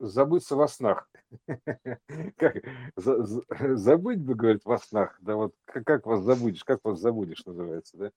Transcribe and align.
забыться 0.00 0.56
во 0.56 0.66
снах. 0.66 1.08
Как 2.36 2.56
забыть 2.96 4.20
бы, 4.20 4.34
говорит, 4.34 4.64
во 4.64 4.78
снах, 4.78 5.16
да 5.20 5.36
вот 5.36 5.54
как 5.66 6.06
вас 6.06 6.22
забудешь, 6.22 6.64
как 6.64 6.80
вас 6.82 6.98
забудешь, 6.98 7.44
называется, 7.46 7.96
да? 7.96 8.10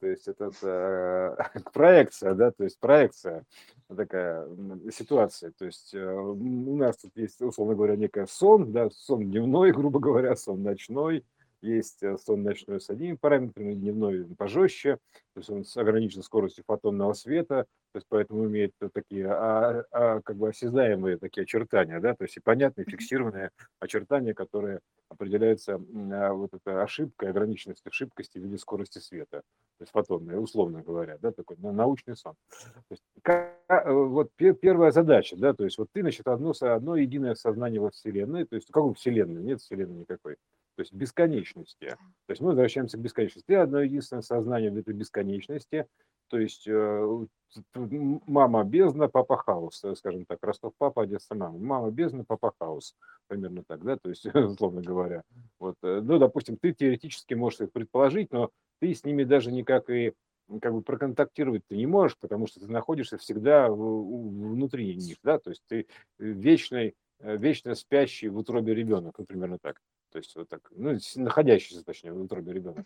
То 0.00 0.08
есть 0.08 0.28
это, 0.28 0.50
это 0.60 1.62
проекция, 1.72 2.34
да, 2.34 2.50
то 2.50 2.64
есть 2.64 2.78
проекция 2.78 3.44
такая 3.88 4.46
ситуация. 4.92 5.52
То 5.52 5.64
есть 5.64 5.94
э, 5.94 6.04
у 6.14 6.76
нас 6.76 6.98
тут 6.98 7.12
есть, 7.16 7.40
условно 7.40 7.74
говоря, 7.74 7.96
некая 7.96 8.26
сон, 8.26 8.70
да, 8.70 8.90
сон 8.90 9.30
дневной, 9.30 9.72
грубо 9.72 10.00
говоря, 10.00 10.36
сон 10.36 10.62
ночной, 10.62 11.24
есть 11.62 12.02
э, 12.02 12.18
сон 12.18 12.42
ночной 12.42 12.82
с 12.82 12.90
одними 12.90 13.14
параметрами, 13.14 13.72
дневной 13.72 14.26
пожестче, 14.36 14.98
то 15.32 15.38
есть 15.38 15.48
он 15.48 15.64
с 15.64 15.74
ограниченной 15.76 16.24
скоростью 16.24 16.64
фотонного 16.66 17.14
света, 17.14 17.64
то 17.94 17.98
есть 17.98 18.06
поэтому 18.08 18.46
имеет 18.46 18.72
такие 18.92 19.28
а, 19.28 19.84
а, 19.92 20.20
как 20.22 20.34
бы 20.34 20.48
осязаемые 20.48 21.16
такие 21.16 21.44
очертания, 21.44 22.00
да, 22.00 22.16
то 22.16 22.24
есть 22.24 22.36
и 22.36 22.40
понятные 22.40 22.84
фиксированные 22.86 23.50
очертания, 23.78 24.34
которые 24.34 24.80
определяются 25.08 25.74
а, 25.76 26.32
вот 26.32 26.50
этой 26.52 26.82
ошибкой, 26.82 27.30
ограниченностью 27.30 27.90
ошибкости 27.90 28.38
в 28.38 28.42
виде 28.42 28.58
скорости 28.58 28.98
света, 28.98 29.42
то 29.78 29.82
есть 29.82 29.92
фотонная, 29.92 30.40
условно 30.40 30.82
говоря, 30.82 31.18
да, 31.22 31.30
такой 31.30 31.56
научный 31.56 32.16
сон. 32.16 32.34
То 32.74 32.82
есть, 32.90 33.04
как, 33.22 33.60
э, 33.68 33.92
вот 33.92 34.32
первая 34.34 34.90
задача, 34.90 35.36
да, 35.36 35.54
то 35.54 35.62
есть 35.62 35.78
вот 35.78 35.86
ты, 35.92 36.00
значит, 36.00 36.26
одно, 36.26 36.52
одно 36.62 36.96
единое 36.96 37.36
сознание 37.36 37.80
во 37.80 37.90
Вселенной, 37.90 38.44
то 38.44 38.56
есть 38.56 38.72
какой 38.72 38.92
Вселенной? 38.94 39.40
Нет 39.40 39.60
Вселенной 39.60 40.00
никакой 40.00 40.34
то 40.76 40.80
есть 40.80 40.92
бесконечности. 40.92 41.96
То 42.26 42.30
есть 42.30 42.40
мы 42.40 42.48
возвращаемся 42.48 42.98
к 42.98 43.00
бесконечности. 43.00 43.46
Ты 43.46 43.54
одно 43.54 43.80
единственное 43.80 44.22
сознание 44.22 44.72
в 44.72 44.76
этой 44.76 44.92
бесконечности, 44.92 45.86
то 46.28 46.38
есть 46.38 46.66
э, 46.66 47.26
мама 47.74 48.64
бездна, 48.64 49.08
папа 49.08 49.36
хаос, 49.36 49.82
э, 49.84 49.94
скажем 49.94 50.24
так, 50.24 50.42
Ростов 50.42 50.72
папа, 50.78 51.02
Одесса 51.02 51.34
мама. 51.34 51.58
Мама 51.58 51.90
бездна, 51.90 52.24
папа 52.24 52.52
хаос, 52.58 52.96
примерно 53.26 53.62
так, 53.64 53.84
да, 53.84 53.96
то 53.96 54.08
есть, 54.08 54.26
условно 54.34 54.82
говоря. 54.82 55.22
Вот, 55.58 55.76
э, 55.82 56.00
ну, 56.02 56.18
допустим, 56.18 56.56
ты 56.56 56.72
теоретически 56.72 57.34
можешь 57.34 57.60
их 57.60 57.72
предположить, 57.72 58.32
но 58.32 58.50
ты 58.80 58.94
с 58.94 59.04
ними 59.04 59.24
даже 59.24 59.52
никак 59.52 59.90
и 59.90 60.12
как 60.60 60.74
бы 60.74 60.82
проконтактировать 60.82 61.62
ты 61.66 61.76
не 61.76 61.86
можешь, 61.86 62.18
потому 62.18 62.46
что 62.46 62.60
ты 62.60 62.70
находишься 62.70 63.16
всегда 63.16 63.70
внутри 63.70 64.94
них, 64.94 65.16
да, 65.22 65.38
то 65.38 65.48
есть 65.50 65.62
ты 65.66 65.86
вечный, 66.18 66.94
вечно 67.18 67.74
спящий 67.74 68.28
в 68.28 68.36
утробе 68.36 68.74
ребенок, 68.74 69.14
ну, 69.16 69.24
примерно 69.24 69.58
так. 69.58 69.80
То 70.12 70.18
есть 70.18 70.36
вот 70.36 70.48
так, 70.48 70.70
ну, 70.70 70.96
находящийся, 71.16 71.82
точнее, 71.82 72.12
в 72.12 72.20
утробе 72.20 72.52
ребенка. 72.52 72.84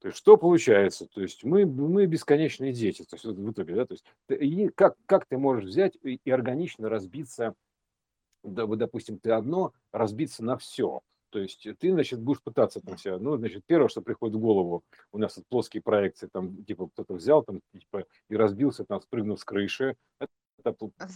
То 0.00 0.08
есть 0.08 0.18
что 0.18 0.36
получается? 0.36 1.06
То 1.06 1.20
есть 1.20 1.44
мы, 1.44 1.66
мы 1.66 2.06
бесконечные 2.06 2.72
дети, 2.72 3.04
то 3.04 3.16
есть 3.16 3.24
в 3.24 3.50
итоге, 3.50 3.74
да, 3.74 3.84
то 3.84 3.94
есть 3.94 4.04
и 4.28 4.68
как, 4.70 4.96
как 5.06 5.26
ты 5.26 5.36
можешь 5.36 5.64
взять 5.64 5.96
и, 6.02 6.18
и 6.24 6.30
органично 6.30 6.88
разбиться, 6.88 7.54
да, 8.42 8.66
допустим, 8.66 9.18
ты 9.18 9.30
одно, 9.32 9.74
разбиться 9.92 10.42
на 10.42 10.56
все. 10.56 11.02
То 11.28 11.38
есть 11.38 11.66
ты, 11.78 11.92
значит, 11.92 12.20
будешь 12.20 12.42
пытаться 12.42 12.80
там 12.80 12.96
себя, 12.96 13.18
ну, 13.18 13.36
значит, 13.36 13.62
первое, 13.66 13.88
что 13.88 14.02
приходит 14.02 14.36
в 14.36 14.40
голову, 14.40 14.82
у 15.12 15.18
нас 15.18 15.36
вот 15.36 15.46
плоские 15.48 15.82
проекции, 15.82 16.28
там, 16.32 16.64
типа, 16.64 16.88
кто-то 16.88 17.14
взял, 17.14 17.44
там, 17.44 17.60
типа, 17.72 18.04
и 18.28 18.36
разбился, 18.36 18.84
там, 18.84 19.00
спрыгнул 19.00 19.36
с 19.36 19.44
крыши, 19.44 19.96
это 20.18 20.32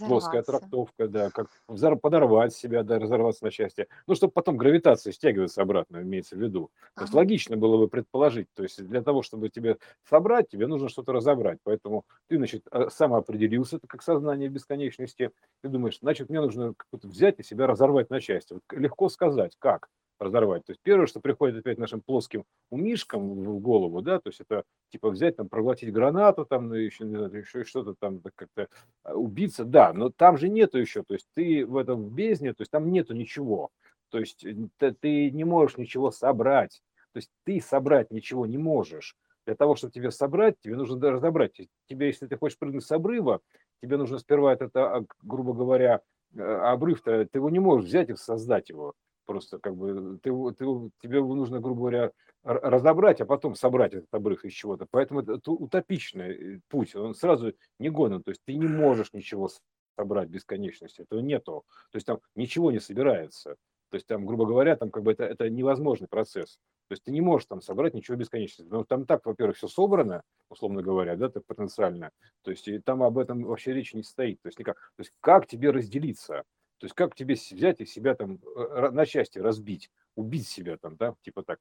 плоская 0.04 0.42
трактовка, 0.42 1.08
да, 1.08 1.30
как 1.30 1.48
взор- 1.68 1.96
подорвать 1.96 2.54
себя, 2.54 2.82
да, 2.82 2.98
разорваться 2.98 3.44
на 3.44 3.50
части. 3.50 3.88
Ну, 4.06 4.14
чтобы 4.14 4.32
потом 4.32 4.56
гравитация 4.56 5.12
стягивается 5.12 5.62
обратно, 5.62 5.98
имеется 6.02 6.36
в 6.36 6.40
виду. 6.40 6.70
То 6.96 7.04
есть 7.04 7.14
логично 7.14 7.56
было 7.56 7.76
бы 7.78 7.88
предположить, 7.88 8.48
то 8.54 8.62
есть 8.62 8.82
для 8.84 9.02
того, 9.02 9.22
чтобы 9.22 9.48
тебе 9.48 9.78
собрать, 10.08 10.48
тебе 10.48 10.66
нужно 10.66 10.88
что-то 10.88 11.12
разобрать. 11.12 11.58
Поэтому 11.64 12.04
ты, 12.28 12.36
значит, 12.36 12.66
э, 12.70 12.88
сам 12.90 13.14
определился 13.14 13.78
как 13.86 14.02
сознание 14.02 14.48
бесконечности. 14.48 15.30
Ты 15.62 15.68
думаешь, 15.68 15.98
значит, 16.00 16.28
мне 16.28 16.40
нужно 16.40 16.74
взять 16.92 17.38
и 17.40 17.42
себя 17.42 17.66
разорвать 17.66 18.10
на 18.10 18.20
части. 18.20 18.54
Вот 18.54 18.62
легко 18.72 19.08
сказать, 19.08 19.56
как 19.58 19.88
разорвать. 20.18 20.64
То 20.64 20.72
есть 20.72 20.80
первое, 20.82 21.06
что 21.06 21.20
приходит 21.20 21.58
опять 21.58 21.78
нашим 21.78 22.00
плоским 22.00 22.44
умишкам 22.70 23.44
в 23.44 23.60
голову, 23.60 24.02
да, 24.02 24.18
то 24.18 24.28
есть 24.28 24.40
это 24.40 24.64
типа 24.90 25.10
взять 25.10 25.36
там, 25.36 25.48
проглотить 25.48 25.92
гранату, 25.92 26.44
там, 26.44 26.68
ну, 26.68 26.74
еще, 26.74 27.04
не 27.04 27.16
знаю, 27.16 27.32
еще 27.32 27.64
что-то 27.64 27.94
там 27.98 28.20
как-то 28.34 28.68
а, 29.02 29.14
убиться, 29.14 29.64
да, 29.64 29.92
но 29.92 30.10
там 30.10 30.38
же 30.38 30.48
нету 30.48 30.78
еще, 30.78 31.02
то 31.02 31.14
есть 31.14 31.26
ты 31.34 31.66
в 31.66 31.76
этом 31.76 32.08
бездне, 32.08 32.54
то 32.54 32.62
есть 32.62 32.70
там 32.70 32.90
нету 32.90 33.14
ничего, 33.14 33.70
то 34.10 34.18
есть 34.18 34.44
э, 34.44 34.54
ты, 34.78 34.92
ты 34.92 35.30
не 35.30 35.44
можешь 35.44 35.78
ничего 35.78 36.10
собрать, 36.10 36.82
то 37.12 37.18
есть 37.18 37.30
ты 37.44 37.60
собрать 37.60 38.10
ничего 38.10 38.46
не 38.46 38.58
можешь. 38.58 39.16
Для 39.46 39.54
того, 39.54 39.76
чтобы 39.76 39.92
тебе 39.92 40.10
собрать, 40.10 40.58
тебе 40.60 40.74
нужно 40.74 41.10
разобрать. 41.10 41.60
Тебе, 41.86 42.06
если 42.06 42.26
ты 42.26 42.38
хочешь 42.38 42.58
прыгнуть 42.58 42.84
с 42.84 42.90
обрыва, 42.90 43.40
тебе 43.82 43.98
нужно 43.98 44.18
сперва 44.18 44.54
это, 44.54 44.70
а, 44.74 45.04
грубо 45.22 45.52
говоря, 45.52 46.00
э, 46.34 46.42
обрыв-то, 46.42 47.26
ты 47.26 47.38
его 47.38 47.50
не 47.50 47.58
можешь 47.58 47.88
взять 47.88 48.08
и 48.08 48.16
создать 48.16 48.70
его 48.70 48.94
Просто 49.26 49.58
как 49.58 49.76
бы 49.76 50.18
ты, 50.22 50.30
ты, 50.30 50.64
тебе 51.00 51.22
нужно, 51.22 51.60
грубо 51.60 51.80
говоря, 51.80 52.12
разобрать, 52.42 53.20
а 53.20 53.26
потом 53.26 53.54
собрать 53.54 53.94
этот 53.94 54.12
обрыв 54.12 54.44
из 54.44 54.52
чего-то. 54.52 54.86
Поэтому 54.90 55.20
это, 55.20 55.50
утопичный 55.50 56.56
э, 56.56 56.60
путь, 56.68 56.94
он 56.94 57.14
сразу 57.14 57.54
не 57.78 57.88
гонен. 57.88 58.22
То 58.22 58.30
есть 58.30 58.42
ты 58.44 58.54
не 58.54 58.66
можешь 58.66 59.12
ничего 59.12 59.48
собрать 59.96 60.28
бесконечности, 60.28 61.02
этого 61.02 61.20
нету. 61.20 61.64
То 61.90 61.96
есть 61.96 62.06
там 62.06 62.20
ничего 62.34 62.70
не 62.70 62.80
собирается. 62.80 63.56
То 63.90 63.96
есть 63.96 64.06
там, 64.06 64.26
грубо 64.26 64.44
говоря, 64.44 64.76
там 64.76 64.90
как 64.90 65.04
бы 65.04 65.12
это, 65.12 65.24
это 65.24 65.48
невозможный 65.48 66.08
процесс. 66.08 66.58
То 66.88 66.92
есть 66.92 67.04
ты 67.04 67.12
не 67.12 67.20
можешь 67.20 67.46
там 67.46 67.62
собрать 67.62 67.94
ничего 67.94 68.16
бесконечности. 68.16 68.68
Но 68.70 68.84
там 68.84 69.06
так, 69.06 69.24
во-первых, 69.24 69.56
все 69.56 69.68
собрано, 69.68 70.22
условно 70.50 70.82
говоря, 70.82 71.16
да, 71.16 71.28
так 71.28 71.46
потенциально. 71.46 72.10
То 72.42 72.50
есть 72.50 72.68
и 72.68 72.78
там 72.78 73.02
об 73.02 73.18
этом 73.18 73.44
вообще 73.44 73.72
речи 73.72 73.96
не 73.96 74.02
стоит. 74.02 74.40
То 74.42 74.48
есть 74.48 74.58
никак. 74.58 74.76
То 74.96 75.00
есть 75.00 75.12
как 75.20 75.46
тебе 75.46 75.70
разделиться? 75.70 76.42
То 76.84 76.86
есть 76.86 76.96
как 76.96 77.14
тебе 77.14 77.34
взять 77.34 77.80
и 77.80 77.86
себя 77.86 78.14
там 78.14 78.38
э, 78.44 78.90
на 78.90 79.06
части 79.06 79.38
разбить, 79.38 79.90
убить 80.16 80.46
себя 80.46 80.76
там, 80.76 80.96
да, 80.96 81.14
типа 81.22 81.42
так. 81.42 81.58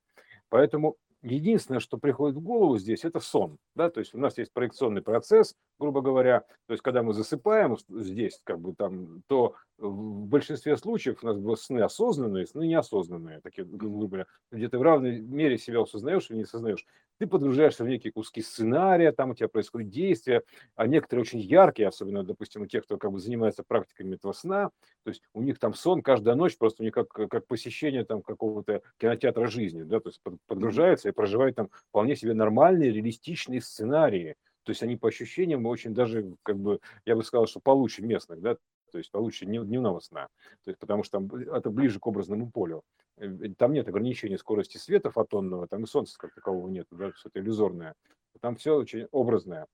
Поэтому 0.50 0.97
единственное, 1.22 1.79
что 1.79 1.97
приходит 1.97 2.35
в 2.35 2.41
голову 2.41 2.78
здесь, 2.78 3.06
это 3.06 3.22
сон, 3.22 3.57
да, 3.73 3.89
то 3.89 4.01
есть 4.01 4.13
у 4.13 4.17
нас 4.17 4.38
есть 4.38 4.51
проекционный 4.51 5.01
процесс, 5.01 5.56
грубо 5.79 6.01
говоря, 6.01 6.41
то 6.41 6.73
есть 6.73 6.84
когда 6.84 7.03
мы 7.03 7.13
засыпаем 7.13 7.78
здесь, 7.88 8.41
как 8.44 8.59
бы 8.59 8.75
там, 8.75 9.23
то 9.28 9.56
в 9.78 10.25
большинстве 10.28 10.78
случаев 10.78 11.23
у 11.23 11.28
нас 11.28 11.38
были 11.38 11.56
сны 11.56 11.79
осознанные, 11.79 12.45
сны 12.47 12.67
неосознанные, 12.67 13.41
такие, 13.41 13.66
говоря, 13.66 14.25
где 14.51 14.69
ты 14.69 14.78
в 14.78 14.81
равной 14.81 15.19
мере 15.19 15.57
себя 15.57 15.81
осознаешь 15.81 16.29
или 16.29 16.38
не 16.38 16.44
осознаешь. 16.44 16.85
Ты 17.19 17.28
подгружаешься 17.28 17.84
в 17.84 17.88
некие 17.88 18.11
куски 18.11 18.41
сценария, 18.41 19.11
там 19.11 19.31
у 19.31 19.35
тебя 19.35 19.47
происходит 19.47 19.89
действие, 19.89 20.41
а 20.75 20.88
некоторые 20.88 21.22
очень 21.22 21.39
яркие, 21.39 21.88
особенно, 21.88 22.23
допустим, 22.23 22.63
у 22.63 22.66
тех, 22.66 22.84
кто 22.85 22.97
как 22.97 23.11
бы 23.11 23.19
занимается 23.19 23.63
практиками 23.63 24.16
этого 24.16 24.34
сна, 24.34 24.69
то 25.03 25.09
есть 25.09 25.22
у 25.34 25.41
них 25.41 25.59
там 25.59 25.73
сон 25.73 26.01
каждая 26.01 26.35
ночь 26.35 26.57
просто 26.57 26.81
у 26.84 26.85
них 26.85 26.94
как, 26.94 27.09
как 27.09 27.47
посещение 27.47 28.03
там 28.05 28.22
какого-то 28.22 28.81
кинотеатра 28.97 29.47
жизни, 29.47 29.84
да, 29.84 30.00
то 30.00 30.09
есть 30.09 30.22
подгружаются 30.47 31.09
и 31.09 31.11
проживают 31.11 31.55
там 31.55 31.69
вполне 31.90 32.16
себе 32.16 32.34
нормальные, 32.34 32.91
реалистичные 32.91 33.61
сценарии, 33.61 34.35
то 34.63 34.72
есть 34.72 34.81
они 34.81 34.95
по 34.95 35.09
ощущениям 35.09 35.66
очень 35.66 35.94
даже, 35.94 36.35
как 36.44 36.57
бы, 36.57 36.79
я 37.05 37.16
бы 37.16 37.23
сказал, 37.23 37.47
что 37.47 37.59
получше 37.59 38.01
местных, 38.01 38.41
да, 38.41 38.57
то 38.94 39.00
есть 39.00 39.12
получше 39.12 39.46
дневного 39.46 40.00
сна, 40.00 40.28
то 40.64 40.70
есть 40.70 40.80
потому 40.80 41.04
что 41.04 41.20
там, 41.20 41.36
это 41.36 41.72
ближе 41.72 42.00
к 42.00 42.06
образному 42.06 42.52
полю. 42.52 42.84
Э, 43.18 43.28
там 43.58 43.74
нет 43.74 43.88
ограничения 43.88 44.38
скорости 44.38 44.78
света 44.78 45.09
фотонного, 45.09 45.68
там 45.68 45.84
и 45.84 45.88
солнца 45.88 46.16
как 46.18 46.34
такового 46.36 46.70
нет, 46.70 46.86
да, 46.92 47.12
все 47.12 47.30
это 47.30 47.40
иллюзорное. 47.40 47.96
Там 48.40 48.56
все 48.56 48.76
очень 48.76 49.08
образное. 49.12 49.66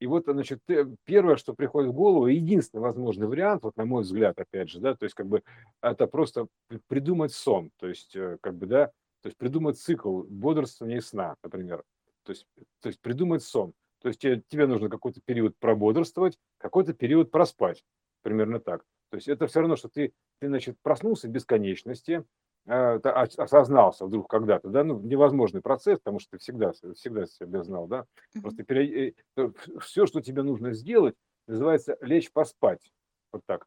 И 0.00 0.06
вот, 0.06 0.24
значит, 0.26 0.60
первое, 1.04 1.36
что 1.36 1.52
приходит 1.52 1.90
в 1.90 1.94
голову, 1.94 2.26
единственный 2.26 2.80
возможный 2.80 3.26
вариант, 3.26 3.64
вот 3.64 3.76
на 3.76 3.84
мой 3.84 4.02
взгляд, 4.02 4.38
опять 4.40 4.70
же, 4.70 4.80
да, 4.80 4.94
то 4.94 5.04
есть 5.04 5.14
как 5.14 5.26
бы 5.26 5.42
это 5.82 6.06
просто 6.06 6.46
придумать 6.88 7.34
сон, 7.34 7.70
то 7.76 7.86
есть 7.86 8.16
э, 8.16 8.38
как 8.40 8.56
бы, 8.56 8.64
да, 8.64 8.86
то 9.20 9.26
есть 9.26 9.36
придумать 9.36 9.78
цикл 9.78 10.22
бодрствования 10.22 10.98
и 10.98 11.02
сна, 11.02 11.36
например. 11.42 11.84
То 12.24 12.32
есть, 12.32 12.46
то 12.80 12.88
есть 12.88 13.00
придумать 13.00 13.42
сон. 13.42 13.74
То 14.04 14.08
есть 14.08 14.20
тебе, 14.20 14.42
тебе 14.48 14.66
нужно 14.66 14.90
какой-то 14.90 15.22
период 15.24 15.56
прободрствовать, 15.58 16.38
какой-то 16.58 16.92
период 16.92 17.30
проспать. 17.30 17.82
Примерно 18.24 18.58
так. 18.58 18.82
То 19.10 19.16
есть 19.16 19.28
это 19.28 19.46
все 19.46 19.60
равно, 19.60 19.76
что 19.76 19.88
ты, 19.88 20.12
ты 20.40 20.48
значит, 20.48 20.76
проснулся 20.82 21.28
в 21.28 21.30
бесконечности, 21.30 22.24
Э, 22.66 22.94
осознался 22.96 24.06
вдруг 24.06 24.26
когда-то, 24.26 24.70
да, 24.70 24.84
ну, 24.84 24.98
невозможный 24.98 25.60
процесс, 25.60 25.98
потому 25.98 26.18
что 26.18 26.30
ты 26.30 26.38
всегда, 26.38 26.72
всегда 26.72 27.26
себя 27.26 27.62
знал, 27.62 27.86
да, 27.86 28.06
просто 28.40 28.62
пере... 28.62 29.14
Э, 29.36 29.50
все, 29.80 30.06
что 30.06 30.22
тебе 30.22 30.42
нужно 30.42 30.72
сделать, 30.72 31.14
называется 31.46 31.98
лечь 32.00 32.32
поспать, 32.32 32.90
вот 33.32 33.42
так. 33.44 33.66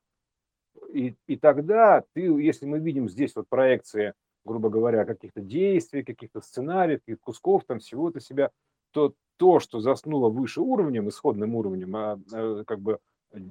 И, 0.92 1.15
и 1.27 1.38
тогда 1.38 2.06
ты, 2.13 2.21
если 2.21 2.65
мы 2.65 2.80
видим 2.80 3.07
здесь 3.07 3.36
вот 3.36 3.48
проекции, 3.48 4.15
грубо 4.45 4.69
говоря, 4.69 5.06
каких-то 5.06 5.42
действий, 5.42 6.01
каких-то 6.01 6.42
сценариев, 6.42 7.01
каких-то 7.01 7.21
кусков 7.24 7.65
там 7.65 7.77
всего-то 7.77 8.19
себя, 8.19 8.50
то 8.92 9.13
то, 9.38 9.59
что 9.59 9.80
заснуло 9.80 10.30
выше 10.30 10.62
уровнем, 10.62 11.07
исходным 11.09 11.54
уровнем, 11.54 11.95
а, 11.95 12.19
а 12.33 12.63
как 12.63 12.80
бы 12.80 12.98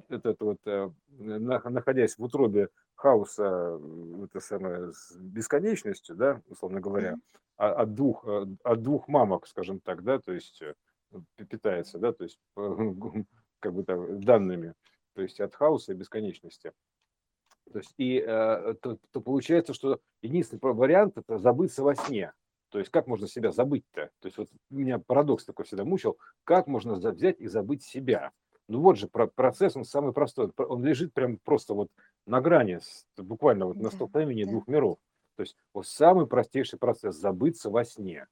этот 0.09 0.39
вот, 0.41 0.59
э, 0.65 0.89
находясь 1.09 2.17
в 2.17 2.23
утробе 2.23 2.69
хаоса, 2.95 3.79
это 4.23 4.39
самое, 4.39 4.93
с 4.93 5.15
бесконечностью, 5.15 6.15
да, 6.15 6.41
условно 6.47 6.79
говоря, 6.79 7.13
mm-hmm. 7.13 7.73
от 7.73 7.93
двух, 7.93 8.25
э, 8.27 8.45
от 8.63 8.81
двух 8.81 9.07
мамок, 9.07 9.47
скажем 9.47 9.79
так, 9.79 10.03
да, 10.03 10.19
то 10.19 10.33
есть 10.33 10.61
э, 10.61 10.73
питается, 11.49 11.99
да, 11.99 12.11
то 12.11 12.23
есть 12.23 12.39
как 13.59 13.73
бы 13.73 13.83
там 13.83 14.21
данными, 14.21 14.73
то 15.13 15.21
есть 15.21 15.39
от 15.39 15.55
хаоса 15.55 15.93
и 15.93 15.95
бесконечности. 15.95 16.73
то 17.71 17.79
есть 17.79 17.93
и 17.97 18.19
то, 18.21 18.97
то 19.11 19.21
получается, 19.21 19.73
что 19.73 19.99
единственный 20.21 20.59
вариант 20.73 21.17
это 21.17 21.37
забыться 21.37 21.83
во 21.83 21.95
сне. 21.95 22.33
То 22.69 22.79
есть 22.79 22.91
как 22.91 23.07
можно 23.07 23.27
себя 23.27 23.51
забыть-то? 23.51 24.09
То 24.19 24.25
есть 24.25 24.37
вот 24.37 24.49
меня 24.69 24.99
парадокс 24.99 25.45
такой 25.45 25.65
всегда 25.65 25.85
мучил, 25.85 26.17
как 26.43 26.67
можно 26.67 26.95
взять 26.95 27.39
и 27.39 27.47
забыть 27.47 27.83
себя? 27.83 28.31
Ну 28.67 28.81
вот 28.81 28.97
же 28.97 29.07
процесс, 29.07 29.75
он 29.77 29.85
самый 29.85 30.13
простой, 30.13 30.51
он 30.57 30.83
лежит 30.83 31.13
прям 31.13 31.37
просто 31.37 31.73
вот 31.73 31.89
на 32.25 32.41
грани, 32.41 32.79
буквально 33.17 33.65
вот 33.65 33.77
на 33.77 33.89
столкновении 33.89 34.43
да. 34.43 34.51
двух 34.51 34.67
миров. 34.67 34.97
То 35.37 35.41
есть 35.41 35.55
вот 35.73 35.87
самый 35.87 36.27
простейший 36.27 36.77
процесс– 36.77 37.15
забыться 37.17 37.69
во 37.69 37.85
сне. 37.85 38.27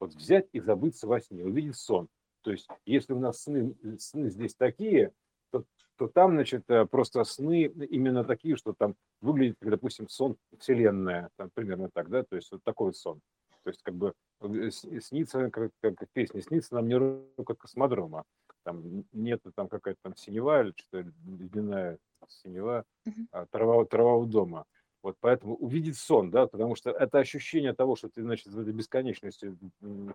Вот 0.00 0.12
взять 0.12 0.48
и 0.52 0.60
забыться 0.60 1.06
во 1.06 1.20
сне, 1.20 1.44
увидеть 1.44 1.76
сон. 1.76 2.08
То 2.42 2.50
есть 2.50 2.68
если 2.84 3.14
у 3.14 3.18
нас 3.18 3.42
сны, 3.42 3.74
сны 3.98 4.28
здесь 4.28 4.54
такие, 4.54 5.12
то, 5.50 5.64
то 5.96 6.08
там, 6.08 6.32
значит, 6.32 6.64
э, 6.68 6.84
просто 6.86 7.24
сны 7.24 7.64
именно 7.64 8.24
такие, 8.24 8.56
что 8.56 8.74
там 8.74 8.94
выглядит, 9.20 9.56
как, 9.60 9.70
допустим, 9.70 10.08
сон 10.08 10.36
Вселенная, 10.58 11.30
там, 11.36 11.50
примерно 11.54 11.90
так, 11.92 12.10
да, 12.10 12.22
то 12.24 12.36
есть 12.36 12.50
вот 12.52 12.62
такой 12.62 12.88
вот 12.88 12.96
сон. 12.96 13.20
То 13.64 13.70
есть 13.70 13.82
как 13.82 13.94
бы 13.94 14.12
э, 14.40 14.70
снится, 14.70 15.50
как, 15.50 15.72
как 15.80 15.94
песня, 16.12 16.42
снится 16.42 16.74
нам 16.74 16.88
не 16.88 16.96
рука 16.96 17.54
космодрома. 17.54 18.24
Там 18.68 19.04
нет 19.14 19.40
там 19.54 19.66
какая-то 19.66 19.98
там 20.02 20.14
синева 20.14 20.60
или 20.60 20.74
что-то 20.76 21.10
ледяная 21.24 21.98
синева, 22.28 22.84
а 23.32 23.46
трава, 23.46 23.86
трава 23.86 24.16
у 24.16 24.26
дома. 24.26 24.66
Вот 25.02 25.16
поэтому 25.20 25.54
увидеть 25.54 25.96
сон, 25.96 26.30
да, 26.30 26.46
потому 26.46 26.74
что 26.74 26.90
это 26.90 27.18
ощущение 27.18 27.72
того, 27.72 27.96
что 27.96 28.10
ты, 28.10 28.22
значит, 28.22 28.48
в 28.48 28.58
этой 28.58 28.74
бесконечности 28.74 29.56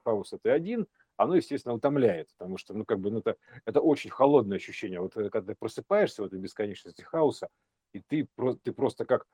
хаоса 0.03 0.37
ты 0.37 0.51
один, 0.51 0.85
оно, 1.17 1.35
естественно, 1.35 1.73
утомляет, 1.73 2.29
потому 2.37 2.59
что, 2.59 2.75
ну, 2.75 2.85
как 2.85 2.99
бы, 2.99 3.09
ну, 3.09 3.19
это, 3.19 3.37
это 3.65 3.81
очень 3.81 4.11
холодное 4.11 4.57
ощущение. 4.57 4.99
Вот 4.99 5.17
э, 5.17 5.31
когда 5.31 5.53
ты 5.53 5.57
просыпаешься 5.57 6.21
в 6.21 6.25
этой 6.27 6.37
бесконечности 6.37 7.01
хаоса, 7.01 7.47
и 7.93 8.01
ты, 8.07 8.27
ты 8.61 8.71
просто 8.71 9.05
как, 9.05 9.25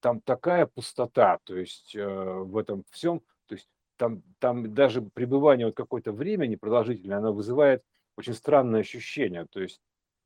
там 0.00 0.22
такая 0.22 0.64
пустота, 0.64 1.40
то 1.44 1.58
есть 1.58 1.94
э, 1.94 2.06
в 2.06 2.56
этом 2.56 2.84
всем, 2.90 3.20
то 3.48 3.54
есть 3.54 3.68
там, 3.98 4.22
там 4.38 4.72
даже 4.72 5.02
пребывание 5.02 5.66
вот 5.66 5.76
какое-то 5.76 6.12
времени 6.12 6.56
продолжительное, 6.56 7.18
оно 7.18 7.34
вызывает 7.34 7.82
очень 8.16 8.34
странное 8.34 8.80
ощущение, 8.80 9.46
то 9.50 9.60
есть 9.60 9.80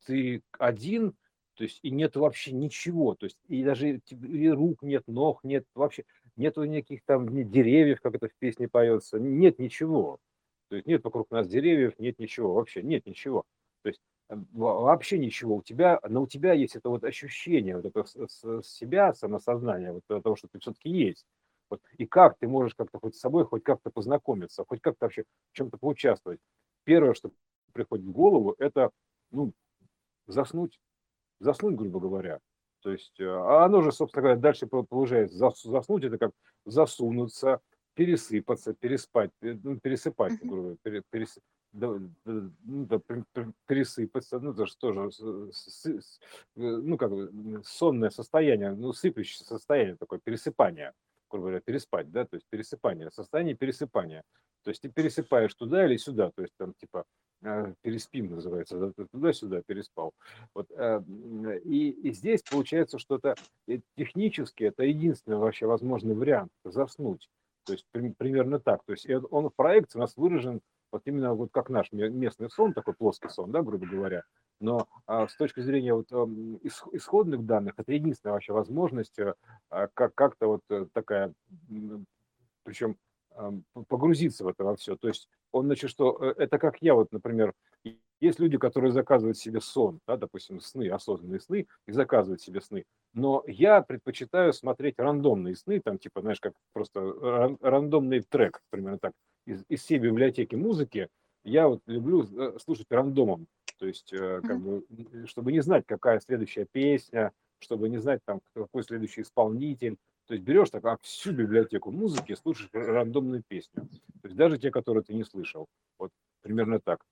ты 0.04 0.42
один, 0.58 1.14
то 1.54 1.64
есть 1.64 1.80
и 1.82 1.90
нет 1.90 2.16
вообще 2.16 2.52
ничего, 2.52 3.14
то 3.14 3.24
есть 3.24 3.38
и 3.48 3.64
даже 3.64 4.00
и 4.10 4.48
рук 4.48 4.82
нет, 4.82 5.04
ног 5.06 5.42
нет, 5.44 5.64
вообще 5.74 6.04
нету 6.36 6.64
никаких 6.64 7.02
там 7.04 7.28
нет 7.28 7.50
деревьев, 7.50 8.00
как 8.00 8.14
это 8.14 8.28
в 8.28 8.34
песне 8.38 8.68
поется, 8.68 9.18
нет 9.18 9.58
ничего. 9.58 10.18
То 10.68 10.76
есть 10.76 10.86
нет 10.86 11.04
вокруг 11.04 11.30
нас 11.30 11.46
деревьев, 11.48 11.98
нет 11.98 12.18
ничего, 12.18 12.54
вообще 12.54 12.82
нет 12.82 13.06
ничего. 13.06 13.44
То 13.82 13.88
есть 13.88 14.00
э, 14.28 14.36
вообще 14.52 15.18
ничего. 15.18 15.56
У 15.56 15.62
тебя, 15.62 16.00
но 16.08 16.22
у 16.22 16.26
тебя 16.26 16.52
есть 16.52 16.76
это 16.76 16.88
вот 16.88 17.04
ощущение 17.04 17.76
вот 17.76 17.86
это 17.86 18.04
себя, 18.62 19.14
самосознание, 19.14 19.92
вот 19.92 20.22
того, 20.22 20.36
что 20.36 20.48
ты 20.48 20.58
все-таки 20.58 20.90
есть. 20.90 21.24
Вот. 21.70 21.80
И 21.98 22.06
как 22.06 22.38
ты 22.38 22.48
можешь 22.48 22.74
как-то 22.74 22.98
хоть 22.98 23.16
с 23.16 23.20
собой, 23.20 23.44
хоть 23.44 23.64
как-то 23.64 23.90
познакомиться, 23.90 24.64
хоть 24.66 24.80
как-то 24.80 25.06
вообще 25.06 25.24
в 25.52 25.56
чем-то 25.56 25.78
поучаствовать. 25.78 26.40
Первое, 26.84 27.14
что 27.14 27.30
приходит 27.76 28.06
в 28.06 28.12
голову, 28.12 28.54
это 28.58 28.90
ну, 29.30 29.52
заснуть 30.26 30.78
заснуть, 31.40 31.76
грубо 31.76 32.00
говоря. 32.00 32.40
То 32.80 32.92
есть, 32.92 33.18
э, 33.18 33.24
а 33.24 33.64
оно 33.64 33.82
же, 33.82 33.92
собственно 33.92 34.22
говоря, 34.22 34.40
дальше 34.40 34.66
получается 34.66 35.36
заснуть, 35.64 36.04
это 36.04 36.18
как 36.18 36.32
засунуться, 36.64 37.60
пересыпаться, 37.94 38.74
переспать, 38.74 39.30
ну, 39.40 39.78
пересыпать, 39.80 40.38
грубо 40.42 40.76
говоря, 40.84 41.02
перес, 41.10 41.38
да, 41.72 41.98
ну, 42.24 42.50
да, 42.64 43.00
пересыпаться, 43.66 44.38
ну, 44.38 44.52
это 44.52 44.66
же 44.66 44.76
тоже, 44.76 45.10
ну, 46.54 46.96
как 46.96 47.10
бы, 47.10 47.62
сонное 47.64 48.10
состояние, 48.10 48.72
ну, 48.72 48.92
сыплящее 48.92 49.46
состояние 49.46 49.96
такое, 49.96 50.20
пересыпание, 50.22 50.92
грубо 51.30 51.46
говоря, 51.46 51.60
переспать, 51.60 52.10
да, 52.10 52.24
то 52.24 52.36
есть 52.36 52.46
пересыпание, 52.50 53.10
состояние 53.10 53.54
пересыпания. 53.54 54.22
То 54.62 54.70
есть 54.70 54.82
ты 54.82 54.88
пересыпаешь 54.88 55.54
туда 55.54 55.86
или 55.86 55.96
сюда, 55.96 56.30
то 56.34 56.42
есть 56.42 56.54
там 56.58 56.74
типа 56.74 57.04
а, 57.44 57.72
переспим 57.82 58.30
называется, 58.30 58.92
туда-сюда 59.12 59.62
переспал. 59.62 60.12
Вот, 60.54 60.70
э, 60.70 61.02
и, 61.64 61.90
и 61.90 62.12
здесь 62.12 62.42
получается, 62.42 62.98
что 62.98 63.16
это 63.16 63.36
э, 63.68 63.78
технически 63.96 64.64
это 64.64 64.82
единственный 64.84 65.36
вообще 65.36 65.66
возможный 65.66 66.14
вариант 66.14 66.50
заснуть. 66.64 67.28
То 67.64 67.74
есть 67.74 67.84
примерно 67.90 68.58
так. 68.58 68.82
То 68.86 68.92
есть 68.92 69.06
он 69.30 69.50
в 69.50 69.54
проекте 69.54 69.98
у 69.98 70.00
нас 70.00 70.16
выражен 70.16 70.60
вот 70.96 71.02
именно 71.06 71.34
вот 71.34 71.50
как 71.52 71.70
наш 71.70 71.92
местный 71.92 72.50
сон, 72.50 72.72
такой 72.72 72.94
плоский 72.94 73.28
сон, 73.28 73.50
да, 73.50 73.62
грубо 73.62 73.86
говоря. 73.86 74.22
Но 74.60 74.88
а, 75.06 75.28
с 75.28 75.36
точки 75.36 75.60
зрения 75.60 75.94
вот 75.94 76.10
исходных 76.92 77.44
данных, 77.44 77.74
это 77.76 77.92
единственная 77.92 78.34
вообще 78.34 78.52
возможность 78.52 79.18
а, 79.18 79.88
как, 79.94 80.14
как-то 80.14 80.46
вот 80.46 80.62
э, 80.70 80.86
такая, 80.92 81.32
причем 82.62 82.96
погрузиться 83.88 84.44
в 84.44 84.48
это 84.48 84.64
во 84.64 84.76
все. 84.76 84.96
То 84.96 85.08
есть 85.08 85.28
он, 85.52 85.66
значит, 85.66 85.90
что 85.90 86.16
э, 86.20 86.34
это 86.38 86.58
как 86.58 86.80
я, 86.80 86.94
вот, 86.94 87.12
например, 87.12 87.52
есть 88.20 88.40
люди, 88.40 88.56
которые 88.56 88.92
заказывают 88.92 89.36
себе 89.36 89.60
сон, 89.60 90.00
да, 90.06 90.16
допустим, 90.16 90.60
сны, 90.60 90.88
осознанные 90.88 91.40
сны, 91.40 91.66
и 91.86 91.92
заказывают 91.92 92.40
себе 92.40 92.62
сны. 92.62 92.84
Но 93.12 93.44
я 93.46 93.82
предпочитаю 93.82 94.54
смотреть 94.54 94.98
рандомные 94.98 95.54
сны, 95.54 95.80
там, 95.80 95.98
типа, 95.98 96.22
знаешь, 96.22 96.40
как 96.40 96.54
просто 96.72 97.58
рандомный 97.60 98.20
трек, 98.22 98.62
примерно 98.70 98.98
так, 98.98 99.12
из, 99.46 99.64
из 99.68 99.82
всей 99.82 99.98
библиотеки 99.98 100.54
музыки. 100.54 101.08
Я 101.44 101.68
вот 101.68 101.80
люблю 101.86 102.24
э, 102.24 102.58
слушать 102.58 102.86
рандомом, 102.90 103.46
то 103.78 103.86
есть, 103.86 104.12
э, 104.12 104.40
как 104.44 104.60
бы, 104.60 104.84
чтобы 105.26 105.52
не 105.52 105.60
знать, 105.60 105.84
какая 105.86 106.20
следующая 106.20 106.66
песня, 106.70 107.32
чтобы 107.58 107.88
не 107.88 107.98
знать, 107.98 108.20
там, 108.24 108.40
какой 108.52 108.82
следующий 108.82 109.22
исполнитель, 109.22 109.96
то 110.26 110.34
есть 110.34 110.44
берешь 110.44 110.70
так, 110.70 110.84
а 110.84 110.98
всю 111.02 111.32
библиотеку 111.32 111.92
музыки, 111.92 112.34
слушаешь 112.34 112.68
рандомную 112.72 113.44
песню. 113.46 113.88
То 114.22 114.28
есть 114.28 114.36
даже 114.36 114.58
те, 114.58 114.70
которые 114.70 115.04
ты 115.04 115.14
не 115.14 115.24
слышал. 115.24 115.68
Вот 115.98 116.10
примерно 116.42 116.80
так. 116.80 117.04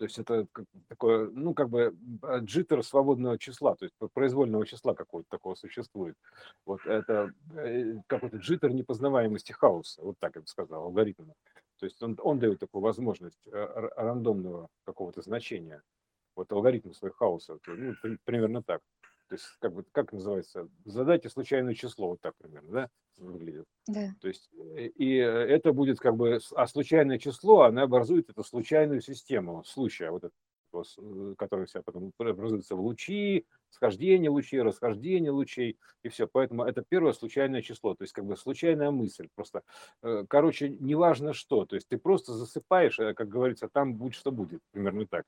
То 0.00 0.04
есть 0.04 0.18
это 0.18 0.46
такое, 0.88 1.28
ну, 1.28 1.52
как 1.52 1.68
бы 1.68 1.94
джиттер 2.38 2.82
свободного 2.82 3.38
числа, 3.38 3.76
то 3.76 3.84
есть 3.84 3.94
произвольного 4.14 4.64
числа 4.64 4.94
какого-то 4.94 5.28
такого 5.28 5.54
существует. 5.56 6.16
Вот 6.64 6.80
это 6.86 7.34
э, 7.54 7.96
какой-то 8.06 8.38
джиттер 8.38 8.72
непознаваемости 8.72 9.52
хаоса, 9.52 10.00
вот 10.00 10.16
так 10.18 10.36
я 10.36 10.40
бы 10.40 10.46
сказал, 10.46 10.84
алгоритма. 10.84 11.34
То 11.78 11.84
есть 11.84 12.02
он, 12.02 12.18
он 12.22 12.38
дает 12.38 12.60
такую 12.60 12.80
возможность 12.80 13.46
э, 13.48 13.90
рандомного 13.94 14.68
какого-то 14.84 15.20
значения. 15.20 15.82
Вот 16.34 16.50
алгоритм 16.50 16.94
своего 16.94 17.14
хаоса, 17.16 17.58
ну, 17.66 17.94
примерно 18.24 18.62
так. 18.62 18.80
То 19.30 19.36
есть, 19.36 19.46
как 19.60 19.72
бы, 19.72 19.84
как 19.92 20.12
называется, 20.12 20.68
задайте 20.84 21.28
случайное 21.28 21.74
число, 21.74 22.08
вот 22.08 22.20
так 22.20 22.34
примерно, 22.36 22.72
да, 22.72 22.88
выглядит. 23.16 23.64
Да. 23.86 24.12
То 24.20 24.26
есть, 24.26 24.50
э, 24.52 24.86
и 24.86 25.14
это 25.14 25.72
будет 25.72 26.00
как 26.00 26.16
бы, 26.16 26.40
а 26.56 26.66
случайное 26.66 27.16
число, 27.16 27.62
она 27.62 27.82
образует 27.82 28.28
эту 28.28 28.42
случайную 28.42 29.00
систему 29.00 29.62
случая, 29.62 30.10
вот 30.10 30.24
это, 30.24 30.34
э, 30.72 31.34
которая 31.38 31.66
вся 31.66 31.80
потом 31.82 32.12
образуется 32.18 32.74
в 32.74 32.80
лучи, 32.80 33.46
схождение 33.68 34.30
лучей, 34.30 34.62
расхождение 34.62 35.30
лучей, 35.30 35.78
и 36.02 36.08
все. 36.08 36.26
Поэтому 36.26 36.64
это 36.64 36.82
первое 36.88 37.12
случайное 37.12 37.62
число, 37.62 37.94
то 37.94 38.02
есть 38.02 38.12
как 38.12 38.24
бы 38.24 38.36
случайная 38.36 38.90
мысль. 38.90 39.28
Просто, 39.36 39.62
э, 40.02 40.24
короче, 40.28 40.70
неважно 40.70 41.34
что, 41.34 41.66
то 41.66 41.76
есть 41.76 41.86
ты 41.86 41.98
просто 41.98 42.32
засыпаешь, 42.32 42.96
как 42.96 43.28
говорится, 43.28 43.68
там 43.68 43.94
будет 43.94 44.14
что 44.16 44.32
будет, 44.32 44.60
примерно 44.72 45.06
так. 45.06 45.24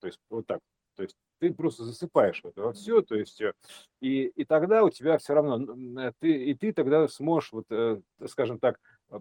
То 0.00 0.08
есть 0.08 0.18
вот 0.28 0.44
так. 0.48 0.58
То 0.96 1.04
есть 1.04 1.14
ты 1.38 1.52
просто 1.52 1.84
засыпаешь 1.84 2.42
в 2.42 2.46
это 2.46 2.62
вот 2.62 2.76
все, 2.76 3.02
то 3.02 3.14
есть 3.14 3.40
э, 3.40 3.52
и, 4.00 4.26
и 4.26 4.44
тогда 4.44 4.84
у 4.84 4.90
тебя 4.90 5.18
все 5.18 5.34
равно, 5.34 5.74
э, 6.00 6.12
ты, 6.18 6.30
и 6.30 6.54
ты 6.54 6.72
тогда 6.72 7.06
сможешь, 7.08 7.52
вот, 7.52 7.66
э, 7.70 8.00
скажем 8.26 8.58
так, 8.58 8.80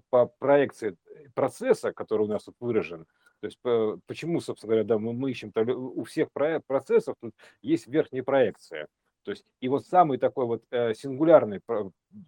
по 0.10 0.26
проекции 0.26 0.98
процесса, 1.34 1.94
который 1.94 2.24
у 2.24 2.28
нас 2.28 2.44
тут 2.44 2.56
выражен, 2.60 3.06
то 3.40 3.46
есть 3.46 3.60
почему, 4.08 4.42
собственно 4.42 4.72
говоря, 4.72 4.88
да, 4.88 4.98
мы, 4.98 5.14
мы 5.14 5.32
ищем, 5.32 5.52
у 5.56 6.04
всех 6.04 6.30
процессов 6.32 7.16
тут 7.22 7.34
есть 7.62 7.88
верхняя 7.88 8.24
проекция. 8.24 8.88
То 9.24 9.32
есть 9.32 9.46
и 9.60 9.68
вот 9.68 9.86
самый 9.86 10.18
такой 10.18 10.46
вот 10.46 10.64
сингулярный 10.72 11.62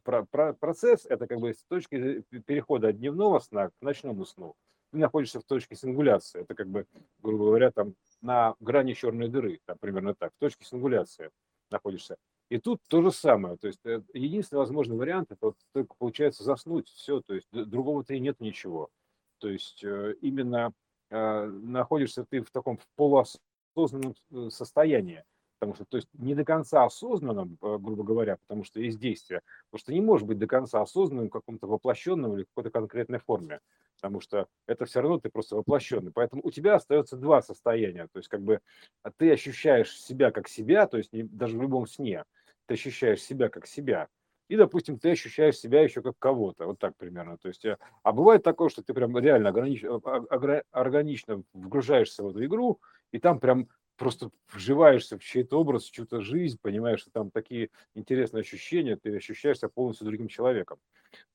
процесс, 0.03 1.05
это 1.05 1.27
как 1.27 1.39
бы 1.39 1.53
с 1.53 1.63
точки 1.63 2.24
перехода 2.46 2.89
от 2.89 2.98
дневного 3.00 3.39
сна 3.39 3.69
к 3.69 3.74
ночному 3.81 4.25
сну 4.25 4.55
ты 4.91 4.98
находишься 4.98 5.39
в 5.39 5.43
точке 5.43 5.75
сингуляции. 5.75 6.41
Это 6.41 6.55
как 6.55 6.67
бы, 6.67 6.86
грубо 7.22 7.46
говоря, 7.46 7.72
там 7.72 7.96
на 8.22 8.56
грани 8.60 8.94
черной 8.94 9.30
дыры, 9.30 9.60
там 9.66 9.78
примерно 9.80 10.16
так, 10.16 10.34
в 10.34 10.40
точке 10.40 10.66
сингуляции 10.66 11.30
находишься. 11.70 12.18
И 12.50 12.58
тут 12.58 12.82
то 12.88 13.02
же 13.02 13.12
самое. 13.12 13.58
То 13.58 13.68
есть 13.68 13.86
э, 13.86 14.02
единственный 14.14 14.60
возможный 14.60 14.98
вариант 14.98 15.32
это 15.32 15.48
вот 15.48 15.56
только 15.72 15.94
получается 15.98 16.44
заснуть, 16.44 16.90
все, 16.90 17.22
то 17.22 17.36
есть 17.36 17.48
другого-то 17.52 18.14
и 18.14 18.20
нет 18.20 18.40
ничего. 18.40 18.90
То 19.38 19.50
есть 19.50 19.84
э, 19.84 20.16
именно 20.22 20.74
э, 21.10 21.46
находишься 21.46 22.26
ты 22.26 22.42
в 22.42 22.52
таком 22.52 22.80
полуосознанном 22.96 24.16
состоянии 24.50 25.24
потому 25.60 25.75
что, 25.75 25.86
то 25.86 25.98
есть 25.98 26.08
не 26.13 26.36
до 26.36 26.46
конца 26.46 26.86
осознанным, 26.86 27.58
грубо 27.62 28.04
говоря, 28.04 28.38
потому 28.48 28.63
что 28.63 28.80
есть 28.80 29.00
действие, 29.00 29.42
потому 29.70 29.80
что 29.80 29.94
не 29.94 30.01
может 30.01 30.28
быть 30.28 30.39
до 30.39 30.48
конца 30.48 30.82
осознанным 30.82 31.28
в 31.28 31.32
каком-то 31.32 31.68
воплощенном 31.68 32.34
или 32.36 32.46
какой-то 32.46 32.72
конкретной 32.72 33.20
форме 33.20 33.60
потому 34.01 34.22
что 34.22 34.48
это 34.66 34.86
все 34.86 35.01
равно 35.01 35.20
ты 35.20 35.30
просто 35.30 35.58
воплощенный. 35.58 36.13
Поэтому 36.13 36.42
у 36.46 36.51
тебя 36.51 36.75
остается 36.75 37.18
два 37.18 37.42
состояния. 37.42 38.08
То 38.13 38.20
есть 38.20 38.30
как 38.30 38.42
бы 38.42 38.62
а 39.04 39.12
ты 39.12 39.30
ощущаешь 39.34 40.00
себя 40.00 40.32
как 40.32 40.48
себя, 40.48 40.88
то 40.88 40.98
есть 40.98 41.10
даже 41.12 41.58
в 41.58 41.62
любом 41.62 41.86
сне. 41.86 42.24
ты 42.66 42.75
ощущаешь 42.75 43.22
себя 43.22 43.50
как 43.50 43.68
себя, 43.68 44.08
и, 44.50 44.56
допустим, 44.56 44.98
ты 44.98 45.12
ощущаешь 45.12 45.58
себя 45.58 45.82
еще 45.82 46.01
как 46.01 46.18
кого-то, 46.18 46.66
вот 46.66 46.80
так 46.80 46.98
примерно. 46.98 47.38
То 47.38 47.50
есть, 47.50 47.63
э, 47.66 47.78
а 48.01 48.12
бывает 48.12 48.44
такое, 48.44 48.70
что 48.70 48.82
ты 48.82 48.96
прям 48.96 49.16
реально 49.18 49.50
органично, 49.50 50.01
а, 50.04 50.62
органично 50.72 51.44
вгружаешься 51.54 52.24
в 52.24 52.30
эту 52.30 52.44
игру, 52.46 52.80
и 53.12 53.20
там 53.20 53.39
прям 53.39 53.68
просто 54.00 54.32
вживаешься 54.51 55.18
в 55.18 55.24
чей-то 55.24 55.60
образ, 55.60 55.86
в 55.86 55.91
чью-то 55.91 56.22
жизнь, 56.22 56.58
понимаешь, 56.60 57.01
что 57.01 57.12
там 57.12 57.29
такие 57.29 57.70
интересные 57.94 58.41
ощущения, 58.41 58.96
ты 58.96 59.15
ощущаешься 59.15 59.68
полностью 59.68 60.08
другим 60.08 60.29
человеком. 60.29 60.79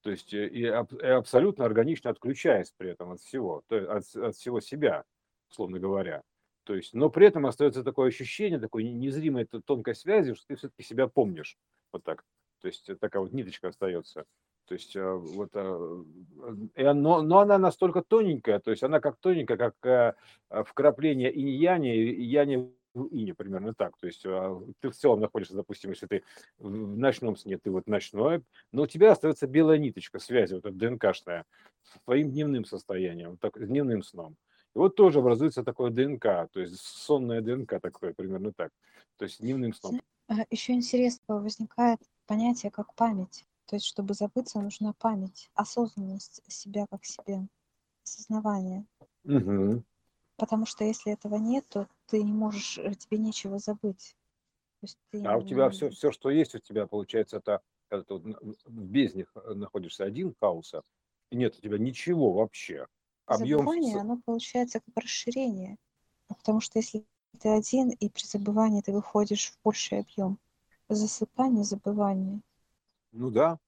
То 0.02 0.10
есть 0.10 0.32
э, 0.32 0.48
и, 0.48 0.62
и 0.62 0.66
абсолютно 0.66 1.66
органично 1.66 2.10
отключаясь 2.10 2.72
при 2.76 2.90
этом 2.90 3.12
от 3.12 3.20
всего, 3.20 3.62
то 3.68 3.76
от, 3.96 4.16
от 4.16 4.34
всего 4.34 4.60
себя, 4.60 5.04
условно 5.50 5.78
говоря. 5.78 6.22
То 6.64 6.74
есть, 6.74 6.94
но 6.94 7.10
при 7.10 7.26
этом 7.26 7.46
остается 7.46 7.84
такое 7.84 8.08
ощущение, 8.08 8.58
такой 8.58 8.84
незримой 8.84 9.44
тонкой 9.44 9.94
связи, 9.94 10.34
что 10.34 10.46
ты 10.46 10.56
все-таки 10.56 10.82
себя 10.82 11.06
помнишь. 11.06 11.58
Вот 11.92 12.02
так. 12.02 12.24
То 12.62 12.68
есть 12.68 12.88
такая 12.98 13.22
вот 13.22 13.32
ниточка 13.32 13.68
остается. 13.68 14.24
То 14.66 14.74
есть 14.74 14.96
э, 14.96 15.12
вот, 15.12 15.50
э, 15.54 16.92
но, 16.94 17.22
но 17.22 17.38
она 17.40 17.58
настолько 17.58 18.02
тоненькая, 18.02 18.60
то 18.60 18.70
есть 18.70 18.82
она 18.82 19.00
как 19.00 19.16
тоненькая, 19.18 19.56
как 19.56 19.74
э, 19.84 20.14
вкрапление 20.64 21.30
инь-яни, 21.32 21.88
яни 21.88 22.72
в 22.94 23.08
ине, 23.10 23.34
примерно 23.34 23.74
так. 23.74 23.96
То 23.98 24.06
есть 24.06 24.22
ты 24.22 24.88
в 24.88 24.94
целом 24.94 25.20
находишься, 25.20 25.54
допустим, 25.54 25.90
если 25.90 26.06
ты 26.06 26.22
в 26.58 26.96
ночном 26.96 27.36
сне, 27.36 27.58
ты 27.58 27.70
вот 27.70 27.86
ночной, 27.86 28.42
но 28.72 28.82
у 28.82 28.86
тебя 28.86 29.12
остается 29.12 29.46
белая 29.46 29.78
ниточка 29.78 30.18
связи, 30.18 30.54
вот 30.54 30.64
эта 30.64 30.74
ДНКшная, 30.74 31.44
с 31.82 32.00
твоим 32.04 32.30
дневным 32.30 32.64
состоянием, 32.64 33.36
так, 33.36 33.56
с 33.56 33.66
дневным 33.66 34.02
сном. 34.02 34.36
И 34.74 34.78
вот 34.78 34.96
тоже 34.96 35.18
образуется 35.18 35.62
такое 35.62 35.90
ДНК, 35.90 36.48
то 36.52 36.60
есть 36.60 36.76
сонная 36.80 37.42
ДНК 37.42 37.80
такое, 37.80 38.14
примерно 38.14 38.52
так. 38.52 38.70
То 39.18 39.24
есть 39.24 39.40
дневным 39.40 39.74
сном. 39.74 40.00
А, 40.28 40.34
Еще 40.50 40.72
интересно 40.72 41.40
возникает 41.40 42.00
понятие 42.26 42.70
как 42.70 42.94
память. 42.94 43.44
То 43.66 43.76
есть, 43.76 43.86
чтобы 43.86 44.14
забыться, 44.14 44.60
нужна 44.60 44.92
память, 44.98 45.50
осознанность 45.54 46.42
себя 46.48 46.86
как 46.90 47.04
себе, 47.04 47.46
осознавание. 48.04 48.84
Угу. 49.24 49.82
Потому 50.36 50.66
что 50.66 50.84
если 50.84 51.12
этого 51.12 51.36
нет, 51.36 51.64
то 51.68 51.88
ты 52.06 52.22
не 52.22 52.32
можешь, 52.32 52.78
э, 52.78 52.94
тебе 52.94 53.18
нечего 53.18 53.58
забыть. 53.58 54.16
То 54.80 54.86
есть 54.86 54.98
ты... 55.10 55.24
А 55.24 55.36
у 55.36 55.42
тебя 55.42 55.70
все, 55.70 55.90
все, 55.90 56.10
что 56.12 56.30
есть 56.30 56.54
у 56.54 56.58
тебя, 56.58 56.86
получается, 56.86 57.38
это 57.38 57.62
когда 57.88 58.04
ты 58.04 58.14
в 58.14 58.84
бездне 58.84 59.26
находишься 59.34 60.04
один 60.04 60.34
хаоса, 60.40 60.82
и 61.30 61.36
нет 61.36 61.56
у 61.56 61.60
тебя 61.60 61.78
ничего 61.78 62.32
вообще. 62.32 62.86
Объем... 63.26 63.60
Забывание, 63.60 64.00
оно 64.00 64.20
получается 64.24 64.80
как 64.80 65.02
расширение. 65.02 65.76
Потому 66.28 66.60
что 66.60 66.78
если 66.78 67.06
ты 67.40 67.48
один, 67.48 67.90
и 67.90 68.08
при 68.08 68.24
забывании 68.24 68.80
ты 68.80 68.92
выходишь 68.92 69.50
в 69.50 69.58
больший 69.62 70.00
объем. 70.00 70.38
Засыпание, 70.88 71.64
забывание. 71.64 72.40
Ну 73.14 73.30
да. 73.30 73.58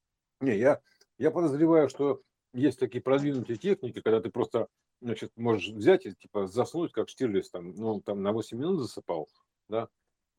Не, 0.40 0.58
я, 0.58 0.80
я 1.18 1.30
подозреваю, 1.30 1.88
что 1.88 2.20
есть 2.52 2.78
такие 2.78 3.00
продвинутые 3.00 3.56
техники, 3.56 4.00
когда 4.00 4.20
ты 4.20 4.30
просто 4.30 4.68
значит, 5.00 5.30
можешь 5.36 5.68
взять 5.68 6.04
и 6.06 6.14
типа 6.14 6.46
заснуть, 6.46 6.92
как 6.92 7.08
Штирлиц, 7.08 7.50
там, 7.50 7.70
ну, 7.70 8.00
там 8.00 8.22
на 8.22 8.32
8 8.32 8.58
минут 8.58 8.80
засыпал, 8.80 9.28
да, 9.68 9.88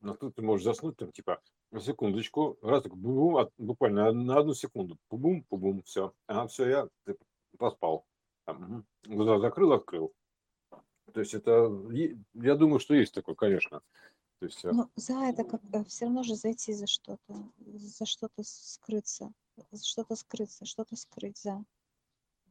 но 0.00 0.14
тут 0.14 0.34
ты 0.34 0.42
можешь 0.42 0.64
заснуть 0.64 0.96
там 0.96 1.10
типа 1.10 1.40
на 1.70 1.80
секундочку, 1.80 2.58
раз 2.62 2.82
так 2.82 2.96
бум, 2.96 3.48
буквально 3.56 4.12
на 4.12 4.38
одну 4.38 4.54
секунду, 4.54 4.98
бум, 5.10 5.44
бум, 5.50 5.82
все, 5.84 6.12
а 6.26 6.46
все, 6.48 6.68
я 6.68 7.14
поспал, 7.58 8.04
там, 8.44 8.84
глаза 9.04 9.38
закрыл, 9.38 9.72
открыл. 9.72 10.12
То 11.12 11.20
есть 11.20 11.34
это, 11.34 11.70
я 12.34 12.54
думаю, 12.54 12.80
что 12.80 12.94
есть 12.94 13.14
такое, 13.14 13.34
конечно. 13.34 13.80
То 14.38 14.46
есть, 14.46 14.64
э, 14.64 14.70
Но 14.70 14.88
за 14.94 15.14
это 15.24 15.44
как 15.44 15.60
э, 15.72 15.84
все 15.84 16.04
равно 16.04 16.22
же 16.22 16.36
зайти 16.36 16.72
за 16.72 16.86
что-то, 16.86 17.50
за 17.58 18.06
что-то 18.06 18.42
скрыться, 18.44 19.32
за 19.72 19.84
что-то 19.84 20.14
скрыться, 20.16 20.64
что-то 20.64 20.96
скрыть 20.96 21.38
за. 21.38 21.64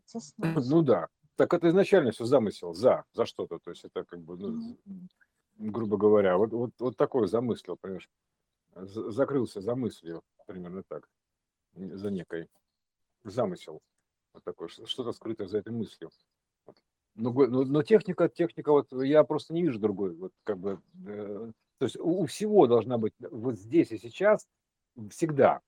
Заснуть. 0.06 0.67
Ну 0.67 0.82
да. 0.82 1.08
Так 1.36 1.53
это 1.53 1.70
изначально 1.70 2.12
все 2.12 2.25
замысел 2.25 2.74
за, 2.74 3.06
за 3.13 3.25
что-то. 3.25 3.60
То 3.60 3.72
есть 3.72 3.86
это 3.86 4.03
как 4.03 4.22
бы, 4.22 4.38
ну, 4.38 4.75
mm-hmm. 4.88 5.08
грубо 5.58 5.98
говоря, 5.98 6.38
вот, 6.38 6.51
вот, 6.51 6.72
вот 6.79 6.98
такой 6.98 7.27
замысел, 7.27 7.77
понимаешь, 7.77 8.10
закрылся 8.75 9.62
за 9.62 9.75
мыслью, 9.75 10.24
примерно 10.46 10.84
так, 10.84 11.08
за 11.74 12.10
некой 12.10 12.50
замысел. 13.24 13.82
Вот 14.34 14.44
такой, 14.44 14.67
что-то 14.70 15.12
скрыто 15.13 15.48
за 15.48 15.60
этой 15.60 15.72
мыслью. 15.74 16.10
Но, 17.15 17.32
но, 17.32 17.63
но 17.63 17.82
техника, 17.84 18.29
техника, 18.29 18.72
вот 18.72 18.91
я 18.91 19.24
просто 19.24 19.53
не 19.53 19.63
вижу 19.63 19.79
другой, 19.79 20.15
вот 20.15 20.34
как 20.44 20.60
бы 20.60 20.79
э, 21.08 21.51
то 21.77 21.86
есть 21.86 21.98
у 21.98 22.25
всего 22.25 22.67
должна 22.67 22.98
быть 22.98 23.13
вот 23.19 23.55
здесь 23.55 23.91
и 23.91 23.98
сейчас 23.98 24.48
всегда 25.10 25.62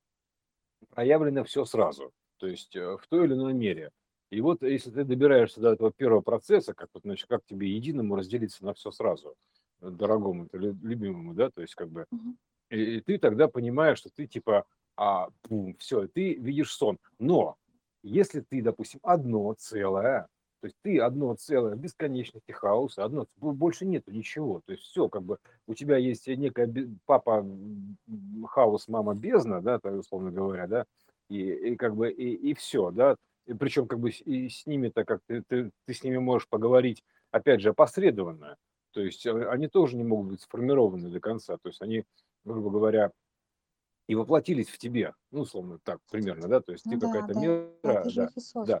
проявлено 0.90 1.44
все 1.44 1.64
сразу, 1.64 2.12
то 2.38 2.46
есть 2.46 2.74
э, 2.76 2.96
в 2.96 3.06
той 3.08 3.26
или 3.26 3.34
иной 3.34 3.52
мере. 3.52 3.90
И 4.30 4.40
вот 4.40 4.62
если 4.62 4.90
ты 4.90 5.04
добираешься 5.04 5.60
до 5.60 5.72
этого 5.72 5.92
первого 5.92 6.20
процесса, 6.20 6.72
как 6.72 6.88
вот, 6.94 7.02
значит, 7.02 7.28
как 7.28 7.44
тебе 7.44 7.68
единому 7.68 8.16
разделиться 8.16 8.64
на 8.64 8.74
все 8.74 8.90
сразу, 8.90 9.34
дорогому, 9.80 10.48
любимому, 10.52 11.34
да, 11.34 11.50
то 11.50 11.62
есть 11.62 11.74
как 11.74 11.90
бы, 11.90 12.06
и, 12.70 12.96
и 12.96 13.00
ты 13.00 13.18
тогда 13.18 13.48
понимаешь, 13.48 13.98
что 13.98 14.10
ты 14.14 14.26
типа, 14.26 14.64
а, 14.96 15.28
пум, 15.42 15.74
все, 15.78 16.06
ты 16.06 16.34
видишь 16.34 16.72
сон. 16.72 16.98
Но 17.18 17.56
если 18.02 18.40
ты, 18.40 18.62
допустим, 18.62 19.00
одно 19.02 19.54
целое, 19.58 20.28
то 20.60 20.66
есть 20.66 20.76
ты 20.82 21.00
одно 21.00 21.34
целое 21.34 21.74
в 21.74 21.78
бесконечности 21.78 22.52
хаоса, 22.52 23.04
одно, 23.04 23.26
больше 23.38 23.86
нету 23.86 24.10
ничего. 24.12 24.60
То 24.66 24.72
есть 24.72 24.84
все, 24.84 25.08
как 25.08 25.22
бы 25.22 25.38
у 25.66 25.74
тебя 25.74 25.96
есть 25.96 26.26
некая 26.26 26.72
папа 27.06 27.46
хаос, 28.46 28.88
мама 28.88 29.14
бездна, 29.14 29.62
да, 29.62 29.78
так, 29.78 29.94
условно 29.94 30.30
говоря, 30.30 30.66
да, 30.66 30.84
и, 31.28 31.50
и 31.50 31.76
как 31.76 31.96
бы 31.96 32.10
и, 32.10 32.34
и 32.34 32.54
все, 32.54 32.90
да. 32.90 33.16
И 33.46 33.54
причем 33.54 33.86
как 33.86 33.98
бы 33.98 34.10
и 34.10 34.48
с 34.48 34.66
ними-то 34.66 35.04
как 35.04 35.22
ты, 35.26 35.42
ты, 35.48 35.70
ты 35.86 35.94
с 35.94 36.04
ними 36.04 36.18
можешь 36.18 36.48
поговорить, 36.48 37.02
опять 37.30 37.60
же, 37.62 37.70
опосредованно. 37.70 38.56
То 38.92 39.00
есть 39.00 39.24
э, 39.24 39.48
они 39.48 39.68
тоже 39.68 39.96
не 39.96 40.04
могут 40.04 40.32
быть 40.32 40.42
сформированы 40.42 41.08
до 41.08 41.20
конца. 41.20 41.56
То 41.56 41.68
есть 41.68 41.80
они, 41.80 42.04
грубо 42.44 42.70
говоря, 42.70 43.10
и 44.08 44.14
воплотились 44.14 44.68
в 44.68 44.76
тебе, 44.76 45.14
ну, 45.30 45.42
условно 45.42 45.78
так, 45.84 46.00
примерно, 46.10 46.48
да, 46.48 46.60
то 46.60 46.72
есть 46.72 46.82
ты 46.82 46.96
да, 46.96 47.06
какая-то 47.06 47.34
да, 47.34 47.40
мера, 47.40 47.70
да, 47.82 48.04
да, 48.04 48.80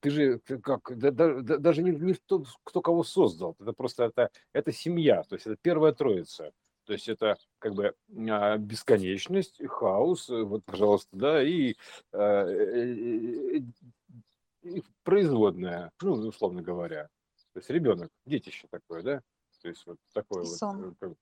ты 0.00 0.10
же 0.10 0.38
как 0.38 0.96
да, 0.98 1.10
да, 1.10 1.58
даже 1.58 1.82
не, 1.82 1.90
не 1.90 2.14
тот, 2.26 2.46
кто 2.64 2.80
кого 2.80 3.04
создал, 3.04 3.56
это 3.60 3.72
просто 3.72 4.04
это, 4.04 4.30
это 4.52 4.72
семья, 4.72 5.22
то 5.22 5.34
есть 5.34 5.46
это 5.46 5.56
первая 5.60 5.92
троица. 5.92 6.52
То 6.86 6.92
есть 6.92 7.08
это 7.08 7.36
как 7.58 7.74
бы 7.74 7.94
а, 8.30 8.56
бесконечность, 8.58 9.60
хаос, 9.66 10.30
э, 10.30 10.42
вот, 10.44 10.64
пожалуйста, 10.64 11.08
да, 11.16 11.42
и, 11.42 11.74
а, 12.12 12.48
и, 12.48 13.64
и 14.62 14.84
производная, 15.02 15.90
ну, 16.00 16.12
условно 16.12 16.62
говоря. 16.62 17.08
То 17.52 17.58
есть 17.58 17.70
ребенок, 17.70 18.10
детище 18.24 18.68
такое, 18.70 19.02
да? 19.02 19.22
То 19.62 19.68
есть 19.68 19.84
вот 19.84 19.98
такое 20.12 20.44
Сон. 20.44 20.94
вот. 21.00 21.16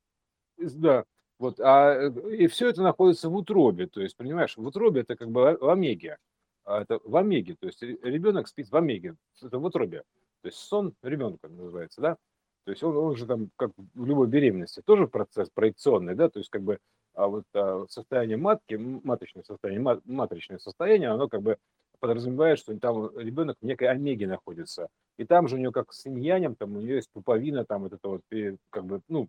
Как, 0.59 0.73
да, 0.75 1.05
вот, 1.39 1.59
а, 1.61 1.95
э, 1.95 2.37
и 2.37 2.47
все 2.47 2.69
это 2.69 2.83
находится 2.83 3.31
в 3.31 3.35
утробе, 3.35 3.87
то 3.87 4.03
есть, 4.03 4.17
понимаешь, 4.17 4.57
в 4.57 4.67
утробе 4.67 5.01
это 5.01 5.17
как 5.17 5.31
бы 5.31 5.57
в 5.59 5.69
омеге. 5.71 6.19
А 6.65 6.83
это 6.83 6.99
в 7.05 7.17
омеге, 7.17 7.57
то 7.59 7.67
есть 7.67 7.83
ребенок 7.83 8.49
спит 8.49 8.71
в 8.71 8.77
омеге, 8.77 9.17
это 9.43 9.59
в 9.59 9.65
утробе. 9.65 10.03
То 10.43 10.49
есть 10.49 10.59
сон 10.59 10.95
ребенка 11.03 11.49
называется, 11.49 12.01
да? 12.01 12.17
То 12.65 12.71
есть 12.71 12.83
он, 12.83 12.97
он 12.97 13.17
же 13.17 13.27
там, 13.27 13.51
как 13.57 13.73
в 13.95 14.07
любой 14.07 14.27
беременности, 14.27 14.83
тоже 14.85 15.07
процесс 15.07 15.51
проекционный, 15.51 16.15
да, 16.15 16.31
то 16.31 16.39
есть 16.39 16.49
как 16.49 16.63
бы 16.63 16.79
а 17.15 17.29
вот 17.29 17.45
а, 17.55 17.85
состояние 17.89 18.37
матки, 18.37 18.75
маточное 18.75 19.45
состояние, 19.45 19.81
мат, 19.83 20.01
матричное 20.05 20.59
состояние, 20.59 21.11
оно 21.11 21.29
как 21.29 21.43
бы 21.43 21.59
подразумевает, 22.01 22.59
что 22.59 22.77
там 22.79 23.17
ребенок 23.19 23.57
в 23.61 23.65
некой 23.65 23.89
омеге 23.89 24.27
находится. 24.27 24.89
И 25.17 25.25
там 25.25 25.47
же 25.47 25.57
у 25.57 25.59
него 25.59 25.73
как 25.73 25.93
с 25.93 26.07
иньянем, 26.07 26.57
там 26.57 26.77
у 26.77 26.81
нее 26.81 26.97
есть 26.97 27.11
пуповина, 27.13 27.65
там 27.65 27.83
вот 27.83 27.93
это 27.93 28.09
вот 28.09 28.23
как 28.71 28.85
бы, 28.85 29.01
ну, 29.09 29.29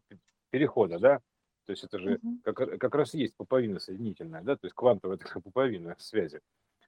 перехода, 0.49 0.99
да, 0.99 1.19
то 1.65 1.71
есть 1.71 1.83
это 1.83 1.99
же 1.99 2.15
uh-huh. 2.15 2.53
как, 2.53 2.79
как 2.79 2.95
раз 2.95 3.13
есть 3.13 3.35
пуповина 3.35 3.79
соединительная, 3.79 4.41
да, 4.41 4.55
то 4.55 4.65
есть 4.65 4.75
квантовая 4.75 5.17
такая 5.17 5.41
пуповина 5.41 5.95
связи. 5.99 6.41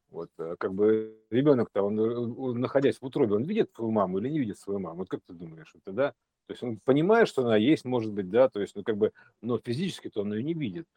Вот, 0.10 0.30
э, 0.38 0.56
как 0.58 0.74
бы 0.74 1.18
ребенок-то, 1.30 1.82
он, 1.84 2.00
он, 2.00 2.60
находясь 2.60 2.98
в 3.00 3.06
утробе, 3.06 3.36
он 3.36 3.44
видит 3.44 3.72
свою 3.76 3.92
маму 3.92 4.20
или 4.20 4.30
не 4.30 4.40
видит 4.40 4.58
свою 4.58 4.80
маму? 4.80 5.00
Вот 5.00 5.10
как 5.10 5.22
ты 5.28 5.34
думаешь, 5.34 5.74
это 5.76 5.92
да? 5.92 6.14
То 6.48 6.54
есть 6.54 6.64
он 6.64 6.80
понимает, 6.80 7.28
что 7.28 7.42
она 7.42 7.58
есть, 7.58 7.84
может 7.84 8.14
быть, 8.14 8.30
да, 8.30 8.48
то 8.48 8.62
есть, 8.62 8.74
ну, 8.76 8.84
как 8.84 8.96
бы, 8.96 9.12
но 9.42 9.60
физически-то 9.60 10.22
он 10.22 10.34
ее 10.34 10.44
не 10.44 10.54
видит. 10.54 10.88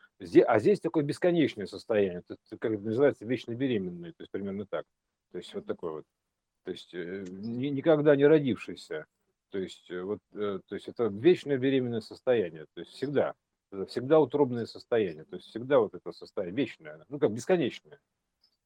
А 0.46 0.60
здесь 0.60 0.78
такое 0.78 1.02
бесконечное 1.02 1.66
состояние, 1.66 2.22
это, 2.26 2.36
как 2.58 2.70
это 2.70 2.84
называется, 2.84 3.24
вечно 3.24 3.52
беременное, 3.52 4.12
то 4.12 4.22
есть 4.22 4.30
примерно 4.30 4.64
так. 4.64 4.84
То 5.32 5.38
есть 5.38 5.52
вот 5.54 5.66
такое 5.66 5.92
вот. 5.92 6.04
То 6.64 6.70
есть 6.70 6.94
э, 6.94 7.24
никогда 7.28 8.14
не 8.14 8.26
родившийся. 8.26 9.06
То 9.50 9.58
есть, 9.58 9.90
э, 9.90 10.02
вот, 10.02 10.20
то 10.30 10.62
есть 10.70 10.86
это 10.86 11.06
вечное 11.06 11.58
беременное 11.58 12.00
состояние, 12.00 12.66
то 12.74 12.80
есть 12.80 12.92
всегда. 12.92 13.34
Всегда 13.88 14.20
утробное 14.20 14.66
состояние, 14.66 15.24
то 15.24 15.36
есть 15.36 15.48
всегда 15.48 15.78
вот 15.78 15.94
это 15.94 16.12
состояние 16.12 16.56
вечное, 16.56 17.04
ну 17.08 17.18
как 17.18 17.32
бесконечное. 17.32 17.98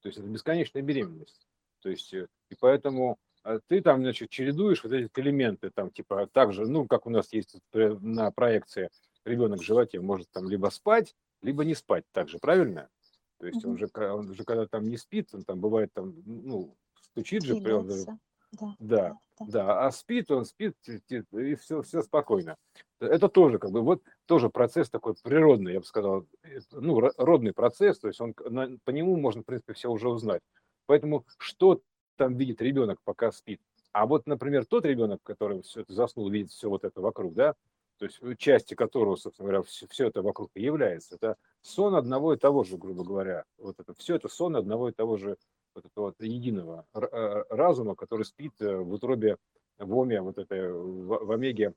То 0.04 0.08
есть 0.08 0.18
это 0.18 0.28
бесконечная 0.28 0.82
беременность. 0.82 1.48
То 1.80 1.88
есть, 1.88 2.12
э, 2.12 2.26
и 2.50 2.54
поэтому 2.60 3.16
э, 3.42 3.58
ты 3.68 3.80
там, 3.80 4.02
значит, 4.02 4.28
чередуешь 4.28 4.84
вот 4.84 4.92
эти 4.92 5.10
элементы, 5.18 5.70
там, 5.70 5.90
типа, 5.90 6.28
так 6.30 6.52
же, 6.52 6.66
ну, 6.66 6.86
как 6.86 7.06
у 7.06 7.10
нас 7.10 7.32
есть 7.32 7.56
на 7.72 8.30
проекции 8.30 8.90
ребенок 9.24 9.60
в 9.60 9.64
животе 9.64 10.00
может 10.00 10.28
там 10.30 10.46
либо 10.46 10.68
спать, 10.68 11.16
либо 11.40 11.64
не 11.64 11.74
спать 11.74 12.04
также, 12.12 12.38
правильно? 12.38 12.90
То 13.38 13.46
есть 13.46 13.64
он 13.64 13.78
же, 13.78 13.88
он 13.94 14.34
же 14.34 14.44
когда 14.44 14.66
там 14.66 14.86
не 14.86 14.98
спит, 14.98 15.30
он 15.32 15.42
там 15.42 15.58
бывает 15.58 15.90
там, 15.94 16.14
ну, 16.26 16.76
стучит 17.00 17.42
же, 17.42 17.56
прям, 17.56 17.86
Двигается. 17.86 18.18
Да, 18.60 18.74
да, 18.78 19.18
да, 19.40 19.86
а 19.86 19.90
спит 19.90 20.30
он, 20.30 20.44
спит, 20.44 20.76
и 20.88 21.54
все, 21.54 21.82
все 21.82 22.02
спокойно. 22.02 22.56
Это 23.00 23.28
тоже 23.28 23.58
как 23.58 23.70
бы 23.70 23.80
вот 23.82 24.02
тоже 24.26 24.48
процесс 24.50 24.90
такой 24.90 25.14
природный, 25.22 25.74
я 25.74 25.80
бы 25.80 25.86
сказал, 25.86 26.26
э, 26.42 26.60
ну, 26.72 27.00
ро- 27.00 27.12
родный 27.18 27.52
процесс, 27.52 27.98
то 27.98 28.08
есть 28.08 28.20
он, 28.20 28.34
на- 28.48 28.78
по 28.84 28.90
нему 28.90 29.16
можно, 29.16 29.42
в 29.42 29.44
принципе, 29.46 29.74
все 29.74 29.90
уже 29.90 30.08
узнать. 30.08 30.42
Поэтому 30.86 31.24
что 31.38 31.80
там 32.16 32.36
видит 32.36 32.60
ребенок, 32.62 33.00
пока 33.04 33.32
спит? 33.32 33.60
А 33.92 34.06
вот, 34.06 34.26
например, 34.26 34.66
тот 34.66 34.84
ребенок, 34.84 35.20
который 35.22 35.62
все 35.62 35.82
это 35.82 35.92
заснул, 35.92 36.28
видит 36.28 36.50
все 36.50 36.68
вот 36.68 36.84
это 36.84 37.00
вокруг, 37.00 37.34
да, 37.34 37.54
то 37.98 38.06
есть 38.06 38.18
э, 38.22 38.34
части 38.36 38.74
которого, 38.74 39.16
собственно 39.16 39.48
говоря, 39.48 39.62
все, 39.62 40.06
это 40.06 40.22
вокруг 40.22 40.50
и 40.54 40.62
является, 40.62 41.16
это 41.16 41.36
сон 41.62 41.94
одного 41.94 42.34
и 42.34 42.38
того 42.38 42.64
же, 42.64 42.76
грубо 42.76 43.04
говоря. 43.04 43.44
Вот 43.58 43.78
это 43.78 43.94
все 43.94 44.16
это 44.16 44.28
сон 44.28 44.56
одного 44.56 44.88
и 44.88 44.92
того 44.92 45.16
же 45.16 45.36
вот 45.74 45.84
этого 45.84 46.04
вот 46.06 46.20
единого 46.20 46.86
э, 46.94 47.44
разума, 47.50 47.94
который 47.94 48.24
спит 48.24 48.52
э, 48.60 48.76
в 48.76 48.92
утробе 48.92 49.36
в 49.78 49.96
оме, 49.96 50.20
вот 50.20 50.38
этой, 50.38 50.72
в, 50.72 51.24
в 51.24 51.30
омеге, 51.32 51.74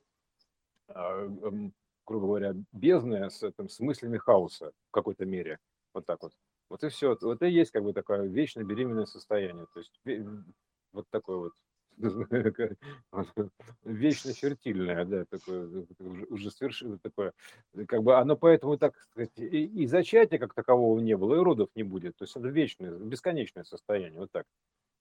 а, 0.88 1.27
грубо 2.06 2.27
говоря, 2.27 2.54
бездны 2.72 3.30
с, 3.30 3.44
этим, 3.44 3.70
с 3.70 3.80
мыслями 3.80 4.18
хаоса 4.18 4.72
в 4.89 4.92
какой-то 4.92 5.25
мере. 5.25 5.60
Вот 5.94 6.06
так 6.06 6.22
вот. 6.22 6.34
Вот 6.70 6.84
и 6.84 6.89
все. 6.89 7.18
Вот 7.22 7.42
и 7.42 7.50
есть 7.50 7.72
как 7.72 7.84
бы 7.84 7.94
такое 7.94 8.24
вечно 8.24 8.63
беременное 8.63 9.06
состояние. 9.06 9.66
То 9.74 9.80
есть 9.80 10.00
вот 10.94 11.06
такое 11.10 11.38
вот 11.38 11.54
вечно 13.84 14.34
фертильное, 14.34 15.06
да, 15.06 15.25
такое 15.25 15.86
уже, 16.00 16.25
уже 16.30 16.51
совершенно 16.51 17.00
такое, 17.00 17.34
как 17.88 18.04
бы 18.04 18.16
оно 18.18 18.36
поэтому 18.36 18.77
так 18.77 18.96
сказать, 19.12 19.32
и, 19.38 19.66
и 19.66 19.88
зачатия 19.88 20.38
как 20.38 20.54
такового 20.54 21.00
не 21.00 21.18
было, 21.18 21.36
и 21.36 21.44
родов 21.44 21.70
не 21.75 21.84
будет. 21.84 22.16
То 22.18 22.24
есть 22.25 22.36
это 22.36 22.48
вечное, 22.48 22.92
бесконечное 22.92 23.63
состояние, 23.63 24.20
вот 24.20 24.32
так. 24.32 24.46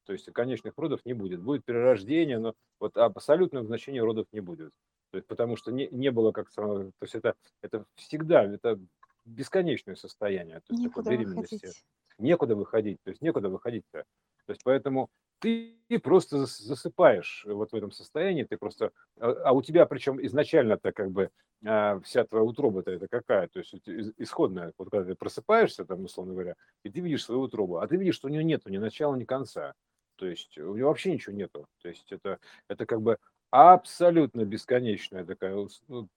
То 0.06 0.12
есть 0.12 0.32
конечных 0.32 0.74
родов 0.76 1.00
не 1.04 1.12
будет. 1.12 1.40
Будет 1.42 1.64
перерождение, 1.64 2.38
но 2.38 2.54
вот 2.80 2.96
абсолютного 2.96 3.66
значения 3.66 4.02
родов 4.02 4.26
не 4.32 4.40
будет. 4.40 4.70
То 5.10 5.18
есть, 5.18 5.26
потому 5.26 5.56
что 5.56 5.72
не, 5.72 5.88
не 5.88 6.10
было 6.10 6.32
как 6.32 6.50
то 6.52 6.92
есть 7.00 7.14
это, 7.14 7.34
это 7.62 7.84
всегда, 7.94 8.44
это 8.44 8.78
бесконечное 9.26 9.96
состояние, 9.96 10.56
то 10.60 10.72
есть 10.72 10.82
такой 10.82 11.02
Некуда 11.02 11.10
беременности. 11.10 11.54
выходить. 11.54 11.84
Некуда 12.18 12.56
выходить, 12.56 12.98
то 13.02 13.10
есть 13.10 13.20
некуда 13.22 13.48
выходить-то. 13.50 14.04
То 14.46 14.52
есть 14.52 14.62
поэтому 14.64 15.10
ты 15.40 15.76
просто 16.02 16.38
зас- 16.38 16.62
засыпаешь 16.62 17.44
вот 17.46 17.72
в 17.72 17.74
этом 17.74 17.90
состоянии, 17.90 18.44
ты 18.44 18.56
просто, 18.56 18.92
а 19.20 19.32
а 19.44 19.52
у 19.52 19.62
тебя 19.62 19.84
причем 19.86 20.24
изначально-то 20.24 20.92
как 20.92 21.10
бы 21.10 21.30
а, 21.64 22.00
вся 22.00 22.24
твоя 22.24 22.44
утроба-то 22.44 22.90
это 22.90 23.06
какая, 23.08 23.48
то 23.48 23.58
есть 23.58 23.74
исходная, 24.18 24.72
вот 24.78 24.90
когда 24.90 25.06
ты 25.06 25.14
просыпаешься, 25.14 25.84
там, 25.84 26.04
условно 26.04 26.32
говоря, 26.32 26.54
и 26.84 26.90
ты 26.90 27.00
видишь 27.00 27.24
свою 27.24 27.42
утробу, 27.42 27.78
а 27.78 27.86
ты 27.86 27.96
видишь, 27.96 28.14
что 28.14 28.28
у 28.28 28.30
нее 28.30 28.44
нету 28.44 28.70
ни 28.70 28.78
начала, 28.78 29.14
ни 29.14 29.24
конца, 29.24 29.74
то 30.16 30.26
есть 30.26 30.56
у 30.58 30.74
нее 30.74 30.86
вообще 30.86 31.12
ничего 31.12 31.34
нету, 31.34 31.66
то 31.82 31.88
есть 31.88 32.10
это, 32.12 32.38
это 32.68 32.86
как 32.86 33.02
бы 33.02 33.18
абсолютно 33.50 34.44
бесконечная 34.44 35.24
такая 35.24 35.54
ну, 35.88 36.08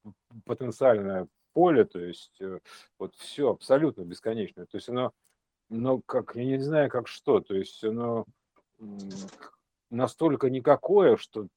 потенциальное 0.46 1.28
поле, 1.60 1.84
то 1.84 2.00
есть 2.00 2.39
э, 2.39 2.60
вот 2.98 3.13
все 3.16 3.51
абсолютно 3.51 4.04
бесконечное, 4.04 4.66
то 4.66 4.78
есть 4.78 4.88
оно, 4.88 5.12
ну 5.68 6.01
как, 6.06 6.38
я 6.38 6.46
не 6.46 6.60
знаю, 6.60 6.89
как 6.89 7.10
что, 7.10 7.42
то 7.42 7.54
есть 7.54 7.84
оно 7.84 8.25
настолько 9.89 10.50
никакое, 10.50 11.18
что 11.18 11.48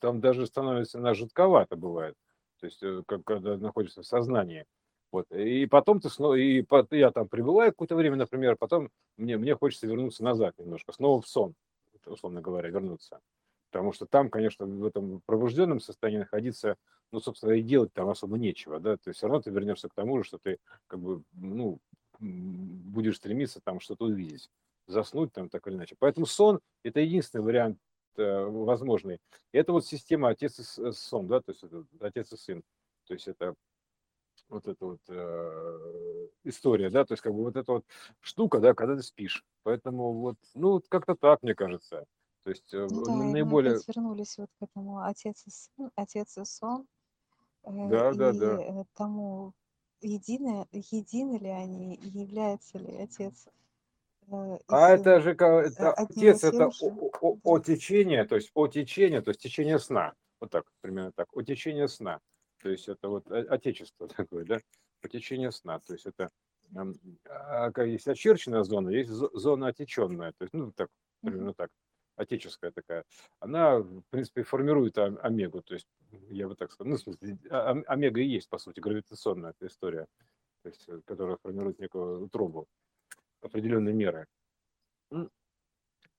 там 0.00 0.20
даже 0.20 0.46
становится 0.46 0.98
на 0.98 1.14
жидковато 1.14 1.76
бывает, 1.76 2.14
то 2.60 2.66
есть 2.66 2.82
э, 2.82 3.02
как 3.06 3.24
когда 3.24 3.56
находишься 3.56 4.02
в 4.02 4.06
сознании. 4.06 4.66
Вот. 5.10 5.24
И 5.30 5.64
потом 5.64 6.00
ты 6.00 6.10
снова, 6.10 6.34
и 6.34 6.60
по- 6.60 6.86
я 6.90 7.10
там 7.10 7.26
пребываю 7.26 7.72
какое-то 7.72 7.96
время, 7.96 8.16
например, 8.16 8.56
потом 8.56 8.90
мне, 9.16 9.38
мне 9.38 9.54
хочется 9.54 9.86
вернуться 9.86 10.22
назад 10.22 10.58
немножко, 10.58 10.92
снова 10.92 11.22
в 11.22 11.26
сон, 11.26 11.54
условно 12.04 12.42
говоря, 12.42 12.68
вернуться. 12.68 13.20
Потому 13.70 13.94
что 13.94 14.04
там, 14.04 14.28
конечно, 14.28 14.66
в 14.66 14.84
этом 14.84 15.22
пробужденном 15.24 15.80
состоянии 15.80 16.18
находиться, 16.18 16.76
ну, 17.12 17.20
собственно, 17.20 17.52
и 17.52 17.62
делать 17.62 17.92
там 17.92 18.08
особо 18.08 18.38
нечего, 18.38 18.80
да, 18.80 18.96
то 18.96 19.08
есть 19.10 19.18
все 19.18 19.26
равно 19.28 19.42
ты 19.42 19.50
вернешься 19.50 19.88
к 19.88 19.94
тому 19.94 20.18
же, 20.18 20.24
что 20.24 20.38
ты, 20.38 20.58
как 20.86 21.00
бы, 21.00 21.22
ну, 21.32 21.78
будешь 22.20 23.16
стремиться 23.16 23.60
там 23.60 23.80
что-то 23.80 24.06
увидеть, 24.06 24.50
заснуть 24.86 25.32
там 25.32 25.48
так 25.48 25.66
или 25.68 25.74
иначе. 25.76 25.96
Поэтому 25.98 26.26
сон– 26.26 26.60
это 26.82 27.00
единственный 27.00 27.42
вариант 27.42 27.78
э, 28.16 28.44
возможный. 28.44 29.18
И 29.52 29.58
это 29.58 29.72
вот 29.72 29.86
система 29.86 30.28
отец 30.30 30.58
и 30.58 30.62
с- 30.64 30.92
сон, 30.92 31.28
да, 31.28 31.40
то 31.40 31.52
есть 31.52 31.62
это 31.62 31.84
отец 32.00 32.32
и 32.32 32.36
сын. 32.36 32.62
То 33.06 33.14
есть 33.14 33.28
это 33.28 33.54
вот 34.48 34.66
эта 34.66 34.86
вот 34.86 35.00
э, 35.08 36.28
история, 36.44 36.90
да, 36.90 37.04
то 37.04 37.12
есть 37.12 37.22
как 37.22 37.32
бы 37.34 37.42
вот 37.42 37.56
эта 37.56 37.72
вот 37.72 37.84
штука, 38.20 38.60
да, 38.60 38.74
когда 38.74 38.96
ты 38.96 39.02
спишь. 39.02 39.44
Поэтому 39.62 40.14
вот, 40.14 40.36
ну, 40.54 40.70
вот 40.72 40.88
как-то 40.88 41.14
так, 41.14 41.42
мне 41.42 41.54
кажется. 41.54 42.06
То 42.44 42.50
есть 42.50 42.72
э, 42.72 42.86
Ну 42.88 43.04
да, 43.04 43.12
мы 43.12 43.24
наиболее, 43.32 43.72
опять 43.74 43.88
вернулись 43.88 44.38
вот 44.38 44.48
к 44.58 44.62
этому 44.62 45.02
отец 45.02 45.44
и 45.46 45.50
сын, 45.50 45.90
отец 45.96 46.38
и 46.38 46.44
сон, 46.44 46.86
э, 47.68 47.88
да, 47.90 48.12
да, 48.14 48.30
и 48.30 48.38
да. 48.38 48.62
э, 48.62 48.84
тому, 48.94 49.52
едины, 50.00 50.66
едины 50.72 51.38
ли 51.38 51.48
они, 51.48 51.94
и 51.94 52.08
является 52.08 52.78
ли 52.78 52.96
отец 52.96 53.46
э, 54.28 54.58
А 54.68 54.90
это 54.90 55.20
же 55.20 55.34
ка- 55.34 55.62
э, 55.62 55.66
это 55.68 55.92
одним 55.92 56.26
и 56.26 56.28
отец, 56.30 56.44
это 56.44 56.56
тем 56.56 56.68
о, 56.68 56.70
же? 56.72 56.86
о- 57.20 57.38
о- 57.42 57.58
Да. 57.58 57.64
течение, 57.64 58.24
то 58.24 58.36
есть 58.36 58.50
о 58.54 58.68
течение, 58.68 59.22
то 59.22 59.30
есть 59.30 59.40
течение 59.40 59.78
сна. 59.78 60.14
Вот 60.40 60.50
так, 60.50 60.64
примерно 60.80 61.12
так. 61.12 61.26
О 61.36 61.42
течение 61.42 61.88
сна. 61.88 62.20
То 62.62 62.68
есть 62.70 62.88
это 62.88 63.08
вот 63.08 63.30
о- 63.30 63.46
отечество 63.54 64.08
такое, 64.28 64.44
да, 64.44 64.58
по 65.00 65.08
течению 65.08 65.52
сна. 65.52 65.80
То 65.80 65.92
есть 65.94 66.06
это 66.06 66.28
а, 67.24 67.70
как 67.72 67.86
есть 67.86 68.06
очерченная 68.06 68.62
зона, 68.62 68.90
есть 68.90 69.10
зо- 69.10 69.30
зона 69.32 69.68
отеченная. 69.68 70.32
То 70.32 70.44
есть, 70.44 70.52
ну, 70.54 70.70
так, 70.72 70.88
Мгм. 71.22 71.30
примерно 71.32 71.54
так. 71.54 71.70
Отеческая 72.18 72.72
такая. 72.72 73.04
Она, 73.38 73.78
в 73.78 74.02
принципе, 74.10 74.42
формирует 74.42 74.98
ом- 74.98 75.18
омегу. 75.22 75.62
То 75.62 75.74
есть, 75.74 75.86
я 76.30 76.48
бы 76.48 76.56
так 76.56 76.72
сказал, 76.72 76.90
ну, 76.90 76.96
в 76.96 77.00
смысле, 77.00 77.38
ом- 77.48 77.84
омега 77.86 78.20
и 78.20 78.26
есть, 78.26 78.48
по 78.48 78.58
сути, 78.58 78.80
гравитационная 78.80 79.50
эта 79.50 79.68
история, 79.68 80.06
то 80.62 80.68
есть, 80.68 80.88
э, 80.88 81.00
которая 81.06 81.36
формирует 81.36 81.78
некую 81.78 82.24
утробу 82.24 82.66
определенной 83.40 83.92
меры. 83.92 84.26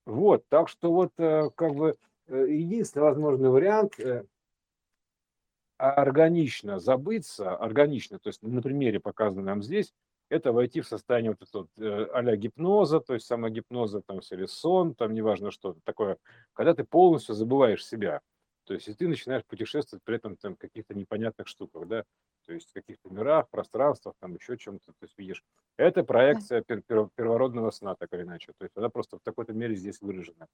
Вот, 0.06 0.48
так 0.48 0.70
что 0.70 0.92
вот 0.92 1.12
э, 1.18 1.50
как 1.54 1.76
бы 1.76 1.98
э, 2.28 2.46
единственный 2.48 3.04
возможный 3.04 3.50
вариант 3.50 4.00
органично 5.78 6.80
забыться, 6.80 7.56
органично, 7.56 8.20
то 8.20 8.30
есть 8.30 8.42
на 8.42 8.62
примере 8.62 9.00
показанном 9.00 9.46
нам 9.46 9.64
здесь, 9.64 9.94
это 10.30 10.52
войти 10.52 10.82
в 10.82 10.88
состояние 10.88 11.32
вот 11.32 11.42
этого 11.42 11.68
э, 11.78 12.08
а-ля 12.14 12.36
гипноза, 12.36 13.00
то 13.00 13.14
есть 13.14 13.26
самогипноза, 13.26 14.02
там, 14.02 14.20
или 14.32 14.46
сон, 14.46 14.96
там, 14.96 15.14
неважно 15.14 15.52
что, 15.52 15.76
такое, 15.84 16.18
когда 16.54 16.74
ты 16.74 16.84
полностью 16.84 17.36
забываешь 17.36 17.86
себя. 17.86 18.22
То 18.66 18.76
есть 18.76 18.88
и 18.88 18.94
ты 18.94 19.08
начинаешь 19.08 19.44
путешествовать 19.46 20.04
при 20.04 20.18
этом 20.18 20.38
там, 20.38 20.56
каких-то 20.56 20.94
непонятных 20.94 21.48
штуках, 21.48 21.88
да, 21.88 22.04
то 22.46 22.54
есть 22.54 22.70
в 22.70 22.74
каких-то 22.74 23.10
мирах, 23.10 23.50
пространствах, 23.50 24.16
там 24.20 24.36
еще 24.36 24.58
чем-то, 24.58 24.86
то 24.86 25.04
есть 25.04 25.18
видишь. 25.18 25.44
Это 25.78 26.04
проекция 26.04 26.62
пер- 26.62 26.84
пер- 26.88 27.10
первородного 27.16 27.72
сна, 27.72 27.96
так 27.96 28.14
или 28.14 28.24
иначе. 28.24 28.54
То 28.58 28.66
есть 28.66 28.78
она 28.78 28.90
просто 28.90 29.18
в 29.18 29.24
какой-то 29.24 29.54
мере 29.54 29.76
здесь 29.76 30.02
выражена. 30.02 30.48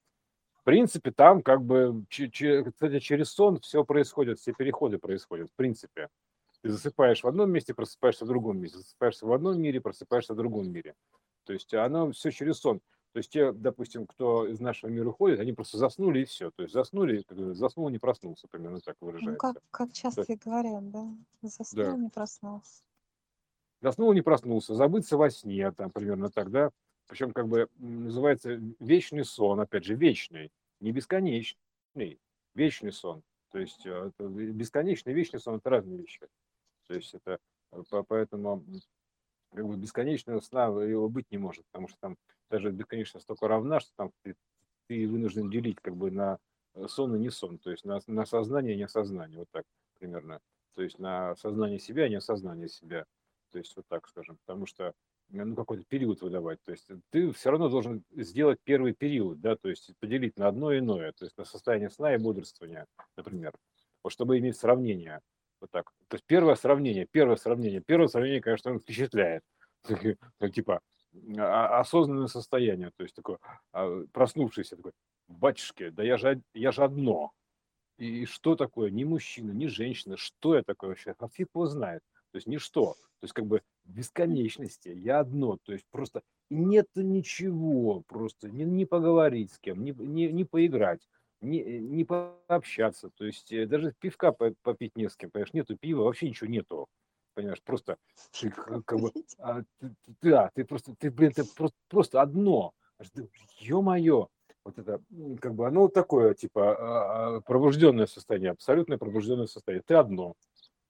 В 0.54 0.64
принципе, 0.64 1.12
там 1.12 1.42
как 1.42 1.62
бы, 1.62 2.06
кстати, 2.10 3.00
через 3.00 3.32
сон 3.32 3.60
все 3.60 3.84
происходит, 3.84 4.40
все 4.40 4.54
переходы 4.54 4.98
происходят, 4.98 5.50
в 5.50 5.56
принципе. 5.56 6.10
Ты 6.66 6.72
засыпаешь 6.72 7.24
в 7.24 7.28
одном 7.28 7.52
месте, 7.52 7.76
просыпаешься 7.76 8.26
в 8.26 8.28
другом 8.28 8.58
месте, 8.58 8.80
засыпаешься 8.80 9.28
в 9.28 9.32
одном 9.32 9.62
мире, 9.62 9.80
просыпаешься 9.80 10.34
в 10.34 10.36
другом 10.36 10.72
мире. 10.72 10.96
То 11.44 11.54
есть 11.54 11.72
оно 11.76 12.12
все 12.12 12.32
через 12.32 12.58
сон. 12.58 12.82
То 13.12 13.20
есть 13.20 13.30
те, 13.30 13.52
допустим, 13.52 14.08
кто 14.08 14.48
из 14.48 14.60
нашего 14.60 14.90
мира 14.90 15.10
уходит, 15.10 15.40
они 15.40 15.54
просто 15.54 15.78
заснули 15.78 16.22
и 16.22 16.26
все. 16.26 16.50
То 16.50 16.64
есть 16.64 16.74
заснули, 16.74 17.22
как 17.22 17.38
заснул, 17.56 17.88
не 17.90 18.00
проснулся, 18.00 18.48
примерно 18.50 18.80
так 18.80 18.96
Ну, 19.00 19.12
как, 19.12 19.14
выражается. 19.14 19.62
как 19.70 19.90
То 19.90 19.94
часто 19.94 20.26
есть, 20.28 20.44
говорят, 20.44 20.90
да, 20.90 21.04
да. 21.44 21.48
заснул, 21.50 21.98
не 21.98 22.10
проснулся. 22.10 22.82
Заснул, 23.82 24.14
не 24.14 24.22
проснулся, 24.22 24.74
забыться 24.74 25.18
во 25.18 25.30
сне, 25.30 25.72
там 25.72 25.92
примерно 25.92 26.32
так, 26.32 26.50
да. 26.50 26.72
Причем 27.08 27.32
как 27.32 27.48
бы 27.48 27.68
называется 27.78 28.60
вечный 28.80 29.24
сон, 29.24 29.60
опять 29.60 29.84
же, 29.84 29.94
вечный, 29.94 30.52
не 30.80 30.92
бесконечный, 30.92 32.20
вечный 32.56 32.92
сон. 32.92 33.22
То 33.52 33.60
есть 33.60 33.86
э, 33.86 34.12
бесконечный, 34.18 35.14
вечный 35.14 35.40
сон– 35.40 35.56
это 35.58 35.70
разные 35.70 36.00
вещи. 36.00 36.28
То 36.88 36.96
есть 36.96 37.14
это 37.14 37.40
э, 37.72 37.84
по- 37.90 38.04
поэтому 38.04 38.64
как 39.54 39.68
бы 39.68 39.78
бесконечного 39.78 40.40
сна 40.42 40.66
его 40.66 41.10
быть 41.10 41.32
не 41.32 41.38
может, 41.38 41.66
потому 41.72 41.88
что 41.88 41.98
там 42.00 42.18
даже 42.50 42.72
бесконечность 42.72 43.24
столько 43.24 43.48
равна, 43.48 43.80
что 43.80 43.92
там 43.96 44.12
ты, 44.24 44.36
ты 44.88 45.08
вынужден 45.08 45.50
делить 45.50 45.78
как 45.82 45.96
бы 45.96 46.12
на 46.12 46.38
э, 46.74 46.88
сон 46.88 47.16
и 47.16 47.20
не 47.20 47.30
сон, 47.30 47.58
то 47.58 47.72
есть 47.72 47.86
на, 47.86 48.00
на 48.08 48.26
сознание 48.26 48.76
и 48.76 48.78
неосознание, 48.78 49.40
вот 49.40 49.48
так 49.52 49.66
примерно. 50.00 50.40
То 50.76 50.84
есть 50.84 51.00
на 51.00 51.36
сознание 51.38 51.80
себя 51.80 52.08
и 52.08 52.10
неосознание 52.10 52.68
себя. 52.68 53.06
То 53.52 53.60
есть 53.60 53.76
вот 53.78 53.86
так 53.88 54.08
скажем, 54.08 54.38
потому 54.46 54.66
что 54.66 54.88
э, 54.88 54.92
ну, 55.30 55.56
какой-то 55.56 55.86
период 55.86 56.22
выдавать. 56.22 56.62
То 56.64 56.72
есть 56.72 56.88
ты 57.10 57.32
все 57.32 57.52
равно 57.52 57.70
должен 57.70 58.04
сделать 58.12 58.60
первый 58.64 58.94
период, 58.94 59.40
да, 59.40 59.56
то 59.56 59.70
есть 59.70 59.92
поделить 60.00 60.38
на 60.38 60.48
одно 60.48 60.78
иное, 60.78 61.14
то 61.14 61.24
есть 61.26 61.38
на 61.38 61.46
состояние 61.46 61.90
сна 61.90 62.14
и 62.14 62.18
бодрствования, 62.18 62.86
например, 63.16 63.54
вот 64.04 64.12
чтобы 64.12 64.38
иметь 64.38 64.58
сравнение. 64.58 65.22
Вот 65.66 65.72
так. 65.72 65.92
То 66.10 66.16
есть 66.16 66.26
первое 66.28 66.54
сравнение, 66.54 67.08
первое 67.10 67.38
сравнение, 67.38 67.82
первое 67.82 68.08
сравнение, 68.08 68.40
конечно, 68.40 68.72
он 68.72 68.80
впечатляет. 68.80 69.42
ну, 70.40 70.50
типа 70.50 70.82
а, 71.40 71.80
осознанное 71.80 72.28
состояние, 72.28 72.92
то 72.96 73.04
есть 73.04 73.16
такое 73.16 73.40
а, 73.72 74.04
проснувшийся 74.12 74.76
такой, 74.76 74.92
батюшки, 75.28 75.90
да 75.90 76.04
я 76.04 76.18
же, 76.18 76.40
я 76.54 76.72
же 76.72 76.84
одно. 76.84 77.32
И 77.98 78.26
что 78.26 78.56
такое? 78.56 78.92
Ни 78.92 79.06
мужчина, 79.06 79.52
ни 79.52 79.66
женщина, 79.66 80.18
что 80.18 80.56
я 80.56 80.62
такое 80.62 80.90
вообще? 80.90 81.16
А 81.18 81.28
фиг 81.30 81.50
его 81.56 81.66
знает. 81.66 82.04
То 82.32 82.38
есть 82.38 82.46
ничто. 82.46 82.94
То 82.94 83.24
есть 83.24 83.34
как 83.34 83.48
бы 83.48 83.64
бесконечности. 83.86 84.90
Я 84.90 85.20
одно. 85.20 85.58
То 85.64 85.74
есть 85.74 85.86
просто 85.90 86.22
нет 86.52 86.88
ничего. 86.94 88.04
Просто 88.06 88.50
не, 88.50 88.66
не 88.66 88.86
поговорить 88.86 89.54
с 89.54 89.60
кем, 89.60 89.84
не, 89.84 89.94
не, 89.94 90.32
не 90.32 90.44
поиграть, 90.44 91.08
не, 91.42 91.64
не 91.80 92.04
пообщаться. 92.06 93.10
То 93.16 93.26
есть 93.26 93.52
э, 93.52 93.66
даже 93.66 93.94
пивка 94.00 94.32
попить 94.32 94.96
не 94.98 95.10
с 95.10 95.16
кем. 95.16 95.32
Понимаешь, 95.32 95.54
нету 95.54 95.78
пива, 95.78 96.04
вообще 96.04 96.30
ничего 96.30 96.50
нету 96.50 96.88
понимаешь, 97.36 97.62
просто 97.64 97.98
ты 98.40 98.50
как 98.50 99.00
бы, 99.00 99.12
а, 99.40 99.62
ты, 99.80 99.94
да, 100.22 100.50
ты 100.56 100.64
просто, 100.66 100.96
ты, 100.98 101.12
блин, 101.12 101.32
ты 101.34 101.44
просто, 101.44 101.78
просто 101.90 102.22
одно, 102.22 102.72
ё-моё, 103.60 104.30
вот 104.64 104.80
это, 104.80 105.02
как 105.42 105.54
бы, 105.54 105.68
оно 105.68 105.88
такое, 105.90 106.34
типа, 106.34 106.76
а, 106.78 107.36
а, 107.38 107.42
пробужденное 107.42 108.08
состояние, 108.08 108.52
абсолютное 108.52 108.98
пробужденное 108.98 109.48
состояние, 109.48 109.84
ты 109.86 109.96
одно, 109.96 110.34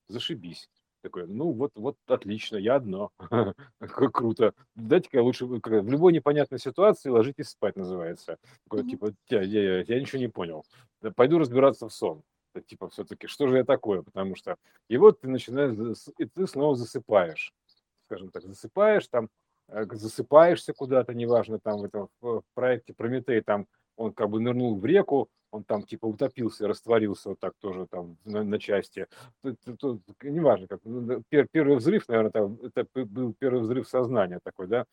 зашибись. 0.08 0.68
Такой, 1.06 1.28
ну 1.28 1.52
вот, 1.52 1.70
вот 1.76 1.96
отлично, 2.08 2.56
я 2.56 2.74
одно. 2.74 3.12
Как 3.78 4.12
круто. 4.12 4.54
Дайте-ка 4.74 5.22
лучше, 5.22 5.46
в 5.46 5.88
любой 5.88 6.12
непонятной 6.12 6.58
ситуации 6.58 7.10
ложитесь 7.10 7.50
спать, 7.50 7.76
называется. 7.76 8.38
Такой, 8.64 8.82
типа, 8.90 9.12
я, 9.28 9.40
я, 9.42 9.82
я 9.82 10.00
ничего 10.00 10.18
не 10.18 10.26
понял. 10.26 10.64
Пойду 11.14 11.38
разбираться 11.38 11.88
в 11.88 11.92
сон 11.92 12.24
типа 12.66 12.88
все-таки, 12.88 13.26
что 13.26 13.46
же 13.48 13.58
я 13.58 13.64
такое, 13.64 14.02
потому 14.02 14.34
что, 14.34 14.56
и 14.88 14.96
вот 14.96 15.20
ты 15.20 15.28
начинаешь, 15.28 15.76
и 16.18 16.24
ты 16.24 16.46
снова 16.46 16.74
засыпаешь, 16.74 17.52
скажем 18.06 18.30
так, 18.30 18.44
засыпаешь 18.44 19.06
там, 19.08 19.28
э, 19.68 19.84
засыпаешься 19.92 20.72
куда-то, 20.72 21.12
неважно, 21.12 21.60
там 21.60 21.80
в 21.80 21.84
этом 21.84 22.08
в 22.20 22.42
проекте 22.54 22.94
Прометей, 22.94 23.42
там 23.42 23.66
он 23.96 24.12
как 24.12 24.30
бы 24.30 24.40
нырнул 24.40 24.76
в 24.76 24.84
реку, 24.84 25.28
он 25.50 25.64
там 25.64 25.82
типа 25.82 26.06
утопился, 26.06 26.68
растворился 26.68 27.30
вот 27.30 27.40
так 27.40 27.54
тоже 27.60 27.86
там 27.86 28.16
на, 28.24 28.42
на 28.42 28.58
части. 28.58 29.06
Тут, 29.42 29.58
тут, 29.78 30.02
неважно, 30.22 30.66
как 30.66 30.80
ну, 30.84 31.22
пер, 31.28 31.48
первый 31.50 31.76
взрыв, 31.76 32.08
наверное, 32.08 32.30
там, 32.30 32.58
это 32.62 32.86
был 33.06 33.34
первый 33.38 33.62
взрыв 33.62 33.88
сознания 33.88 34.40
такой, 34.42 34.66
да. 34.66 34.86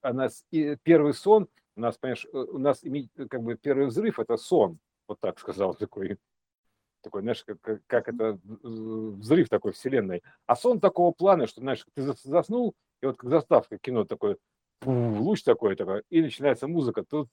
А 0.00 0.12
нас 0.12 0.44
и 0.50 0.76
первый 0.82 1.14
сон, 1.14 1.48
у 1.76 1.80
нас, 1.80 1.98
понимаешь, 1.98 2.26
э, 2.32 2.36
у 2.36 2.58
нас 2.58 2.82
как 3.28 3.42
бы 3.42 3.56
первый 3.56 3.86
взрыв 3.86 4.18
это 4.18 4.36
сон, 4.36 4.78
вот 5.06 5.20
так 5.20 5.38
сказал 5.38 5.74
такой 5.74 6.18
такой, 7.00 7.22
знаешь, 7.22 7.44
как, 7.44 7.80
как 7.86 8.08
это 8.08 8.38
взрыв 8.44 9.48
такой 9.48 9.72
вселенной. 9.72 10.22
А 10.46 10.56
сон 10.56 10.80
такого 10.80 11.12
плана, 11.12 11.46
что, 11.46 11.60
знаешь, 11.60 11.84
ты 11.94 12.02
заснул, 12.24 12.74
и 13.02 13.06
вот 13.06 13.16
как 13.16 13.30
заставка 13.30 13.78
кино 13.78 14.04
такой, 14.04 14.36
луч 14.84 15.42
такой, 15.42 15.76
такой, 15.76 16.02
и 16.10 16.22
начинается 16.22 16.68
музыка, 16.68 17.04
ну, 17.10 17.24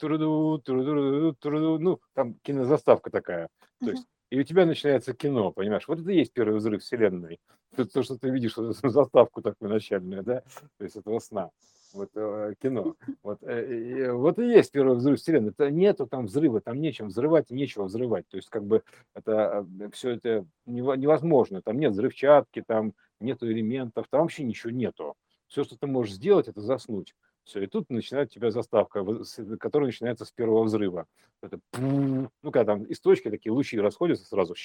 там 2.13 2.36
кинозаставка 2.41 3.12
такая. 3.12 3.49
То 3.79 3.91
есть, 3.91 4.05
и 4.29 4.39
у 4.39 4.43
тебя 4.43 4.65
начинается 4.65 5.13
кино, 5.13 5.51
понимаешь? 5.51 5.88
Вот 5.88 5.99
это 5.99 6.12
и 6.12 6.17
есть 6.17 6.34
первый 6.34 6.58
взрыв 6.58 6.81
вселенной. 6.81 7.39
То, 7.75 7.86
то 7.86 8.03
что 8.03 8.17
ты 8.17 8.29
видишь, 8.29 8.55
заставку 8.55 9.41
такую 9.41 9.69
начальную, 9.69 10.23
да, 10.23 10.41
то 10.77 10.84
есть 10.84 10.95
этого 10.95 11.19
сна 11.19 11.51
вот 11.95 12.10
э, 12.15 12.53
кино. 12.62 12.95
Вот, 13.23 13.41
э, 13.43 14.12
вот 14.12 14.39
и 14.39 14.47
есть 14.47 14.71
первый 14.71 14.97
взрыв 14.97 15.19
вселенной. 15.19 15.51
Это 15.51 15.71
нету 15.71 16.05
там 16.05 16.25
взрыва, 16.25 16.62
там 16.62 16.79
нечем 16.79 17.08
взрывать 17.08 17.49
и 17.49 17.55
нечего 17.55 17.86
взрывать. 17.86 18.27
То 18.27 18.38
есть 18.38 18.49
как 18.49 18.65
бы 18.65 18.84
это 19.13 19.65
э, 19.79 19.89
все 19.93 20.12
это 20.12 20.45
невозможно. 20.65 21.62
Там 21.62 21.79
нет 21.79 21.93
взрывчатки, 21.93 22.63
там 22.65 22.93
нету 23.19 23.49
элементов, 23.49 24.08
там 24.10 24.21
вообще 24.21 24.43
ничего 24.43 24.71
нету. 24.71 25.15
Все, 25.47 25.63
что 25.63 25.77
ты 25.77 25.88
можешь 25.88 26.15
сделать, 26.15 26.47
это 26.47 26.62
заснуть. 26.62 27.15
Все, 27.45 27.63
и 27.63 27.67
тут 27.67 27.89
начинает 27.91 28.29
у 28.29 28.34
тебя 28.34 28.49
заставка, 28.49 29.05
которая 29.60 29.88
начинается 29.88 30.25
с 30.25 30.31
первого 30.31 30.63
взрыва. 30.63 31.05
Это, 31.43 31.60
ну, 31.77 32.29
когда 32.41 32.65
там 32.65 32.84
из 32.86 32.99
точки 32.99 33.29
такие 33.29 33.51
лучи 33.51 33.79
расходятся 33.79 34.25
сразу, 34.25 34.55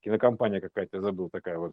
кинокомпания 0.00 0.60
какая-то, 0.60 1.00
забыл, 1.00 1.30
такая 1.30 1.58
вот 1.58 1.72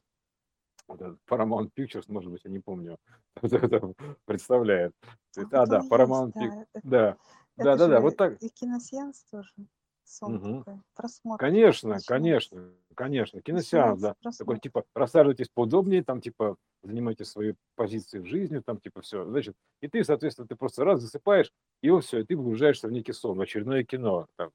Paramount 0.88 1.72
Pictures, 1.76 2.06
может 2.08 2.32
быть, 2.32 2.42
я 2.44 2.52
не 2.52 2.60
помню, 2.60 2.98
представляет. 4.26 4.94
А, 5.36 5.66
да, 5.66 5.82
Paramount 5.90 6.34
Pictures, 6.34 6.66
да. 6.84 7.18
Да, 7.56 7.76
да, 7.76 7.88
да, 7.88 8.00
вот 8.00 8.16
так. 8.16 8.38
И 8.42 8.50
киносеанс 8.50 9.24
тоже. 9.32 9.50
Сон 10.06 10.36
угу. 10.36 10.60
такой, 10.60 10.82
просмотр. 10.96 11.40
Конечно, 11.40 11.98
конечно, 12.06 12.72
конечно. 12.94 13.42
Киносеанс, 13.42 14.02
да. 14.02 14.16
Просмотр. 14.22 14.38
Такой, 14.38 14.60
типа, 14.60 14.84
рассаживайтесь 14.94 15.50
поудобнее, 15.50 16.04
там, 16.04 16.22
типа, 16.22 16.58
занимайте 16.84 17.26
свои 17.26 17.54
позиции 17.76 18.20
в 18.20 18.26
жизни, 18.26 18.60
там, 18.60 18.80
типа, 18.80 19.02
все. 19.02 19.26
Значит, 19.26 19.56
и 19.82 19.88
ты, 19.88 20.04
соответственно, 20.04 20.48
ты 20.48 20.56
просто 20.56 20.84
раз 20.84 21.02
засыпаешь, 21.02 21.52
и 21.82 21.90
вот 21.90 22.04
все, 22.06 22.20
и 22.20 22.26
ты 22.26 22.36
погружаешься 22.36 22.88
в 22.88 22.92
некий 22.92 23.14
сон, 23.14 23.38
в 23.38 23.42
очередное 23.42 23.84
кино. 23.84 24.28
Там, 24.36 24.52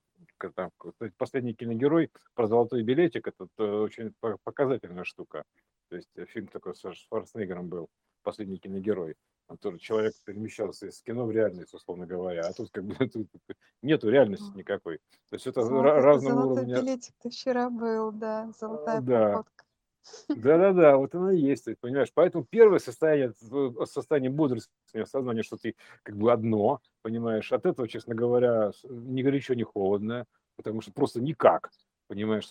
там, 0.54 0.70
последний 1.16 1.54
киногерой 1.54 2.10
про 2.34 2.46
золотой 2.46 2.82
билетик, 2.82 3.28
это, 3.28 3.48
это 3.56 3.80
очень 3.80 4.12
показательная 4.44 5.04
штука. 5.04 5.44
То 5.88 5.96
есть 5.96 6.10
э, 6.16 6.26
фильм 6.26 6.48
такой 6.48 6.74
с 6.74 6.92
Шварценеггером 6.92 7.68
был, 7.68 7.88
последний 8.22 8.58
киногерой. 8.58 9.16
Тоже 9.56 9.78
человек 9.78 10.14
перемещался 10.24 10.88
из 10.88 11.00
кино 11.02 11.24
в 11.24 11.30
реальность, 11.30 11.72
условно 11.72 12.06
говоря. 12.06 12.42
А 12.42 12.52
тут 12.52 12.70
как 12.70 12.84
бы 12.84 12.94
тут 13.08 13.28
нету 13.82 14.10
реальности 14.10 14.50
никакой. 14.54 14.98
То 15.30 15.34
есть 15.34 15.46
это 15.46 15.62
Золото, 15.62 16.00
разного 16.00 16.42
золотой 16.42 16.64
уровня. 16.64 16.82
билетик 16.82 17.14
ты 17.22 17.30
вчера 17.30 17.70
был, 17.70 18.12
да, 18.12 18.52
золотая 18.58 19.00
да. 19.00 19.44
Да-да-да, 20.28 20.96
вот 20.96 21.14
оно 21.14 21.32
и 21.32 21.40
есть, 21.40 21.66
понимаешь. 21.80 22.10
Поэтому 22.14 22.44
первое 22.48 22.78
состояние, 22.78 23.34
состояние 23.84 24.30
бодрости, 24.30 24.70
сознание, 25.04 25.42
что 25.42 25.56
ты 25.56 25.74
как 26.02 26.16
бы 26.16 26.32
одно, 26.32 26.80
понимаешь. 27.02 27.52
От 27.52 27.66
этого, 27.66 27.88
честно 27.88 28.14
говоря, 28.14 28.72
ни 28.84 29.22
горячо, 29.22 29.54
ни 29.54 29.64
холодно, 29.64 30.24
потому 30.56 30.80
что 30.80 30.92
просто 30.92 31.20
никак 31.20 31.70
понимаешь, 32.08 32.48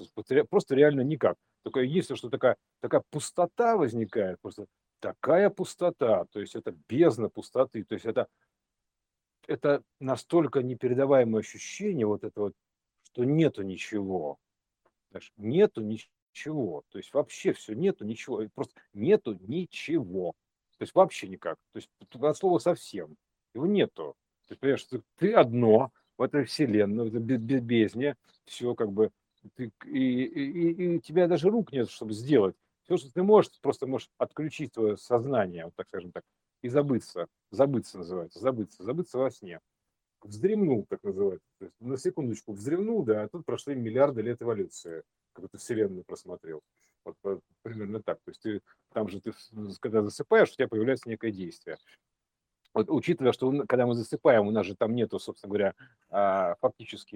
просто 0.50 0.76
реально 0.76 1.02
никак. 1.02 1.36
Только 1.64 1.82
единственное, 1.82 2.18
что 2.18 2.30
такая, 2.30 2.56
такая 2.80 3.02
пустота 3.10 3.76
возникает, 3.76 4.40
просто 4.40 4.68
такая 5.00 5.50
пустота, 5.50 6.26
то 6.26 6.40
есть 6.40 6.56
это 6.56 6.76
бездна 6.88 7.30
пустоты, 7.30 7.84
то 7.84 7.94
есть 7.94 8.06
это, 8.06 8.28
это 9.48 9.84
настолько 10.00 10.62
непередаваемое 10.62 11.42
ощущение 11.42 12.06
вот 12.06 12.24
этого, 12.24 12.54
что 13.04 13.24
нету 13.24 13.64
ничего, 13.64 14.38
знаешь, 15.12 15.32
нету 15.38 15.82
ничего, 15.82 16.84
то 16.90 16.98
есть 16.98 17.14
вообще 17.14 17.54
все, 17.54 17.74
нету 17.74 18.06
ничего, 18.06 18.44
просто 18.54 18.80
нету 18.94 19.38
ничего, 19.42 20.34
то 20.78 20.84
есть 20.84 20.94
вообще 20.96 21.28
никак, 21.28 21.58
то 21.74 21.78
есть 21.78 21.90
от 22.00 22.38
слова 22.38 22.60
совсем, 22.60 23.16
его 23.54 23.66
нету, 23.66 24.16
то 24.48 24.54
есть, 24.54 24.62
понимаешь, 24.62 24.88
ты 25.18 25.34
одно 25.34 25.92
в 26.18 26.22
этой 26.22 26.46
вселенной, 26.46 27.10
в 27.10 27.16
этой 27.16 27.38
бездне, 27.60 28.16
все 28.46 28.74
как 28.76 28.92
бы 28.92 29.12
ты, 29.56 29.72
и, 29.86 30.24
и, 30.24 30.72
и 30.72 30.88
у 30.98 31.00
тебя 31.00 31.28
даже 31.28 31.50
рук 31.50 31.72
нет, 31.72 31.90
чтобы 31.90 32.14
сделать. 32.14 32.56
Все, 32.88 32.98
что 32.98 33.12
ты 33.12 33.22
можешь, 33.22 33.52
просто 33.62 33.86
можешь 33.86 34.10
отключить 34.18 34.74
твое 34.74 34.98
сознание, 34.98 35.66
вот 35.66 35.76
так 35.76 35.88
скажем 35.90 36.12
так, 36.12 36.24
и 36.62 36.70
забыться. 36.70 37.28
Забыться 37.52 37.98
называется, 37.98 38.40
забыться, 38.40 38.84
забыться 38.84 39.18
во 39.18 39.30
сне. 39.30 39.60
Вздремнул, 40.22 40.86
так 40.90 41.04
называется. 41.04 41.48
То 41.60 41.66
есть 41.66 41.76
на 41.80 41.98
секундочку 41.98 42.54
вздремнул, 42.54 43.04
да, 43.04 43.24
а 43.24 43.28
тут 43.28 43.46
прошли 43.46 43.76
миллиарды 43.76 44.22
лет 44.22 44.42
эволюции, 44.42 45.04
как 45.34 45.50
ты 45.52 45.58
вселенную 45.58 46.06
просмотрел. 46.06 46.62
Вот 47.04 47.42
примерно 47.62 48.02
так. 48.02 48.20
То 48.24 48.32
есть 48.32 48.42
ты 48.42 48.62
там 48.94 49.10
же 49.10 49.22
ты, 49.22 49.34
когда 49.80 50.02
засыпаешь, 50.02 50.50
у 50.50 50.54
тебя 50.54 50.68
появляется 50.68 51.10
некое 51.10 51.32
действие 51.32 51.78
вот, 52.78 52.90
учитывая, 52.90 53.32
что 53.34 53.52
когда 53.68 53.88
мы 53.88 53.96
засыпаем, 53.96 54.48
у 54.48 54.52
нас 54.52 54.66
же 54.66 54.76
там 54.76 54.94
нету, 54.94 55.20
собственно 55.20 55.50
говоря, 55.50 55.74
а, 56.10 56.56
фактически 56.62 57.16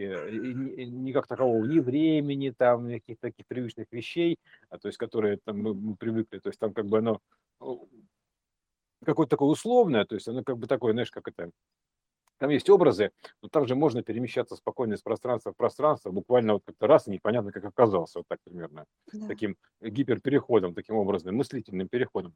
никак 0.90 1.28
такового 1.28 1.64
ни 1.66 1.80
времени, 1.80 2.50
там, 2.50 2.90
каких-то 2.90 3.28
таких 3.28 3.46
привычных 3.46 3.86
вещей, 3.92 4.38
а, 4.70 4.80
то 4.80 4.88
есть, 4.88 4.98
которые 4.98 5.38
там 5.44 5.60
мы 5.62 5.96
привыкли, 5.96 6.40
то 6.40 6.50
есть 6.50 6.60
там 6.60 6.74
как 6.74 6.88
бы 6.88 6.98
оно 6.98 7.22
какое-то 9.06 9.30
такое 9.30 9.50
условное, 9.50 10.06
то 10.06 10.16
есть 10.16 10.28
оно 10.28 10.44
как 10.44 10.58
бы 10.58 10.66
такое, 10.66 10.94
знаешь, 10.94 11.12
как 11.12 11.28
это, 11.28 11.52
там 12.42 12.50
есть 12.50 12.72
образы, 12.72 13.12
но 13.44 13.50
там 13.50 13.68
же 13.68 13.76
можно 13.76 14.02
перемещаться 14.02 14.56
спокойно 14.56 14.96
из 14.96 15.02
пространства 15.04 15.54
в 15.54 15.56
пространство, 15.56 16.10
буквально 16.10 16.54
вот 16.54 16.64
как-то 16.66 16.88
раз 16.88 17.08
и 17.08 17.12
непонятно, 17.12 17.52
как 17.52 17.64
оказался, 17.66 18.18
вот 18.18 18.26
так 18.28 18.40
примерно, 18.44 18.86
да. 19.14 19.28
таким 19.28 19.58
гиперпереходом, 19.80 20.74
таким 20.74 20.96
образом, 20.96 21.36
мыслительным 21.36 21.88
переходом, 21.88 22.34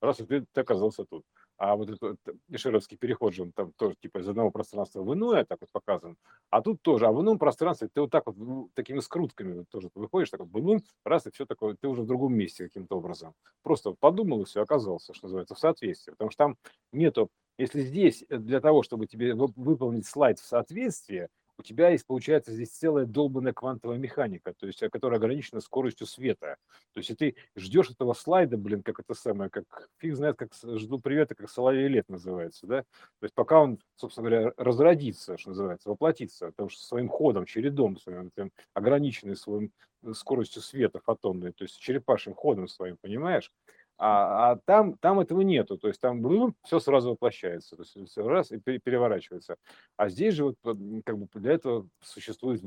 раз 0.00 0.18
и 0.18 0.26
ты, 0.26 0.44
ты 0.52 0.60
оказался 0.60 1.04
тут. 1.04 1.22
А 1.56 1.76
вот 1.76 1.88
этот 1.88 2.18
Эшеровский 2.48 2.96
переход 2.96 3.32
же, 3.32 3.42
он 3.42 3.52
там 3.52 3.72
тоже 3.76 3.94
типа 4.02 4.18
из 4.18 4.28
одного 4.28 4.50
пространства 4.50 5.02
в 5.02 5.14
иное 5.14 5.44
так 5.44 5.58
вот 5.60 5.70
показан, 5.70 6.16
а 6.50 6.60
тут 6.60 6.82
тоже, 6.82 7.06
а 7.06 7.12
в 7.12 7.22
ином 7.22 7.38
пространстве 7.38 7.88
ты 7.94 8.00
вот 8.00 8.10
так 8.10 8.26
вот 8.26 8.36
ну, 8.36 8.70
такими 8.74 8.98
скрутками 8.98 9.58
вот 9.58 9.68
тоже 9.68 9.88
выходишь, 9.94 10.30
так 10.30 10.40
вот, 10.40 10.48
бум, 10.48 10.80
раз 11.04 11.28
и 11.28 11.30
все 11.30 11.46
такое, 11.46 11.76
ты 11.80 11.86
уже 11.86 12.02
в 12.02 12.06
другом 12.06 12.34
месте 12.34 12.64
каким-то 12.64 12.96
образом. 12.96 13.34
Просто 13.62 13.94
подумал 14.00 14.42
и 14.42 14.46
все, 14.46 14.62
оказался, 14.62 15.14
что 15.14 15.26
называется, 15.26 15.54
в 15.54 15.60
соответствии, 15.60 16.10
потому 16.10 16.32
что 16.32 16.38
там 16.38 16.56
нету 16.90 17.30
если 17.58 17.82
здесь 17.82 18.24
для 18.28 18.60
того, 18.60 18.82
чтобы 18.82 19.06
тебе 19.06 19.34
выполнить 19.34 20.06
слайд 20.06 20.38
в 20.38 20.46
соответствии, 20.46 21.28
у 21.58 21.62
тебя 21.62 21.88
есть, 21.88 22.06
получается, 22.06 22.52
здесь 22.52 22.70
целая 22.70 23.04
долбанная 23.04 23.52
квантовая 23.52 23.98
механика, 23.98 24.54
то 24.56 24.66
есть, 24.66 24.78
которая 24.92 25.18
ограничена 25.18 25.60
скоростью 25.60 26.06
света. 26.06 26.56
То 26.94 26.98
есть, 26.98 27.10
и 27.10 27.14
ты 27.16 27.34
ждешь 27.56 27.90
этого 27.90 28.12
слайда, 28.12 28.56
блин, 28.56 28.82
как 28.84 29.00
это 29.00 29.12
самое, 29.14 29.50
как 29.50 29.64
фиг 29.98 30.14
знает, 30.14 30.36
как 30.36 30.50
жду 30.54 31.00
привета, 31.00 31.34
как 31.34 31.50
соловей 31.50 31.88
лет 31.88 32.08
называется, 32.08 32.66
да? 32.68 32.82
То 32.82 33.24
есть, 33.24 33.34
пока 33.34 33.60
он, 33.60 33.80
собственно 33.96 34.30
говоря, 34.30 34.52
разродится, 34.56 35.36
что 35.36 35.50
называется, 35.50 35.88
воплотится, 35.88 36.46
потому 36.46 36.68
что 36.68 36.80
своим 36.84 37.08
ходом, 37.08 37.44
чередом 37.44 37.96
своим, 37.96 38.30
тем, 38.36 38.52
ограниченный 38.74 39.34
своим 39.34 39.72
э, 40.04 40.12
скоростью 40.12 40.62
света 40.62 41.00
фотонной, 41.04 41.52
то 41.52 41.64
есть 41.64 41.76
черепашьим 41.80 42.34
ходом 42.34 42.68
своим, 42.68 42.96
понимаешь? 43.00 43.50
А, 44.00 44.52
а 44.52 44.56
там, 44.64 44.96
там 44.98 45.18
этого 45.18 45.40
нету, 45.40 45.76
то 45.76 45.88
есть 45.88 46.00
там 46.00 46.22
ну, 46.22 46.54
все 46.62 46.78
сразу 46.78 47.10
воплощается, 47.10 47.74
то 47.74 47.82
есть 47.82 48.10
все 48.10 48.28
раз 48.28 48.52
и 48.52 48.58
переворачивается. 48.58 49.56
А 49.96 50.08
здесь 50.08 50.34
же 50.34 50.44
вот 50.44 50.56
как 51.04 51.18
бы 51.18 51.26
для 51.34 51.54
этого 51.54 51.88
существует 52.00 52.62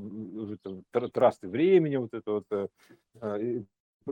это, 0.94 1.10
трасты 1.10 1.48
времени, 1.48 1.96
вот 1.96 2.14
это 2.14 2.32
вот 2.32 2.46
э, 2.52 2.68
а, 3.22 3.38
и, 3.38 3.64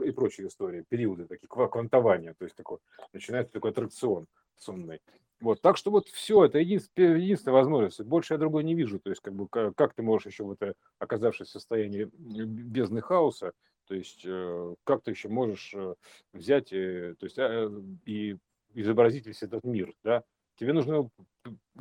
и 0.02 0.10
прочие 0.12 0.48
истории, 0.48 0.84
периоды 0.88 1.26
такие 1.26 1.48
квантования, 1.48 2.34
то 2.38 2.44
есть 2.44 2.56
такой 2.56 2.78
начинается 3.12 3.52
такой 3.52 3.72
аттракцион 3.72 4.26
сонный. 4.56 5.00
Вот, 5.42 5.60
так 5.60 5.76
что 5.76 5.90
вот 5.90 6.08
все, 6.08 6.44
это 6.44 6.58
единственная, 6.58 7.16
единственная 7.16 7.54
возможность. 7.54 8.00
Больше 8.02 8.34
я 8.34 8.38
другой 8.38 8.62
не 8.62 8.74
вижу. 8.74 8.98
То 8.98 9.08
есть, 9.08 9.22
как 9.22 9.34
бы, 9.34 9.48
как, 9.48 9.74
как 9.74 9.94
ты 9.94 10.02
можешь 10.02 10.26
еще, 10.26 10.44
вот, 10.44 10.58
оказавшись 10.98 11.48
в 11.48 11.52
состоянии 11.52 12.10
бездны 12.12 13.00
хаоса, 13.00 13.52
то 13.90 13.96
есть 13.96 14.22
э, 14.24 14.74
как 14.84 15.02
ты 15.02 15.10
еще 15.10 15.28
можешь 15.28 15.74
э, 15.74 15.96
взять 16.32 16.72
э, 16.72 17.16
то 17.18 17.26
есть, 17.26 17.36
а, 17.40 17.68
и 18.06 18.36
изобразить 18.72 19.26
весь 19.26 19.42
этот 19.42 19.64
мир, 19.64 19.92
да? 20.04 20.22
Тебе 20.54 20.72
нужно 20.72 21.10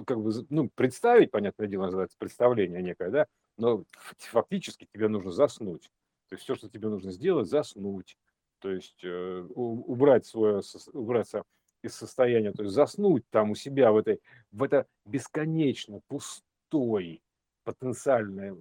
как 0.07 0.19
бы 0.19 0.31
ну, 0.49 0.71
представить, 0.73 1.29
понятное 1.29 1.67
дело, 1.67 1.83
называется 1.83 2.17
представление 2.17 2.81
некое, 2.81 3.11
да, 3.11 3.27
но 3.57 3.83
фактически 4.17 4.87
тебе 4.91 5.07
нужно 5.07 5.29
заснуть. 5.29 5.83
То 6.29 6.33
есть 6.33 6.45
все, 6.45 6.55
что 6.55 6.67
тебе 6.67 6.89
нужно 6.89 7.11
сделать, 7.11 7.47
заснуть. 7.47 8.17
То 8.57 8.71
есть 8.71 9.03
убрать 9.05 10.25
свое, 10.25 10.61
убраться 10.93 11.43
из 11.83 11.93
состояния, 11.93 12.53
то 12.53 12.63
есть 12.63 12.73
заснуть 12.73 13.23
там 13.29 13.51
у 13.51 13.55
себя 13.55 13.91
в 13.91 13.97
этой, 13.97 14.19
в 14.51 14.63
это 14.63 14.87
бесконечно 15.05 16.01
пустой 16.07 17.21
потенциальной 17.63 18.55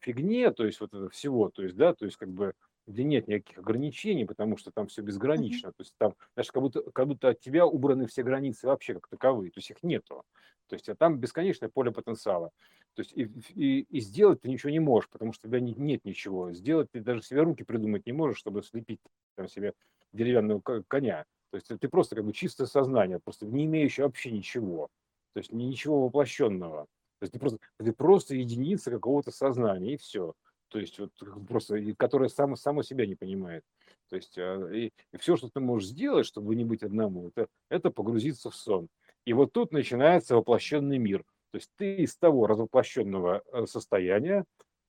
фигне, 0.00 0.52
то 0.52 0.64
есть 0.64 0.80
вот 0.80 0.94
это 0.94 1.08
всего, 1.08 1.50
то 1.50 1.64
есть, 1.64 1.74
да, 1.74 1.94
то 1.94 2.04
есть 2.04 2.16
как 2.16 2.28
бы 2.28 2.54
где 2.86 3.04
нет 3.04 3.26
никаких 3.28 3.58
ограничений, 3.58 4.24
потому 4.24 4.56
что 4.56 4.70
там 4.70 4.86
все 4.86 5.02
безгранично. 5.02 5.70
То 5.70 5.80
есть 5.80 5.94
там, 5.98 6.14
знаешь, 6.34 6.50
как 6.50 6.62
будто, 6.62 6.82
как 6.92 7.06
будто 7.06 7.28
от 7.30 7.40
тебя 7.40 7.66
убраны 7.66 8.06
все 8.06 8.22
границы 8.22 8.66
вообще 8.66 8.94
как 8.94 9.08
таковые. 9.08 9.50
То 9.50 9.58
есть 9.58 9.70
их 9.70 9.82
нету. 9.82 10.22
То 10.68 10.74
есть 10.74 10.88
а 10.88 10.94
там 10.94 11.18
бесконечное 11.18 11.68
поле 11.68 11.90
потенциала. 11.90 12.50
То 12.94 13.00
есть 13.00 13.12
и, 13.14 13.30
и, 13.54 13.80
и 13.82 14.00
сделать 14.00 14.40
ты 14.40 14.48
ничего 14.48 14.70
не 14.70 14.80
можешь, 14.80 15.10
потому 15.10 15.32
что 15.32 15.46
у 15.46 15.50
тебя 15.50 15.60
не, 15.60 15.74
нет 15.74 16.04
ничего. 16.04 16.52
Сделать 16.52 16.90
ты 16.90 17.00
даже 17.00 17.22
себе 17.22 17.42
руки 17.42 17.64
придумать 17.64 18.06
не 18.06 18.12
можешь, 18.12 18.38
чтобы 18.38 18.62
слепить 18.62 19.00
там, 19.36 19.48
себе 19.48 19.74
деревянного 20.12 20.60
коня. 20.88 21.24
То 21.50 21.56
есть 21.56 21.68
ты 21.68 21.88
просто 21.88 22.16
как 22.16 22.24
бы 22.24 22.32
чистое 22.32 22.66
сознание, 22.66 23.18
просто 23.18 23.46
не 23.46 23.66
имеющее 23.66 24.06
вообще 24.06 24.30
ничего. 24.30 24.88
То 25.34 25.38
есть 25.38 25.52
ничего 25.52 26.04
воплощенного. 26.04 26.86
То 27.18 27.22
есть 27.22 27.32
ты 27.32 27.38
просто, 27.38 27.58
ты 27.78 27.92
просто 27.92 28.34
единица 28.34 28.90
какого-то 28.90 29.30
сознания, 29.30 29.94
и 29.94 29.96
все 29.96 30.34
то 30.76 30.80
есть 30.80 30.98
вот 30.98 31.10
просто, 31.48 31.78
которая 31.94 32.28
само, 32.28 32.54
само 32.54 32.82
себя 32.82 33.06
не 33.06 33.14
понимает. 33.14 33.64
То 34.10 34.16
есть 34.16 34.36
а, 34.36 34.68
и, 34.70 34.92
и 35.10 35.16
все, 35.16 35.34
что 35.36 35.48
ты 35.48 35.58
можешь 35.58 35.88
сделать, 35.88 36.26
чтобы 36.26 36.54
не 36.54 36.66
быть 36.66 36.82
одному, 36.82 37.28
это, 37.28 37.48
это 37.70 37.90
погрузиться 37.90 38.50
в 38.50 38.54
сон. 38.54 38.88
И 39.24 39.32
вот 39.32 39.54
тут 39.54 39.72
начинается 39.72 40.36
воплощенный 40.36 40.98
мир. 40.98 41.24
То 41.52 41.56
есть 41.56 41.70
ты 41.76 41.96
из 41.96 42.14
того 42.18 42.46
развоплощенного 42.46 43.42
э, 43.54 43.64
состояния 43.64 44.44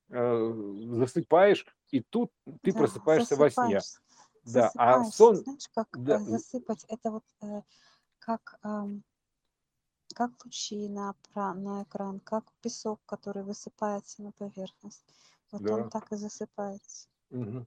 э, 0.09 0.53
засыпаешь, 0.91 1.65
и 1.91 2.01
тут 2.01 2.31
ты 2.63 2.73
да, 2.73 2.79
просыпаешься 2.79 3.37
во 3.37 3.49
сне. 3.49 3.79
Да, 4.43 4.69
а 4.75 5.05
сон... 5.05 5.37
Знаешь, 5.37 5.69
как 5.73 5.87
да. 5.93 6.17
Э, 6.17 6.19
засыпать? 6.19 6.83
Это 6.89 7.11
вот 7.11 7.23
э, 7.43 7.61
как, 8.19 8.59
э, 8.61 8.87
как 10.13 10.31
лучи 10.43 10.89
на, 10.89 11.15
на 11.33 11.83
экран, 11.83 12.19
как 12.19 12.43
песок, 12.61 12.99
который 13.05 13.43
высыпается 13.43 14.21
на 14.21 14.33
поверхность. 14.33 15.05
Вот 15.51 15.61
да. 15.61 15.89
так 15.89 16.11
и 16.11 16.15
засыпается. 16.15 17.07
Угу. 17.31 17.65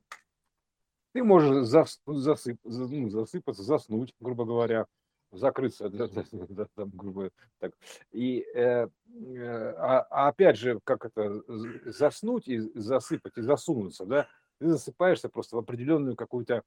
Ты 1.12 1.24
можешь 1.24 1.66
зас, 1.66 2.00
засып, 2.06 2.58
ну, 2.62 3.10
засыпаться, 3.10 3.62
заснуть, 3.62 4.14
грубо 4.20 4.44
говоря, 4.44 4.86
закрыться, 5.32 5.88
да, 5.88 6.08
да, 6.08 6.24
да, 6.32 6.66
там, 6.74 6.90
грубо 6.90 7.30
так. 7.58 7.72
И 8.12 8.46
э, 8.54 8.86
э, 8.86 9.74
а, 9.78 10.06
а 10.10 10.28
опять 10.28 10.56
же, 10.56 10.80
как 10.84 11.04
это 11.04 11.42
заснуть 11.90 12.48
и 12.48 12.58
засыпать 12.58 13.36
и 13.36 13.42
засунуться, 13.42 14.04
да? 14.04 14.28
Ты 14.58 14.68
засыпаешься 14.68 15.28
просто 15.28 15.56
в 15.56 15.58
определенную 15.60 16.16
какую-то 16.16 16.62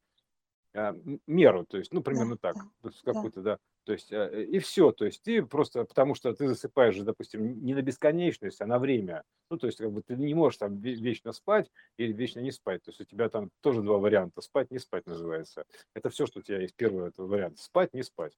меру, 1.27 1.65
то 1.65 1.77
есть, 1.77 1.93
ну, 1.93 2.01
примерно 2.01 2.37
да, 2.41 2.53
так, 2.53 2.55
да, 2.81 2.91
какую-то, 3.13 3.41
да. 3.41 3.59
То 3.85 3.93
есть, 3.93 4.11
э, 4.11 4.43
и 4.45 4.59
все, 4.59 4.91
то 4.91 5.05
есть 5.05 5.21
ты 5.23 5.45
просто, 5.45 5.83
потому 5.83 6.15
что 6.15 6.33
ты 6.33 6.47
засыпаешь 6.47 6.95
же, 6.95 7.03
допустим, 7.03 7.63
не 7.63 7.73
на 7.73 7.81
бесконечность, 7.81 8.61
а 8.61 8.65
на 8.65 8.79
время. 8.79 9.23
Ну, 9.49 9.57
то 9.57 9.67
есть, 9.67 9.77
как 9.77 9.91
бы 9.91 10.01
ты 10.01 10.15
не 10.15 10.33
можешь 10.33 10.57
там 10.57 10.77
вечно 10.79 11.31
спать 11.33 11.69
или 11.97 12.13
вечно 12.13 12.39
не 12.39 12.51
спать. 12.51 12.81
То 12.83 12.91
есть 12.91 13.01
у 13.01 13.03
тебя 13.03 13.29
там 13.29 13.49
тоже 13.61 13.81
два 13.81 13.97
варианта, 13.97 14.41
спать, 14.41 14.71
не 14.71 14.79
спать 14.79 15.05
называется. 15.05 15.65
Это 15.93 16.09
все, 16.09 16.25
что 16.25 16.39
у 16.39 16.41
тебя 16.43 16.61
есть. 16.61 16.75
Первый 16.75 17.09
это 17.09 17.23
вариант, 17.23 17.59
спать, 17.59 17.93
не 17.93 18.03
спать. 18.03 18.33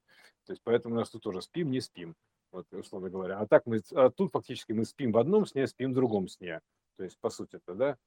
То 0.46 0.54
есть, 0.54 0.62
поэтому 0.64 0.96
у 0.96 0.98
нас 0.98 1.10
тут 1.10 1.24
тоже 1.24 1.42
спим, 1.42 1.70
не 1.72 1.80
спим, 1.80 2.16
вот, 2.52 2.66
условно 2.74 3.10
говоря. 3.10 3.40
А 3.40 3.48
так 3.48 3.66
мы, 3.66 3.82
а 3.94 4.10
тут 4.10 4.32
фактически 4.32 4.72
мы 4.74 4.84
спим 4.84 5.12
в 5.12 5.18
одном 5.18 5.46
сне, 5.46 5.68
спим 5.68 5.92
в 5.92 5.96
другом 5.96 6.28
сне. 6.28 6.60
То 6.98 7.04
есть, 7.04 7.20
по 7.20 7.30
сути 7.30 7.58
это, 7.58 7.76
да. 7.76 7.98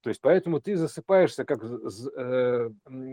То 0.00 0.10
есть 0.10 0.20
поэтому 0.20 0.60
ты 0.60 0.76
засыпаешься, 0.76 1.44
как, 1.44 1.62
э, 1.64 2.70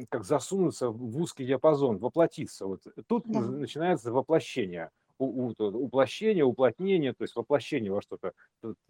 как 0.10 0.24
засунуться 0.24 0.90
в 0.90 1.20
узкий 1.20 1.46
диапазон, 1.46 1.98
воплотиться. 1.98 2.68
Вот 2.68 2.82
тут 3.08 3.24
да. 3.26 3.42
начинается 3.42 4.12
воплощение, 4.12 4.92
у, 5.18 5.48
у, 5.48 5.54
уплощение, 5.58 6.44
уплотнение, 6.44 7.14
то 7.14 7.24
есть 7.24 7.36
воплощение 7.36 7.92
во 7.92 8.02
что-то 8.02 8.34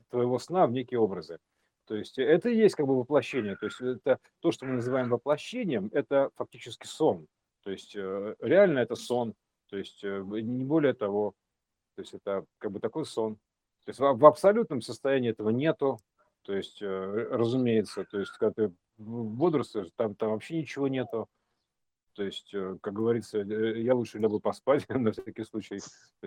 твоего 0.10 0.40
сна 0.40 0.68
в 0.68 0.72
некие 0.72 1.00
образы. 1.00 1.40
То 1.86 1.96
есть 1.96 2.18
это 2.18 2.50
и 2.50 2.58
есть 2.58 2.76
как 2.76 2.88
бы 2.88 2.98
воплощение. 2.98 3.56
То 3.56 3.68
есть 3.68 3.80
это 3.80 4.20
то, 4.40 4.52
что 4.52 4.66
мы 4.66 4.74
называем 4.74 5.10
воплощением, 5.10 5.90
это 5.94 6.32
фактически 6.36 6.88
сон. 6.88 7.28
То 7.64 7.72
есть 7.72 7.96
э, 7.96 8.36
реально 8.40 8.80
это 8.80 8.96
сон. 8.96 9.34
То 9.70 9.78
есть 9.78 10.04
э, 10.04 10.22
не 10.22 10.66
более 10.66 10.94
того. 10.94 11.34
То 11.96 12.02
есть 12.02 12.14
это 12.14 12.46
как 12.58 12.72
бы 12.72 12.80
такой 12.80 13.06
сон. 13.06 13.36
То 13.86 13.90
есть 13.90 14.00
в, 14.00 14.14
в 14.14 14.26
абсолютном 14.26 14.82
состоянии 14.82 15.30
этого 15.32 15.50
нету. 15.50 16.00
То 16.46 16.54
есть, 16.54 16.82
э, 16.82 17.28
разумеется, 17.32 18.06
то 18.06 18.20
есть, 18.20 18.32
когда 18.34 18.52
ты 18.52 18.74
бодрствуешь, 18.98 19.90
там, 19.96 20.16
там 20.16 20.32
вообще 20.32 20.58
ничего 20.58 20.88
нету. 20.88 21.28
То 22.14 22.24
есть, 22.24 22.54
э, 22.54 22.78
как 22.82 22.94
говорится, 22.94 23.40
э, 23.40 23.82
я 23.82 23.96
лучше 23.96 24.20
лягу 24.20 24.40
поспать 24.40 24.88
на 24.90 25.12
всякий 25.12 25.44
случай, 25.44 25.80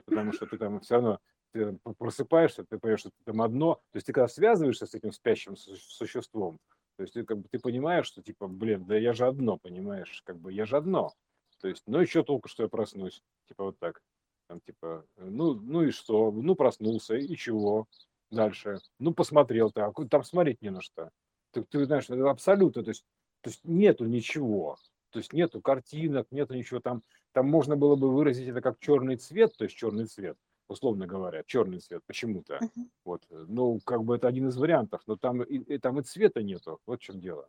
потому 0.04 0.32
что 0.32 0.46
ты 0.46 0.58
там 0.58 0.80
все 0.80 0.94
равно 0.96 1.20
ты 1.52 1.78
просыпаешься, 1.98 2.64
ты 2.64 2.78
понимаешь, 2.78 3.00
что 3.00 3.10
ты 3.10 3.24
там 3.24 3.40
одно. 3.40 3.76
То 3.92 3.96
есть 3.96 4.06
ты 4.06 4.12
когда 4.12 4.28
связываешься 4.28 4.86
с 4.86 4.94
этим 4.94 5.12
спящим 5.12 5.56
существом, 5.56 6.58
то 6.96 7.02
есть 7.02 7.14
ты 7.14 7.24
как 7.24 7.38
бы 7.38 7.48
ты 7.48 7.58
понимаешь, 7.58 8.06
что 8.06 8.22
типа, 8.22 8.48
блин, 8.48 8.84
да 8.86 8.96
я 8.96 9.12
же 9.12 9.26
одно, 9.26 9.56
понимаешь, 9.56 10.22
как 10.24 10.38
бы 10.38 10.52
я 10.52 10.66
же 10.66 10.76
одно. 10.76 11.14
То 11.60 11.68
есть, 11.68 11.84
ну 11.86 12.00
еще 12.00 12.22
толку, 12.22 12.48
что 12.48 12.64
я 12.64 12.68
проснусь, 12.68 13.22
типа 13.46 13.64
вот 13.64 13.78
так. 13.78 14.02
Там 14.48 14.60
типа, 14.60 15.04
ну, 15.16 15.54
ну 15.54 15.82
и 15.82 15.90
что, 15.90 16.30
ну 16.30 16.54
проснулся, 16.54 17.16
и 17.16 17.36
чего, 17.36 17.86
дальше. 18.30 18.78
Ну, 18.98 19.12
посмотрел 19.12 19.70
ты, 19.70 19.80
а 19.80 19.92
там 20.10 20.24
смотреть 20.24 20.62
не 20.62 20.70
на 20.70 20.80
что. 20.80 21.10
Ты, 21.52 21.62
ты 21.64 21.84
знаешь, 21.84 22.10
абсолютно, 22.10 22.82
то 22.82 22.90
есть, 22.90 23.04
то 23.40 23.50
есть 23.50 23.60
нету 23.64 24.04
ничего. 24.06 24.76
То 25.10 25.18
есть 25.18 25.32
нету 25.32 25.60
картинок, 25.60 26.26
нету 26.30 26.54
ничего 26.54 26.80
там. 26.80 27.02
Там 27.32 27.48
можно 27.48 27.76
было 27.76 27.96
бы 27.96 28.12
выразить 28.12 28.48
это 28.48 28.60
как 28.60 28.78
черный 28.78 29.16
цвет, 29.16 29.56
то 29.56 29.64
есть 29.64 29.76
черный 29.76 30.06
цвет, 30.06 30.36
условно 30.68 31.06
говоря, 31.06 31.42
черный 31.46 31.78
цвет 31.78 32.02
почему-то. 32.06 32.56
Uh-huh. 32.56 32.84
Вот, 33.04 33.22
ну, 33.30 33.80
как 33.84 34.04
бы 34.04 34.16
это 34.16 34.28
один 34.28 34.48
из 34.48 34.56
вариантов, 34.56 35.02
но 35.06 35.16
там 35.16 35.42
и, 35.42 35.56
и 35.56 35.78
там 35.78 35.98
и 35.98 36.02
цвета 36.02 36.42
нету, 36.42 36.80
вот 36.86 37.00
в 37.00 37.02
чем 37.02 37.20
дело. 37.20 37.48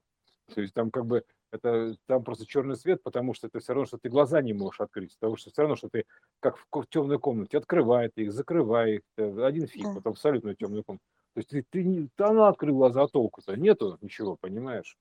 То 0.54 0.62
есть 0.62 0.74
там 0.74 0.92
как 0.92 1.06
бы 1.06 1.24
это 1.52 1.96
там 2.06 2.24
просто 2.24 2.46
черный 2.46 2.76
свет, 2.76 3.02
потому 3.04 3.34
что 3.34 3.48
это 3.48 3.60
все 3.60 3.74
равно, 3.74 3.86
что 3.86 3.98
ты 3.98 4.10
глаза 4.10 4.42
не 4.42 4.54
можешь 4.54 4.82
открыть, 4.82 5.18
потому 5.20 5.38
что 5.38 5.52
все 5.52 5.62
равно, 5.62 5.76
что 5.76 5.90
ты 5.90 6.06
как 6.40 6.58
в, 6.58 6.86
темной 6.90 7.20
комнате, 7.20 7.58
открывает 7.58 8.14
их, 8.18 8.32
закрывает 8.32 9.04
их, 9.18 9.38
один 9.40 9.68
фиг, 9.68 9.84
да. 9.84 9.92
вот 9.92 10.08
абсолютно 10.08 10.56
темную 10.56 10.84
комнату. 10.84 11.04
То 11.34 11.40
есть 11.40 11.50
ты, 11.50 11.66
ты 11.70 11.84
не, 11.84 12.10
она 12.18 12.50
открыл 12.50 12.76
глаза, 12.76 13.04
а 13.04 13.08
толку-то 13.08 13.56
нету 13.56 13.98
ничего, 14.02 14.36
понимаешь? 14.40 14.98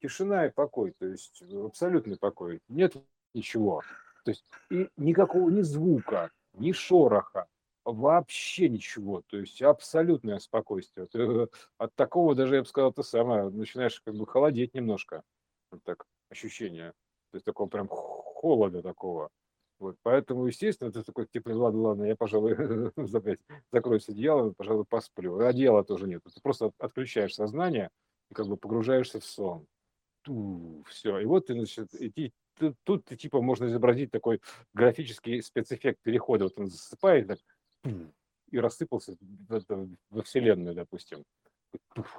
Тишина 0.00 0.46
и 0.46 0.50
покой, 0.50 0.94
то 0.98 1.06
есть 1.06 1.42
абсолютный 1.42 2.16
покой, 2.16 2.60
нет 2.68 2.94
ничего. 3.34 3.82
То 4.24 4.30
есть 4.30 4.44
и 4.70 4.88
никакого 4.96 5.50
ни 5.50 5.62
звука, 5.62 6.30
ни 6.54 6.72
шороха, 6.72 7.46
вообще 7.84 8.68
ничего, 8.68 9.22
то 9.26 9.38
есть 9.38 9.60
абсолютное 9.62 10.38
спокойствие. 10.38 11.06
Ты, 11.06 11.18
э, 11.18 11.46
от 11.78 11.94
такого 11.94 12.34
даже, 12.34 12.56
я 12.56 12.62
бы 12.62 12.68
сказал, 12.68 12.92
ты 12.92 13.02
сама 13.02 13.50
начинаешь 13.50 14.00
как 14.04 14.14
бы 14.14 14.26
холодеть 14.26 14.74
немножко, 14.74 15.22
так 15.80 16.04
ощущение, 16.30 16.92
то 17.30 17.36
есть 17.36 17.44
такого 17.44 17.68
прям 17.68 17.88
холода 17.88 18.82
такого. 18.82 19.30
Вот, 19.78 19.96
поэтому, 20.02 20.46
естественно, 20.46 20.92
ты 20.92 21.02
такой, 21.02 21.26
типа, 21.26 21.48
ладно, 21.48 21.80
ладно, 21.80 22.04
я, 22.04 22.14
пожалуй, 22.14 22.52
опять 23.14 23.40
закроюсь 23.72 24.08
одеялом, 24.08 24.54
пожалуй, 24.54 24.84
посплю. 24.84 25.40
Одеяла 25.40 25.82
тоже 25.82 26.06
нет. 26.06 26.22
Ты 26.22 26.40
просто 26.40 26.70
отключаешь 26.78 27.34
сознание 27.34 27.90
и 28.30 28.34
как 28.34 28.46
бы 28.46 28.56
погружаешься 28.56 29.18
в 29.18 29.24
сон. 29.24 29.66
Все. 30.86 31.18
И 31.18 31.24
вот 31.24 31.46
ты, 31.46 31.54
значит, 31.54 31.92
идти 31.94 32.32
тут, 32.54 32.76
тут 32.84 33.06
типа 33.06 33.40
можно 33.40 33.66
изобразить 33.66 34.10
такой 34.10 34.40
графический 34.72 35.42
спецэффект 35.42 36.00
перехода. 36.02 36.44
Вот 36.44 36.58
он 36.58 36.66
засыпает 36.66 37.26
так, 37.26 37.38
и 38.50 38.58
рассыпался 38.58 39.16
во 40.10 40.22
Вселенную, 40.22 40.74
допустим. 40.74 41.24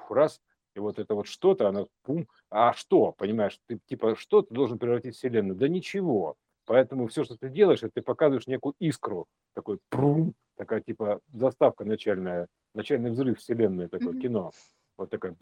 Раз, 0.09 0.41
и 0.75 0.79
вот 0.79 0.99
это 0.99 1.15
вот 1.15 1.27
что-то, 1.27 1.67
оно 1.67 1.87
пум, 2.03 2.27
а 2.49 2.73
что, 2.73 3.11
понимаешь, 3.11 3.59
ты 3.67 3.79
типа 3.85 4.15
что 4.15 4.41
ты 4.41 4.53
должен 4.53 4.79
превратить 4.79 5.15
в 5.15 5.17
Вселенную? 5.17 5.55
Да 5.55 5.67
ничего. 5.67 6.35
Поэтому 6.65 7.07
все, 7.07 7.23
что 7.23 7.35
ты 7.37 7.49
делаешь, 7.49 7.83
это 7.83 7.91
ты 7.95 8.01
показываешь 8.01 8.47
некую 8.47 8.73
искру, 8.79 9.27
такой 9.53 9.79
прум, 9.89 10.33
такая 10.55 10.81
типа 10.81 11.19
заставка 11.31 11.83
начальная, 11.83 12.47
начальный 12.73 13.11
взрыв 13.11 13.39
вселенной, 13.39 13.89
такое 13.89 14.13
mm-hmm. 14.13 14.21
кино. 14.21 14.51
Вот 14.97 15.09
такая, 15.09 15.35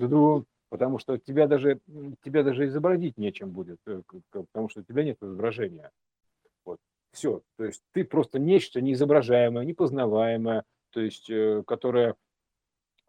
потому 0.70 0.98
что 0.98 1.18
тебя 1.18 1.48
даже, 1.48 1.80
тебя 2.24 2.44
даже 2.44 2.66
изобразить 2.66 3.18
нечем 3.18 3.52
будет, 3.52 3.78
э, 3.86 4.02
потому 4.32 4.70
что 4.70 4.80
у 4.80 4.84
тебя 4.84 5.04
нет 5.04 5.18
изображения. 5.22 5.92
Вот. 6.66 6.80
Все. 7.12 7.42
То 7.58 7.66
есть 7.66 7.84
ты 7.92 8.06
просто 8.06 8.40
нечто 8.40 8.82
неизображаемое, 8.82 9.66
непознаваемое, 9.66 10.64
то 10.92 11.02
есть, 11.02 11.30
э, 11.30 11.64
которое, 11.68 12.16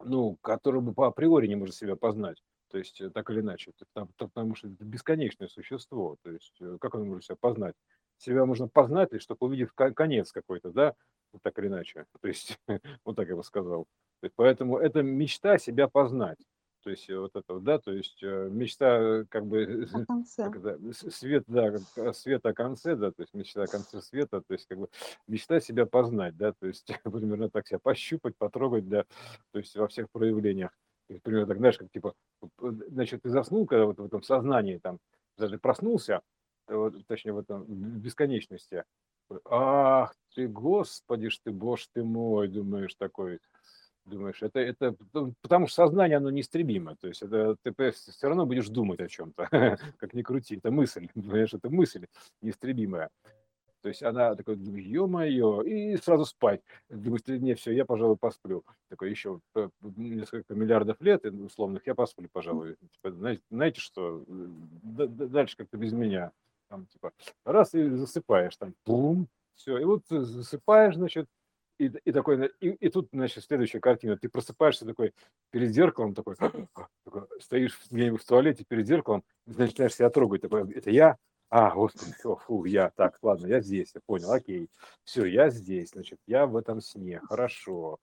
ну, 0.05 0.37
которое 0.41 0.81
бы 0.81 0.93
по 0.93 1.07
априори 1.07 1.47
не 1.47 1.55
может 1.55 1.75
себя 1.75 1.95
познать. 1.95 2.41
То 2.69 2.77
есть, 2.77 3.01
э, 3.01 3.09
так 3.09 3.29
или 3.29 3.41
иначе, 3.41 3.71
потому, 4.17 4.55
что 4.55 4.67
это 4.67 4.83
бесконечное 4.83 5.47
существо. 5.47 6.17
То 6.23 6.31
есть, 6.31 6.59
как 6.81 6.95
оно 6.95 7.05
может 7.05 7.25
себя 7.25 7.37
познать? 7.39 7.75
себя 8.17 8.45
можно 8.45 8.67
познать, 8.67 9.11
лишь 9.11 9.25
только 9.25 9.43
увидев 9.43 9.73
конец 9.73 10.31
какой-то, 10.31 10.71
да, 10.71 10.93
так 11.41 11.57
или 11.59 11.67
иначе. 11.67 12.05
То 12.21 12.27
есть, 12.27 12.57
вот 13.05 13.15
так 13.15 13.27
я 13.27 13.35
бы 13.35 13.43
сказал. 13.43 13.87
Поэтому 14.35 14.77
это 14.77 15.01
мечта 15.01 15.57
себя 15.57 15.87
познать. 15.87 16.39
То 16.83 16.89
есть 16.89 17.09
вот 17.09 17.35
это, 17.35 17.59
да, 17.59 17.79
то 17.79 17.93
есть 17.93 18.21
э, 18.21 18.49
мечта 18.51 18.99
э, 18.99 19.25
как 19.29 19.45
бы 19.45 19.87
как 20.35 20.57
это, 20.57 20.79
свет, 21.11 21.45
да, 21.47 21.77
свет 22.13 22.45
о 22.45 22.53
конце, 22.53 22.95
да, 22.95 23.11
то 23.11 23.21
есть 23.21 23.33
мечта 23.33 23.63
о 23.63 23.67
конце 23.67 24.01
света, 24.01 24.41
то 24.41 24.53
есть 24.53 24.67
как 24.67 24.79
бы 24.79 24.89
мечта 25.27 25.61
себя 25.61 25.85
познать, 25.85 26.35
да, 26.35 26.51
то 26.51 26.67
есть 26.67 26.85
примерно 27.03 27.49
так 27.49 27.67
себя 27.67 27.79
пощупать, 27.79 28.35
потрогать, 28.37 28.87
да, 28.89 29.05
то 29.51 29.59
есть 29.59 29.75
во 29.75 29.87
всех 29.87 30.09
проявлениях. 30.11 30.71
Примерно 31.21 31.47
так, 31.47 31.57
знаешь, 31.57 31.77
как 31.77 31.89
типа, 31.91 32.15
значит, 32.59 33.21
ты 33.21 33.29
заснул, 33.29 33.65
когда 33.65 33.85
вот 33.85 33.99
в 33.99 34.05
этом 34.05 34.23
сознании 34.23 34.77
там, 34.77 34.99
даже 35.37 35.57
проснулся, 35.57 36.21
вот, 36.67 37.05
точнее 37.07 37.33
в 37.33 37.39
этом 37.39 37.63
в 37.63 37.97
бесконечности. 37.99 38.83
Ах 39.45 40.13
ты, 40.35 40.47
господи 40.47 41.29
ж 41.29 41.39
ты, 41.43 41.51
боже 41.51 41.85
ты 41.93 42.03
мой, 42.03 42.47
думаешь 42.47 42.95
такой, 42.95 43.39
думаешь, 44.05 44.41
это, 44.41 44.59
это 44.59 44.95
потому 45.41 45.67
что 45.67 45.75
сознание, 45.83 46.17
оно 46.17 46.29
неистребимо, 46.29 46.95
то 46.95 47.07
есть 47.07 47.21
это 47.21 47.55
ты 47.63 47.91
все 47.91 48.27
равно 48.27 48.45
будешь 48.45 48.67
думать 48.69 48.99
о 48.99 49.07
чем-то, 49.07 49.47
как 49.97 50.13
ни 50.13 50.21
крути, 50.21 50.57
это 50.57 50.71
мысль, 50.71 51.07
понимаешь, 51.13 51.53
это 51.53 51.69
мысль 51.69 52.07
неистребимая. 52.41 53.09
То 53.81 53.89
есть 53.89 54.01
она 54.01 54.33
такой, 54.35 54.55
ё-моё, 54.55 55.61
и 55.61 55.97
сразу 55.97 56.23
спать. 56.25 56.61
Думаешь, 56.89 57.21
не, 57.27 57.53
все, 57.53 57.71
я, 57.73 57.83
пожалуй, 57.83 58.15
посплю. 58.15 58.63
Такой 58.89 59.09
еще 59.09 59.41
несколько 59.81 60.55
миллиардов 60.55 61.01
лет 61.01 61.25
условных, 61.25 61.85
я 61.85 61.93
посплю, 61.93 62.29
пожалуй. 62.31 62.77
Типа, 62.93 63.11
знаете, 63.11 63.41
знаете 63.51 63.81
что, 63.81 64.23
дальше 64.27 65.57
как-то 65.57 65.75
без 65.75 65.91
меня 65.91 66.31
там, 66.69 66.87
типа, 66.87 67.11
раз 67.45 67.75
и 67.75 67.87
засыпаешь, 67.89 68.55
там, 68.55 68.73
бум, 68.85 69.27
все, 69.53 69.77
и 69.77 69.83
вот 69.83 70.01
засыпаешь, 70.09 70.95
значит, 70.95 71.27
и, 71.77 71.85
и 71.85 72.11
такой, 72.11 72.51
и, 72.59 72.69
и 72.69 72.89
тут, 72.89 73.09
значит, 73.11 73.43
следующая 73.43 73.79
картина, 73.79 74.17
ты 74.17 74.29
просыпаешься 74.29 74.85
такой 74.85 75.13
перед 75.51 75.71
зеркалом, 75.71 76.13
такой, 76.13 76.35
такой 77.05 77.23
стоишь 77.39 77.79
где-нибудь 77.89 78.21
в 78.21 78.27
туалете 78.27 78.65
перед 78.67 78.87
зеркалом, 78.87 79.23
начинаешь 79.45 79.95
себя 79.95 80.09
трогать, 80.09 80.41
такой, 80.41 80.71
это 80.71 80.91
я? 80.91 81.17
А, 81.49 81.71
господи, 81.71 82.13
все, 82.17 82.35
фу, 82.35 82.65
я, 82.65 82.91
так, 82.95 83.17
ладно, 83.21 83.47
я 83.47 83.61
здесь, 83.61 83.91
я 83.93 84.01
понял, 84.05 84.31
окей, 84.31 84.69
все, 85.03 85.25
я 85.25 85.49
здесь, 85.49 85.91
значит, 85.91 86.19
я 86.25 86.47
в 86.47 86.55
этом 86.55 86.81
сне, 86.81 87.19
хорошо. 87.19 87.99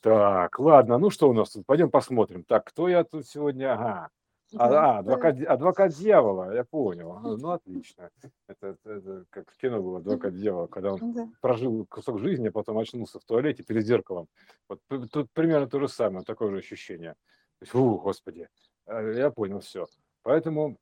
Так, 0.00 0.58
ладно, 0.58 0.98
ну 0.98 1.10
что 1.10 1.28
у 1.28 1.32
нас 1.32 1.50
тут, 1.50 1.66
пойдем 1.66 1.90
посмотрим. 1.90 2.44
Так, 2.44 2.64
кто 2.66 2.88
я 2.88 3.04
тут 3.04 3.26
сегодня? 3.26 3.72
Ага, 3.72 4.10
а, 4.56 4.66
а 4.68 4.98
адвокат, 4.98 5.40
адвокат 5.42 5.92
дьявола, 5.92 6.54
я 6.54 6.64
понял. 6.64 7.18
Ну, 7.22 7.36
ну 7.36 7.50
отлично. 7.50 8.10
Это, 8.46 8.66
это, 8.68 8.90
это 8.90 9.24
как 9.30 9.50
в 9.50 9.56
кино 9.56 9.82
было 9.82 9.98
адвокат 9.98 10.34
дьявола, 10.34 10.66
когда 10.66 10.94
он 10.94 11.12
да. 11.12 11.28
прожил 11.40 11.86
кусок 11.86 12.18
жизни, 12.20 12.48
а 12.48 12.52
потом 12.52 12.78
очнулся 12.78 13.18
в 13.18 13.24
туалете 13.24 13.62
перед 13.62 13.84
зеркалом. 13.84 14.28
Вот 14.68 14.80
тут 15.10 15.30
примерно 15.32 15.68
то 15.68 15.80
же 15.80 15.88
самое, 15.88 16.24
такое 16.24 16.50
же 16.50 16.58
ощущение. 16.58 17.12
То 17.12 17.62
есть, 17.62 17.72
фу, 17.72 17.98
господи, 17.98 18.48
э, 18.86 19.14
я 19.16 19.30
понял 19.30 19.60
все. 19.60 19.86
Поэтому, 20.22 20.76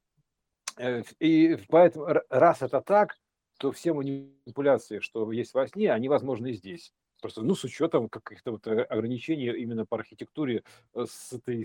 э, 0.79 1.03
и 1.19 1.57
поэтому, 1.69 2.07
раз 2.29 2.63
это 2.63 2.81
так, 2.81 3.17
то 3.59 3.73
все 3.73 3.93
манипуляции, 3.93 4.99
что 4.99 5.31
есть 5.33 5.55
во 5.55 5.67
сне, 5.67 5.93
они 5.93 6.09
возможны 6.09 6.51
и 6.51 6.55
здесь. 6.55 6.93
Просто, 7.21 7.43
ну, 7.43 7.55
с 7.55 7.63
учетом 7.63 8.09
каких-то 8.09 8.53
вот 8.53 8.67
э, 8.67 8.83
ограничений 8.83 9.47
именно 9.47 9.87
по 9.87 9.97
архитектуре 9.97 10.65
с 10.95 11.33
этой 11.33 11.65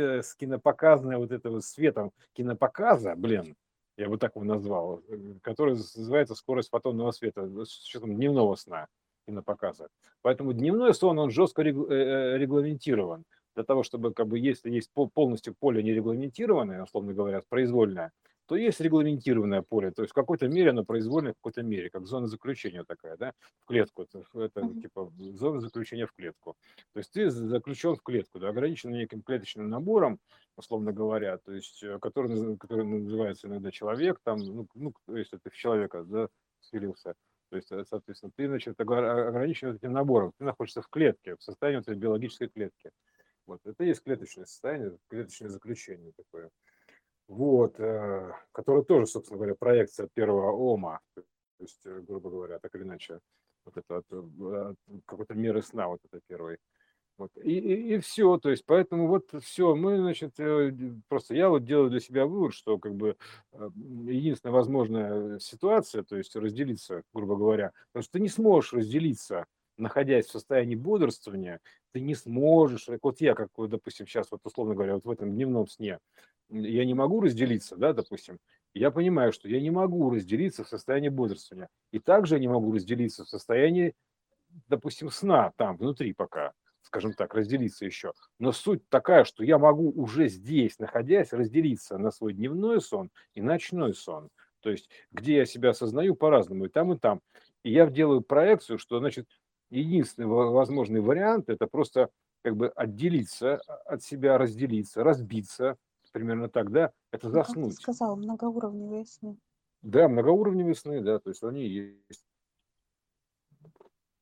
с 0.00 0.34
кинопоказной 0.34 1.16
вот 1.16 1.32
этого 1.32 1.60
светом 1.60 2.12
кинопоказа, 2.34 3.14
блин, 3.16 3.56
я 3.96 4.08
бы 4.08 4.18
так 4.18 4.34
его 4.34 4.44
назвал, 4.44 5.00
э, 5.08 5.34
который 5.42 5.74
называется 5.74 6.34
скорость 6.34 6.70
фотонного 6.70 7.12
света 7.12 7.46
с 7.64 7.84
учетом 7.84 8.14
дневного 8.14 8.54
сна 8.56 8.88
кинопоказа. 9.26 9.88
Поэтому 10.22 10.52
дневной 10.52 10.94
сон, 10.94 11.18
он 11.18 11.30
жестко 11.30 11.62
э, 11.62 12.38
регламентирован. 12.38 13.24
Для 13.54 13.62
того, 13.62 13.84
чтобы, 13.84 14.12
как 14.12 14.26
бы, 14.26 14.38
если 14.38 14.70
есть 14.70 14.90
полностью 15.14 15.54
поле 15.54 15.82
нерегламентированное, 15.82 16.82
условно 16.82 17.12
говоря, 17.12 17.40
произвольное, 17.48 18.10
то 18.46 18.56
есть 18.56 18.80
регламентированное 18.80 19.62
поле, 19.62 19.90
то 19.90 20.02
есть 20.02 20.12
в 20.12 20.14
какой-то 20.14 20.48
мере 20.48 20.70
оно 20.70 20.84
произвольное, 20.84 21.32
в 21.32 21.36
какой-то 21.36 21.62
мере, 21.62 21.90
как 21.90 22.06
зона 22.06 22.26
заключения 22.26 22.84
такая, 22.84 23.16
да, 23.16 23.32
в 23.62 23.66
клетку, 23.66 24.02
это, 24.02 24.24
это 24.34 24.60
mm-hmm. 24.60 24.80
типа 24.80 25.12
зона 25.32 25.60
заключения 25.60 26.06
в 26.06 26.12
клетку. 26.12 26.56
То 26.92 26.98
есть 26.98 27.12
ты 27.12 27.30
заключен 27.30 27.96
в 27.96 28.02
клетку, 28.02 28.38
да, 28.38 28.48
ограничен 28.48 28.90
неким 28.90 29.22
клеточным 29.22 29.68
набором, 29.68 30.18
условно 30.56 30.92
говоря, 30.92 31.38
то 31.38 31.52
есть 31.52 31.82
э, 31.82 31.98
который, 32.00 32.56
который 32.58 32.84
называется 32.84 33.46
иногда 33.46 33.70
человек, 33.70 34.20
там, 34.22 34.38
ну, 34.38 34.66
ну 34.74 34.92
если 35.08 35.38
ты 35.38 35.50
в 35.50 35.54
человека, 35.54 36.04
да, 36.04 36.28
селился, 36.60 37.14
то 37.50 37.56
есть, 37.56 37.70
э, 37.72 37.84
соответственно, 37.88 38.32
ты, 38.36 38.46
значит, 38.46 38.80
ограничен 38.80 39.74
этим 39.74 39.92
набором, 39.92 40.32
ты 40.38 40.44
находишься 40.44 40.82
в 40.82 40.88
клетке, 40.88 41.36
в 41.36 41.42
состоянии 41.42 41.80
этой 41.80 41.94
биологической 41.94 42.48
клетки. 42.48 42.90
Вот, 43.46 43.60
это 43.64 43.84
и 43.84 43.88
есть 43.88 44.02
клеточное 44.02 44.46
состояние, 44.46 44.96
клеточное 45.08 45.50
заключение 45.50 46.12
такое 46.16 46.50
вот, 47.28 47.78
э, 47.78 48.32
который 48.52 48.84
тоже, 48.84 49.06
собственно 49.06 49.38
говоря, 49.38 49.54
проекция 49.54 50.08
первого 50.12 50.52
ОМА, 50.52 51.00
то 51.14 51.22
есть, 51.58 51.80
э, 51.86 52.00
грубо 52.00 52.30
говоря, 52.30 52.58
так 52.58 52.74
или 52.74 52.82
иначе, 52.82 53.20
вот 53.64 53.76
это 53.76 53.98
от, 53.98 54.76
какой-то 55.06 55.34
меры 55.34 55.62
сна, 55.62 55.88
вот 55.88 56.00
это 56.04 56.20
первый. 56.26 56.58
Вот. 57.16 57.30
И, 57.36 57.58
и, 57.58 57.94
и 57.94 57.98
все, 57.98 58.38
то 58.38 58.50
есть, 58.50 58.64
поэтому 58.66 59.06
вот 59.06 59.30
все, 59.40 59.74
мы, 59.74 59.98
значит, 59.98 60.38
э, 60.38 60.72
просто 61.08 61.34
я 61.34 61.48
вот 61.48 61.64
делаю 61.64 61.90
для 61.90 62.00
себя 62.00 62.26
вывод, 62.26 62.52
что 62.52 62.78
как 62.78 62.94
бы 62.94 63.16
единственная 63.52 64.52
возможная 64.52 65.38
ситуация, 65.38 66.02
то 66.02 66.16
есть 66.16 66.34
разделиться, 66.34 67.02
грубо 67.12 67.36
говоря, 67.36 67.72
потому 67.92 68.02
что 68.02 68.12
ты 68.12 68.20
не 68.20 68.28
сможешь 68.28 68.72
разделиться, 68.72 69.46
находясь 69.76 70.26
в 70.26 70.30
состоянии 70.30 70.74
бодрствования, 70.76 71.60
ты 71.92 72.00
не 72.00 72.14
сможешь, 72.14 72.88
вот 73.02 73.20
я, 73.20 73.34
как, 73.34 73.48
допустим, 73.56 74.06
сейчас, 74.06 74.30
вот 74.30 74.40
условно 74.44 74.74
говоря, 74.74 74.94
вот 74.94 75.04
в 75.04 75.10
этом 75.10 75.32
дневном 75.32 75.66
сне, 75.66 75.98
я 76.50 76.84
не 76.84 76.94
могу 76.94 77.20
разделиться, 77.20 77.76
да, 77.76 77.92
допустим, 77.92 78.38
я 78.74 78.90
понимаю, 78.90 79.32
что 79.32 79.48
я 79.48 79.60
не 79.60 79.70
могу 79.70 80.10
разделиться 80.10 80.64
в 80.64 80.68
состоянии 80.68 81.08
бодрствования. 81.08 81.68
И 81.92 82.00
также 82.00 82.34
я 82.34 82.40
не 82.40 82.48
могу 82.48 82.72
разделиться 82.72 83.24
в 83.24 83.28
состоянии, 83.28 83.94
допустим, 84.68 85.10
сна 85.10 85.52
там, 85.56 85.76
внутри 85.76 86.12
пока, 86.12 86.52
скажем 86.82 87.12
так, 87.12 87.34
разделиться 87.34 87.84
еще. 87.84 88.12
Но 88.38 88.52
суть 88.52 88.88
такая, 88.88 89.24
что 89.24 89.44
я 89.44 89.58
могу 89.58 89.90
уже 89.90 90.28
здесь, 90.28 90.78
находясь, 90.78 91.32
разделиться 91.32 91.98
на 91.98 92.10
свой 92.10 92.34
дневной 92.34 92.80
сон 92.80 93.10
и 93.32 93.40
ночной 93.40 93.94
сон. 93.94 94.28
То 94.60 94.70
есть, 94.70 94.88
где 95.12 95.36
я 95.36 95.44
себя 95.44 95.70
осознаю 95.70 96.14
по-разному, 96.14 96.64
и 96.64 96.68
там, 96.68 96.92
и 96.92 96.98
там. 96.98 97.20
И 97.62 97.72
я 97.72 97.86
делаю 97.86 98.22
проекцию, 98.22 98.78
что, 98.78 98.98
значит, 98.98 99.28
единственный 99.70 100.26
возможный 100.26 101.00
вариант– 101.00 101.48
это 101.48 101.66
просто 101.66 102.10
как 102.42 102.56
бы 102.56 102.68
отделиться 102.68 103.56
от 103.86 104.02
себя, 104.02 104.38
разделиться, 104.38 105.02
разбиться, 105.02 105.76
примерно 106.14 106.48
так, 106.48 106.70
да, 106.70 106.92
это 107.10 107.28
заснуть. 107.28 107.56
Ну, 107.56 107.68
как 107.70 107.76
ты 107.76 107.82
сказал, 107.82 108.16
многоуровневые 108.16 109.04
сны. 109.04 109.36
Да, 109.82 110.08
многоуровневые 110.08 110.76
сны, 110.76 111.00
да, 111.00 111.18
то 111.18 111.30
есть 111.30 111.42
они 111.42 111.66
есть. 111.66 112.24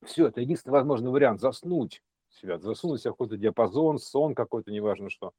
Все, 0.03 0.29
это 0.29 0.41
единственный 0.41 0.73
возможный 0.73 1.11
вариант, 1.11 1.41
заснуть 1.41 2.03
себя, 2.31 2.59
засунуть 2.59 3.01
себя 3.01 3.11
в 3.11 3.15
какой-то 3.15 3.37
диапазон, 3.37 3.99
сон 3.99 4.35
какой-то, 4.35 4.73
неважно 4.73 5.11
что, 5.11 5.33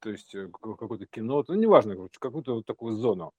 то 0.00 0.10
есть 0.10 0.34
э, 0.34 0.48
какое-то 0.48 1.06
кино, 1.06 1.44
ну, 1.48 1.54
неважно, 1.54 1.94
короче, 1.94 2.18
какую-то 2.20 2.56
вот 2.56 2.66
такую 2.66 2.94
зону. 2.94 3.32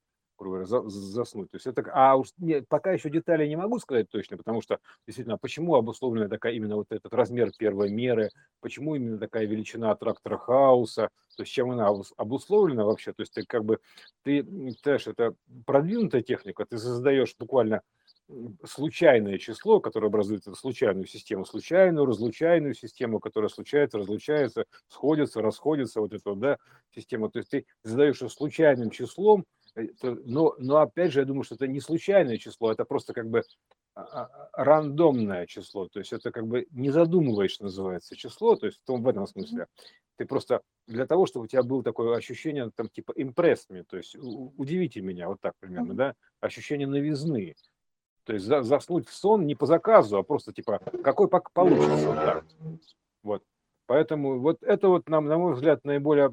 Говоря, 0.48 0.66
заснуть. 0.66 1.52
То 1.52 1.56
есть 1.56 1.68
это, 1.68 1.84
а 1.94 2.16
уж 2.16 2.30
не, 2.38 2.62
пока 2.62 2.92
еще 2.92 3.10
детали 3.10 3.48
не 3.48 3.56
могу 3.56 3.80
сказать 3.80 4.10
точно, 4.10 4.38
потому 4.38 4.62
что 4.62 4.80
действительно, 5.06 5.38
почему 5.38 5.76
обусловлена 5.76 6.30
такая 6.30 6.54
именно 6.54 6.76
вот 6.76 6.88
этот 6.92 7.14
размер 7.14 7.52
первой 7.58 7.90
меры, 7.90 8.30
почему 8.62 8.96
именно 8.96 9.18
такая 9.18 9.46
величина 9.46 9.94
трактора 9.96 10.38
хаоса, 10.38 11.10
то 11.36 11.44
есть 11.44 11.52
чем 11.52 11.72
она 11.72 11.90
обусловлена 12.18 12.86
вообще, 12.86 13.14
то 13.14 13.22
есть 13.22 13.34
ты 13.34 13.44
как 13.46 13.66
бы, 13.66 13.80
ты, 14.24 14.46
знаешь, 14.84 15.08
это 15.08 15.34
продвинутая 15.66 16.22
техника, 16.22 16.66
ты 16.66 16.78
создаешь 16.78 17.36
буквально 17.38 17.82
случайное 18.64 19.38
число, 19.38 19.80
которое 19.80 20.08
образует 20.08 20.42
эту 20.42 20.56
случайную 20.56 21.08
систему, 21.08 21.46
случайную, 21.46 22.06
разлучайную 22.06 22.76
систему, 22.76 23.20
которая 23.20 23.50
случается, 23.50 23.98
разлучается, 23.98 24.66
сходится, 24.88 25.42
расходится, 25.42 26.02
вот 26.02 26.14
эту, 26.14 26.36
да, 26.36 26.58
система. 26.94 27.32
То 27.32 27.40
есть 27.40 27.50
ты 27.50 27.66
задаешь 27.84 28.22
ее 28.22 28.30
случайным 28.30 28.92
числом, 28.92 29.46
но, 30.02 30.56
но 30.58 30.78
опять 30.78 31.12
же, 31.12 31.20
я 31.20 31.26
думаю, 31.26 31.44
что 31.44 31.56
это 31.56 31.68
не 31.68 31.80
случайное 31.80 32.38
число, 32.38 32.72
это 32.72 32.86
просто 32.86 33.14
как 33.14 33.30
бы 33.30 33.44
а, 33.96 34.02
а, 34.02 34.64
рандомное 34.64 35.46
число, 35.46 35.88
то 35.88 36.00
есть 36.00 36.14
это 36.14 36.32
как 36.32 36.48
бы 36.48 36.68
не 36.72 36.90
задумываешь, 36.90 37.60
называется 37.60 38.16
число, 38.16 38.56
то 38.56 38.68
есть 38.68 38.80
в, 38.80 38.86
том, 38.86 39.04
в 39.04 39.08
этом 39.08 39.28
смысле. 39.28 39.68
Ты 40.18 40.26
просто 40.26 40.62
для 40.88 41.06
того, 41.06 41.26
чтобы 41.26 41.46
у 41.46 41.48
тебя 41.48 41.64
было 41.64 41.82
такое 41.82 42.16
ощущение, 42.18 42.72
там, 42.76 42.90
типа, 42.90 43.14
импрессми, 43.16 43.84
то 43.84 43.98
есть 43.98 44.16
удивите 44.18 45.02
меня, 45.02 45.30
вот 45.30 45.40
так 45.40 45.54
примерно, 45.60 45.94
да, 45.94 46.16
ощущение 46.42 46.88
новизны. 46.88 47.56
То 48.26 48.34
есть 48.34 48.46
заснуть 48.46 49.08
в 49.08 49.14
сон 49.14 49.48
не 49.48 49.56
по 49.56 49.66
заказу, 49.66 50.18
а 50.18 50.24
просто 50.24 50.54
типа, 50.54 50.80
какой 51.04 51.28
получится 51.30 52.08
вот 52.08 52.16
так. 52.16 52.46
Вот. 53.24 53.44
Поэтому 53.90 54.40
вот 54.40 54.62
это 54.62 54.88
вот 54.88 55.10
нам, 55.10 55.26
на 55.26 55.40
мой 55.40 55.56
взгляд, 55.56 55.84
наиболее 55.84 56.32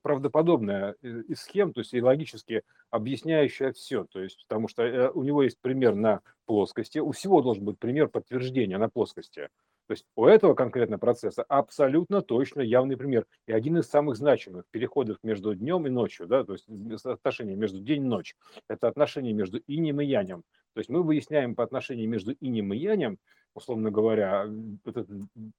правдоподобная 0.00 0.92
из 1.02 1.40
схем, 1.40 1.72
то 1.72 1.80
есть 1.80 1.92
и 1.92 2.00
логически 2.00 2.62
объясняющая 2.88 3.72
все. 3.72 4.04
То 4.04 4.20
есть, 4.20 4.46
потому 4.46 4.68
что 4.68 4.84
э, 4.84 5.10
у 5.10 5.24
него 5.24 5.42
есть 5.42 5.58
пример 5.60 5.96
на 5.96 6.20
плоскости, 6.46 7.00
у 7.00 7.10
всего 7.10 7.42
должен 7.42 7.64
быть 7.64 7.80
пример 7.80 8.06
подтверждения 8.06 8.78
на 8.78 8.88
плоскости. 8.88 9.48
То 9.88 9.92
есть 9.92 10.04
у 10.14 10.26
этого 10.26 10.54
конкретного 10.54 11.00
процесса 11.00 11.42
абсолютно 11.48 12.22
точно 12.22 12.60
явный 12.60 12.96
пример. 12.96 13.26
И 13.48 13.52
один 13.52 13.76
из 13.78 13.88
самых 13.88 14.14
значимых 14.14 14.62
переходов 14.70 15.18
между 15.24 15.52
днем 15.56 15.88
и 15.88 15.90
ночью, 15.90 16.28
да, 16.28 16.44
то 16.44 16.52
есть 16.52 16.68
отношение 17.04 17.56
между 17.56 17.80
день 17.80 18.04
и 18.04 18.08
ночь, 18.08 18.36
это 18.68 18.86
отношение 18.86 19.32
между 19.32 19.60
инем 19.66 20.00
и 20.00 20.06
янем. 20.06 20.44
То 20.74 20.78
есть 20.78 20.90
мы 20.90 21.02
выясняем 21.02 21.56
по 21.56 21.64
отношению 21.64 22.08
между 22.08 22.36
инем 22.38 22.72
и 22.72 22.76
янем, 22.76 23.18
условно 23.54 23.90
говоря, 23.90 24.46
вот 24.84 24.96
это, 24.96 25.06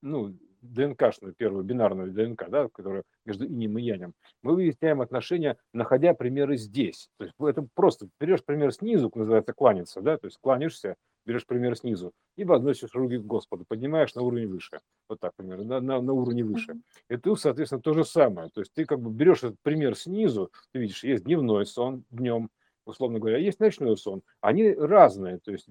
ну, 0.01 0.33
ДНКшную, 0.61 1.33
первую 1.33 1.63
бинарную 1.63 2.11
ДНК, 2.11 2.49
да, 2.49 2.67
которая 2.69 3.03
между 3.25 3.45
инем 3.45 3.77
и 3.77 3.83
янем, 3.83 4.13
мы 4.41 4.55
выясняем 4.55 5.01
отношения, 5.01 5.57
находя 5.73 6.13
примеры 6.13 6.57
здесь. 6.57 7.09
То 7.17 7.25
есть 7.25 7.35
это 7.39 7.67
просто 7.73 8.07
берешь 8.19 8.43
пример 8.43 8.71
снизу, 8.73 9.11
называется 9.13 9.53
кланяться, 9.53 10.01
да, 10.01 10.17
то 10.17 10.25
есть 10.25 10.37
кланяешься, 10.41 10.95
берешь 11.25 11.45
пример 11.45 11.75
снизу 11.75 12.11
и 12.35 12.43
возносишь 12.43 12.93
руки 12.93 13.17
к 13.17 13.25
Господу, 13.25 13.65
поднимаешь 13.67 14.13
на 14.15 14.21
уровень 14.21 14.47
выше, 14.47 14.79
вот 15.09 15.19
так 15.19 15.33
примерно, 15.35 15.63
на, 15.63 15.79
на, 15.81 16.01
на 16.01 16.13
уровне 16.13 16.43
выше. 16.43 16.75
И 17.09 17.17
ты, 17.17 17.35
соответственно, 17.35 17.81
то 17.81 17.93
же 17.93 18.03
самое. 18.03 18.49
То 18.53 18.61
есть 18.61 18.73
ты 18.73 18.85
как 18.85 18.99
бы 18.99 19.11
берешь 19.11 19.43
этот 19.43 19.57
пример 19.61 19.95
снизу, 19.95 20.51
ты 20.71 20.79
видишь, 20.79 21.03
есть 21.03 21.23
дневной 21.23 21.65
сон 21.65 22.03
днем, 22.11 22.49
условно 22.85 23.19
говоря, 23.19 23.37
есть 23.37 23.59
ночной 23.59 23.97
сон. 23.97 24.21
Они 24.41 24.71
разные, 24.71 25.39
то 25.39 25.51
есть 25.51 25.67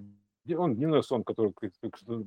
он 0.52 0.74
дневной 0.76 1.02
сон, 1.02 1.24
который 1.24 1.52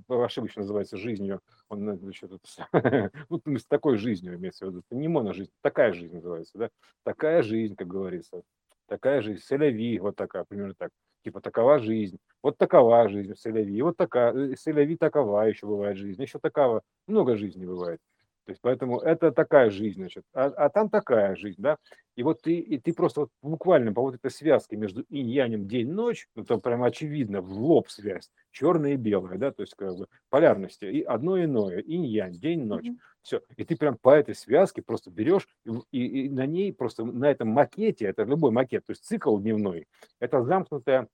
ошибочно 0.10 0.62
называется 0.62 0.98
жизнью, 0.98 1.42
он 1.70 1.98
значит, 2.00 2.32
ну, 3.30 3.42
с 3.58 3.66
такой 3.66 3.98
жизнью 3.98 4.36
имеется 4.36 4.66
в 4.66 4.70
виду, 4.70 4.80
это 4.80 4.98
не 4.98 5.08
моножизнь, 5.08 5.52
такая 5.62 5.94
жизнь 5.94 6.16
называется, 6.16 6.58
да, 6.58 6.70
такая 7.04 7.44
жизнь, 7.44 7.76
как 7.76 7.88
говорится, 7.88 8.42
такая 8.88 9.22
жизнь, 9.22 9.44
селяви, 9.44 10.00
вот 10.00 10.16
такая, 10.16 10.46
примерно 10.46 10.74
так, 10.76 10.92
типа 11.24 11.42
такова 11.42 11.80
жизнь, 11.80 12.18
вот 12.42 12.58
такова 12.58 13.08
жизнь 13.10 13.36
селяви, 13.36 13.82
вот 13.82 13.98
такая, 13.98 14.56
селяви 14.56 14.98
такова 14.98 15.42
еще 15.42 15.68
бывает 15.68 15.98
жизнь, 15.98 16.22
еще 16.22 16.40
такова, 16.40 16.82
много 17.08 17.36
жизней 17.38 17.66
бывает. 17.66 18.00
То 18.48 18.52
есть 18.52 18.62
поэтому 18.62 19.00
это 19.00 19.34
такая 19.34 19.70
жизнь, 19.70 20.00
значит, 20.00 20.24
а, 20.34 20.46
а 20.46 20.70
там 20.70 20.90
такая 20.90 21.36
жизнь, 21.36 21.62
да. 21.62 21.76
И 22.16 22.24
вот 22.24 22.42
ты, 22.42 22.54
и 22.54 22.80
ты 22.80 22.94
просто 22.94 23.20
вот 23.20 23.30
буквально 23.42 23.92
по 23.92 24.02
вот 24.02 24.16
этой 24.16 24.32
связке 24.32 24.78
между 24.78 25.02
инь-янем 25.10 25.68
день-ночь, 25.68 26.30
ну 26.34 26.46
там 26.46 26.62
прямо 26.62 26.86
очевидно, 26.86 27.42
в 27.42 27.52
лоб 27.52 27.90
связь, 27.90 28.32
черное 28.52 28.94
и 28.94 28.96
белое, 28.96 29.38
да, 29.38 29.52
то 29.52 29.64
есть 29.64 29.76
как 29.76 29.98
бы 29.98 30.08
полярности, 30.30 30.86
и 30.86 31.02
одно 31.02 31.44
иное, 31.44 31.80
инь-янь, 31.80 32.40
день-ночь, 32.40 32.86
mm-hmm. 32.86 33.00
все. 33.22 33.42
И 33.58 33.66
ты 33.66 33.76
прям 33.76 33.98
по 33.98 34.12
этой 34.12 34.34
связке 34.34 34.82
просто 34.82 35.12
берешь, 35.12 35.46
и, 35.66 35.72
и, 35.92 36.28
и 36.28 36.30
на 36.30 36.46
ней 36.46 36.72
просто, 36.72 37.04
на 37.04 37.30
этом 37.30 37.50
макете, 37.50 38.06
это 38.06 38.24
любой 38.24 38.52
макет, 38.52 38.86
то 38.86 38.92
есть 38.92 39.04
цикл 39.04 39.38
дневной, 39.38 39.88
это 40.22 40.42
замкнутая 40.42 41.10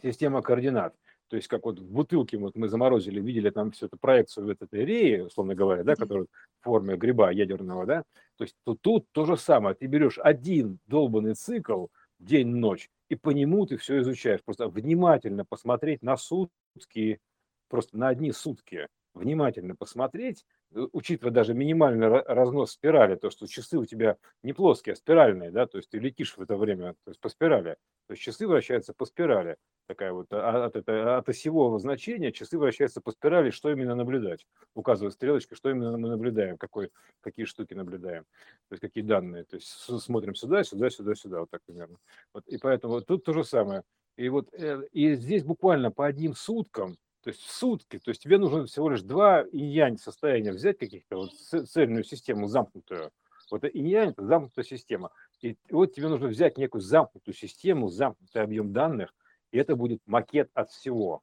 система 0.00 0.40
координат. 0.40 0.94
То 1.28 1.36
есть, 1.36 1.48
как 1.48 1.64
вот 1.64 1.78
в 1.78 1.90
бутылке 1.90 2.36
вот 2.36 2.54
мы 2.54 2.68
заморозили, 2.68 3.20
видели 3.20 3.50
там 3.50 3.70
всю 3.70 3.86
эту 3.86 3.96
проекцию 3.96 4.46
вот 4.46 4.60
этой 4.60 4.84
реи, 4.84 5.20
условно 5.20 5.54
говоря, 5.54 5.82
да, 5.82 5.96
которая 5.96 6.26
в 6.60 6.64
форме 6.64 6.96
гриба 6.96 7.30
ядерного, 7.30 7.86
да, 7.86 8.04
то 8.36 8.44
есть 8.44 8.54
то 8.64 8.74
тут 8.74 9.06
то 9.12 9.24
же 9.24 9.36
самое. 9.36 9.74
Ты 9.74 9.86
берешь 9.86 10.18
один 10.18 10.78
долбанный 10.86 11.34
цикл, 11.34 11.86
день-ночь, 12.18 12.90
и 13.08 13.16
по 13.16 13.30
нему 13.30 13.66
ты 13.66 13.76
все 13.76 14.00
изучаешь. 14.00 14.42
Просто 14.44 14.68
внимательно 14.68 15.44
посмотреть 15.44 16.02
на 16.02 16.16
сутки, 16.16 17.20
просто 17.68 17.96
на 17.98 18.08
одни 18.08 18.32
сутки, 18.32 18.88
внимательно 19.14 19.76
посмотреть, 19.76 20.44
учитывая 20.92 21.32
даже 21.32 21.54
минимальный 21.54 22.08
разнос 22.08 22.72
спирали, 22.72 23.16
то, 23.16 23.30
что 23.30 23.46
часы 23.46 23.78
у 23.78 23.84
тебя 23.84 24.16
не 24.42 24.52
плоские, 24.52 24.94
а 24.94 24.96
спиральные, 24.96 25.50
да, 25.50 25.66
то 25.66 25.78
есть 25.78 25.90
ты 25.90 25.98
летишь 25.98 26.36
в 26.36 26.42
это 26.42 26.56
время 26.56 26.94
то 27.04 27.10
есть 27.10 27.20
по 27.20 27.28
спирали, 27.28 27.76
то 28.06 28.12
есть 28.12 28.22
часы 28.22 28.46
вращаются 28.46 28.92
по 28.92 29.04
спирали 29.04 29.56
такая 29.86 30.12
вот 30.12 30.32
а, 30.32 30.66
от, 30.66 30.76
это, 30.76 31.18
от 31.18 31.28
осевого 31.28 31.78
значения 31.78 32.32
часы 32.32 32.58
вращаются 32.58 33.00
по 33.00 33.10
спирали, 33.12 33.50
что 33.50 33.70
именно 33.70 33.94
наблюдать. 33.94 34.46
Указывает 34.74 35.14
стрелочка, 35.14 35.54
что 35.56 35.70
именно 35.70 35.96
мы 35.96 36.08
наблюдаем, 36.08 36.58
какой, 36.58 36.90
какие 37.20 37.46
штуки 37.46 37.74
наблюдаем, 37.74 38.24
то 38.68 38.72
есть 38.72 38.80
какие 38.80 39.04
данные. 39.04 39.44
То 39.44 39.56
есть 39.56 39.68
смотрим 39.68 40.34
сюда, 40.34 40.64
сюда, 40.64 40.90
сюда, 40.90 41.14
сюда, 41.14 41.40
вот 41.40 41.50
так 41.50 41.60
примерно. 41.66 41.96
Вот, 42.32 42.46
и 42.46 42.58
поэтому 42.58 42.94
вот 42.94 43.06
тут 43.06 43.24
то 43.24 43.32
же 43.32 43.44
самое. 43.44 43.82
И 44.16 44.28
вот 44.28 44.52
э, 44.52 44.86
и 44.92 45.14
здесь 45.14 45.44
буквально 45.44 45.90
по 45.90 46.06
одним 46.06 46.34
суткам, 46.34 46.96
то 47.24 47.30
есть 47.30 47.40
в 47.40 47.50
сутки, 47.50 47.98
то 47.98 48.10
есть 48.10 48.22
тебе 48.22 48.36
нужно 48.36 48.66
всего 48.66 48.90
лишь 48.90 49.00
два 49.00 49.42
инь-янь 49.50 49.96
состояния 49.96 50.52
взять 50.52 50.78
каких-то, 50.78 51.16
вот 51.16 51.32
цельную 51.32 52.04
систему 52.04 52.48
замкнутую, 52.48 53.10
вот 53.50 53.64
инь-янь– 53.64 54.10
это 54.10 54.24
замкнутая 54.26 54.64
система. 54.64 55.10
И 55.40 55.56
вот 55.70 55.94
тебе 55.94 56.08
нужно 56.08 56.28
взять 56.28 56.58
некую 56.58 56.82
замкнутую 56.82 57.34
систему, 57.34 57.88
замкнутый 57.88 58.42
объем 58.42 58.72
данных, 58.72 59.14
и 59.52 59.58
это 59.58 59.74
будет 59.74 60.00
макет 60.06 60.50
от 60.52 60.70
всего. 60.70 61.22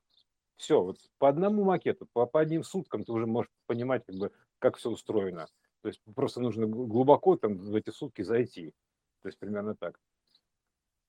Все, 0.55 0.81
вот 0.81 0.97
по 1.19 1.29
одному 1.29 1.63
макету, 1.63 2.07
по, 2.13 2.25
по 2.25 2.39
одним 2.39 2.63
суткам 2.63 3.03
ты 3.03 3.11
уже 3.11 3.27
можешь 3.27 3.51
понимать, 3.67 4.03
как, 4.05 4.15
бы, 4.15 4.31
как 4.57 4.77
все 4.77 4.89
устроено. 4.89 5.47
То 5.81 5.87
есть 5.89 6.01
просто 6.15 6.41
нужно 6.41 6.67
глубоко 6.67 7.35
там 7.35 7.57
в 7.57 7.75
эти 7.75 7.89
сутки 7.89 8.21
зайти. 8.21 8.73
То 9.21 9.27
есть 9.27 9.37
примерно 9.37 9.75
так. 9.75 9.99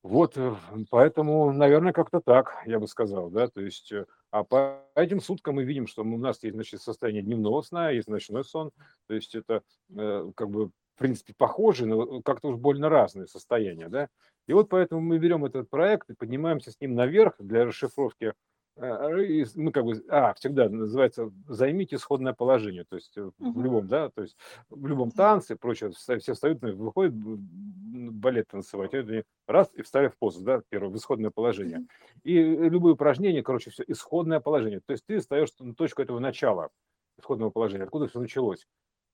Вот, 0.02 0.36
э, 0.36 0.54
поэтому, 0.90 1.52
наверное, 1.52 1.92
как-то 1.92 2.20
так, 2.20 2.56
я 2.66 2.80
бы 2.80 2.88
сказал, 2.88 3.30
да, 3.30 3.46
то 3.46 3.60
есть, 3.60 3.92
э, 3.92 4.06
а 4.32 4.42
по 4.42 4.80
этим 4.96 5.20
суткам 5.20 5.56
мы 5.56 5.64
видим, 5.64 5.86
что 5.86 6.02
у 6.02 6.18
нас 6.18 6.42
есть, 6.42 6.56
значит, 6.56 6.82
состояние 6.82 7.22
дневного 7.22 7.62
сна, 7.62 7.90
есть 7.90 8.08
ночной 8.08 8.44
сон, 8.44 8.72
то 9.06 9.14
есть 9.14 9.36
это 9.36 9.62
э, 9.96 10.30
как 10.34 10.50
бы, 10.50 10.68
в 10.68 10.98
принципе, 10.98 11.34
похожие, 11.38 11.86
но 11.86 12.20
как-то 12.22 12.48
уж 12.48 12.56
больно 12.56 12.88
разные 12.88 13.28
состояния, 13.28 13.88
да, 13.88 14.08
и 14.48 14.52
вот 14.54 14.68
поэтому 14.70 15.00
мы 15.00 15.18
берем 15.18 15.44
этот 15.44 15.70
проект 15.70 16.10
и 16.10 16.14
поднимаемся 16.14 16.72
с 16.72 16.80
ним 16.80 16.96
наверх 16.96 17.34
для 17.38 17.64
расшифровки. 17.64 18.34
Э, 18.76 19.22
и 19.22 19.44
мы 19.54 19.70
как 19.70 19.84
бы, 19.84 20.02
а, 20.08 20.32
всегда 20.34 20.68
называется 20.68 21.30
«займите 21.46 21.96
исходное 21.96 22.32
положение», 22.32 22.84
то 22.84 22.96
есть 22.96 23.16
uh-huh. 23.16 23.32
в 23.38 23.62
любом, 23.62 23.86
да, 23.86 24.08
то 24.08 24.22
есть 24.22 24.36
в 24.70 24.86
любом 24.86 25.10
танце, 25.10 25.56
прочее, 25.56 25.90
все 25.90 26.32
встают, 26.32 26.62
выходят 26.62 27.14
балет 27.14 28.48
танцевать, 28.48 28.94
это 28.94 29.24
раз 29.46 29.70
и 29.74 29.82
встали 29.82 30.08
в 30.08 30.16
позу, 30.16 30.42
да, 30.42 30.62
первое, 30.70 30.88
в 30.88 30.96
исходное 30.96 31.30
положение. 31.30 31.86
И 32.22 32.40
любые 32.42 32.94
упражнения, 32.94 33.42
короче, 33.42 33.70
все, 33.70 33.84
исходное 33.86 34.40
положение. 34.40 34.80
То 34.80 34.92
есть 34.92 35.04
ты 35.06 35.18
встаешь 35.18 35.50
на 35.58 35.74
точку 35.74 36.02
этого 36.02 36.18
начала 36.18 36.70
исходного 37.18 37.50
положения, 37.50 37.84
откуда 37.84 38.08
все 38.08 38.20
началось. 38.20 38.66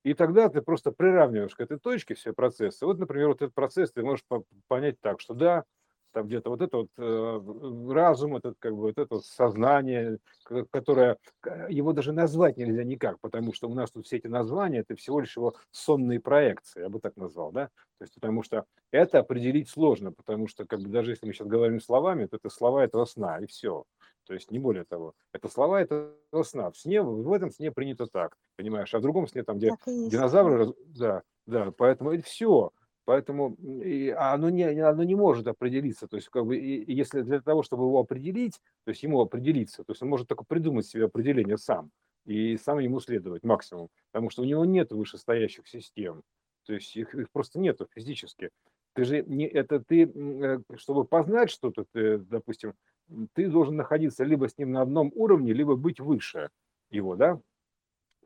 И 0.04 0.14
тогда 0.14 0.48
ты 0.48 0.62
просто 0.62 0.92
приравниваешь 0.92 1.54
к 1.56 1.60
этой 1.60 1.78
точке 1.78 2.14
все 2.14 2.32
процессы. 2.32 2.86
Вот, 2.86 2.98
например, 2.98 3.28
вот 3.28 3.42
этот 3.42 3.54
процесс 3.54 3.90
ты 3.90 4.02
можешь 4.02 4.24
понять 4.68 5.00
так, 5.00 5.20
что 5.20 5.34
да, 5.34 5.64
там 6.18 6.26
где-то 6.26 6.50
вот 6.50 6.60
это 6.62 6.76
вот 6.78 6.88
э, 6.96 7.92
разум, 7.92 8.36
этот 8.36 8.56
как 8.58 8.74
бы 8.74 8.82
вот 8.82 8.98
это 8.98 9.06
вот 9.14 9.24
сознание, 9.24 10.18
которое 10.70 11.16
его 11.68 11.92
даже 11.92 12.12
назвать 12.12 12.56
нельзя 12.56 12.82
никак, 12.82 13.20
потому 13.20 13.52
что 13.52 13.68
у 13.68 13.74
нас 13.74 13.92
тут 13.92 14.06
все 14.06 14.16
эти 14.16 14.26
названия 14.26 14.80
это 14.80 14.96
всего 14.96 15.20
лишь 15.20 15.36
его 15.36 15.54
сонные 15.70 16.18
проекции, 16.18 16.80
я 16.80 16.88
бы 16.88 16.98
так 16.98 17.16
назвал, 17.16 17.52
да, 17.52 17.66
то 17.98 18.02
есть 18.02 18.14
потому 18.14 18.42
что 18.42 18.64
это 18.90 19.20
определить 19.20 19.68
сложно, 19.68 20.10
потому 20.10 20.48
что 20.48 20.66
как 20.66 20.80
бы 20.80 20.88
даже 20.88 21.12
если 21.12 21.24
мы 21.24 21.32
сейчас 21.32 21.46
говорим 21.46 21.80
словами, 21.80 22.26
то 22.26 22.36
это 22.36 22.50
слова 22.50 22.82
этого 22.82 23.04
сна 23.04 23.38
и 23.38 23.46
все. 23.46 23.84
То 24.26 24.34
есть 24.34 24.50
не 24.50 24.58
более 24.58 24.84
того. 24.84 25.14
Это 25.32 25.48
слова 25.48 25.80
этого 25.80 26.12
сна. 26.42 26.70
В 26.70 26.76
сне, 26.76 27.00
в 27.00 27.32
этом 27.32 27.50
сне 27.50 27.72
принято 27.72 28.06
так, 28.06 28.36
понимаешь? 28.56 28.92
А 28.92 28.98
в 28.98 29.02
другом 29.02 29.26
сне, 29.26 29.42
там, 29.42 29.56
где 29.56 29.70
динозавры, 29.86 30.74
да, 30.88 31.22
да, 31.46 31.70
поэтому 31.70 32.12
это 32.12 32.24
все. 32.24 32.72
Поэтому 33.08 33.54
и 33.82 34.10
оно, 34.10 34.50
не, 34.50 34.64
оно 34.64 35.02
не 35.02 35.14
может 35.14 35.46
определиться. 35.46 36.06
То 36.08 36.16
есть, 36.16 36.28
как 36.28 36.44
бы, 36.44 36.58
и, 36.58 36.92
если 36.92 37.22
для 37.22 37.40
того, 37.40 37.62
чтобы 37.62 37.84
его 37.84 38.00
определить, 38.00 38.60
то 38.84 38.90
есть 38.90 39.02
ему 39.02 39.22
определиться, 39.22 39.82
то 39.82 39.92
есть 39.92 40.02
он 40.02 40.10
может 40.10 40.28
только 40.28 40.44
придумать 40.44 40.84
себе 40.84 41.06
определение 41.06 41.56
сам 41.56 41.90
и 42.26 42.58
сам 42.58 42.80
ему 42.80 43.00
следовать 43.00 43.44
максимум, 43.44 43.88
потому 44.12 44.28
что 44.28 44.42
у 44.42 44.44
него 44.44 44.66
нет 44.66 44.92
вышестоящих 44.92 45.66
систем, 45.68 46.20
то 46.66 46.74
есть 46.74 46.94
их, 46.96 47.14
их 47.14 47.30
просто 47.30 47.58
нету 47.58 47.88
физически. 47.94 48.50
Ты 48.92 49.04
же 49.04 49.22
не 49.22 49.46
это 49.46 49.80
ты, 49.80 50.04
э, 50.04 50.58
чтобы 50.76 51.06
познать 51.06 51.48
что-то, 51.48 51.86
ты, 51.90 52.18
допустим, 52.18 52.74
ты 53.32 53.48
должен 53.48 53.76
находиться 53.76 54.22
либо 54.22 54.50
с 54.50 54.58
ним 54.58 54.72
на 54.72 54.82
одном 54.82 55.12
уровне, 55.14 55.54
либо 55.54 55.76
быть 55.76 55.98
выше 55.98 56.50
его, 56.90 57.16
да? 57.16 57.40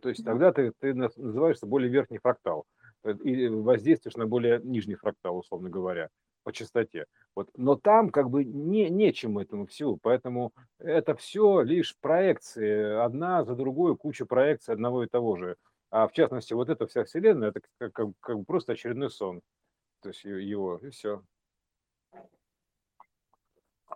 То 0.00 0.08
есть 0.08 0.24
тогда 0.24 0.52
ты, 0.52 0.72
ты 0.80 0.92
называешься 0.92 1.66
более 1.66 1.88
верхний 1.88 2.18
фрактал 2.18 2.66
и 3.04 3.48
воздействуешь 3.48 4.16
на 4.16 4.26
более 4.26 4.60
нижний 4.62 4.94
фрактал, 4.94 5.38
условно 5.38 5.70
говоря, 5.70 6.08
по 6.42 6.52
частоте. 6.52 7.06
Вот. 7.34 7.50
Но 7.56 7.76
там 7.76 8.10
как 8.10 8.30
бы 8.30 8.44
не, 8.44 8.90
нечем 8.90 9.38
этому 9.38 9.66
всего, 9.66 9.96
поэтому 10.00 10.52
это 10.78 11.14
все 11.14 11.62
лишь 11.62 11.96
проекции, 11.98 12.94
одна 13.02 13.44
за 13.44 13.54
другой, 13.54 13.96
куча 13.96 14.26
проекций 14.26 14.74
одного 14.74 15.04
и 15.04 15.08
того 15.08 15.36
же. 15.36 15.56
А 15.90 16.08
в 16.08 16.12
частности, 16.12 16.54
вот 16.54 16.68
эта 16.68 16.86
вся 16.86 17.04
вселенная, 17.04 17.50
это 17.50 17.60
как, 17.78 17.92
как, 17.92 18.08
как 18.20 18.46
просто 18.46 18.72
очередной 18.72 19.10
сон. 19.10 19.42
То 20.00 20.08
есть 20.08 20.24
его, 20.24 20.78
и 20.78 20.90
все. 20.90 21.22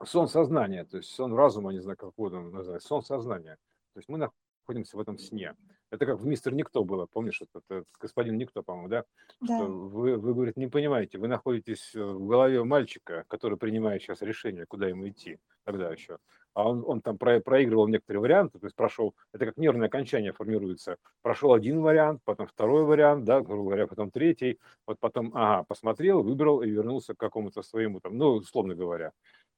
Сон 0.04 0.28
сознания, 0.28 0.84
то 0.84 0.98
есть 0.98 1.09
сон 1.09 1.34
разума, 1.34 1.72
не 1.72 1.80
знаю, 1.80 1.96
как 1.96 2.11
угодно 2.11 2.50
назвать, 2.50 2.82
сон 2.82 3.02
сознания. 3.02 3.57
То 3.94 3.98
есть 3.98 4.09
мы 4.11 4.18
находимся 4.18 4.96
в 4.96 5.00
этом 5.00 5.16
сне. 5.16 5.54
Это 5.91 6.05
как 6.05 6.18
в 6.18 6.26
«Мистер 6.26 6.53
Никто» 6.53 6.84
было, 6.84 7.07
помнишь, 7.07 7.41
этот, 7.43 7.64
этот 7.70 7.89
господин 8.01 8.37
Никто, 8.39 8.62
по-моему, 8.62 8.89
да? 8.89 9.05
Да. 9.41 9.57
Что 9.57 9.66
вы, 9.66 10.16
вы, 10.16 10.34
говорит, 10.34 10.57
не 10.57 10.66
понимаете, 10.66 11.18
вы 11.18 11.28
находитесь 11.28 11.95
в 11.95 12.26
голове 12.26 12.64
мальчика, 12.64 13.24
который 13.28 13.57
принимает 13.57 14.03
сейчас 14.03 14.20
решение, 14.22 14.66
куда 14.66 14.89
ему 14.89 15.09
идти, 15.09 15.39
тогда 15.64 15.91
еще. 15.91 16.18
А 16.55 16.68
он, 16.68 16.82
он 16.87 17.03
там 17.03 17.18
про, 17.18 17.39
проигрывал 17.41 17.87
некоторые 17.87 18.20
варианты, 18.20 18.59
то 18.59 18.66
есть 18.66 18.74
прошел, 18.74 19.14
это 19.32 19.47
как 19.47 19.59
нервное 19.59 19.89
окончание 19.89 20.32
формируется. 20.32 20.97
Прошел 21.22 21.53
один 21.53 21.80
вариант, 21.82 22.22
потом 22.24 22.47
второй 22.47 22.84
вариант, 22.84 23.24
да, 23.24 23.41
грубо 23.41 23.64
говоря, 23.64 23.87
потом 23.87 24.11
третий, 24.11 24.59
вот 24.87 24.99
потом, 24.99 25.32
ага, 25.34 25.64
посмотрел, 25.64 26.22
выбрал 26.22 26.62
и 26.62 26.70
вернулся 26.70 27.14
к 27.14 27.18
какому-то 27.18 27.62
своему 27.62 28.01
там, 28.01 28.16
ну, 28.16 28.28
условно 28.37 28.74
говоря. 28.74 29.12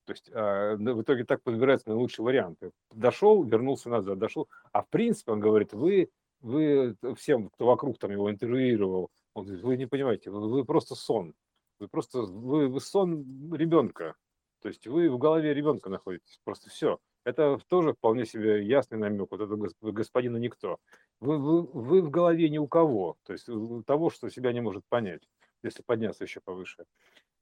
То 0.09 0.13
есть 0.13 0.31
э, 0.33 0.77
в 0.77 1.03
итоге 1.03 1.25
так 1.25 1.43
подбирается 1.43 1.91
наилучший 1.91 2.25
вариант. 2.25 2.59
Дошел, 2.95 3.45
вернулся 3.45 3.91
назад, 3.91 4.19
дошел. 4.19 4.49
А 4.73 4.81
в 4.81 4.89
принципе, 4.89 5.33
он 5.33 5.41
говорит, 5.41 5.75
вы, 5.75 6.09
вы 6.41 6.97
всем, 7.19 7.51
кто 7.51 7.67
вокруг 7.67 7.99
там 7.99 8.11
его 8.13 8.31
интервьюировал, 8.31 9.11
он 9.35 9.45
говорит, 9.45 9.63
вы 9.63 9.77
не 9.77 9.85
понимаете, 9.85 10.31
вы, 10.31 10.49
вы 10.49 10.65
просто 10.65 10.95
сон. 10.95 11.35
Вы 11.79 11.89
просто, 11.89 12.23
вы, 12.23 12.69
вы 12.69 12.81
сон 12.81 13.53
ребенка. 13.53 14.15
То 14.63 14.69
есть 14.69 14.87
вы 14.87 15.11
в 15.11 15.19
голове 15.19 15.53
ребенка 15.53 15.91
находитесь. 15.91 16.41
Просто 16.43 16.71
все. 16.71 16.99
Это 17.25 17.59
тоже 17.69 17.93
вполне 17.93 18.25
себе 18.25 18.65
ясный 18.65 18.97
намек 18.97 19.31
вот 19.31 19.43
этого 19.43 19.69
господина 19.93 20.39
никто. 20.39 20.79
Вы, 21.21 21.37
вы, 21.37 21.63
вы 21.65 22.01
в 22.01 22.09
голове 22.09 22.49
ни 22.49 22.57
у 22.57 22.67
кого. 22.67 23.19
То 23.25 23.35
есть 23.35 23.47
того, 23.87 24.09
что 24.09 24.31
себя 24.31 24.55
не 24.55 24.63
может 24.63 24.85
понять, 24.89 25.29
если 25.63 25.83
подняться 25.83 26.25
еще 26.25 26.41
повыше. 26.41 26.87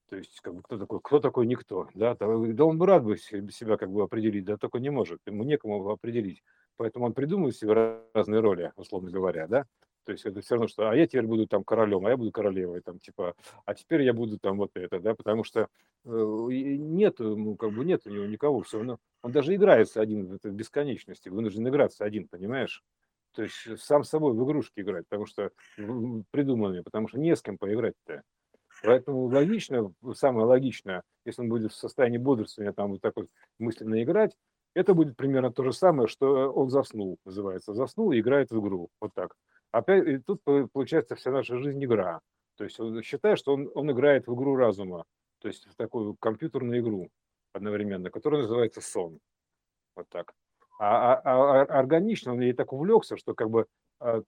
То 0.09 0.17
есть, 0.17 0.41
как 0.41 0.55
бы, 0.55 0.63
кто 0.63 0.79
такой, 0.79 1.01
кто 1.03 1.19
такой 1.19 1.47
никто, 1.47 1.89
да, 1.95 2.15
да 2.15 2.27
он 2.65 2.79
бы 2.79 2.87
рад 2.87 3.05
бы 3.05 3.17
себя 3.17 3.77
как 3.77 3.91
бы 3.91 4.03
определить, 4.03 4.45
да, 4.45 4.57
только 4.57 4.79
не 4.79 4.91
может, 4.91 5.21
ему 5.27 5.43
некому 5.43 5.91
определить. 5.91 6.43
Поэтому 6.77 7.07
он 7.07 7.13
придумывает 7.13 7.57
себе 7.57 8.05
разные 8.15 8.41
роли, 8.41 8.73
условно 8.77 9.11
говоря, 9.11 9.49
да. 9.49 9.65
То 10.05 10.13
есть 10.13 10.25
это 10.25 10.41
все 10.41 10.55
равно, 10.55 10.69
что, 10.69 10.89
а 10.89 10.95
я 10.95 11.09
теперь 11.09 11.27
буду 11.27 11.49
там 11.49 11.65
королем, 11.65 12.07
а 12.07 12.11
я 12.11 12.17
буду 12.17 12.31
королевой, 12.31 12.81
там, 12.81 13.01
типа, 13.01 13.35
а 13.65 13.75
теперь 13.75 14.03
я 14.03 14.13
буду 14.13 14.39
там 14.39 14.59
вот 14.59 14.71
это, 14.75 15.01
да, 15.01 15.17
потому 15.17 15.43
что 15.43 15.69
э, 16.05 16.09
нет, 16.09 17.19
ну, 17.19 17.57
как 17.57 17.73
бы 17.73 17.85
нет 17.85 18.03
у 18.07 18.11
него 18.11 18.25
никого, 18.27 18.61
все 18.63 18.79
равно, 18.79 18.99
он 19.23 19.33
даже 19.33 19.53
играется 19.57 20.01
один 20.01 20.27
в 20.27 20.35
этой 20.35 20.53
бесконечности, 20.53 21.29
вынужден 21.29 21.67
играться 21.67 22.05
один, 22.05 22.29
понимаешь? 22.29 22.85
То 23.33 23.43
есть 23.43 23.81
сам 23.83 24.05
собой 24.05 24.33
в 24.33 24.45
игрушки 24.45 24.79
играть, 24.81 25.07
потому 25.09 25.27
что 25.27 25.51
придуманные, 26.31 26.85
потому 26.85 27.09
что 27.09 27.19
не 27.19 27.35
с 27.35 27.43
кем 27.43 27.59
поиграть-то. 27.59 28.23
Поэтому 28.83 29.27
логично, 29.27 29.93
самое 30.15 30.47
логичное, 30.47 31.03
если 31.25 31.43
он 31.43 31.49
будет 31.49 31.73
в 31.73 31.77
состоянии 31.77 32.19
бодрствования 32.19 32.73
там 32.73 32.91
вот 32.91 33.01
так 33.01 33.15
вот 33.17 33.29
мысленно 33.59 34.03
играть, 34.03 34.37
это 34.75 34.95
будет 34.95 35.17
примерно 35.17 35.51
то 35.53 35.65
же 35.65 35.73
самое, 35.73 36.07
что 36.09 36.53
он 36.53 36.69
заснул, 36.69 37.19
называется. 37.25 37.75
Заснул 37.75 38.13
и 38.13 38.21
играет 38.21 38.51
в 38.51 38.61
игру. 38.61 38.91
Вот 39.01 39.13
так. 39.15 39.35
Опять, 39.73 40.07
и 40.07 40.19
тут 40.19 40.43
получается 40.73 41.15
вся 41.17 41.31
наша 41.31 41.59
жизнь 41.59 41.83
игра. 41.85 42.21
То 42.57 42.65
есть 42.65 42.79
он 42.81 43.03
считает, 43.03 43.39
что 43.39 43.55
он, 43.55 43.71
он 43.75 43.91
играет 43.91 44.27
в 44.27 44.35
игру 44.35 44.57
разума, 44.57 45.05
то 45.41 45.49
есть 45.49 45.67
в 45.67 45.75
такую 45.77 46.17
компьютерную 46.17 46.81
игру 46.81 47.09
одновременно, 47.53 48.11
которая 48.11 48.43
называется 48.43 48.81
сон. 48.81 49.19
Вот 49.95 50.07
так. 50.09 50.33
А, 50.79 51.15
а, 51.15 51.21
а, 51.25 51.63
а 51.63 51.79
органично 51.79 52.33
он 52.33 52.41
ей 52.41 52.53
так 52.53 52.73
увлекся, 52.73 53.17
что 53.17 53.35
как 53.35 53.51
бы 53.51 53.67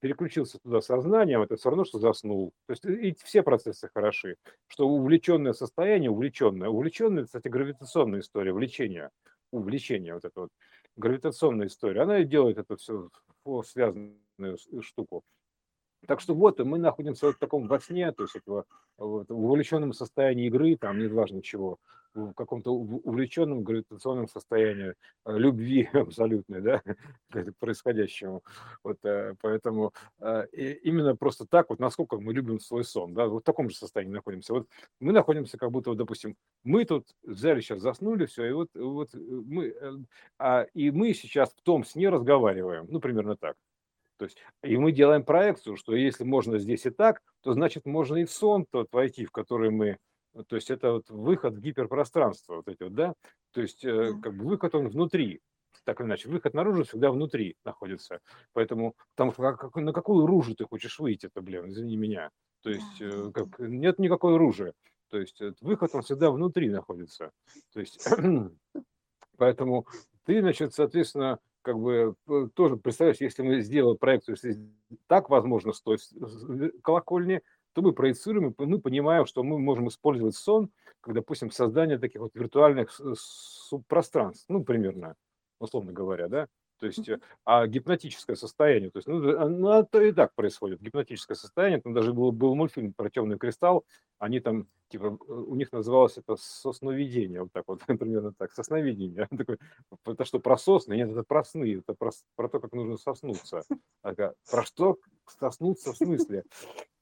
переключился 0.00 0.58
туда 0.58 0.80
сознанием, 0.80 1.42
это 1.42 1.56
все 1.56 1.70
равно, 1.70 1.84
что 1.84 1.98
заснул. 1.98 2.52
То 2.66 2.72
есть 2.72 2.84
и 2.84 3.14
все 3.24 3.42
процессы 3.42 3.88
хороши. 3.92 4.36
Что 4.66 4.88
увлеченное 4.88 5.52
состояние, 5.52 6.10
увлеченное. 6.10 6.68
Увлеченное, 6.68 7.24
кстати, 7.24 7.48
гравитационная 7.48 8.20
история, 8.20 8.52
влечение. 8.52 9.10
Увлечение, 9.50 10.14
вот 10.14 10.24
это 10.24 10.40
вот. 10.40 10.50
Гравитационная 10.96 11.68
история. 11.68 12.02
Она 12.02 12.18
и 12.18 12.24
делает 12.24 12.58
это 12.58 12.76
все 12.76 13.08
связанную 13.64 14.58
штуку. 14.80 15.22
Так 16.06 16.20
что 16.20 16.34
вот 16.34 16.58
мы 16.60 16.78
находимся 16.78 17.26
вот 17.26 17.36
в 17.36 17.38
таком 17.38 17.66
во 17.66 17.80
сне, 17.80 18.12
то 18.12 18.22
есть 18.24 18.36
этого, 18.36 18.64
вот, 18.96 19.28
в 19.28 19.44
увлеченном 19.44 19.92
состоянии 19.92 20.46
игры, 20.46 20.76
там 20.76 20.98
не 20.98 21.08
важно 21.08 21.42
чего, 21.42 21.78
в 22.14 22.32
каком-то 22.32 22.72
увлеченном 22.72 23.62
гравитационном 23.62 24.28
состоянии 24.28 24.94
э, 25.24 25.38
любви 25.38 25.88
абсолютной, 25.92 26.60
да, 26.60 26.82
к 27.32 27.52
происходящему. 27.58 28.42
Вот 28.82 28.98
э, 29.04 29.34
поэтому 29.40 29.92
э, 30.20 30.46
именно 30.52 31.16
просто 31.16 31.46
так 31.46 31.70
вот, 31.70 31.78
насколько 31.78 32.18
мы 32.18 32.32
любим 32.32 32.60
свой 32.60 32.84
сон, 32.84 33.14
да, 33.14 33.26
вот 33.26 33.42
в 33.42 33.46
таком 33.46 33.70
же 33.70 33.76
состоянии 33.76 34.12
находимся. 34.12 34.54
Вот 34.54 34.68
мы 35.00 35.12
находимся 35.12 35.58
как 35.58 35.70
будто, 35.70 35.90
вот, 35.90 35.98
допустим, 35.98 36.36
мы 36.64 36.84
тут 36.84 37.06
взяли 37.22 37.60
сейчас, 37.60 37.80
заснули, 37.80 38.26
все, 38.26 38.46
и 38.46 38.52
вот, 38.52 38.68
вот 38.74 39.10
мы, 39.14 39.74
а, 40.38 40.62
и 40.74 40.90
мы 40.90 41.14
сейчас 41.14 41.50
в 41.50 41.62
том 41.62 41.84
сне 41.84 42.08
разговариваем, 42.08 42.86
ну, 42.88 43.00
примерно 43.00 43.36
так. 43.36 43.56
То 44.18 44.24
есть, 44.24 44.38
и 44.64 44.76
мы 44.76 44.92
делаем 44.92 45.22
проекцию, 45.22 45.76
что 45.76 45.94
если 45.94 46.24
можно 46.24 46.58
здесь 46.58 46.84
и 46.86 46.90
так, 46.90 47.22
то 47.42 47.52
значит 47.52 47.86
можно 47.86 48.16
и 48.16 48.24
в 48.24 48.32
сон 48.32 48.66
тот 48.68 48.92
войти, 48.92 49.24
в 49.24 49.30
который 49.30 49.70
мы, 49.70 49.96
то 50.48 50.56
есть 50.56 50.70
это 50.70 50.92
вот 50.92 51.08
выход 51.08 51.54
в 51.54 51.60
гиперпространство, 51.60 52.56
вот 52.56 52.68
эти 52.68 52.82
вот, 52.82 52.94
да, 52.94 53.14
то 53.52 53.60
есть 53.60 53.84
э, 53.84 54.12
как 54.20 54.34
бы 54.36 54.44
выход 54.44 54.74
он 54.74 54.88
внутри, 54.88 55.40
так 55.84 56.00
или 56.00 56.08
иначе, 56.08 56.28
выход 56.28 56.52
наружу 56.52 56.84
всегда 56.84 57.12
внутри 57.12 57.56
находится, 57.64 58.18
поэтому 58.52 58.94
там 59.14 59.30
как, 59.30 59.76
на 59.76 59.92
какую 59.92 60.26
ружу 60.26 60.56
ты 60.56 60.64
хочешь 60.64 60.98
выйти, 60.98 61.26
это, 61.26 61.40
блин, 61.40 61.68
извини 61.68 61.96
меня, 61.96 62.30
то 62.62 62.70
есть 62.70 63.00
э, 63.00 63.30
как, 63.32 63.60
нет 63.60 64.00
никакой 64.00 64.36
ружи, 64.36 64.74
то 65.10 65.18
есть 65.18 65.40
выход 65.60 65.94
он 65.94 66.02
всегда 66.02 66.32
внутри 66.32 66.70
находится, 66.70 67.30
то 67.72 67.78
есть 67.78 68.04
поэтому 69.38 69.86
ты, 70.24 70.40
значит, 70.40 70.74
соответственно, 70.74 71.38
как 71.68 71.78
бы 71.78 72.14
э, 72.28 72.48
тоже 72.54 72.78
представляешь, 72.78 73.20
если 73.20 73.42
мы 73.42 73.60
сделаем 73.60 73.98
проекцию, 73.98 74.36
если 74.42 74.58
так 75.06 75.28
возможно 75.28 75.74
с 75.74 75.82
той 75.82 75.98
колокольни, 76.82 77.42
то 77.74 77.82
мы 77.82 77.92
проецируем, 77.92 78.54
и 78.58 78.64
мы 78.64 78.80
понимаем, 78.80 79.26
что 79.26 79.42
мы 79.42 79.58
можем 79.58 79.88
использовать 79.88 80.34
сон, 80.34 80.70
как, 81.02 81.12
допустим, 81.12 81.50
создание 81.50 81.98
таких 81.98 82.22
вот 82.22 82.34
виртуальных 82.34 82.90
субпространств, 82.90 84.46
ну, 84.48 84.64
примерно, 84.64 85.14
условно 85.60 85.92
говоря, 85.92 86.28
да, 86.28 86.46
то 86.78 86.86
есть, 86.86 87.08
э, 87.08 87.20
а 87.44 87.66
гипнотическое 87.66 88.36
состояние, 88.36 88.90
то 88.90 88.98
есть, 88.98 89.08
ну, 89.08 89.38
а, 89.38 89.48
ну, 89.48 89.70
это 89.70 90.02
и 90.02 90.12
так 90.12 90.34
происходит, 90.34 90.80
гипнотическое 90.80 91.36
состояние, 91.36 91.80
там 91.80 91.92
даже 91.92 92.12
был, 92.12 92.32
был 92.32 92.54
мультфильм 92.54 92.92
про 92.92 93.10
темный 93.10 93.38
кристалл, 93.38 93.84
они 94.18 94.40
там, 94.40 94.66
типа, 94.88 95.18
у 95.28 95.54
них 95.54 95.72
называлось 95.72 96.16
это 96.18 96.36
сосновидение, 96.36 97.42
вот 97.42 97.52
так 97.52 97.64
вот, 97.66 97.80
примерно 97.86 98.32
так, 98.32 98.52
сосновидение, 98.52 99.28
это 100.06 100.24
что, 100.24 100.38
про 100.38 100.56
сосны? 100.56 100.94
Нет, 100.94 101.10
это 101.10 101.22
про 101.22 101.44
сны, 101.44 101.78
это 101.78 101.94
про, 101.94 102.10
про 102.36 102.48
то, 102.48 102.60
как 102.60 102.72
нужно 102.72 102.96
соснуться. 102.96 103.62
Ага. 104.02 104.34
Про 104.50 104.64
что 104.64 104.98
соснуться 105.26 105.92
в 105.92 105.96
смысле? 105.96 106.44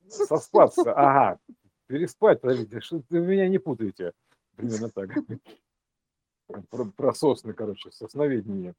Соспаться, 0.08 0.92
ага, 0.92 1.38
переспать, 1.86 2.40
подождите, 2.40 2.80
что 2.80 3.02
вы 3.10 3.20
меня 3.20 3.48
не 3.48 3.58
путаете, 3.58 4.12
примерно 4.56 4.90
так 4.90 5.10
про, 6.70 6.84
про 6.84 7.12
сосны, 7.12 7.52
короче, 7.52 7.90
сосноведение. 7.90 8.74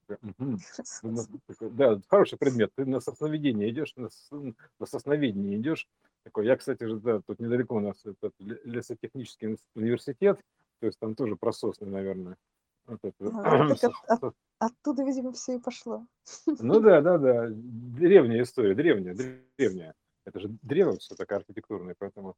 Да, 1.60 2.00
хороший 2.08 2.38
предмет. 2.38 2.72
Ты 2.76 2.86
на 2.86 3.00
сосноведение 3.00 3.70
идешь, 3.70 3.94
на, 3.96 4.10
на 4.32 4.86
сосноведение 4.86 5.58
идешь. 5.58 5.88
Такой, 6.24 6.46
я, 6.46 6.56
кстати 6.56 6.84
же, 6.84 6.98
да, 6.98 7.22
тут 7.26 7.40
недалеко 7.40 7.76
у 7.76 7.80
нас 7.80 8.06
этот 8.06 8.34
лесотехнический 8.40 9.58
университет, 9.76 10.42
то 10.80 10.88
есть 10.88 11.00
там 11.00 11.16
тоже 11.16 11.36
про 11.36 11.54
сосны, 11.54 11.88
наверное. 11.88 12.38
Вот 12.86 13.00
это. 13.04 13.16
А, 13.44 13.72
от, 13.72 13.84
от, 14.08 14.36
оттуда, 14.60 15.04
видимо, 15.04 15.32
все 15.34 15.56
и 15.56 15.60
пошло. 15.60 16.06
Ну 16.46 16.80
да, 16.80 17.02
да, 17.02 17.18
да. 17.18 17.48
Древняя 17.50 18.44
история, 18.44 18.76
древняя, 18.76 19.16
древняя. 19.58 19.94
Это 20.26 20.40
же 20.40 20.50
древо 20.62 20.98
все 20.98 21.16
такое 21.16 21.38
архитектурное, 21.38 21.96
поэтому 21.98 22.36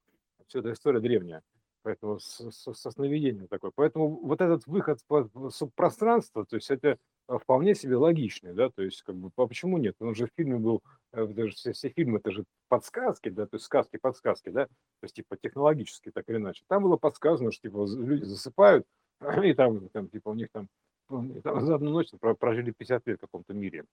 Все 0.48 0.60
это 0.60 0.72
история 0.74 1.00
древняя. 1.00 1.42
Поэтому 1.84 2.20
со, 2.20 2.52
со 2.52 2.92
сновидением 2.92 3.48
такое. 3.48 3.72
Поэтому 3.74 4.20
вот 4.22 4.42
этот 4.42 4.68
выход 4.68 5.00
в 5.08 5.50
субпространство, 5.50 6.46
то 6.46 6.58
есть 6.58 6.70
это 6.70 6.98
вполне 7.38 7.76
себе 7.76 7.96
логичный, 7.96 8.54
да, 8.54 8.70
то 8.70 8.82
есть 8.82 9.04
как 9.04 9.16
бы 9.16 9.32
а 9.36 9.48
почему 9.48 9.78
нет? 9.78 9.96
Он 10.00 10.16
же 10.16 10.26
в 10.26 10.32
фильме 10.36 10.58
был, 10.58 10.82
э, 11.14 11.26
даже 11.28 11.54
все, 11.54 11.74
все 11.74 11.90
фильмы 11.90 12.18
это 12.18 12.32
же 12.32 12.44
подсказки, 12.68 13.30
да, 13.30 13.46
то 13.46 13.56
есть 13.56 13.66
сказки, 13.66 13.98
подсказки, 13.98 14.50
да, 14.50 14.66
то 14.66 15.04
есть 15.04 15.16
типа 15.16 15.38
технологически 15.38 16.12
так 16.12 16.28
или 16.28 16.38
иначе. 16.38 16.64
Там 16.68 16.84
было 16.84 16.98
подсказано, 16.98 17.52
что 17.52 17.62
типа 17.62 17.86
люди 17.88 18.24
засыпают, 18.24 18.86
и 19.44 19.54
там, 19.54 19.88
там 19.90 20.10
типа 20.10 20.30
у 20.30 20.34
них 20.34 20.50
там, 20.52 20.68
там 21.08 21.42
за 21.42 21.76
одну 21.76 21.92
ночь 21.92 22.10
прожили 22.40 22.72
50 22.72 23.08
лет 23.08 23.18
в 23.18 23.22
каком-то 23.22 23.54
мире. 23.54 23.86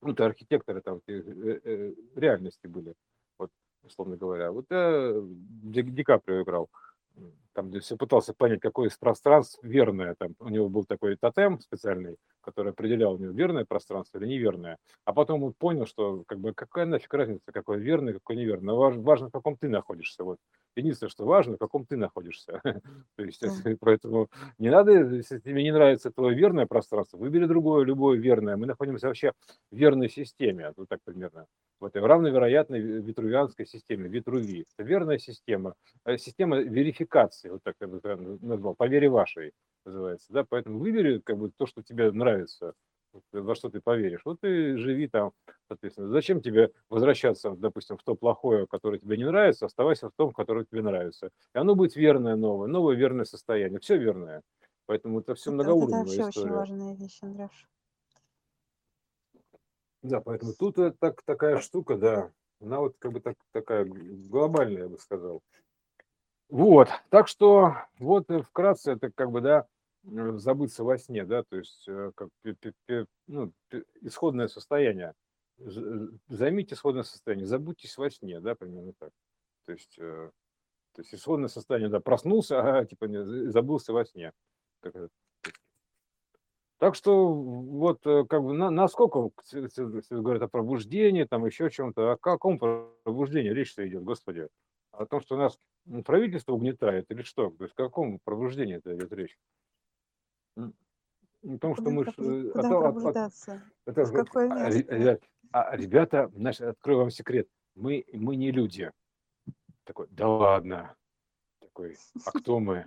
Ну, 0.00 0.12
это 0.12 0.26
архитекторы 0.26 0.80
там 0.80 1.00
э, 1.06 1.12
э, 1.12 1.94
реальности 2.16 2.66
были, 2.66 2.94
вот, 3.38 3.50
условно 3.82 4.16
говоря. 4.16 4.50
Вот 4.50 4.66
я 4.70 5.14
Ди, 5.22 5.82
Ди 5.82 6.04
Каприо 6.04 6.42
играл 6.42 6.68
Mm. 7.18 7.30
Там 7.54 7.72
все 7.80 7.96
пытался 7.96 8.34
понять, 8.34 8.60
какое 8.60 8.88
из 8.88 8.96
пространств 8.96 9.58
верное. 9.62 10.14
Там 10.18 10.34
у 10.38 10.48
него 10.48 10.68
был 10.68 10.84
такой 10.84 11.16
тотем 11.16 11.60
специальный, 11.60 12.16
который 12.40 12.72
определял, 12.72 13.14
у 13.14 13.18
него 13.18 13.32
верное 13.32 13.64
пространство 13.64 14.18
или 14.18 14.26
неверное. 14.26 14.78
А 15.04 15.12
потом 15.12 15.42
он 15.42 15.52
понял, 15.52 15.86
что 15.86 16.24
как 16.26 16.38
бы 16.38 16.52
какая 16.54 16.86
нафиг 16.86 17.12
разница, 17.14 17.52
какое 17.52 17.78
верное, 17.78 18.14
какое 18.14 18.36
неверное. 18.36 18.74
Важно, 18.74 19.02
важно, 19.02 19.28
в 19.28 19.32
каком 19.32 19.56
ты 19.56 19.68
находишься. 19.68 20.24
Вот. 20.24 20.38
Единственное, 20.76 21.10
что 21.10 21.24
важно, 21.24 21.56
в 21.56 21.58
каком 21.58 21.86
ты 21.86 21.96
находишься. 21.96 22.60
То 23.16 23.22
есть, 23.22 23.42
поэтому 23.80 24.28
не 24.58 24.70
надо, 24.70 24.92
если 24.92 25.38
тебе 25.38 25.62
не 25.62 25.72
нравится 25.72 26.10
твое 26.10 26.36
верное 26.36 26.66
пространство, 26.66 27.16
выбери 27.18 27.46
другое, 27.46 27.84
любое 27.84 28.18
верное. 28.18 28.56
Мы 28.56 28.66
находимся 28.66 29.08
вообще 29.08 29.32
в 29.70 29.76
верной 29.76 30.08
системе, 30.08 30.72
вот 30.76 30.88
так 30.88 31.00
примерно 31.04 31.46
в 31.82 31.84
этой 31.84 32.00
равновероятной 32.00 32.80
витрувианской 32.80 33.66
системе, 33.66 34.08
Витруви. 34.08 34.64
Это 34.76 34.88
верная 34.88 35.18
система, 35.18 35.74
э, 36.04 36.16
система 36.16 36.58
верификации, 36.58 37.41
вот 37.50 37.62
так 37.62 37.76
я 37.80 37.86
бы 37.86 38.00
назвал, 38.40 38.74
по 38.74 38.86
вере 38.86 39.08
вашей 39.08 39.52
называется. 39.84 40.32
Да? 40.32 40.44
Поэтому 40.44 40.78
выбери 40.78 41.18
как 41.18 41.38
бы, 41.38 41.50
то, 41.50 41.66
что 41.66 41.82
тебе 41.82 42.10
нравится, 42.12 42.74
во 43.32 43.54
что 43.54 43.68
ты 43.68 43.80
поверишь. 43.80 44.22
Вот 44.24 44.40
ты 44.40 44.76
живи 44.76 45.08
там, 45.08 45.32
соответственно. 45.68 46.08
Зачем 46.08 46.40
тебе 46.40 46.72
возвращаться, 46.88 47.50
допустим, 47.50 47.98
в 47.98 48.02
то 48.02 48.14
плохое, 48.14 48.66
которое 48.66 48.98
тебе 48.98 49.16
не 49.16 49.26
нравится, 49.26 49.66
оставайся 49.66 50.08
в 50.08 50.12
том, 50.16 50.32
которое 50.32 50.64
тебе 50.64 50.82
нравится. 50.82 51.30
И 51.54 51.58
оно 51.58 51.74
будет 51.74 51.96
верное 51.96 52.36
новое, 52.36 52.68
новое 52.68 52.96
верное 52.96 53.24
состояние. 53.24 53.80
Все 53.80 53.98
верное. 53.98 54.42
Поэтому 54.86 55.20
это 55.20 55.34
все 55.34 55.50
многоуровневая 55.52 56.04
это 56.04 56.12
история. 56.12 56.24
Это 56.24 56.24
вообще 56.24 56.40
очень 56.40 56.50
важная 56.52 56.94
вещь, 56.94 57.18
Андрюш. 57.22 57.68
Да, 60.02 60.20
поэтому 60.20 60.52
тут 60.54 60.76
так, 60.98 61.22
такая 61.22 61.58
штука, 61.58 61.96
да, 61.96 62.32
она 62.60 62.80
вот 62.80 62.96
как 62.98 63.12
бы 63.12 63.20
так, 63.20 63.36
такая 63.52 63.84
глобальная, 63.84 64.82
я 64.82 64.88
бы 64.88 64.98
сказал. 64.98 65.42
Вот, 66.52 66.90
так 67.08 67.28
что 67.28 67.76
вот 67.98 68.26
вкратце 68.28 68.92
это 68.92 69.10
как 69.10 69.30
бы, 69.30 69.40
да, 69.40 69.66
забыться 70.02 70.84
во 70.84 70.98
сне, 70.98 71.24
да, 71.24 71.44
то 71.44 71.56
есть 71.56 71.88
э, 71.88 72.12
как 72.14 72.28
ну, 73.26 73.52
исходное 74.02 74.48
состояние. 74.48 75.14
Займите 75.56 76.74
исходное 76.74 77.04
состояние, 77.04 77.46
забудьтесь 77.46 77.96
во 77.96 78.10
сне, 78.10 78.38
да, 78.40 78.54
примерно 78.54 78.92
так. 78.98 79.12
То 79.64 79.72
есть, 79.72 79.98
э, 79.98 80.30
то 80.94 81.00
есть 81.00 81.14
исходное 81.14 81.48
состояние, 81.48 81.88
да, 81.88 82.00
проснулся, 82.00 82.80
а 82.80 82.84
типа 82.84 83.08
забылся 83.50 83.94
во 83.94 84.04
сне. 84.04 84.34
Так 86.76 86.94
что 86.94 87.32
вот 87.32 88.06
э, 88.06 88.26
как 88.28 88.42
бы 88.42 88.52
на, 88.52 88.68
насколько 88.68 89.30
говорят 90.10 90.42
о 90.42 90.48
пробуждении, 90.48 91.24
там 91.24 91.46
еще 91.46 91.70
чем-то, 91.70 92.12
о 92.12 92.16
каком 92.18 92.58
пробуждении 92.58 93.48
речь-то 93.48 93.88
идет, 93.88 94.04
Господи? 94.04 94.48
О 94.90 95.06
том, 95.06 95.22
что 95.22 95.38
нас 95.38 95.58
правительство 96.04 96.52
угнетает 96.52 97.10
или 97.10 97.22
что? 97.22 97.50
То 97.50 97.64
есть 97.64 97.74
о 97.74 97.84
каком 97.84 98.18
пробуждении 98.20 98.76
это 98.76 98.94
идет 98.94 99.12
речь? 99.12 99.38
О 100.56 101.58
том, 101.60 101.74
что 101.74 101.90
мы... 101.90 102.02
Э, 102.04 102.50
куда 102.52 102.68
а, 102.68 102.80
пробуждаться? 102.80 103.62
Это, 103.86 104.04
в 104.04 104.12
какое 104.12 104.50
а, 104.50 104.70
место? 104.70 104.94
Ребят, 104.94 105.22
а, 105.50 105.76
ребята, 105.76 106.30
значит, 106.34 106.62
открою 106.62 107.00
вам 107.00 107.10
секрет. 107.10 107.48
Мы, 107.74 108.04
мы 108.12 108.36
не 108.36 108.52
люди. 108.52 108.92
Такой, 109.84 110.06
да 110.10 110.28
ладно. 110.28 110.94
Такой, 111.60 111.96
а 112.24 112.30
кто 112.30 112.60
мы? 112.60 112.86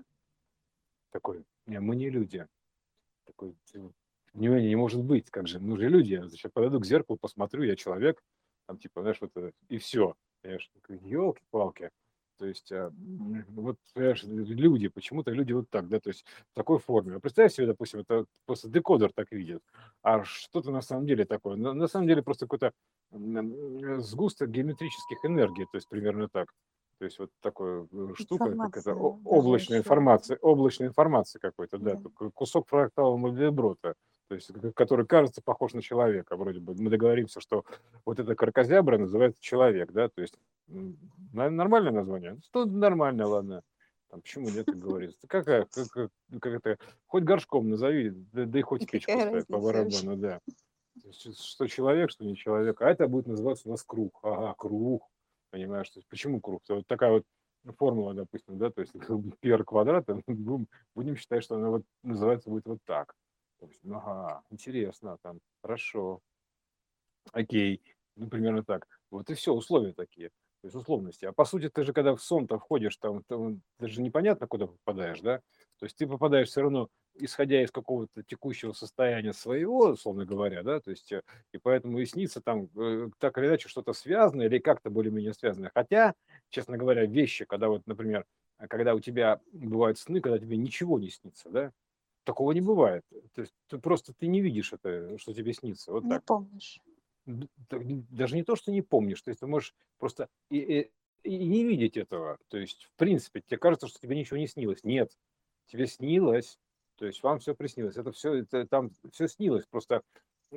Такой, 1.12 1.44
не, 1.66 1.80
мы 1.80 1.96
не 1.96 2.10
люди 2.10 2.48
такой, 3.26 3.56
не, 4.34 4.48
не 4.48 4.76
может 4.76 5.04
быть, 5.04 5.30
как 5.30 5.48
же, 5.48 5.60
мы 5.60 5.78
же 5.78 5.90
люди, 5.90 6.14
я 6.14 6.50
подойду 6.50 6.80
к 6.80 6.86
зеркалу, 6.86 7.18
посмотрю, 7.18 7.64
я 7.64 7.76
человек, 7.76 8.22
там, 8.68 8.78
типа, 8.78 9.02
знаешь, 9.02 9.20
вот, 9.20 9.32
и 9.68 9.78
все, 9.78 10.16
понимаешь, 10.42 10.72
елки-палки, 10.90 11.92
то 12.38 12.46
есть, 12.46 12.72
а, 12.72 12.92
вот, 13.50 13.78
люди, 13.96 14.88
почему-то 14.88 15.32
люди 15.32 15.54
вот 15.54 15.70
так, 15.70 15.88
да, 15.88 16.00
то 16.00 16.10
есть 16.10 16.26
в 16.52 16.56
такой 16.56 16.80
форме. 16.80 17.20
Представь 17.20 17.54
себе, 17.54 17.68
допустим, 17.68 18.02
это 18.02 18.26
просто 18.46 18.70
декодер 18.70 19.12
так 19.14 19.32
видит, 19.32 19.62
а 20.02 20.24
что-то 20.24 20.72
на 20.72 20.82
самом 20.82 21.06
деле 21.06 21.26
такое. 21.26 21.56
На, 21.56 21.74
на 21.74 21.88
самом 21.88 22.08
деле 22.08 22.22
просто 22.22 22.46
какой-то 22.48 22.72
сгусток 24.02 24.50
геометрических 24.50 25.24
энергий, 25.24 25.66
то 25.66 25.78
есть 25.78 25.88
примерно 25.88 26.28
так. 26.28 26.52
То 26.98 27.06
есть 27.06 27.20
вот 27.20 27.30
такая 27.42 27.88
э, 27.92 28.14
штука, 28.16 28.56
как 28.56 28.78
это 28.78 28.96
облачная 28.96 29.80
информация, 29.80 30.38
облачная 30.42 30.88
информация 30.88 31.40
какой-то, 31.40 31.78
да, 31.78 31.96
да. 31.96 32.30
кусок 32.34 32.70
фрактала 32.70 33.18
Мальдеброта, 33.18 33.96
то 34.30 34.36
есть 34.36 34.50
который 34.74 35.06
кажется 35.06 35.42
похож 35.44 35.74
на 35.74 35.82
человека, 35.82 36.38
вроде 36.38 36.60
бы. 36.62 36.74
Мы 36.74 36.90
договоримся, 36.90 37.42
что 37.42 37.66
вот 38.06 38.20
это 38.20 38.34
каркозябра 38.36 38.98
называется 38.98 39.42
человек, 39.42 39.92
да, 39.92 40.08
то 40.08 40.22
есть 40.22 40.36
нормальное 40.68 41.92
название? 41.92 42.40
Что 42.46 42.66
нормально, 42.66 43.28
ладно. 43.28 43.62
Там, 44.10 44.22
почему 44.22 44.50
нет, 44.50 44.66
как 44.66 44.78
говорится? 44.78 45.28
Как, 45.28 45.46
как, 45.46 45.68
как 46.42 46.46
это, 46.46 46.78
хоть 47.08 47.24
горшком 47.24 47.70
назови, 47.70 48.12
да, 48.32 48.46
да 48.46 48.60
и 48.60 48.62
хоть 48.62 48.90
печку 48.90 49.12
ставь 49.12 49.48
по 49.48 49.60
барабану, 49.60 50.16
да. 50.18 50.42
Что 51.12 51.68
человек, 51.68 52.12
что 52.12 52.24
не 52.24 52.36
человек. 52.36 52.82
А 52.82 52.90
это 52.90 53.08
будет 53.08 53.28
называться 53.28 53.68
у 53.68 53.72
нас 53.72 53.84
круг. 53.84 54.20
Ага, 54.24 54.54
круг 54.58 55.10
понимаешь, 55.56 55.90
то 55.90 56.00
есть 56.00 56.10
почему 56.10 56.42
круг? 56.42 56.62
То 56.66 56.76
вот 56.76 56.88
такая 56.88 57.12
вот 57.12 57.24
формула, 57.78 58.14
допустим, 58.14 58.58
да, 58.58 58.70
то 58.70 58.82
есть 58.82 58.94
пер 59.40 59.64
квадрат, 59.64 60.06
будем 60.94 61.16
считать, 61.16 61.44
что 61.44 61.56
она 61.56 61.70
вот 61.70 61.84
называется 62.04 62.50
будет 62.50 62.66
вот 62.66 62.80
так. 62.84 63.16
То 63.60 63.68
есть, 63.68 63.80
ну, 63.84 63.96
ага, 63.96 64.44
интересно, 64.50 65.18
там, 65.22 65.40
хорошо, 65.62 66.20
окей, 67.32 67.82
ну, 68.18 68.28
примерно 68.28 68.66
так. 68.66 68.86
Вот 69.12 69.30
и 69.30 69.34
все, 69.34 69.54
условия 69.54 69.94
такие, 69.94 70.30
то 70.66 70.68
есть 70.68 70.76
условности. 70.76 71.26
А 71.26 71.32
по 71.32 71.46
сути, 71.46 71.70
ты 71.70 71.84
же, 71.84 71.94
когда 71.94 72.16
в 72.16 72.22
сон-то 72.24 72.58
входишь, 72.58 72.98
там, 72.98 73.22
там 73.28 73.62
даже 73.78 74.02
непонятно, 74.02 74.48
куда 74.48 74.66
попадаешь, 74.66 75.22
да, 75.22 75.42
то 75.78 75.86
есть 75.86 75.96
ты 75.96 76.08
попадаешь 76.08 76.48
все 76.48 76.62
равно 76.62 76.90
исходя 77.14 77.64
из 77.64 77.70
какого-то 77.70 78.24
текущего 78.24 78.74
состояния 78.74 79.32
своего, 79.32 79.90
условно 79.90 80.26
говоря, 80.26 80.64
да, 80.64 80.80
то 80.80 80.90
есть, 80.90 81.12
э, 81.12 81.22
и 81.54 81.60
поэтому 81.60 82.00
и 82.00 82.06
снится 82.08 82.42
там 82.42 82.68
э, 82.76 83.10
так 83.20 83.38
или 83.38 83.46
иначе 83.46 83.70
что-то 83.70 83.94
связанное 83.94 84.48
или 84.48 84.58
как-то 84.58 84.90
более-менее 84.90 85.36
связанное. 85.36 85.70
Хотя, 85.72 86.16
честно 86.50 86.78
говоря, 86.78 87.06
вещи, 87.06 87.46
когда 87.46 87.70
вот, 87.70 87.84
например, 87.86 88.26
когда 88.68 88.96
у 88.96 89.00
тебя 89.00 89.40
бывают 89.54 90.00
сны, 90.00 90.20
когда 90.20 90.40
тебе 90.40 90.58
ничего 90.58 90.98
не 90.98 91.12
снится, 91.12 91.50
да, 91.52 91.72
такого 92.24 92.54
не 92.54 92.62
бывает. 92.62 93.04
То 93.36 93.42
есть 93.42 93.54
ты 93.68 93.78
просто 93.78 94.14
ты 94.18 94.26
не 94.26 94.42
видишь 94.42 94.74
это, 94.74 95.16
что 95.20 95.32
тебе 95.32 95.54
снится. 95.54 95.92
Вот 95.92 96.04
не 96.04 96.10
так. 96.10 96.24
помнишь. 96.24 96.82
Даже 97.26 98.36
не 98.36 98.44
то, 98.44 98.56
что 98.56 98.72
не 98.72 98.82
помнишь, 98.82 99.22
то 99.22 99.30
есть 99.30 99.40
ты 99.40 99.48
можешь 99.48 99.74
просто 99.98 100.30
и, 100.50 100.58
и, 100.58 100.92
и 101.24 101.46
не 101.46 101.64
видеть 101.64 101.98
этого. 101.98 102.38
То 102.50 102.58
есть, 102.58 102.84
в 102.84 102.94
принципе, 102.96 103.42
тебе 103.42 103.58
кажется, 103.58 103.88
что 103.88 104.00
тебе 104.00 104.16
ничего 104.16 104.38
не 104.38 104.48
снилось. 104.48 104.84
Нет, 104.84 105.18
тебе 105.68 105.88
снилось, 105.88 106.60
то 106.98 107.06
есть 107.06 107.24
вам 107.24 107.40
все 107.40 107.56
приснилось. 107.56 107.98
Это 107.98 108.12
все, 108.12 108.36
это, 108.36 108.68
там 108.68 108.92
все 109.12 109.28
снилось. 109.28 109.66
Просто 109.66 110.02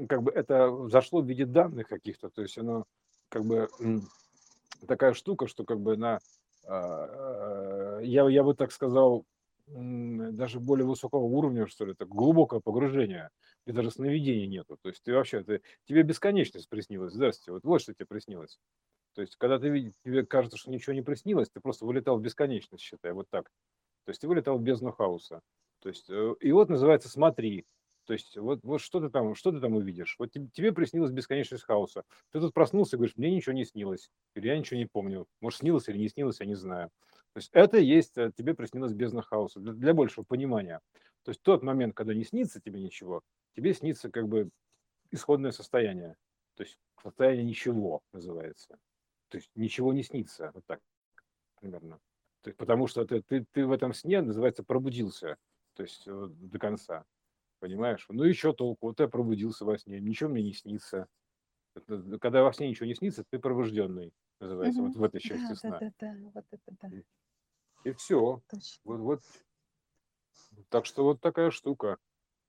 как 0.08 0.22
бы 0.22 0.30
это 0.30 0.88
зашло 0.88 1.20
в 1.20 1.26
виде 1.26 1.46
данных 1.46 1.88
каких-то. 1.88 2.28
То 2.30 2.42
есть 2.42 2.58
оно 2.58 2.84
как 3.28 3.44
бы 3.44 3.68
такая 4.86 5.12
штука, 5.14 5.46
что 5.46 5.64
как 5.64 5.80
бы 5.80 5.96
на, 5.96 6.18
а, 6.64 7.98
я, 8.00 8.28
я 8.28 8.44
бы 8.44 8.54
так 8.54 8.72
сказал, 8.72 9.24
даже 9.70 10.60
более 10.60 10.86
высокого 10.86 11.24
уровня, 11.24 11.66
что 11.66 11.84
ли, 11.84 11.92
это 11.92 12.06
глубокое 12.06 12.60
погружение, 12.60 13.30
и 13.66 13.72
даже 13.72 13.90
сновидений 13.90 14.46
нету. 14.46 14.78
То 14.82 14.88
есть 14.88 15.02
ты 15.02 15.12
вообще, 15.12 15.42
ты, 15.42 15.62
тебе 15.86 16.02
бесконечность 16.02 16.68
приснилась, 16.68 17.12
здравствуйте, 17.12 17.52
вот, 17.52 17.64
вот 17.64 17.80
что 17.82 17.94
тебе 17.94 18.06
приснилось. 18.06 18.58
То 19.14 19.22
есть, 19.22 19.36
когда 19.36 19.58
ты 19.58 19.68
видишь, 19.68 19.92
тебе 20.04 20.24
кажется, 20.24 20.56
что 20.56 20.70
ничего 20.70 20.94
не 20.94 21.02
приснилось, 21.02 21.50
ты 21.50 21.60
просто 21.60 21.84
вылетал 21.86 22.18
в 22.18 22.22
бесконечность, 22.22 22.84
считай, 22.84 23.12
вот 23.12 23.26
так. 23.30 23.50
То 24.04 24.10
есть 24.10 24.20
ты 24.20 24.28
вылетал 24.28 24.58
в 24.58 24.62
бездну 24.62 24.92
хаоса. 24.92 25.40
То 25.80 25.88
есть, 25.88 26.08
э, 26.08 26.34
и 26.40 26.52
вот 26.52 26.68
называется 26.68 27.08
«Смотри». 27.08 27.66
То 28.06 28.14
есть 28.14 28.38
вот, 28.38 28.60
вот 28.62 28.80
что, 28.80 29.00
ты 29.00 29.10
там, 29.10 29.34
что 29.34 29.52
ты 29.52 29.60
там 29.60 29.74
увидишь? 29.74 30.16
Вот 30.18 30.30
тебе, 30.32 30.48
тебе 30.48 30.72
приснилась 30.72 31.10
бесконечность 31.10 31.64
хаоса. 31.64 32.04
Ты 32.32 32.40
тут 32.40 32.54
проснулся 32.54 32.96
и 32.96 32.98
говоришь, 32.98 33.16
мне 33.16 33.30
ничего 33.30 33.54
не 33.54 33.66
снилось. 33.66 34.10
Или 34.34 34.46
я 34.48 34.58
ничего 34.58 34.78
не 34.78 34.86
помню. 34.86 35.26
Может, 35.42 35.58
снилось 35.58 35.88
или 35.90 35.98
не 35.98 36.08
снилось, 36.08 36.40
я 36.40 36.46
не 36.46 36.54
знаю. 36.54 36.90
То 37.38 37.40
есть 37.40 37.50
это 37.52 37.78
есть, 37.78 38.18
э, 38.18 38.32
тебе 38.36 38.52
приснилось 38.52 38.92
бездна 38.92 39.22
хаоса. 39.22 39.60
Для, 39.60 39.72
для 39.72 39.94
большего 39.94 40.24
понимания. 40.24 40.80
То 41.22 41.30
есть 41.30 41.40
тот 41.42 41.62
момент, 41.62 41.94
когда 41.94 42.12
не 42.12 42.24
снится 42.24 42.60
тебе 42.60 42.80
ничего, 42.80 43.22
тебе 43.54 43.74
снится 43.74 44.10
как 44.10 44.26
бы 44.26 44.50
исходное 45.12 45.52
состояние. 45.52 46.16
То 46.56 46.64
есть 46.64 46.76
состояние 47.00 47.44
ничего 47.44 48.02
называется. 48.12 48.76
То 49.28 49.38
есть 49.38 49.50
ничего 49.54 49.92
не 49.92 50.02
снится. 50.02 50.50
Вот 50.52 50.64
так 50.66 50.80
примерно. 51.60 52.00
Ты, 52.42 52.54
потому 52.54 52.88
что 52.88 53.04
ты, 53.04 53.22
ты, 53.22 53.46
ты 53.52 53.64
в 53.64 53.70
этом 53.70 53.94
сне, 53.94 54.20
называется, 54.20 54.64
пробудился, 54.64 55.36
то 55.74 55.84
есть 55.84 56.08
э, 56.08 56.28
до 56.30 56.58
конца, 56.58 57.04
понимаешь? 57.60 58.04
Ну 58.08 58.24
еще 58.24 58.52
толку, 58.52 58.88
вот 58.88 58.98
я 58.98 59.06
пробудился 59.06 59.64
во 59.64 59.78
сне, 59.78 60.00
ничего 60.00 60.30
мне 60.30 60.42
не 60.42 60.54
снится. 60.54 61.06
Это, 61.76 62.18
когда 62.18 62.42
во 62.42 62.52
сне 62.52 62.68
ничего 62.68 62.86
не 62.86 62.96
снится, 62.96 63.22
ты 63.30 63.38
пробужденный, 63.38 64.12
называется, 64.40 64.80
угу. 64.80 64.88
вот 64.88 64.96
в 64.96 65.04
этой 65.04 65.20
части 65.20 65.50
да, 65.50 65.54
сна. 65.54 65.70
Да, 65.78 65.92
да, 66.00 66.14
да, 66.14 66.30
вот 66.34 66.44
это 66.50 66.76
да. 66.80 66.90
И, 67.84 67.92
все. 67.92 68.40
Точно. 68.48 68.80
Вот, 68.84 69.00
вот. 69.00 69.20
Так 70.68 70.86
что 70.86 71.04
вот 71.04 71.20
такая 71.20 71.50
штука. 71.50 71.98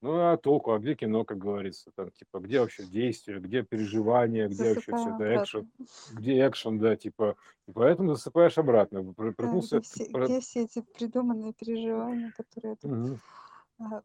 Ну, 0.01 0.13
а 0.13 0.37
толку, 0.37 0.71
а 0.71 0.79
где 0.79 0.95
кино, 0.95 1.25
как 1.25 1.39
говорится, 1.39 1.91
там, 1.93 2.09
типа, 2.11 2.39
где 2.39 2.61
вообще 2.61 2.85
действие, 2.85 3.41
где 3.41 3.63
переживание, 3.63 4.47
где 4.47 4.73
вообще 4.73 4.95
все 4.95 5.09
это 5.13 5.43
экшен, 5.43 5.71
где 6.13 6.47
экшен, 6.47 6.79
да, 6.79 6.95
типа, 6.95 7.35
и 7.67 7.73
поэтому 7.73 8.15
засыпаешь 8.15 8.57
обратно. 8.57 9.13
Проснулся... 9.13 9.75
Да, 9.75 9.79
где, 9.81 9.89
все, 9.89 10.11
про... 10.11 10.25
где 10.25 10.39
все 10.39 10.63
эти 10.63 10.81
придуманные 10.81 11.51
переживания, 11.51 12.33
которые 12.37 12.77
ты 12.77 12.87
угу. 12.87 13.19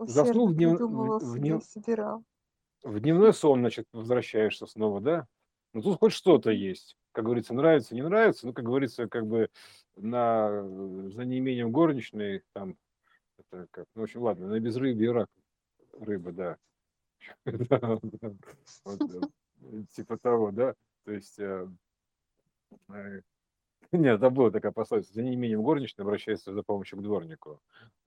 Заснул 0.01 0.49
в, 0.49 0.55
днев... 0.55 0.81
в, 0.81 1.19
в, 1.19 1.39
днев... 1.39 1.65
собирал. 1.65 2.25
В 2.83 2.99
дневной 2.99 3.33
сон, 3.33 3.61
значит, 3.61 3.87
возвращаешься 3.93 4.67
снова, 4.67 5.01
да? 5.01 5.27
Ну, 5.75 5.83
тут 5.83 5.99
хоть 5.99 6.13
что-то 6.13 6.51
есть. 6.51 6.97
Как 7.13 7.25
говорится, 7.25 7.53
нравится, 7.53 7.95
не 7.95 8.03
нравится, 8.03 8.47
ну, 8.47 8.53
как 8.53 8.65
говорится, 8.65 9.09
как 9.09 9.27
бы 9.27 9.51
на, 9.97 10.63
за 11.11 11.25
неимением 11.25 11.73
горничной, 11.73 12.43
там, 12.53 12.77
это 13.39 13.67
как, 13.71 13.87
ну, 13.95 14.03
в 14.03 14.05
общем, 14.05 14.23
ладно, 14.23 14.47
на 14.47 14.61
безрыбье 14.61 15.13
рак 15.13 15.29
рыба, 15.93 16.33
да. 16.33 16.57
Типа 19.91 20.17
того, 20.19 20.51
да. 20.53 20.75
То 21.05 21.13
есть, 21.13 21.39
э, 21.39 21.69
э, 22.89 23.21
нет, 23.93 24.17
это 24.17 24.31
была 24.31 24.51
такая 24.51 24.73
пословица, 24.73 25.13
за 25.13 25.23
неимением 25.23 25.63
горничной 25.63 26.05
обращается 26.05 26.53
за 26.53 26.63
помощью 26.63 26.99
к 26.99 27.03
дворнику. 27.03 27.61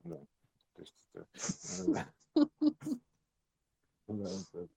То 0.04 0.20
есть, 0.78 0.96
э, 1.16 1.24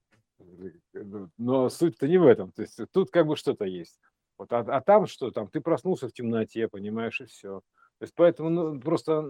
но 1.37 1.69
суть-то 1.69 2.07
не 2.07 2.17
в 2.17 2.25
этом. 2.25 2.51
То 2.51 2.61
есть 2.61 2.79
тут 2.91 3.11
как 3.11 3.27
бы 3.27 3.35
что-то 3.35 3.65
есть. 3.65 3.99
Вот, 4.37 4.51
а, 4.53 4.59
а 4.59 4.81
там 4.81 5.07
что? 5.07 5.31
Там 5.31 5.47
ты 5.47 5.61
проснулся 5.61 6.07
в 6.07 6.13
темноте, 6.13 6.67
понимаешь, 6.67 7.21
и 7.21 7.25
все. 7.25 7.61
То 7.99 8.03
есть 8.03 8.13
поэтому 8.15 8.49
ну, 8.49 8.79
просто 8.79 9.21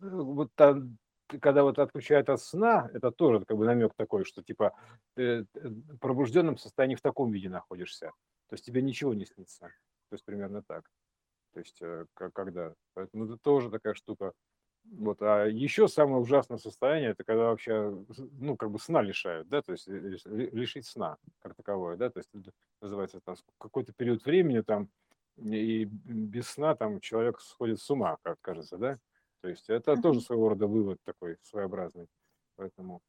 вот 0.00 0.50
там 0.54 0.98
когда 1.40 1.62
вот 1.62 1.78
отключают 1.78 2.28
от 2.28 2.40
сна, 2.40 2.90
это 2.92 3.12
тоже 3.12 3.44
как 3.44 3.56
бы 3.56 3.64
намек 3.64 3.94
такой, 3.94 4.24
что 4.24 4.42
типа 4.42 4.74
ты 5.14 5.46
в 5.54 5.98
пробужденном 5.98 6.58
состоянии 6.58 6.96
в 6.96 7.02
таком 7.02 7.30
виде 7.30 7.48
находишься. 7.48 8.12
То 8.48 8.54
есть 8.54 8.64
тебе 8.64 8.82
ничего 8.82 9.14
не 9.14 9.26
снится. 9.26 9.68
То 10.08 10.14
есть 10.14 10.24
примерно 10.24 10.62
так. 10.62 10.90
То 11.52 11.60
есть 11.60 11.80
э, 11.82 12.06
когда. 12.14 12.74
Поэтому 12.94 13.26
это 13.26 13.36
тоже 13.38 13.70
такая 13.70 13.94
штука. 13.94 14.32
Вот. 14.90 15.22
А 15.22 15.46
еще 15.46 15.86
самое 15.86 16.20
ужасное 16.20 16.58
состояние, 16.58 17.10
это 17.10 17.22
когда 17.22 17.44
вообще, 17.44 17.96
ну, 18.38 18.56
как 18.56 18.70
бы 18.70 18.78
сна 18.80 19.02
лишают, 19.02 19.48
да, 19.48 19.62
то 19.62 19.72
есть 19.72 19.86
лишить 19.86 20.86
сна 20.86 21.16
как 21.40 21.54
таковое, 21.54 21.96
да, 21.96 22.10
то 22.10 22.18
есть 22.18 22.30
называется 22.80 23.20
там 23.20 23.36
какой-то 23.58 23.92
период 23.92 24.24
времени 24.24 24.60
там, 24.62 24.88
и 25.36 25.84
без 25.84 26.48
сна 26.48 26.74
там 26.74 27.00
человек 27.00 27.40
сходит 27.40 27.80
с 27.80 27.88
ума, 27.88 28.16
как 28.22 28.38
кажется, 28.40 28.78
да, 28.78 28.98
то 29.42 29.48
есть 29.48 29.70
это 29.70 29.96
тоже 29.96 30.20
своего 30.20 30.48
рода 30.48 30.66
вывод 30.66 30.98
такой 31.04 31.38
своеобразный. 31.42 32.08
Поэтому, 32.56 33.00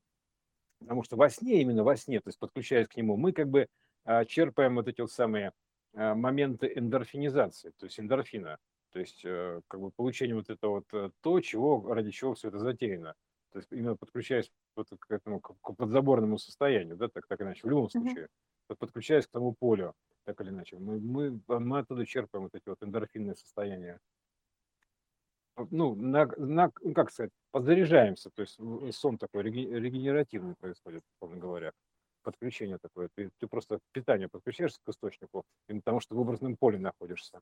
потому 0.80 1.04
что 1.04 1.18
во 1.18 1.30
сне, 1.30 1.62
именно 1.62 1.84
во 1.84 1.98
сне, 1.98 2.20
то 2.22 2.30
есть 2.30 2.40
подключаясь 2.40 2.88
к 2.88 2.96
нему, 2.96 3.18
мы 3.18 3.34
как 3.34 3.50
бы 3.50 3.68
а, 4.06 4.24
черпаем 4.26 4.76
вот 4.76 4.88
эти 4.88 5.02
вот 5.02 5.12
самые 5.12 5.52
а, 5.94 6.14
моменты 6.14 6.72
эндорфинизации, 6.74 7.74
то 7.78 7.86
есть 7.86 8.00
эндорфина, 8.00 8.60
то 8.92 9.00
есть 9.00 9.22
э, 9.24 9.62
как 9.68 9.80
бы 9.80 9.92
получение 9.92 10.36
вот 10.36 10.50
этого 10.50 10.76
вот 10.76 10.94
э, 10.94 11.10
то, 11.22 11.40
чего, 11.42 11.94
ради 11.94 12.12
чего 12.12 12.34
все 12.34 12.50
это 12.50 12.60
затеяно. 12.60 13.16
То 13.52 13.60
есть 13.60 13.72
именно 13.72 13.96
подключаясь 13.96 14.52
вот 14.76 14.88
к 14.98 15.12
этому 15.12 15.40
к 15.40 15.74
подзаборному 15.76 16.38
состоянию, 16.38 16.96
да, 16.96 17.10
так, 17.10 17.28
так 17.28 17.42
иначе, 17.42 17.62
в 17.64 17.70
любом 17.70 17.90
случае, 17.90 18.28
mm-hmm. 18.70 18.76
подключаясь 18.76 19.28
к 19.28 19.32
тому 19.32 19.54
полю, 19.54 19.94
так 20.24 20.40
или 20.42 20.50
иначе, 20.50 20.78
мы, 20.78 21.00
мы, 21.00 21.42
мы 21.48 21.80
оттуда 21.80 22.06
черпаем 22.06 22.44
вот 22.44 22.56
эти 22.56 22.70
вот 22.70 22.82
эндорфинные 22.82 23.36
состояния 23.36 24.00
ну, 25.70 25.96
на, 25.96 26.26
на, 26.38 26.72
ну, 26.80 26.94
как 26.94 27.12
сказать, 27.12 27.32
подзаряжаемся, 27.52 28.30
то 28.30 28.42
есть 28.42 28.58
сон 28.96 29.18
такой 29.18 29.44
регенеративный 29.44 30.56
происходит, 30.56 31.04
условно 31.16 31.40
говоря, 31.40 31.72
подключение 32.24 32.78
такое. 32.78 33.10
Ты, 33.16 33.32
ты 33.40 33.48
просто 33.48 33.80
питание 33.92 34.30
подключаешься 34.30 34.80
к 34.84 34.90
источнику, 34.90 35.44
потому 35.68 36.00
что 36.00 36.16
в 36.16 36.20
образном 36.20 36.56
поле 36.56 36.80
находишься. 36.80 37.42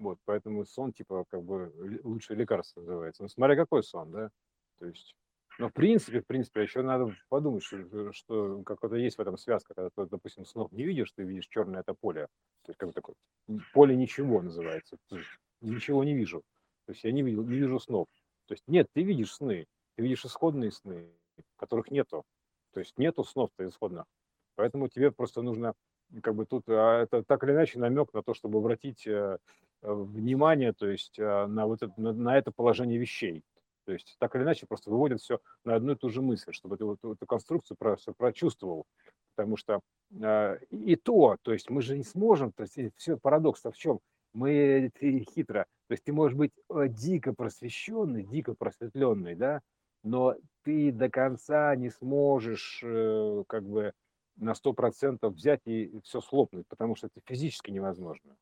Вот, 0.00 0.18
поэтому 0.24 0.64
сон, 0.64 0.94
типа, 0.94 1.26
как 1.28 1.42
бы 1.42 2.00
лучшее 2.02 2.38
лекарство 2.38 2.80
называется. 2.80 3.22
Ну, 3.22 3.28
смотря 3.28 3.54
какой 3.54 3.82
сон, 3.82 4.10
да. 4.10 4.30
То 4.78 4.86
есть, 4.86 5.14
но 5.58 5.68
в 5.68 5.74
принципе, 5.74 6.22
в 6.22 6.26
принципе, 6.26 6.62
еще 6.62 6.80
надо 6.80 7.14
подумать, 7.28 7.62
что, 7.62 8.10
что 8.12 8.62
какое-то 8.62 8.96
есть 8.96 9.18
в 9.18 9.20
этом 9.20 9.36
связка, 9.36 9.74
когда 9.74 9.90
ты, 9.90 10.06
допустим, 10.06 10.46
снов 10.46 10.72
не 10.72 10.84
видишь, 10.84 11.12
ты 11.12 11.22
видишь 11.22 11.48
черное 11.48 11.82
это 11.82 11.92
поле. 11.92 12.28
То 12.62 12.70
есть, 12.70 12.78
как 12.78 12.88
бы 12.88 12.92
такое, 12.94 13.14
поле 13.74 13.94
ничего 13.94 14.40
называется. 14.40 14.96
Ничего 15.60 16.02
не 16.02 16.14
вижу. 16.14 16.40
То 16.86 16.92
есть 16.92 17.04
я 17.04 17.12
не, 17.12 17.20
видел, 17.20 17.44
не 17.44 17.58
вижу 17.58 17.78
снов. 17.78 18.06
То 18.46 18.54
есть 18.54 18.64
нет, 18.66 18.88
ты 18.94 19.02
видишь 19.02 19.34
сны, 19.34 19.66
ты 19.96 20.02
видишь 20.02 20.24
исходные 20.24 20.72
сны, 20.72 21.10
которых 21.56 21.90
нету. 21.90 22.24
То 22.72 22.80
есть 22.80 22.96
нету 22.96 23.22
снов-то 23.22 23.68
исходных. 23.68 24.06
Поэтому 24.54 24.88
тебе 24.88 25.12
просто 25.12 25.42
нужно, 25.42 25.74
как 26.22 26.34
бы 26.34 26.46
тут, 26.46 26.64
а 26.68 27.02
это 27.02 27.22
так 27.22 27.44
или 27.44 27.52
иначе 27.52 27.78
намек 27.78 28.14
на 28.14 28.22
то, 28.22 28.32
чтобы 28.32 28.58
обратить 28.60 29.06
э, 29.06 29.36
внимание, 29.82 30.72
то 30.72 30.88
есть 30.88 31.18
э, 31.18 31.46
на 31.46 31.66
вот 31.66 31.82
это, 31.82 31.92
на, 31.96 32.12
на 32.12 32.36
это 32.36 32.50
положение 32.50 32.98
вещей. 32.98 33.42
То 33.86 33.92
есть 33.92 34.16
так 34.18 34.36
или 34.36 34.42
иначе 34.42 34.66
просто 34.66 34.90
выводит 34.90 35.20
все 35.20 35.40
на 35.64 35.74
одну 35.74 35.92
и 35.92 35.96
ту 35.96 36.10
же 36.10 36.22
мысль, 36.22 36.52
чтобы 36.52 36.76
ты 36.76 36.84
вот 36.84 36.98
эту 37.02 37.26
конструкцию 37.26 37.76
про, 37.78 37.96
все 37.96 38.12
прочувствовал. 38.12 38.86
Потому 39.34 39.56
что 39.56 39.80
э, 40.12 40.58
и 40.70 40.96
то, 40.96 41.36
то 41.42 41.52
есть 41.52 41.70
мы 41.70 41.82
же 41.82 41.96
не 41.96 42.04
сможем, 42.04 42.52
то 42.52 42.62
есть 42.62 42.78
все 42.96 43.16
парадокс-то 43.16 43.72
в 43.72 43.76
чем? 43.76 44.00
мы 44.32 44.90
ты 44.98 45.24
хитро. 45.34 45.66
То 45.88 45.92
есть 45.92 46.04
ты 46.04 46.12
можешь 46.12 46.36
быть 46.36 46.52
э, 46.68 46.88
дико 46.88 47.32
просвещенный, 47.32 48.24
дико 48.24 48.54
просветленный, 48.54 49.34
да, 49.34 49.60
но 50.02 50.36
ты 50.62 50.92
до 50.92 51.10
конца 51.10 51.74
не 51.74 51.90
сможешь 51.90 52.80
э, 52.82 53.44
как 53.48 53.64
бы 53.64 53.92
на 54.36 54.54
сто 54.54 54.72
процентов 54.72 55.34
взять 55.34 55.60
и 55.66 56.00
все 56.04 56.20
слопнуть, 56.20 56.66
потому 56.68 56.94
что 56.94 57.08
это 57.08 57.20
физически 57.26 57.70
невозможно. 57.70 58.36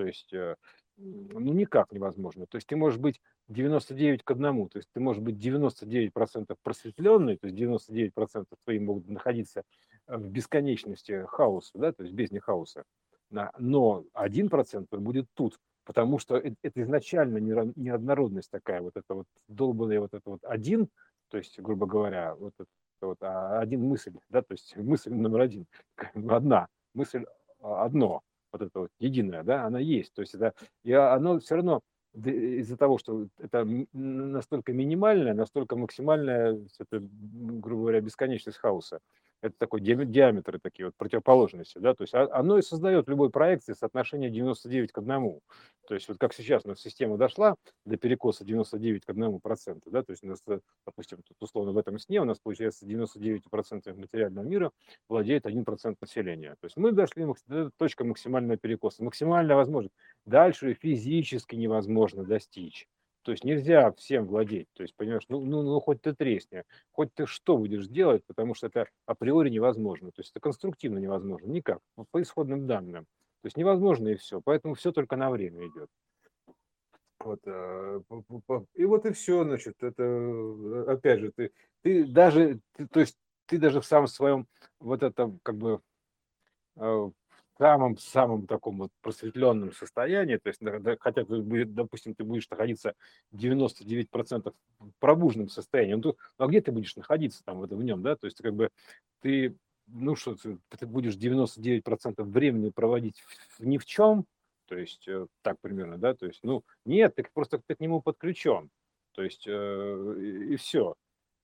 То 0.00 0.06
есть, 0.06 0.32
э, 0.32 0.56
ну, 0.96 1.52
никак 1.52 1.92
невозможно. 1.92 2.46
То 2.46 2.56
есть 2.56 2.66
ты 2.66 2.74
можешь 2.74 2.98
быть 2.98 3.20
99 3.48 4.22
к 4.24 4.30
одному, 4.30 4.66
то 4.70 4.78
есть 4.78 4.88
ты 4.94 5.00
можешь 5.00 5.22
быть 5.22 5.36
99% 5.36 6.56
просветленный, 6.62 7.36
то 7.36 7.48
есть 7.48 7.58
99% 7.58 8.46
твои 8.64 8.78
могут 8.78 9.08
находиться 9.08 9.62
в 10.06 10.26
бесконечности 10.26 11.26
хаоса, 11.26 11.72
да, 11.74 11.92
то 11.92 12.04
есть 12.04 12.14
без 12.14 12.30
не 12.30 12.38
хаоса 12.38 12.84
но 13.58 14.04
один 14.14 14.48
процент 14.48 14.88
будет 14.90 15.26
тут, 15.34 15.58
потому 15.84 16.18
что 16.18 16.38
это 16.38 16.82
изначально 16.82 17.36
неоднородность 17.36 18.50
такая, 18.50 18.80
вот 18.80 18.96
это 18.96 19.14
вот 19.14 19.26
долбанный 19.48 19.98
вот 19.98 20.14
это 20.14 20.30
вот 20.30 20.40
один, 20.44 20.88
то 21.28 21.36
есть, 21.36 21.60
грубо 21.60 21.84
говоря, 21.84 22.34
вот 22.36 22.54
это 22.58 22.66
вот 23.02 23.18
а, 23.20 23.60
один 23.60 23.82
мысль, 23.82 24.14
да, 24.30 24.40
то 24.40 24.52
есть 24.52 24.74
мысль 24.78 25.12
номер 25.12 25.42
один, 25.42 25.66
одна, 26.30 26.68
мысль 26.94 27.26
а, 27.60 27.84
одно, 27.84 28.22
вот 28.52 28.62
это 28.62 28.80
вот 28.80 28.90
единое, 28.98 29.42
да, 29.42 29.64
она 29.64 29.78
есть, 29.78 30.12
то 30.14 30.22
есть 30.22 30.34
это, 30.34 30.54
и 30.84 30.92
оно 30.92 31.38
все 31.40 31.56
равно 31.56 31.80
из-за 32.14 32.76
того, 32.76 32.98
что 32.98 33.28
это 33.38 33.64
настолько 33.92 34.72
минимальное, 34.72 35.34
настолько 35.34 35.76
максимальная, 35.76 36.58
это, 36.78 37.00
грубо 37.00 37.82
говоря, 37.82 38.00
бесконечность 38.00 38.58
хаоса, 38.58 38.98
это 39.42 39.54
такой 39.58 39.80
диаметры 39.80 40.58
такие 40.58 40.86
вот 40.86 40.96
противоположности, 40.96 41.78
да, 41.78 41.94
то 41.94 42.02
есть 42.02 42.14
оно 42.14 42.58
и 42.58 42.62
создает 42.62 43.06
в 43.06 43.10
любой 43.10 43.30
проекции 43.30 43.72
соотношение 43.72 44.30
99 44.30 44.92
к 44.92 44.98
1. 44.98 45.40
То 45.88 45.94
есть 45.94 46.08
вот 46.08 46.18
как 46.18 46.32
сейчас 46.34 46.64
у 46.64 46.68
нас 46.68 46.80
система 46.80 47.16
дошла 47.16 47.56
до 47.84 47.96
перекоса 47.96 48.44
99 48.44 49.04
к 49.04 49.10
1 49.10 49.40
проценту, 49.40 49.90
да, 49.90 50.02
то 50.02 50.12
есть 50.12 50.22
у 50.22 50.28
нас, 50.28 50.40
э, 50.46 50.60
допустим, 50.86 51.18
тут 51.22 51.36
условно 51.40 51.72
в 51.72 51.78
этом 51.78 51.98
сне 51.98 52.20
у 52.20 52.24
нас 52.24 52.38
получается 52.38 52.86
99 52.86 53.50
процентов 53.50 53.96
материального 53.96 54.44
мира 54.44 54.70
владеет 55.08 55.46
1 55.46 55.64
процент 55.64 56.00
населения. 56.00 56.56
То 56.60 56.66
есть 56.66 56.76
мы 56.76 56.92
дошли 56.92 57.26
до 57.46 57.70
точки 57.76 58.02
максимального 58.02 58.56
перекоса, 58.56 59.02
максимально 59.02 59.56
возможно. 59.56 59.90
Дальше 60.26 60.74
физически 60.74 61.56
невозможно 61.56 62.24
достичь. 62.24 62.88
То 63.30 63.32
есть 63.32 63.44
нельзя 63.44 63.92
всем 63.92 64.26
владеть. 64.26 64.66
То 64.72 64.82
есть, 64.82 64.96
понимаешь, 64.96 65.22
ну, 65.28 65.40
ну, 65.44 65.62
ну 65.62 65.78
хоть 65.78 66.02
ты 66.02 66.12
тресни, 66.12 66.64
хоть 66.90 67.14
ты 67.14 67.26
что 67.26 67.56
будешь 67.58 67.86
делать, 67.86 68.24
потому 68.26 68.54
что 68.54 68.66
это 68.66 68.88
априори 69.06 69.50
невозможно. 69.50 70.10
То 70.10 70.22
есть 70.22 70.32
это 70.32 70.40
конструктивно 70.40 70.98
невозможно, 70.98 71.46
никак, 71.46 71.78
по 72.10 72.20
исходным 72.20 72.66
данным. 72.66 73.04
То 73.04 73.46
есть 73.46 73.56
невозможно 73.56 74.08
и 74.08 74.16
все. 74.16 74.40
Поэтому 74.40 74.74
все 74.74 74.90
только 74.90 75.14
на 75.14 75.30
время 75.30 75.64
идет. 75.68 75.88
Вот, 77.20 77.38
э, 77.44 78.00
и 78.74 78.84
вот 78.84 79.06
и 79.06 79.12
все, 79.12 79.44
значит, 79.44 79.80
это, 79.80 80.02
э, 80.02 80.84
опять 80.88 81.20
же, 81.20 81.30
ты, 81.30 81.52
ты 81.82 82.04
даже, 82.04 82.58
ты, 82.72 82.88
то 82.88 82.98
есть 82.98 83.16
ты 83.46 83.58
даже 83.58 83.80
в 83.80 83.86
самом 83.86 84.08
своем, 84.08 84.48
вот 84.80 85.04
это, 85.04 85.32
как 85.44 85.56
бы, 85.56 85.80
э, 86.78 87.10
самом-самом 87.60 88.46
таком 88.46 88.78
вот 88.78 88.90
просветленном 89.02 89.72
состоянии, 89.72 90.38
то 90.38 90.48
есть, 90.48 90.60
хотя, 91.00 91.24
ты, 91.26 91.64
допустим, 91.66 92.14
ты 92.14 92.24
будешь 92.24 92.48
находиться 92.48 92.94
99% 93.32 94.54
в 94.78 94.90
пробужном 94.98 95.50
состоянии, 95.50 95.94
ну, 95.94 96.16
а 96.38 96.46
где 96.46 96.62
ты 96.62 96.72
будешь 96.72 96.96
находиться 96.96 97.44
там 97.44 97.58
в, 97.58 97.64
этом, 97.64 97.78
в 97.78 97.84
нем, 97.84 98.02
да, 98.02 98.16
то 98.16 98.26
есть, 98.26 98.38
как 98.42 98.54
бы, 98.54 98.70
ты, 99.20 99.54
ну, 99.88 100.16
что, 100.16 100.36
ты, 100.36 100.86
будешь 100.86 101.16
99% 101.16 102.22
времени 102.22 102.70
проводить 102.70 103.20
в, 103.58 103.66
ни 103.66 103.76
в 103.76 103.84
чем, 103.84 104.24
то 104.66 104.78
есть, 104.78 105.06
э, 105.06 105.26
так 105.42 105.58
примерно, 105.60 105.98
да, 105.98 106.14
то 106.14 106.26
есть, 106.26 106.40
ну, 106.42 106.64
нет, 106.86 107.14
ты 107.14 107.26
просто 107.34 107.60
ты 107.66 107.74
к 107.74 107.80
нему 107.80 108.00
подключен, 108.00 108.70
то 109.12 109.22
есть, 109.22 109.44
э, 109.46 110.14
и, 110.18 110.54
и 110.54 110.56
все. 110.56 110.94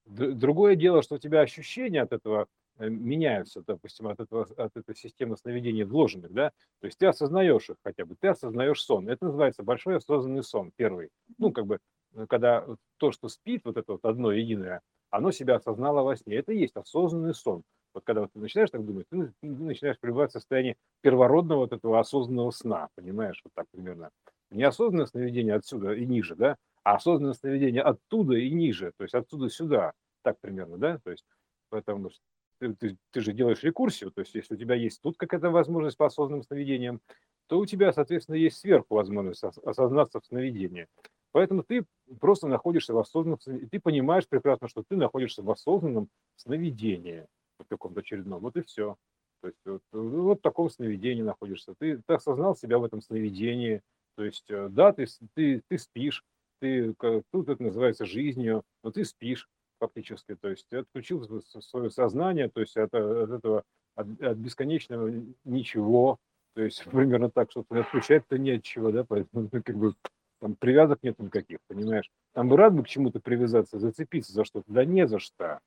Другое 0.07 0.77
дело, 0.77 1.03
что 1.03 1.17
у 1.17 1.19
тебя 1.19 1.41
ощущения 1.41 2.01
от 2.01 2.13
этого 2.13 2.47
меняются, 2.79 3.63
допустим, 3.67 4.09
от, 4.09 4.21
этого, 4.21 4.47
от 4.57 4.77
этой 4.77 4.95
системы 4.95 5.37
сновидений 5.37 5.85
вложенных, 5.85 6.33
да, 6.33 6.51
то 6.81 6.87
есть 6.87 6.99
ты 6.99 7.07
осознаешь 7.07 7.71
их 7.71 7.77
хотя 7.83 8.05
бы, 8.05 8.17
ты 8.21 8.29
осознаешь 8.29 8.83
сон. 8.83 9.09
Это 9.09 9.27
называется 9.27 9.63
большой 9.63 9.97
осознанный 9.97 10.43
сон, 10.43 10.73
первый. 10.77 11.11
Ну, 11.39 11.53
как 11.53 11.67
бы, 11.67 11.79
э, 12.15 12.27
когда 12.29 12.67
то, 12.99 13.13
что 13.13 13.29
спит, 13.29 13.63
вот 13.65 13.77
это 13.77 13.93
вот 13.93 14.05
одно 14.05 14.33
единое, 14.33 14.83
оно 15.11 15.31
себя 15.31 15.57
осознало 15.57 16.03
во 16.03 16.17
сне. 16.17 16.37
Это 16.37 16.53
и 16.53 16.59
есть 16.59 16.77
осознанный 16.77 17.35
сон. 17.35 17.63
Вот 17.95 18.05
когда 18.05 18.23
вот 18.23 18.33
ты 18.35 18.39
начинаешь 18.41 18.71
так 18.71 18.85
думать, 18.85 19.07
ты 19.09 19.33
начинаешь 19.41 19.99
пребывать 19.99 20.31
в 20.31 20.35
состоянии 20.35 20.77
первородного 21.01 21.61
вот 21.61 21.73
этого 21.73 21.99
осознанного 21.99 22.51
сна, 22.51 22.89
понимаешь, 22.95 23.41
вот 23.43 23.55
так 23.55 23.67
примерно. 23.71 24.11
Неосознанное 24.51 25.07
сновидение 25.07 25.55
отсюда 25.55 25.95
и 25.95 26.05
ниже, 26.05 26.37
да, 26.37 26.57
а 26.85 26.97
осознанное 26.97 27.33
сновидение 27.33 27.83
оттуда 27.83 28.35
и 28.35 28.51
ниже, 28.51 28.93
то 28.99 29.03
есть 29.05 29.15
отсюда 29.15 29.49
сюда, 29.49 29.93
так 30.23 30.39
примерно, 30.41 30.77
да, 30.77 30.99
то 31.03 31.11
есть 31.11 31.25
поэтому 31.71 32.11
ты, 32.59 32.75
ты, 32.75 32.97
ты 33.11 33.21
же 33.21 33.33
делаешь 33.33 33.63
рекурсию, 33.63 34.11
то 34.11 34.21
есть 34.21 34.35
если 34.35 34.55
у 34.55 34.57
тебя 34.57 34.75
есть 34.75 35.01
тут 35.03 35.17
какая-то 35.17 35.51
возможность 35.51 35.97
по 35.97 36.07
осознанным 36.07 36.43
сновидениям, 36.43 37.01
то 37.49 37.59
у 37.59 37.67
тебя, 37.67 37.93
соответственно, 37.93 38.37
есть 38.37 38.59
сверху 38.59 38.95
возможность 38.95 39.45
осознаться 39.45 40.21
в 40.21 40.27
сновидении. 40.27 40.89
Поэтому 41.33 41.63
ты 41.63 41.85
просто 42.21 42.49
находишься 42.49 42.95
в 42.95 42.99
осознанном 42.99 43.41
сновидении. 43.41 43.69
Ты 43.69 43.81
понимаешь 43.81 44.27
прекрасно, 44.27 44.69
что 44.69 44.83
ты 44.89 44.97
находишься 44.97 45.43
в 45.43 45.51
осознанном 45.51 46.09
сновидении, 46.37 47.27
в 47.59 47.65
каком-то 47.69 48.01
очередном. 48.01 48.41
Вот 48.41 48.57
и 48.57 48.63
все. 48.63 48.97
То 49.43 49.49
есть 49.49 49.61
вот, 49.67 49.83
вот 49.93 50.39
в 50.39 50.43
таком 50.43 50.71
сновидении 50.71 51.23
находишься. 51.23 51.75
Ты, 51.79 52.03
ты 52.07 52.15
осознал 52.15 52.57
себя 52.57 52.79
в 52.79 52.85
этом 52.85 53.03
сновидении. 53.03 53.83
То 54.17 54.25
есть, 54.25 54.51
э, 54.51 54.69
да, 54.71 54.93
ты, 54.93 55.07
ты, 55.35 55.63
ты 55.69 55.79
спишь, 55.79 56.25
ты, 56.61 56.95
тут 57.31 57.49
это 57.49 57.63
называется 57.63 58.07
жизнью, 58.07 58.63
но 58.83 58.91
ты 58.91 59.05
спишь 59.05 59.47
фактически, 59.79 60.35
то 60.35 60.49
есть 60.49 60.73
отключил 60.73 61.43
свое 61.43 61.91
сознание, 61.91 62.49
то 62.49 62.61
есть 62.61 62.77
от, 62.77 62.95
от 62.95 63.31
этого, 63.31 63.63
от, 63.95 64.21
от 64.21 64.37
бесконечного 64.37 65.13
ничего, 65.45 66.19
то 66.55 66.63
есть 66.63 66.85
примерно 66.91 67.31
так, 67.31 67.51
что 67.51 67.65
отключать-то 67.69 68.39
чего, 68.61 68.91
да, 68.91 69.05
поэтому 69.05 69.49
ну, 69.53 69.63
как 69.63 69.77
бы 69.77 69.95
там 70.41 70.55
привязок 70.55 71.03
нет 71.03 71.19
никаких, 71.19 71.59
понимаешь. 71.67 72.11
Там 72.33 72.49
бы 72.49 72.57
рад 72.57 72.75
бы 72.75 72.83
к 72.83 72.89
чему-то 72.89 73.21
привязаться, 73.21 73.79
зацепиться 73.79 74.33
за 74.33 74.45
что-то, 74.45 74.71
да 74.71 74.85
не 74.85 75.07
за 75.07 75.19
что, 75.19 75.61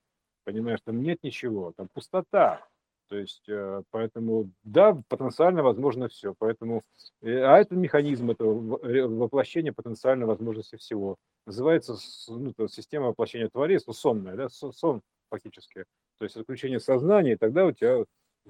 понимаешь, 0.43 0.79
там 0.83 1.01
нет 1.01 1.19
ничего, 1.23 1.73
там 1.75 1.87
пустота, 1.93 2.65
то 3.09 3.17
есть, 3.17 3.49
э, 3.49 3.81
поэтому, 3.89 4.51
да, 4.63 5.01
потенциально 5.07 5.63
возможно 5.63 6.07
все. 6.09 6.35
Поэтому, 6.37 6.83
э, 7.21 7.41
а 7.41 7.57
это 7.57 7.75
механизм 7.75 8.29
этого 8.29 8.77
э, 8.85 9.07
воплощения 9.07 9.73
потенциальной 9.73 10.27
возможности 10.27 10.75
всего. 10.75 11.17
Называется 11.47 11.97
ну, 12.27 12.53
система 12.67 13.07
воплощения 13.07 13.49
творец, 13.49 13.83
сонная, 13.91 14.35
да, 14.35 14.49
сон 14.49 15.01
фактически. 15.31 15.85
То 16.19 16.25
есть 16.25 16.37
отключение 16.37 16.79
сознания, 16.79 17.33
и 17.33 17.37
тогда 17.37 17.65
у 17.65 17.71
тебя, 17.71 18.05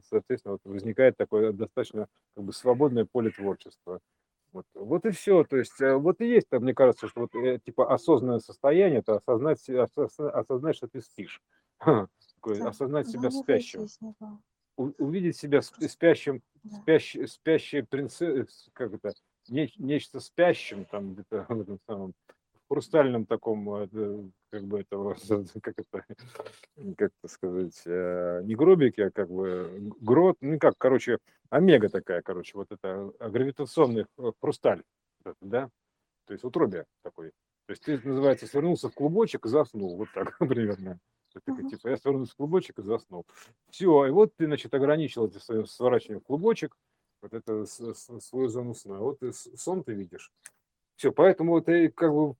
соответственно, 0.09 0.53
вот 0.53 0.61
возникает 0.65 1.15
такое 1.15 1.53
достаточно 1.53 2.07
как 2.35 2.43
бы 2.43 2.51
свободное 2.51 3.05
поле 3.09 3.31
творчества. 3.31 4.01
Вот, 4.51 4.65
вот 4.73 5.05
и 5.05 5.11
все. 5.11 5.45
То 5.45 5.55
есть, 5.55 5.79
вот 5.79 6.19
и 6.19 6.27
есть, 6.27 6.47
мне 6.51 6.73
кажется, 6.73 7.07
что 7.07 7.21
вот 7.21 7.63
типа 7.63 7.93
осознанное 7.93 8.39
состояние, 8.39 8.99
это 8.99 9.17
осознать, 9.17 9.65
осознать, 9.69 10.75
что 10.75 10.87
ты 10.89 11.01
спишь. 11.01 11.41
осознать 12.43 13.07
себя 13.07 13.31
спящим 13.31 13.87
увидеть 14.79 15.37
себя 15.37 15.61
спящим, 15.61 16.41
спящей, 16.81 17.27
спящей 17.27 17.83
принцессой, 17.83 18.47
как 18.73 18.93
это, 18.93 19.13
не, 19.49 19.71
нечто 19.77 20.19
спящим 20.19 20.85
там 20.85 21.13
где-то 21.13 21.45
в 21.49 21.61
этом 21.61 21.79
самом 21.87 22.13
хрустальном 22.69 23.25
таком, 23.25 23.69
э, 23.75 24.29
как 24.51 24.63
бы 24.63 24.81
это, 24.81 24.95
как 25.61 25.75
это, 25.79 26.05
как 26.97 27.11
это 27.21 27.27
сказать, 27.27 27.81
э, 27.85 28.41
не 28.43 28.55
гробике, 28.55 29.07
а 29.07 29.11
как 29.11 29.29
бы 29.29 29.91
грот, 29.99 30.37
ну 30.41 30.57
как, 30.59 30.75
короче, 30.77 31.17
омега 31.49 31.89
такая, 31.89 32.21
короче, 32.21 32.57
вот 32.57 32.71
это 32.71 33.11
гравитационный 33.19 34.05
хрусталь, 34.39 34.83
да, 35.41 35.69
то 36.25 36.33
есть 36.33 36.43
утробие 36.43 36.85
такой. 37.03 37.31
То 37.65 37.71
есть 37.71 37.83
ты, 37.83 37.99
называется, 38.07 38.47
свернулся 38.47 38.89
в 38.89 38.93
клубочек 38.93 39.45
и 39.45 39.49
заснул, 39.49 39.97
вот 39.97 40.09
так 40.13 40.37
примерно. 40.39 40.99
Такой, 41.33 41.69
типа, 41.69 41.89
я 41.89 41.97
свернулся 41.97 42.33
в 42.33 42.35
клубочек 42.35 42.79
и 42.79 42.83
заснул. 42.83 43.25
Все, 43.69 44.05
и 44.05 44.11
вот 44.11 44.35
ты, 44.35 44.45
значит, 44.45 44.73
ограничил 44.73 45.25
это 45.25 45.39
своим 45.39 45.65
сворачиванием 45.65 46.21
в 46.21 46.25
клубочек, 46.25 46.75
вот 47.21 47.33
это 47.33 47.65
свою 47.65 48.47
зону 48.47 48.73
сна. 48.73 48.99
Вот 48.99 49.21
и 49.23 49.31
сон 49.31 49.83
ты 49.83 49.93
видишь. 49.93 50.31
Все, 50.95 51.11
поэтому 51.11 51.61
ты 51.61 51.89
как 51.89 52.11
бы 52.11 52.35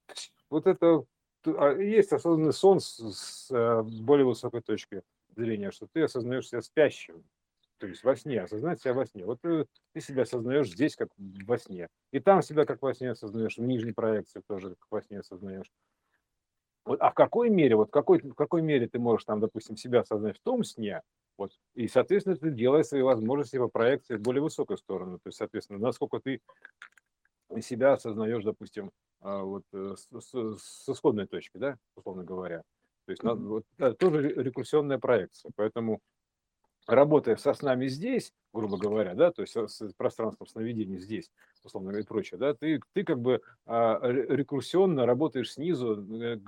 вот 0.49 0.67
это 0.67 1.05
а, 1.45 1.73
есть 1.73 2.11
осознанный 2.11 2.53
сон 2.53 2.79
с, 2.79 2.99
с 2.99 3.51
э, 3.51 3.81
более 3.83 4.25
высокой 4.25 4.61
точки 4.61 5.03
зрения, 5.35 5.71
что 5.71 5.87
ты 5.91 6.03
осознаешь 6.03 6.49
себя 6.49 6.61
спящим, 6.61 7.23
то 7.77 7.87
есть 7.87 8.03
во 8.03 8.15
сне, 8.15 8.41
осознать 8.41 8.81
себя 8.81 8.93
во 8.93 9.05
сне. 9.05 9.25
Вот 9.25 9.39
ты, 9.41 9.65
ты 9.93 10.01
себя 10.01 10.23
осознаешь 10.23 10.69
здесь, 10.69 10.95
как 10.95 11.09
во 11.17 11.57
сне. 11.57 11.87
И 12.11 12.19
там 12.19 12.41
себя 12.41 12.65
как 12.65 12.81
во 12.81 12.93
сне 12.93 13.11
осознаешь, 13.11 13.57
в 13.57 13.61
нижней 13.61 13.93
проекции 13.93 14.41
тоже 14.47 14.71
как 14.71 14.87
во 14.91 15.01
сне 15.01 15.19
осознаешь. 15.19 15.71
Вот, 16.85 16.99
а 17.01 17.11
в 17.11 17.13
какой 17.13 17.49
мере, 17.49 17.75
вот 17.75 17.91
какой, 17.91 18.19
в 18.19 18.33
какой 18.33 18.61
мере 18.61 18.87
ты 18.87 18.99
можешь 18.99 19.25
там, 19.25 19.39
допустим, 19.39 19.77
себя 19.77 20.01
осознать 20.01 20.37
в 20.37 20.41
том 20.41 20.63
сне, 20.63 21.01
вот, 21.37 21.51
и, 21.73 21.87
соответственно, 21.87 22.35
ты 22.35 22.51
делаешь 22.51 22.87
свои 22.87 23.01
возможности 23.01 23.57
по 23.57 23.69
проекции 23.69 24.17
в 24.17 24.21
более 24.21 24.41
высокую 24.41 24.77
сторону. 24.77 25.19
То 25.19 25.27
есть, 25.27 25.37
соответственно, 25.37 25.79
насколько 25.79 26.19
ты 26.19 26.41
себя 27.61 27.93
осознаешь, 27.93 28.43
допустим, 28.43 28.91
а, 29.21 29.43
вот 29.43 29.63
э, 29.73 29.95
с, 29.95 30.07
с, 30.21 30.89
исходной 30.89 31.27
точки, 31.27 31.57
да, 31.57 31.77
условно 31.95 32.23
говоря. 32.23 32.63
То 33.05 33.11
есть, 33.11 33.23
mm-hmm. 33.23 33.47
вот, 33.47 33.63
да, 33.77 33.93
тоже 33.93 34.21
рекурсионная 34.21 34.99
проекция. 34.99 35.51
Поэтому 35.55 36.01
работая 36.89 37.35
со 37.37 37.53
снами 37.53 37.87
здесь, 37.87 38.33
грубо 38.53 38.77
говоря, 38.77 39.13
да, 39.13 39.31
то 39.31 39.41
есть 39.41 39.55
с 39.55 39.93
пространством 39.95 40.47
сновидений 40.47 40.99
здесь, 40.99 41.31
условно 41.63 41.89
говоря, 41.89 42.03
и 42.03 42.07
прочее, 42.07 42.39
да, 42.39 42.53
ты, 42.53 42.81
ты 42.93 43.03
как 43.03 43.19
бы 43.19 43.41
а, 43.65 43.99
рекурсионно 44.03 45.05
работаешь 45.05 45.53
снизу, 45.53 46.21
э, 46.21 46.39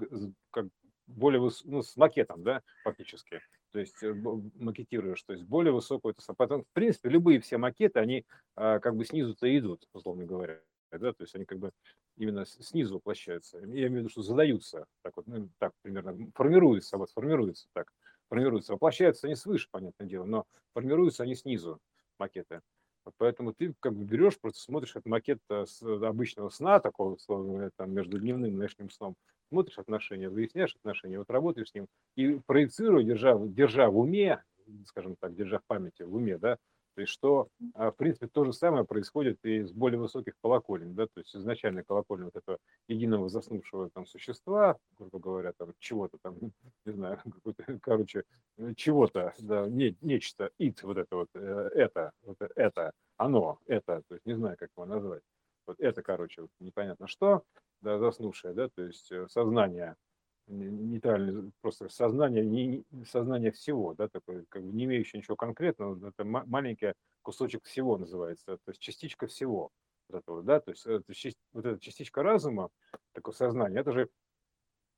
как 0.49 0.67
более 1.07 1.39
выс... 1.39 1.63
ну, 1.65 1.81
с 1.81 1.95
макетом, 1.95 2.43
да, 2.43 2.61
фактически, 2.83 3.41
то 3.71 3.79
есть 3.79 4.01
э, 4.01 4.13
макетируешь, 4.13 5.21
то 5.23 5.33
есть 5.33 5.45
более 5.45 5.73
высокую, 5.73 6.15
это 6.17 6.33
потом, 6.33 6.63
в 6.63 6.73
принципе, 6.73 7.09
любые 7.09 7.39
все 7.39 7.57
макеты, 7.57 7.99
они 7.99 8.25
а, 8.55 8.79
как 8.79 8.95
бы 8.95 9.05
снизу-то 9.05 9.57
идут, 9.57 9.87
условно 9.93 10.25
говоря, 10.25 10.59
да, 10.91 11.13
то 11.13 11.23
есть 11.23 11.35
они 11.35 11.45
как 11.45 11.59
бы 11.59 11.71
именно 12.17 12.45
снизу 12.45 12.95
воплощаются, 12.95 13.59
я 13.59 13.65
имею 13.65 13.91
в 13.91 13.95
виду, 13.95 14.09
что 14.09 14.21
задаются, 14.23 14.85
так 15.03 15.15
вот, 15.17 15.27
ну, 15.27 15.49
так 15.59 15.73
примерно, 15.81 16.31
формируются, 16.35 16.97
вот, 16.97 17.11
формируются 17.11 17.67
так, 17.73 17.91
формируются. 18.31 18.71
Воплощаются 18.73 19.27
они 19.27 19.35
свыше, 19.35 19.67
понятное 19.69 20.07
дело, 20.07 20.23
но 20.23 20.45
формируются 20.73 21.23
они 21.23 21.35
снизу, 21.35 21.79
макеты. 22.17 22.61
Поэтому 23.17 23.53
ты 23.53 23.73
как 23.79 23.93
бы 23.93 24.05
берешь, 24.05 24.39
просто 24.39 24.61
смотришь 24.61 24.91
этот 24.91 25.07
макет 25.07 25.39
э, 25.49 25.65
с 25.65 25.81
обычного 25.81 26.49
сна, 26.49 26.79
такого, 26.79 27.15
условно, 27.15 27.71
там, 27.75 27.91
между 27.91 28.19
дневным 28.19 28.51
и 28.51 28.55
ночным 28.55 28.89
сном, 28.89 29.15
смотришь 29.49 29.79
отношения, 29.79 30.29
выясняешь 30.29 30.75
отношения, 30.75 31.17
вот 31.17 31.29
работаешь 31.29 31.71
с 31.71 31.73
ним 31.73 31.87
и 32.15 32.39
проецируя, 32.45 33.03
держа, 33.03 33.37
держа 33.37 33.89
в 33.89 33.97
уме, 33.97 34.41
скажем 34.85 35.15
так, 35.19 35.35
держа 35.35 35.59
в 35.59 35.65
памяти, 35.65 36.03
в 36.03 36.15
уме, 36.15 36.37
да, 36.37 36.57
то 36.95 37.01
есть 37.01 37.13
что, 37.13 37.47
а, 37.73 37.91
в 37.91 37.95
принципе, 37.95 38.27
то 38.27 38.43
же 38.45 38.53
самое 38.53 38.85
происходит 38.85 39.39
и 39.43 39.63
с 39.63 39.71
более 39.71 39.99
высоких 39.99 40.33
колоколен, 40.41 40.93
да, 40.93 41.05
то 41.05 41.19
есть 41.19 41.35
изначально 41.35 41.83
колокольня 41.83 42.25
вот 42.25 42.35
этого 42.35 42.57
единого 42.87 43.29
заснувшего 43.29 43.89
там 43.89 44.05
существа, 44.05 44.77
грубо 44.97 45.19
говоря, 45.19 45.53
там 45.57 45.73
чего-то 45.79 46.17
там, 46.21 46.35
не 46.85 46.91
знаю, 46.91 47.19
короче, 47.81 48.23
чего-то, 48.75 49.33
да, 49.39 49.67
не, 49.67 49.95
нечто, 50.01 50.51
ит, 50.57 50.83
вот 50.83 50.97
это 50.97 51.15
вот, 51.15 51.29
э, 51.35 51.69
это, 51.75 52.11
вот 52.23 52.37
это, 52.55 52.91
оно, 53.17 53.59
это, 53.65 54.01
то 54.07 54.15
есть 54.15 54.25
не 54.25 54.33
знаю, 54.33 54.57
как 54.57 54.69
его 54.75 54.85
назвать. 54.85 55.21
Вот 55.67 55.79
это, 55.79 56.01
короче, 56.01 56.41
вот 56.41 56.51
непонятно 56.59 57.07
что, 57.07 57.43
да, 57.81 57.99
заснувшее, 57.99 58.53
да, 58.53 58.69
то 58.69 58.83
есть 58.83 59.11
э, 59.11 59.27
сознание, 59.29 59.95
нейтральное, 60.47 61.51
просто 61.61 61.89
сознание, 61.89 62.45
не, 62.45 62.83
сознание 63.05 63.51
всего, 63.51 63.93
да, 63.93 64.07
такое, 64.07 64.45
как 64.49 64.63
бы 64.63 64.71
не 64.73 64.85
имеющее 64.85 65.19
ничего 65.19 65.35
конкретного, 65.35 66.09
это 66.09 66.23
маленький 66.23 66.93
кусочек 67.21 67.65
всего 67.65 67.97
называется, 67.97 68.57
то 68.57 68.69
есть 68.69 68.81
частичка 68.81 69.27
всего. 69.27 69.69
Вот 70.09 70.19
этого, 70.19 70.43
да, 70.43 70.59
то 70.59 70.71
есть 70.71 70.85
это, 70.85 71.03
вот 71.53 71.65
эта 71.65 71.79
частичка 71.79 72.23
разума, 72.23 72.69
такое 73.13 73.33
сознание, 73.33 73.79
это 73.79 73.91
же, 73.91 74.09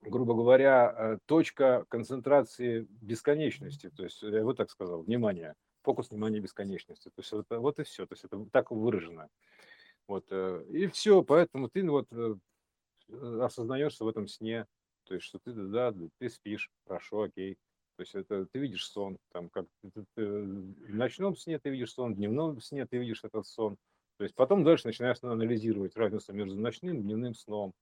грубо 0.02 0.34
говоря, 0.34 0.96
э, 0.98 1.18
точка 1.26 1.86
концентрации 1.90 2.88
бесконечности, 2.90 3.90
то 3.90 4.04
есть 4.04 4.22
я 4.24 4.44
вот 4.44 4.58
так 4.58 4.72
сказал, 4.72 5.04
внимание, 5.04 5.54
фокус 5.84 6.10
внимания 6.10 6.40
бесконечности. 6.40 7.10
То 7.10 7.20
есть 7.22 7.34
это, 7.34 7.60
вот 7.60 7.80
и 7.80 7.84
все, 7.84 8.06
то 8.06 8.14
есть 8.14 8.24
это 8.24 8.46
так 8.52 8.72
выражено. 8.72 9.30
Вот, 10.08 10.26
э, 10.32 10.66
и 10.70 10.88
все, 10.88 11.22
поэтому 11.24 11.70
ты 11.70 11.88
вот 11.90 12.08
э, 12.12 12.36
осознаешься 13.42 14.04
в 14.04 14.08
этом 14.08 14.28
сне, 14.28 14.66
то 15.06 15.14
есть 15.16 15.26
что 15.26 15.40
ты, 15.40 15.54
да, 15.54 15.94
ты 16.20 16.30
спишь, 16.30 16.70
хорошо, 16.86 17.24
окей. 17.24 17.58
То 17.96 18.02
есть 18.02 18.16
это 18.16 18.48
ты 18.52 18.60
видишь 18.60 18.88
сон, 18.88 19.18
там 19.32 19.50
как 19.50 19.68
ты, 19.94 20.06
ты, 20.16 20.26
в 20.26 20.96
ночном 20.96 21.36
сне 21.36 21.60
ты 21.60 21.70
видишь 21.70 21.94
сон, 21.94 22.14
в 22.14 22.18
дневном 22.18 22.60
сне 22.60 22.86
ты 22.88 22.98
видишь 22.98 23.24
этот 23.24 23.46
сон. 23.46 23.78
То 24.18 24.24
есть 24.24 24.36
потом 24.36 24.64
дальше 24.64 24.88
начинаешь 24.88 25.18
анализировать 25.22 25.96
разницу 25.96 26.34
между 26.34 26.60
ночным 26.60 26.98
и 26.98 27.02
дневным 27.02 27.36
сном. 27.36 27.74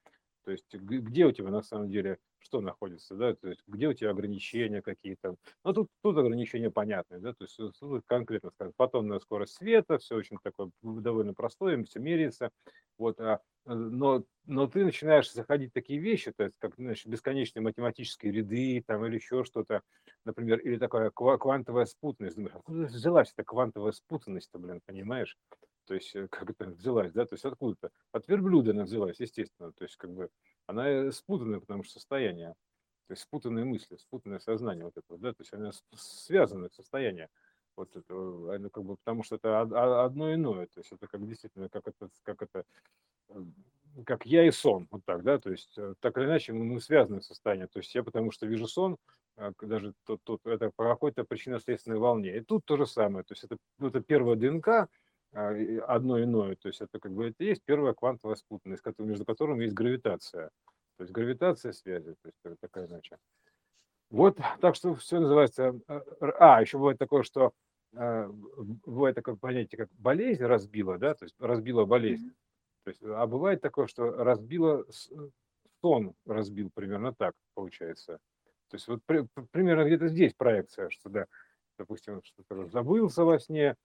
То 0.44 0.52
есть 0.52 0.74
где 0.74 1.26
у 1.26 1.32
тебя 1.32 1.50
на 1.50 1.62
самом 1.62 1.90
деле 1.90 2.20
что 2.40 2.60
находится, 2.62 3.16
да, 3.16 3.36
то 3.36 3.50
есть 3.50 3.62
где 3.68 3.88
у 3.88 3.94
тебя 3.94 4.10
ограничения 4.12 4.82
какие-то. 4.82 5.36
Ну, 5.64 5.74
тут, 5.74 5.90
тут 6.02 6.18
ограничения 6.18 6.72
понятные, 6.72 7.20
да, 7.20 7.34
то 7.34 7.44
есть 7.44 7.56
тут 7.80 8.04
конкретно 8.08 8.50
скажем, 8.52 8.74
фотонная 8.78 9.20
скорость 9.20 9.54
света, 9.54 10.00
все 10.00 10.16
очень 10.16 10.38
такое 10.44 10.72
довольно 10.82 11.34
простое, 11.34 11.84
все 11.84 12.00
меряется, 12.00 12.50
вот, 12.98 13.20
а, 13.20 13.42
э, 13.66 13.74
но, 13.74 14.24
но 14.46 14.68
ты 14.68 14.84
начинаешь 14.84 15.32
заходить 15.32 15.72
в 15.72 15.74
такие 15.74 16.00
вещи, 16.00 16.32
то 16.32 16.44
есть 16.46 16.56
как, 16.58 16.76
значит, 16.76 17.08
бесконечные 17.08 17.62
математические 17.64 18.32
ряды, 18.32 18.84
там, 18.86 19.06
или 19.06 19.16
еще 19.16 19.44
что-то, 19.44 19.82
например, 20.26 20.60
или 20.60 20.78
такая 20.78 21.12
квантовая 21.12 21.86
спутанность, 21.86 22.36
думаешь, 22.36 22.56
откуда 22.56 22.86
взялась 22.86 23.32
эта 23.34 23.44
квантовая 23.44 23.92
спутанность-то, 23.92 24.58
блин, 24.58 24.82
понимаешь? 24.86 25.38
То 25.86 25.94
есть 25.94 26.16
э, 26.16 26.28
как 26.28 26.50
это 26.50 26.66
взялась, 26.66 27.12
да, 27.14 27.26
то 27.26 27.36
есть 27.36 27.46
откуда-то. 27.46 27.92
От 28.12 28.28
верблюда 28.28 28.72
она 28.72 28.84
взялась, 28.84 29.20
естественно, 29.20 29.72
то 29.72 29.84
есть 29.84 29.98
как 29.98 30.12
бы 30.12 30.30
она 30.68 30.90
э, 30.90 31.12
спутанная, 31.12 31.60
потому 31.60 31.84
что 31.84 31.94
состояние, 31.94 32.56
то 33.08 33.14
есть 33.14 33.24
спутанные 33.24 33.66
мысли, 33.66 33.98
спутанное 33.98 34.40
сознание 34.40 34.86
вот 34.86 34.98
это, 34.98 35.18
да, 35.18 35.34
то 35.34 35.42
есть 35.42 35.54
она 35.54 35.72
связанное 35.96 36.70
состояние, 36.70 37.30
вот 37.76 37.96
это, 37.96 38.14
оно 38.14 38.70
как 38.70 38.84
бы, 38.84 38.98
потому 38.98 39.24
что 39.24 39.36
это 39.36 39.62
одно 39.62 40.34
иное, 40.34 40.68
то 40.68 40.80
есть 40.80 40.92
это 40.92 41.08
как 41.08 41.28
действительно, 41.28 41.70
как 41.70 41.88
это, 41.88 42.10
как 42.24 42.42
это, 42.42 42.66
как 44.06 44.26
я 44.26 44.46
и 44.48 44.52
сон, 44.52 44.88
вот 44.92 45.04
так, 45.06 45.24
да, 45.24 45.40
то 45.40 45.52
есть 45.52 45.78
э, 45.78 45.96
так 46.00 46.18
или 46.18 46.26
иначе 46.26 46.54
мы, 46.54 46.80
связаны 46.80 47.22
состояние, 47.22 47.68
то 47.68 47.80
есть 47.80 47.94
я 47.96 48.04
потому 48.04 48.32
что 48.32 48.46
вижу 48.46 48.68
сон, 48.68 48.98
а, 49.38 49.52
даже 49.62 49.94
тут, 50.06 50.22
тут 50.24 50.46
это 50.46 50.72
по 50.76 50.86
какой-то 50.86 51.24
причинно-следственной 51.24 51.98
волне, 51.98 52.38
и 52.38 52.42
тут 52.42 52.66
то 52.66 52.78
же 52.78 52.86
самое, 52.86 53.24
то 53.24 53.34
есть 53.34 53.44
это, 53.44 53.58
ну, 53.80 53.88
это 53.88 54.02
первая 54.02 54.36
ДНК, 54.36 54.68
а, 54.68 54.88
одно 55.34 56.22
иное. 56.22 56.56
То 56.56 56.68
есть 56.68 56.82
это 56.82 57.00
как 57.00 57.12
бы 57.12 57.28
это 57.28 57.44
есть 57.44 57.62
первая 57.64 57.94
квантовая 57.94 58.36
спутанность, 58.36 58.84
между 59.00 59.26
которыми 59.26 59.64
есть 59.64 59.74
гравитация. 59.74 60.50
То 60.98 61.04
есть 61.04 61.12
гравитация 61.12 61.72
связи, 61.72 62.16
то 62.22 62.30
есть 62.30 62.60
такая 62.60 62.88
иначе. 62.88 63.18
Вот, 64.10 64.38
так 64.60 64.76
что 64.76 64.94
все 64.96 65.20
называется... 65.20 65.80
А, 65.88 66.02
а, 66.58 66.62
еще 66.62 66.78
бывает 66.78 67.00
такое, 67.00 67.24
что 67.24 67.54
а, 67.96 68.28
бывает 68.86 69.16
такое 69.16 69.36
понятие, 69.36 69.78
как 69.80 69.90
болезнь 69.94 70.44
разбила, 70.44 70.98
да, 70.98 71.14
то 71.14 71.24
есть 71.24 71.36
разбила 71.40 71.86
болезнь. 71.86 72.32
То 72.84 72.90
есть, 72.90 73.02
а 73.04 73.26
бывает 73.26 73.62
такое, 73.62 73.88
что 73.88 74.12
разбила 74.12 74.86
сон, 75.82 76.14
разбил 76.26 76.70
примерно 76.74 77.14
так, 77.14 77.34
получается. 77.54 78.20
То 78.70 78.76
есть 78.76 78.88
вот 78.88 79.02
при, 79.06 79.26
примерно 79.52 79.86
где-то 79.86 80.08
здесь 80.08 80.34
проекция, 80.34 80.90
что 80.90 81.10
да, 81.10 81.26
допустим, 81.78 82.22
что-то 82.24 82.68
забылся 82.68 83.24
во 83.24 83.40
сне, 83.40 83.76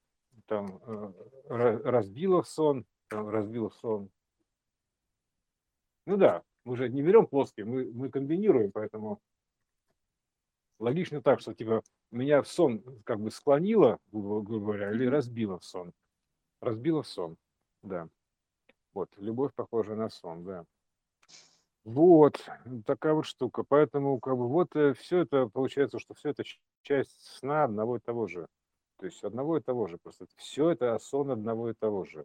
там 0.46 0.80
э, 0.86 1.12
разбило 1.48 2.42
сон, 2.42 2.84
там 3.08 3.28
разбило 3.28 3.70
сон. 3.70 4.10
Ну 6.06 6.16
да, 6.16 6.42
мы 6.64 6.76
же 6.76 6.88
не 6.88 7.02
берем 7.02 7.26
плоские, 7.26 7.66
мы, 7.66 7.90
мы 7.92 8.10
комбинируем, 8.10 8.70
поэтому 8.72 9.20
логично 10.78 11.22
так, 11.22 11.40
что 11.40 11.54
типа 11.54 11.82
меня 12.10 12.42
в 12.42 12.48
сон 12.48 12.82
как 13.04 13.20
бы 13.20 13.30
склонило, 13.30 13.98
грубо 14.12 14.42
говоря, 14.42 14.92
или 14.92 15.06
разбило 15.06 15.58
в 15.58 15.64
сон. 15.64 15.92
Разбило 16.60 17.02
в 17.02 17.08
сон, 17.08 17.36
да. 17.82 18.08
Вот, 18.94 19.10
любовь 19.16 19.52
похожа 19.54 19.94
на 19.94 20.08
сон, 20.08 20.44
да. 20.44 20.64
Вот, 21.84 22.44
такая 22.84 23.14
вот 23.14 23.26
штука. 23.26 23.62
Поэтому, 23.62 24.18
как 24.18 24.36
бы, 24.36 24.48
вот 24.48 24.74
э, 24.74 24.92
все 24.94 25.18
это, 25.20 25.46
получается, 25.46 26.00
что 26.00 26.14
все 26.14 26.30
это 26.30 26.42
часть 26.82 27.20
сна 27.38 27.62
одного 27.62 27.98
и 27.98 28.00
того 28.00 28.26
же. 28.26 28.48
То 28.98 29.06
есть 29.06 29.22
одного 29.24 29.58
и 29.58 29.62
того 29.62 29.86
же. 29.86 29.98
Просто 29.98 30.26
все 30.36 30.70
это 30.70 30.98
сон 30.98 31.30
одного 31.30 31.70
и 31.70 31.74
того 31.74 32.04
же. 32.04 32.24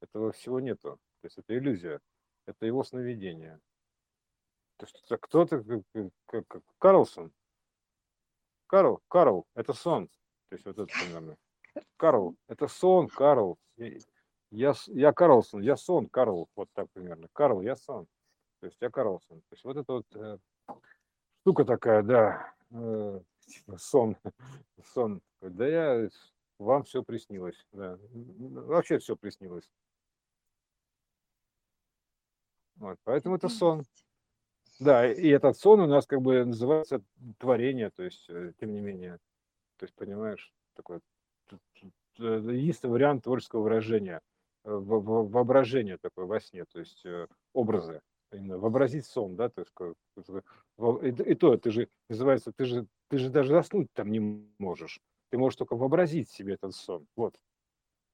Этого 0.00 0.32
всего 0.32 0.60
нету. 0.60 0.98
То 1.20 1.26
есть 1.26 1.38
это 1.38 1.56
иллюзия. 1.56 2.00
Это 2.46 2.66
его 2.66 2.82
сновидение. 2.82 3.60
То 4.76 4.86
есть 4.86 5.02
это 5.04 5.16
кто-то, 5.16 5.62
как, 6.26 6.46
как, 6.46 6.62
Карлсон. 6.78 7.32
Карл, 8.66 9.00
Карл, 9.08 9.46
это 9.54 9.74
сон. 9.74 10.08
То 10.48 10.54
есть 10.54 10.64
вот 10.64 10.78
это 10.78 10.86
примерно. 10.86 11.36
Карл, 11.96 12.36
это 12.48 12.68
сон, 12.68 13.08
Карл. 13.08 13.58
Я, 14.50 14.74
я 14.86 15.12
Карлсон, 15.12 15.62
я 15.62 15.76
сон, 15.76 16.08
Карл. 16.08 16.48
Вот 16.56 16.68
так 16.72 16.90
примерно. 16.92 17.28
Карл, 17.32 17.62
я 17.62 17.76
сон. 17.76 18.06
То 18.60 18.66
есть 18.66 18.78
я 18.80 18.90
Карлсон. 18.90 19.40
То 19.40 19.52
есть 19.52 19.64
вот 19.64 19.76
это 19.76 19.92
вот 19.92 20.06
э, 20.16 20.38
штука 21.40 21.64
такая, 21.64 22.02
да. 22.02 22.54
Э, 22.70 23.20
типа 23.52 23.76
сон, 23.78 24.16
сон. 24.94 25.20
Да 25.40 25.66
я, 25.66 26.08
вам 26.58 26.84
все 26.84 27.02
приснилось, 27.02 27.66
да. 27.72 27.98
Вообще 28.12 28.98
все 28.98 29.16
приснилось. 29.16 29.68
Вот, 32.76 32.98
поэтому 33.04 33.36
это 33.36 33.48
сон. 33.48 33.84
Да, 34.80 35.10
и 35.10 35.28
этот 35.28 35.56
сон 35.56 35.80
у 35.80 35.86
нас 35.86 36.06
как 36.06 36.20
бы 36.22 36.44
называется 36.44 37.02
творение, 37.38 37.90
то 37.90 38.02
есть, 38.02 38.28
э, 38.28 38.52
тем 38.58 38.72
не 38.72 38.80
менее, 38.80 39.18
то 39.76 39.84
есть, 39.84 39.94
понимаешь, 39.94 40.52
такой 40.74 40.98
э, 42.18 42.40
есть 42.52 42.82
вариант 42.82 43.24
творческого 43.24 43.62
выражения, 43.62 44.20
э, 44.64 44.70
воображение 44.72 45.98
такое 45.98 46.24
во 46.26 46.40
сне, 46.40 46.64
то 46.64 46.80
есть 46.80 47.04
образы 47.52 48.00
именно 48.32 48.58
вообразить 48.58 49.06
сон, 49.06 49.36
да, 49.36 49.50
то 49.50 49.60
есть 49.60 50.40
и 51.28 51.34
то, 51.34 51.56
ты 51.58 51.70
же 51.70 51.88
называется, 52.08 52.50
ты 52.52 52.64
же, 52.64 52.86
ты 53.12 53.18
же 53.18 53.28
даже 53.28 53.50
заснуть 53.50 53.88
там 53.92 54.10
не 54.10 54.20
можешь, 54.58 54.98
ты 55.30 55.36
можешь 55.36 55.58
только 55.58 55.76
вообразить 55.76 56.30
себе 56.30 56.54
этот 56.54 56.74
сон, 56.74 57.06
вот. 57.14 57.34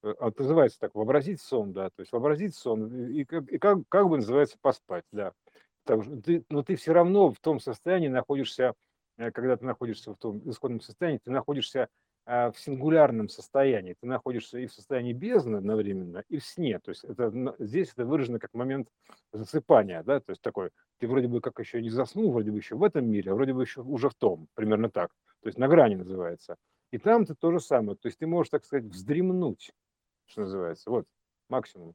Э, 0.03 0.13
а 0.19 0.31
это 0.31 0.43
называется 0.43 0.81
так, 0.81 0.97
вообразить 0.97 1.41
сон, 1.41 1.73
да, 1.73 1.91
то 1.91 2.01
есть 2.01 2.11
вообразить 2.11 2.57
сон, 2.57 2.93
и, 3.11 3.21
и 3.23 3.59
как, 3.59 3.83
как 3.89 4.09
бы 4.09 4.17
называется 4.17 4.59
поспать, 4.61 5.05
да. 5.13 5.35
Так, 5.85 6.01
ты, 6.25 6.45
но 6.51 6.65
ты 6.65 6.75
все 6.75 6.93
равно 6.93 7.31
в 7.33 7.39
том 7.39 7.61
состоянии 7.61 8.09
находишься, 8.09 8.75
э, 9.19 9.31
когда 9.31 9.57
ты 9.57 9.67
находишься 9.67 10.13
в 10.13 10.19
том 10.19 10.43
исходном 10.51 10.81
состоянии, 10.81 11.21
ты 11.25 11.31
находишься 11.31 11.89
в 12.29 12.55
сингулярном 12.59 13.31
состоянии. 13.31 13.97
Ты 13.99 14.07
находишься 14.07 14.59
и 14.59 14.67
в 14.67 14.73
состоянии 14.73 15.15
бездны 15.15 15.57
одновременно, 15.57 16.25
и 16.29 16.37
в 16.37 16.45
сне. 16.45 16.79
То 16.79 16.91
есть 16.91 17.05
это, 17.05 17.33
здесь 17.59 17.91
это 17.93 18.05
выражено 18.05 18.39
как 18.39 18.53
момент 18.53 18.89
засыпания, 19.33 20.03
да, 20.03 20.21
то 20.21 20.31
есть 20.33 20.43
такой, 20.43 20.71
ты 20.99 21.09
вроде 21.09 21.27
бы 21.27 21.41
как 21.41 21.59
еще 21.59 21.81
не 21.81 21.89
заснул, 21.89 22.31
вроде 22.31 22.51
бы 22.51 22.59
еще 22.59 22.77
в 22.77 22.83
этом 22.83 23.09
мире, 23.09 23.33
а 23.33 23.35
вроде 23.35 23.55
бы 23.55 23.63
еще 23.63 23.81
уже 23.81 24.11
в 24.11 24.15
том, 24.15 24.47
примерно 24.55 24.91
так. 24.91 25.11
То 25.41 25.49
есть 25.49 25.57
на 25.57 25.69
грани 25.69 25.95
называется. 25.95 26.57
И 26.91 26.99
там 26.99 27.25
ты 27.25 27.35
то 27.35 27.51
же 27.51 27.61
самое, 27.61 27.97
то 27.97 28.09
есть 28.09 28.19
ты 28.19 28.27
можешь, 28.27 28.51
так 28.51 28.65
сказать, 28.65 28.85
вздремнуть, 28.85 29.73
что 30.27 30.43
называется, 30.43 30.91
вот, 30.91 31.07
максимум. 31.49 31.95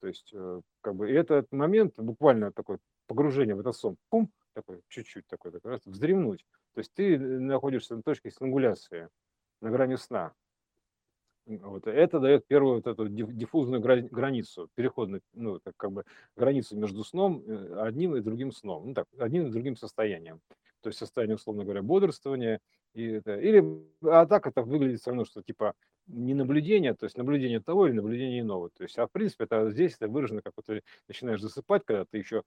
То 0.00 0.06
есть, 0.06 0.30
э, 0.32 0.60
как 0.80 0.94
бы, 0.94 1.10
и 1.10 1.14
этот 1.14 1.50
момент, 1.50 1.98
буквально 1.98 2.52
такое 2.52 2.78
погружение 3.08 3.56
в 3.56 3.60
этот 3.60 3.74
сон, 3.74 3.96
пум, 4.10 4.30
такой, 4.52 4.80
чуть-чуть 4.88 5.26
такой, 5.26 5.50
такой 5.50 5.72
раз, 5.72 5.80
вздремнуть. 5.86 6.44
То 6.74 6.80
есть 6.80 6.92
ты 6.94 7.18
находишься 7.18 7.96
на 7.96 8.02
точке 8.02 8.30
сингуляции 8.30 9.08
на 9.64 9.70
грани 9.70 9.96
сна. 9.96 10.32
Вот. 11.46 11.86
Это 11.86 12.20
дает 12.20 12.46
первую 12.46 12.76
вот 12.76 12.86
эту 12.86 13.08
диффузную 13.08 13.82
границу, 13.82 14.68
переходную, 14.74 15.22
ну, 15.34 15.58
так 15.58 15.74
как 15.76 15.92
бы 15.92 16.04
границу 16.36 16.76
между 16.76 17.04
сном, 17.04 17.42
э, 17.46 17.80
одним 17.80 18.16
и 18.16 18.20
другим 18.20 18.52
сном, 18.52 18.88
ну 18.88 18.94
так, 18.94 19.06
одним 19.18 19.46
и 19.46 19.50
другим 19.50 19.76
состоянием. 19.76 20.40
То 20.80 20.88
есть 20.88 20.98
состояние, 20.98 21.36
условно 21.36 21.64
говоря, 21.64 21.82
бодрствования. 21.82 22.60
И 22.94 23.04
это, 23.04 23.38
или, 23.38 23.64
а 24.02 24.26
так 24.26 24.46
это 24.46 24.62
выглядит 24.62 25.00
все 25.00 25.10
равно, 25.10 25.24
что 25.24 25.42
типа 25.42 25.74
не 26.06 26.34
наблюдение, 26.34 26.94
то 26.94 27.04
есть 27.04 27.16
наблюдение 27.16 27.60
того 27.60 27.88
или 27.88 27.94
наблюдение 27.94 28.40
иного. 28.40 28.70
То 28.70 28.84
есть, 28.84 28.98
а 28.98 29.06
в 29.06 29.10
принципе, 29.10 29.44
это 29.44 29.70
здесь 29.70 29.96
это 29.98 30.08
выражено, 30.08 30.42
как 30.42 30.52
вот 30.56 30.66
ты 30.66 30.82
начинаешь 31.08 31.40
засыпать, 31.40 31.82
когда 31.84 32.04
ты 32.04 32.18
еще, 32.18 32.42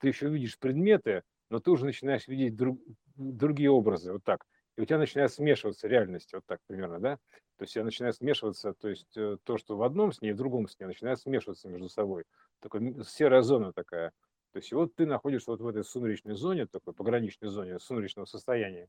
ты 0.00 0.08
еще 0.08 0.28
видишь 0.28 0.58
предметы, 0.58 1.22
но 1.48 1.60
ты 1.60 1.70
уже 1.70 1.84
начинаешь 1.84 2.28
видеть 2.28 2.56
друг, 2.56 2.78
другие 3.16 3.70
образы, 3.70 4.12
вот 4.12 4.24
так 4.24 4.44
и 4.76 4.80
у 4.82 4.84
тебя 4.84 4.98
начинает 4.98 5.32
смешиваться 5.32 5.88
реальность, 5.88 6.32
вот 6.32 6.44
так 6.46 6.60
примерно, 6.66 6.98
да? 6.98 7.16
То 7.56 7.64
есть 7.64 7.74
я 7.76 7.84
начинаю 7.84 8.12
смешиваться, 8.12 8.74
то 8.74 8.88
есть 8.88 9.16
э, 9.16 9.38
то, 9.42 9.56
что 9.56 9.76
в 9.76 9.82
одном 9.82 10.12
сне 10.12 10.30
и 10.30 10.32
в 10.32 10.36
другом 10.36 10.68
сне 10.68 10.86
начинает 10.86 11.18
смешиваться 11.18 11.68
между 11.68 11.88
собой. 11.88 12.24
Такая 12.60 12.94
серая 13.04 13.42
зона 13.42 13.72
такая. 13.72 14.12
То 14.52 14.58
есть 14.58 14.72
вот 14.72 14.94
ты 14.94 15.06
находишься 15.06 15.50
вот 15.50 15.60
в 15.60 15.66
этой 15.66 15.84
сумеречной 15.84 16.34
зоне, 16.34 16.66
такой 16.66 16.92
пограничной 16.94 17.48
зоне 17.48 17.78
сумеречного 17.78 18.26
состояния, 18.26 18.88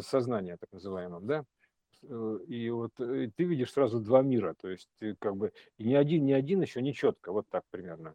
сознания 0.00 0.56
так 0.56 0.70
называемом, 0.72 1.26
да? 1.26 1.44
Э, 2.02 2.38
и 2.46 2.70
вот 2.70 2.98
и 3.00 3.30
ты 3.30 3.44
видишь 3.44 3.72
сразу 3.72 4.00
два 4.00 4.22
мира, 4.22 4.54
то 4.60 4.68
есть 4.68 4.88
ты 4.98 5.16
как 5.16 5.36
бы 5.36 5.52
ни 5.78 5.94
один, 5.94 6.24
ни 6.24 6.32
один 6.32 6.62
еще 6.62 6.80
не 6.82 6.94
четко, 6.94 7.32
вот 7.32 7.46
так 7.48 7.64
примерно. 7.70 8.14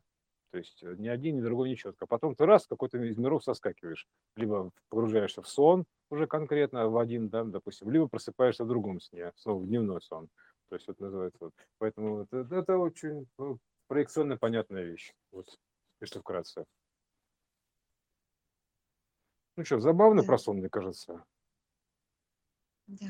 То 0.51 0.57
есть 0.57 0.81
ни 0.81 1.07
один, 1.07 1.37
ни 1.37 1.41
другой 1.41 1.69
не 1.69 1.75
четко. 1.77 2.07
Потом 2.07 2.35
ты 2.35 2.45
раз 2.45 2.65
какой-то 2.65 2.97
из 2.97 3.17
миров 3.17 3.43
соскакиваешь. 3.43 4.07
Либо 4.35 4.71
погружаешься 4.89 5.41
в 5.41 5.47
сон 5.47 5.85
уже 6.09 6.25
конкретно 6.25 6.89
в 6.89 6.97
один, 6.97 7.29
да, 7.29 7.43
допустим, 7.43 7.91
либо 7.91 8.07
просыпаешься 8.07 8.63
в 8.63 8.67
другом 8.67 8.99
сне, 8.99 9.31
снова 9.35 9.59
в 9.59 9.67
дневной 9.67 10.01
сон. 10.01 10.27
То 10.69 10.75
есть 10.75 10.87
вот 10.87 10.99
называется. 10.99 11.37
Вот. 11.39 11.53
Поэтому 11.77 12.17
вот, 12.17 12.33
это, 12.33 12.55
это 12.55 12.77
очень 12.77 13.27
ну, 13.37 13.59
проекционно 13.87 14.37
понятная 14.37 14.83
вещь. 14.83 15.13
Вот, 15.31 15.59
если 16.01 16.19
вкратце. 16.19 16.65
Ну 19.55 19.65
что, 19.65 19.79
забавно 19.79 20.21
Да, 20.21 20.27
про 20.27 20.37
сон, 20.37 20.57
мне 20.57 20.69
кажется. 20.69 21.23
да. 22.87 23.07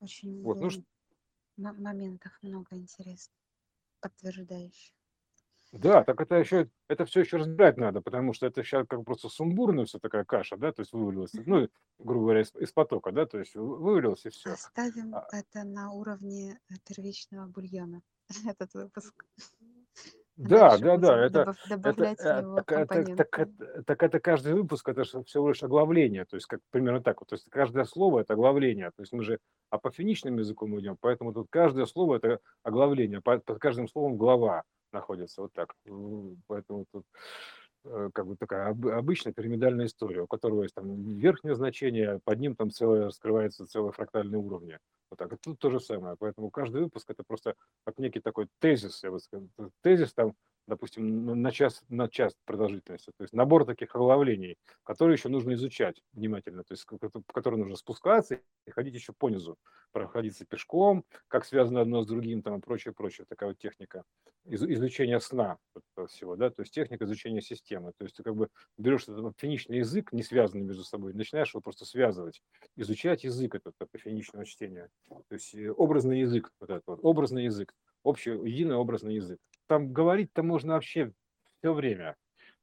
Очень 0.00 0.42
Вот, 0.42 0.60
ну, 0.60 0.70
ш- 0.70 0.82
моментов 1.56 2.38
много 2.42 2.76
интересных, 2.76 3.34
подтверждающих. 4.00 4.94
да, 5.72 6.02
так 6.04 6.20
это 6.20 6.36
еще, 6.36 6.70
это 6.88 7.04
все 7.04 7.20
еще 7.20 7.36
разбирать 7.36 7.76
надо, 7.76 8.00
потому 8.00 8.32
что 8.32 8.46
это 8.46 8.62
сейчас 8.62 8.86
как 8.88 9.04
просто 9.04 9.28
сумбурная 9.28 9.84
все 9.84 9.98
такая 9.98 10.24
каша, 10.24 10.56
да, 10.56 10.72
то 10.72 10.80
есть 10.80 10.92
вывалилась, 10.92 11.32
ну, 11.34 11.68
грубо 11.98 12.24
говоря, 12.24 12.40
из, 12.42 12.54
из 12.54 12.72
потока, 12.72 13.12
да, 13.12 13.26
то 13.26 13.38
есть 13.38 13.54
вывалилось 13.54 14.24
и 14.24 14.30
все. 14.30 14.52
Оставим 14.52 15.14
это 15.32 15.64
на 15.64 15.92
уровне 15.92 16.58
э, 16.70 16.74
первичного 16.86 17.46
бульона, 17.46 18.02
этот 18.46 18.72
выпуск. 18.74 19.24
Да, 20.38 20.78
да, 20.78 20.96
да, 20.96 21.26
это, 21.26 21.56
это, 21.82 22.04
э, 22.04 22.42
так, 22.54 22.72
это, 22.72 23.16
так, 23.16 23.48
так 23.86 24.02
это 24.04 24.20
каждый 24.20 24.54
выпуск, 24.54 24.88
это 24.88 25.02
всего 25.02 25.48
лишь 25.48 25.62
оглавление, 25.64 26.24
то 26.26 26.36
есть 26.36 26.46
как 26.46 26.60
примерно 26.70 27.02
так 27.02 27.20
вот, 27.20 27.28
то 27.28 27.34
есть 27.34 27.50
каждое 27.50 27.84
слово 27.84 28.20
это 28.20 28.34
оглавление, 28.34 28.90
то 28.90 29.02
есть 29.02 29.12
мы 29.12 29.24
же 29.24 29.40
апофеничным 29.70 30.38
языком 30.38 30.78
идем, 30.78 30.96
поэтому 31.00 31.32
тут 31.32 31.48
каждое 31.50 31.86
слово 31.86 32.16
это 32.16 32.38
оглавление, 32.62 33.20
под, 33.20 33.44
под 33.44 33.58
каждым 33.58 33.88
словом 33.88 34.16
глава 34.16 34.62
находится, 34.92 35.42
вот 35.42 35.52
так, 35.52 35.74
поэтому 36.46 36.86
тут 36.92 37.04
э, 37.84 38.10
как 38.14 38.26
бы 38.26 38.36
такая 38.36 38.68
об- 38.68 38.86
обычная 38.86 39.32
пирамидальная 39.32 39.86
история, 39.86 40.22
у 40.22 40.28
которого 40.28 40.62
есть 40.62 40.74
там 40.76 41.18
верхнее 41.18 41.56
значение, 41.56 42.20
под 42.22 42.38
ним 42.38 42.54
там 42.54 42.70
целое 42.70 43.06
раскрывается 43.06 43.66
целое 43.66 43.90
фрактальное 43.90 44.38
уровни. 44.38 44.78
Вот 45.10 45.18
так. 45.18 45.38
Тут 45.40 45.58
то 45.58 45.70
же 45.70 45.80
самое. 45.80 46.16
Поэтому 46.18 46.50
каждый 46.50 46.82
выпуск 46.82 47.10
это 47.10 47.22
просто 47.26 47.54
как 47.84 47.98
некий 47.98 48.20
такой 48.20 48.48
тезис, 48.60 49.02
я 49.02 49.10
бы 49.10 49.18
сказал. 49.20 49.48
Тезис 49.82 50.12
там, 50.12 50.34
допустим, 50.66 51.24
на 51.42 51.50
час, 51.50 51.82
на 51.88 52.08
час 52.08 52.34
продолжительности. 52.44 53.10
То 53.16 53.24
есть 53.24 53.32
набор 53.32 53.64
таких 53.64 53.94
оглавлений, 53.94 54.56
которые 54.84 55.14
еще 55.16 55.28
нужно 55.30 55.54
изучать 55.54 56.02
внимательно, 56.12 56.62
то 56.62 56.72
есть 56.74 56.84
в 56.90 57.32
которые 57.32 57.58
нужно 57.58 57.76
спускаться 57.76 58.40
и 58.66 58.70
ходить 58.70 58.94
еще 58.94 59.12
по 59.16 59.30
низу, 59.30 59.56
проходиться 59.92 60.44
пешком, 60.44 61.04
как 61.28 61.46
связано 61.46 61.80
одно 61.80 62.02
с 62.02 62.06
другим 62.06 62.42
там 62.42 62.58
и 62.58 62.60
прочее, 62.60 62.92
прочее. 62.92 63.24
Такая 63.28 63.50
вот 63.50 63.58
техника 63.58 64.04
из- 64.44 64.62
изучения 64.62 65.20
сна 65.20 65.58
всего, 66.06 66.36
да, 66.36 66.50
то 66.50 66.62
есть 66.62 66.72
техника 66.72 67.04
изучения 67.04 67.40
системы. 67.40 67.92
То 67.96 68.04
есть 68.04 68.16
ты 68.16 68.22
как 68.22 68.36
бы 68.36 68.48
берешь 68.76 69.02
этот 69.08 69.38
финичный 69.38 69.78
язык, 69.78 70.12
не 70.12 70.22
связанный 70.22 70.64
между 70.64 70.84
собой, 70.84 71.12
начинаешь 71.14 71.52
его 71.54 71.60
просто 71.60 71.84
связывать, 71.84 72.42
изучать 72.76 73.24
язык 73.24 73.54
этот 73.54 73.74
финичного 73.96 74.44
чтения. 74.44 74.90
То 75.08 75.34
есть 75.34 75.54
э, 75.54 75.70
образный 75.70 76.20
язык, 76.20 76.52
вот 76.60 76.70
этот 76.70 76.86
вот, 76.86 77.00
образный 77.02 77.44
язык, 77.44 77.74
общий, 78.02 78.30
единый 78.30 78.76
образный 78.76 79.14
язык. 79.14 79.38
Там 79.66 79.92
говорить-то 79.92 80.42
можно 80.42 80.74
вообще 80.74 81.12
все 81.58 81.72
время, 81.72 82.16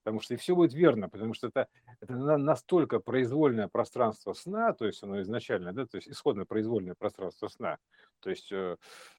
потому 0.04 0.22
что 0.22 0.34
и 0.36 0.38
все 0.38 0.56
будет 0.56 0.74
верно, 0.74 1.10
потому 1.10 1.34
что 1.34 1.48
это, 1.48 1.68
это 2.00 2.14
на- 2.14 2.38
настолько 2.38 3.00
произвольное 3.00 3.68
пространство 3.68 4.34
сна, 4.34 4.74
то 4.74 4.86
есть 4.86 5.04
оно 5.04 5.22
изначально, 5.22 5.74
да, 5.74 5.86
то 5.86 5.98
есть 5.98 6.08
исходное 6.08 6.46
произвольное 6.46 6.96
пространство 6.96 7.48
сна, 7.48 7.78
то 8.20 8.30
есть 8.30 8.52
э, 8.52 8.78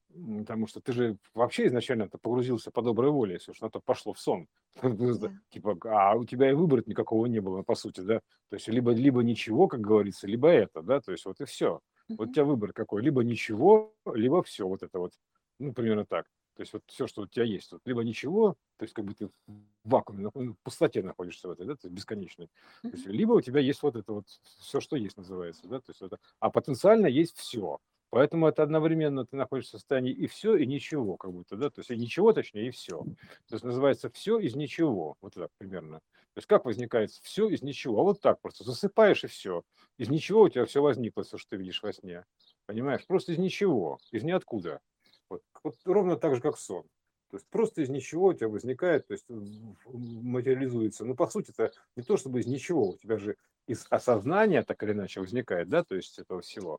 потому 0.08 0.66
что 0.66 0.80
ты 0.80 0.92
же 0.92 1.16
вообще 1.34 1.66
изначально 1.66 2.08
ты 2.08 2.18
погрузился 2.18 2.70
по 2.70 2.82
доброй 2.82 3.10
воле, 3.10 3.34
если 3.34 3.50
уж 3.50 3.60
на 3.60 3.70
то 3.70 3.80
пошло 3.80 4.12
в 4.12 4.20
сон, 4.20 4.46
Да. 4.82 5.32
типа, 5.50 5.76
а 5.84 6.14
у 6.14 6.24
тебя 6.24 6.50
и 6.50 6.54
выбора 6.54 6.82
никакого 6.86 7.26
не 7.26 7.40
было, 7.40 7.62
по 7.62 7.74
сути, 7.74 8.00
да, 8.00 8.20
то 8.48 8.54
есть 8.56 8.68
либо, 8.68 8.92
либо 8.92 9.22
ничего, 9.22 9.68
как 9.68 9.80
говорится, 9.80 10.26
либо 10.26 10.48
это, 10.48 10.82
да, 10.82 11.00
то 11.00 11.12
есть 11.12 11.24
вот 11.26 11.40
и 11.40 11.44
все. 11.44 11.80
Вот 12.08 12.28
у 12.28 12.32
тебя 12.32 12.44
выбор 12.44 12.72
какой, 12.72 13.02
либо 13.02 13.22
ничего, 13.22 13.94
либо 14.14 14.42
все, 14.42 14.66
вот 14.66 14.82
это 14.82 14.98
вот, 14.98 15.12
ну, 15.58 15.72
примерно 15.72 16.04
так. 16.06 16.26
То 16.54 16.62
есть 16.62 16.72
вот 16.72 16.82
все, 16.86 17.06
что 17.06 17.22
у 17.22 17.26
тебя 17.26 17.44
есть, 17.44 17.70
вот, 17.72 17.82
либо 17.84 18.02
ничего, 18.02 18.56
то 18.78 18.84
есть 18.84 18.94
как 18.94 19.04
бы 19.04 19.14
ты 19.14 19.26
в 19.26 19.62
вакууме, 19.84 20.24
нах- 20.24 20.34
в 20.34 20.54
пустоте 20.62 21.02
находишься 21.02 21.48
в 21.48 21.50
этой, 21.50 21.66
да, 21.66 21.74
то 21.74 21.86
есть 21.86 21.94
бесконечной. 21.94 22.48
То 22.82 22.88
есть 22.88 23.06
либо 23.06 23.32
у 23.32 23.40
тебя 23.42 23.60
есть 23.60 23.82
вот 23.82 23.96
это 23.96 24.12
вот 24.12 24.26
все, 24.60 24.80
что 24.80 24.96
есть, 24.96 25.16
называется, 25.18 25.66
да, 25.68 25.80
то 25.80 25.90
есть 25.90 26.00
это, 26.00 26.18
а 26.40 26.50
потенциально 26.50 27.06
есть 27.06 27.36
все. 27.36 27.78
Поэтому 28.10 28.46
это 28.46 28.62
одновременно 28.62 29.26
ты 29.26 29.36
находишься 29.36 29.76
в 29.76 29.80
состоянии 29.80 30.12
и 30.12 30.26
все, 30.26 30.56
и 30.56 30.66
ничего, 30.66 31.16
как 31.16 31.32
будто, 31.32 31.56
да, 31.56 31.70
то 31.70 31.80
есть 31.80 31.90
и 31.90 31.96
ничего, 31.96 32.32
точнее, 32.32 32.68
и 32.68 32.70
все. 32.70 33.04
То 33.48 33.54
есть 33.54 33.64
называется 33.64 34.10
все 34.10 34.38
из 34.38 34.54
ничего, 34.54 35.16
вот 35.20 35.34
так 35.34 35.50
примерно. 35.58 35.98
То 35.98 36.38
есть 36.38 36.46
как 36.48 36.66
возникает 36.66 37.10
все 37.10 37.48
из 37.48 37.62
ничего? 37.62 38.00
А 38.00 38.02
вот 38.02 38.20
так 38.20 38.40
просто 38.40 38.62
засыпаешь 38.62 39.24
и 39.24 39.26
все. 39.26 39.62
Из 39.96 40.08
ничего 40.08 40.42
у 40.42 40.48
тебя 40.48 40.66
все 40.66 40.82
возникло, 40.82 41.24
все, 41.24 41.38
что 41.38 41.50
ты 41.50 41.56
видишь 41.56 41.82
во 41.82 41.92
сне. 41.92 42.24
Понимаешь? 42.66 43.06
Просто 43.06 43.32
из 43.32 43.38
ничего, 43.38 43.98
из 44.12 44.22
ниоткуда. 44.22 44.80
Вот, 45.28 45.42
вот 45.64 45.76
ровно 45.84 46.16
так 46.16 46.34
же, 46.34 46.42
как 46.42 46.58
сон. 46.58 46.84
То 47.30 47.38
есть 47.38 47.48
просто 47.48 47.82
из 47.82 47.88
ничего 47.88 48.26
у 48.26 48.34
тебя 48.34 48.48
возникает, 48.48 49.06
то 49.08 49.14
есть 49.14 49.26
материализуется. 49.28 51.04
Ну, 51.04 51.16
по 51.16 51.26
сути, 51.26 51.50
это 51.50 51.72
не 51.96 52.02
то 52.02 52.16
чтобы 52.16 52.40
из 52.40 52.46
ничего, 52.46 52.90
у 52.90 52.96
тебя 52.96 53.18
же 53.18 53.36
из 53.66 53.86
осознания 53.90 54.62
так 54.62 54.82
или 54.82 54.92
иначе 54.92 55.20
возникает, 55.20 55.68
да, 55.68 55.82
то 55.82 55.96
есть 55.96 56.18
этого 56.18 56.40
всего. 56.40 56.78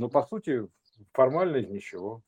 Но 0.00 0.08
по 0.08 0.22
сути 0.22 0.66
формально 1.12 1.58
из 1.58 1.68
ничего. 1.68 2.22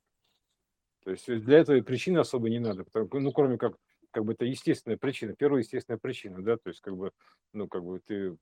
То 1.05 1.11
есть 1.11 1.27
для 1.27 1.61
этого 1.61 1.81
причины 1.81 2.19
особо 2.19 2.51
не 2.51 2.59
надо, 2.59 2.85
потому, 2.85 3.09
ну, 3.19 3.33
кроме 3.33 3.57
как, 3.57 3.79
как 4.11 4.27
бы 4.27 4.35
это 4.35 4.45
естественная 4.45 4.99
причина, 4.99 5.35
первая 5.35 5.63
естественная 5.63 5.99
причина, 5.99 6.45
да, 6.45 6.59
то 6.59 6.69
есть 6.69 6.83
как 6.83 6.95
бы, 6.95 7.13
ну, 7.55 7.69
как 7.69 7.83
бы 7.83 7.99
ты 8.01 8.37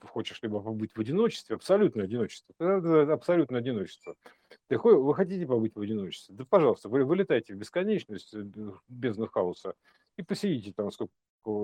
хочешь 0.00 0.40
либо 0.42 0.62
побыть 0.62 0.94
в 0.94 1.00
одиночестве, 1.00 1.56
абсолютное 1.56 2.04
одиночество, 2.04 2.54
абсолютное 3.12 3.58
одиночество. 3.58 4.14
Ты, 4.68 4.78
вы 4.78 5.14
хотите 5.16 5.44
побыть 5.44 5.74
в 5.74 5.80
одиночестве? 5.80 6.36
Да, 6.36 6.44
пожалуйста, 6.48 6.88
вы 6.88 7.04
вылетайте 7.04 7.52
в 7.52 7.56
бесконечность, 7.56 8.32
э, 8.32 8.44
без 8.86 9.16
хаоса, 9.32 9.74
и 10.16 10.22
посидите 10.22 10.72
там, 10.72 10.92
сколько, 10.92 11.12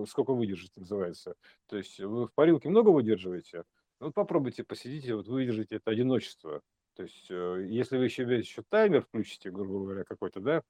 сколько 0.08 0.34
выдержите, 0.34 0.80
называется. 0.80 1.36
То 1.68 1.76
есть 1.76 2.00
вы 2.00 2.26
в 2.26 2.34
парилке 2.34 2.68
много 2.68 2.88
выдерживаете, 2.88 3.58
ну, 3.58 3.64
вот 4.02 4.14
попробуйте, 4.14 4.64
посидите, 4.64 5.14
вот 5.14 5.28
выдержите 5.28 5.76
это 5.76 5.90
одиночество. 5.90 6.60
То 6.94 7.04
есть, 7.04 7.30
э, 7.30 7.66
если 7.68 7.96
вы 7.96 8.04
еще, 8.04 8.22
еще 8.22 8.62
таймер 8.68 9.02
включите, 9.02 9.50
грубо 9.50 9.84
говоря, 9.84 10.04
какой-то, 10.04 10.40
да, 10.40 10.62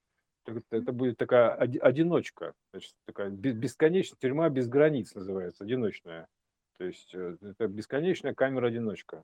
так 0.44 0.62
это, 0.70 0.92
будет 0.92 1.16
такая 1.16 1.54
оди- 1.54 1.78
одиночка, 1.78 2.52
значит, 2.72 2.94
такая 3.06 3.30
бе- 3.30 3.52
бесконечная 3.52 4.18
тюрьма 4.18 4.48
без 4.48 4.68
границ 4.68 5.14
называется, 5.14 5.64
одиночная. 5.64 6.28
То 6.78 6.84
есть 6.84 7.14
э, 7.14 7.36
это 7.40 7.66
бесконечная 7.68 8.34
камера-одиночка. 8.34 9.22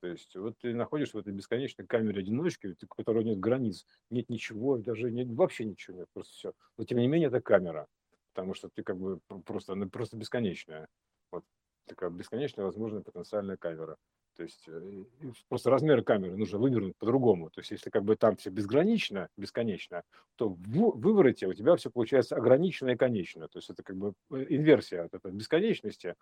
То 0.00 0.08
есть 0.08 0.34
вот 0.34 0.56
ты 0.58 0.74
находишься 0.74 1.18
в 1.18 1.20
этой 1.20 1.32
бесконечной 1.32 1.86
камере 1.86 2.20
одиночки, 2.20 2.74
у 2.82 2.94
которой 2.94 3.22
нет 3.22 3.38
границ, 3.38 3.86
нет 4.08 4.28
ничего, 4.30 4.78
даже 4.78 5.10
нет, 5.10 5.28
вообще 5.28 5.64
ничего 5.64 5.98
нет, 5.98 6.08
просто 6.14 6.32
все. 6.32 6.52
Но 6.78 6.84
тем 6.84 6.98
не 6.98 7.06
менее 7.06 7.28
это 7.28 7.42
камера, 7.42 7.86
потому 8.32 8.54
что 8.54 8.70
ты 8.74 8.82
как 8.82 8.98
бы 8.98 9.20
пр- 9.26 9.42
просто, 9.42 9.74
она 9.74 9.88
просто 9.88 10.16
бесконечная. 10.16 10.88
Вот 11.30 11.44
такая 11.90 12.10
бесконечная 12.10 12.64
возможная 12.64 13.02
потенциальная 13.02 13.56
камера. 13.56 13.96
То 14.36 14.44
есть 14.44 14.68
э, 14.68 15.04
просто 15.48 15.70
размеры 15.70 16.02
камеры 16.02 16.36
нужно 16.36 16.58
вывернуть 16.58 16.96
по-другому. 16.96 17.50
То 17.50 17.60
есть 17.60 17.72
если 17.72 17.90
как 17.90 18.04
бы 18.04 18.16
там 18.16 18.36
все 18.36 18.50
безгранично, 18.50 19.28
бесконечно, 19.36 20.02
то 20.36 20.48
в 20.48 20.98
вывороте 20.98 21.46
у 21.46 21.52
тебя 21.52 21.76
все 21.76 21.90
получается 21.90 22.36
ограничено 22.36 22.90
и 22.90 22.96
конечно. 22.96 23.48
То 23.48 23.58
есть 23.58 23.68
это 23.68 23.82
как 23.82 23.96
бы 23.96 24.14
э, 24.30 24.46
инверсия 24.48 25.04
от 25.04 25.14
этой 25.14 25.32
бесконечности, 25.32 26.14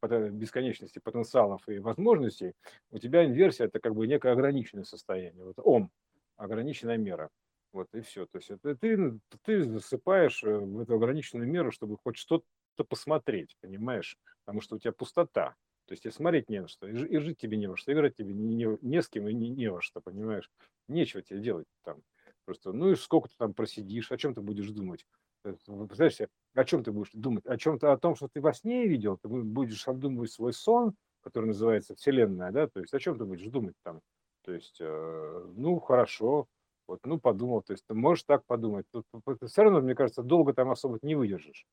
пота- 0.00 0.30
бесконечности 0.30 0.98
потенциалов 0.98 1.68
и 1.68 1.78
возможностей. 1.78 2.54
У 2.90 2.98
тебя 2.98 3.24
инверсия 3.24 3.66
это 3.66 3.80
как 3.80 3.94
бы 3.94 4.06
некое 4.06 4.32
ограниченное 4.32 4.84
состояние. 4.84 5.44
Вот 5.44 5.58
ом, 5.58 5.90
ограниченная 6.36 6.96
мера. 6.96 7.28
Вот 7.72 7.88
и 7.94 8.00
все. 8.00 8.26
То 8.26 8.38
есть 8.38 8.50
это 8.50 8.76
ты, 8.76 9.18
ты 9.44 9.62
засыпаешь 9.62 10.44
э, 10.44 10.56
в 10.56 10.80
эту 10.80 10.94
ограниченную 10.94 11.48
меру, 11.50 11.72
чтобы 11.72 11.96
хоть 12.02 12.16
что-то 12.16 12.44
посмотреть, 12.84 13.56
понимаешь? 13.60 14.16
Потому 14.44 14.60
что 14.60 14.76
у 14.76 14.78
тебя 14.78 14.92
пустота. 14.92 15.54
То 15.86 15.92
есть 15.92 16.06
и 16.06 16.10
смотреть 16.10 16.48
не 16.48 16.60
на 16.60 16.68
что, 16.68 16.86
и, 16.86 16.92
и 16.94 17.18
жить 17.18 17.38
тебе 17.38 17.56
не 17.56 17.66
во 17.66 17.76
что, 17.76 17.92
играть 17.92 18.16
тебе 18.16 18.32
не, 18.34 18.54
не, 18.54 18.78
не 18.80 19.02
с 19.02 19.08
кем 19.08 19.28
и 19.28 19.34
не, 19.34 19.50
не 19.50 19.68
во 19.70 19.80
что, 19.80 20.00
понимаешь? 20.00 20.50
Нечего 20.88 21.22
тебе 21.22 21.40
делать 21.40 21.66
там. 21.84 22.02
Просто, 22.44 22.72
ну 22.72 22.90
и 22.90 22.96
сколько 22.96 23.28
ты 23.28 23.34
там 23.38 23.54
просидишь, 23.54 24.10
о 24.12 24.16
чем 24.16 24.34
ты 24.34 24.40
будешь 24.40 24.70
думать? 24.70 25.06
Э, 25.44 25.52
Представляешь 25.52 26.14
себе, 26.16 26.28
о 26.54 26.64
чем 26.64 26.82
ты 26.84 26.92
будешь 26.92 27.10
думать? 27.12 27.46
О 27.46 27.56
чем-то, 27.56 27.92
о 27.92 27.98
том, 27.98 28.14
что 28.16 28.28
ты 28.28 28.40
во 28.40 28.52
сне 28.52 28.86
видел, 28.86 29.18
ты 29.18 29.28
бу- 29.28 29.42
будешь 29.42 29.86
обдумывать 29.88 30.30
свой 30.32 30.52
сон, 30.52 30.94
который 31.20 31.46
называется 31.46 31.94
Вселенная, 31.94 32.50
да, 32.52 32.66
то 32.68 32.80
есть 32.80 32.92
о 32.94 32.98
чем 32.98 33.18
ты 33.18 33.24
будешь 33.24 33.46
думать 33.48 33.74
там? 33.84 34.00
То 34.44 34.52
есть, 34.52 34.78
э, 34.80 35.50
ну, 35.56 35.78
хорошо, 35.80 36.46
вот, 36.88 37.00
ну, 37.04 37.20
подумал, 37.20 37.62
то 37.62 37.72
есть 37.72 37.84
ты 37.86 37.94
можешь 37.94 38.24
так 38.24 38.44
подумать. 38.46 38.86
Тут 38.90 39.06
все 39.46 39.62
равно, 39.62 39.80
мне 39.80 39.94
кажется, 39.94 40.22
долго 40.22 40.52
там 40.52 40.70
особо 40.70 40.98
не 41.02 41.14
выдержишь, 41.14 41.64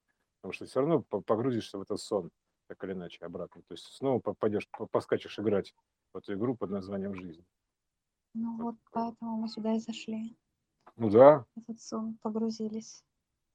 потому 0.41 0.53
что 0.53 0.65
все 0.65 0.79
равно 0.79 1.01
по- 1.01 1.21
погрузишься 1.21 1.77
в 1.77 1.81
этот 1.81 1.99
сон 1.99 2.29
так 2.67 2.83
или 2.83 2.93
иначе 2.93 3.25
обратно. 3.25 3.61
То 3.67 3.73
есть 3.73 3.85
снова 3.85 4.19
попадешь, 4.19 4.67
по- 4.69 4.85
поскачешь 4.87 5.39
играть 5.39 5.73
в 6.13 6.17
эту 6.17 6.33
игру 6.33 6.55
под 6.55 6.69
названием 6.69 7.15
«Жизнь». 7.15 7.45
Ну 8.35 8.57
Вот 8.57 8.63
вот 8.63 8.75
поэтому 8.91 9.37
мы 9.37 9.47
сюда 9.49 9.73
и 9.75 9.79
зашли. 9.79 10.37
Ну 10.95 11.09
да. 11.09 11.45
этот 11.55 11.81
сон 11.81 12.17
погрузились. 12.21 13.03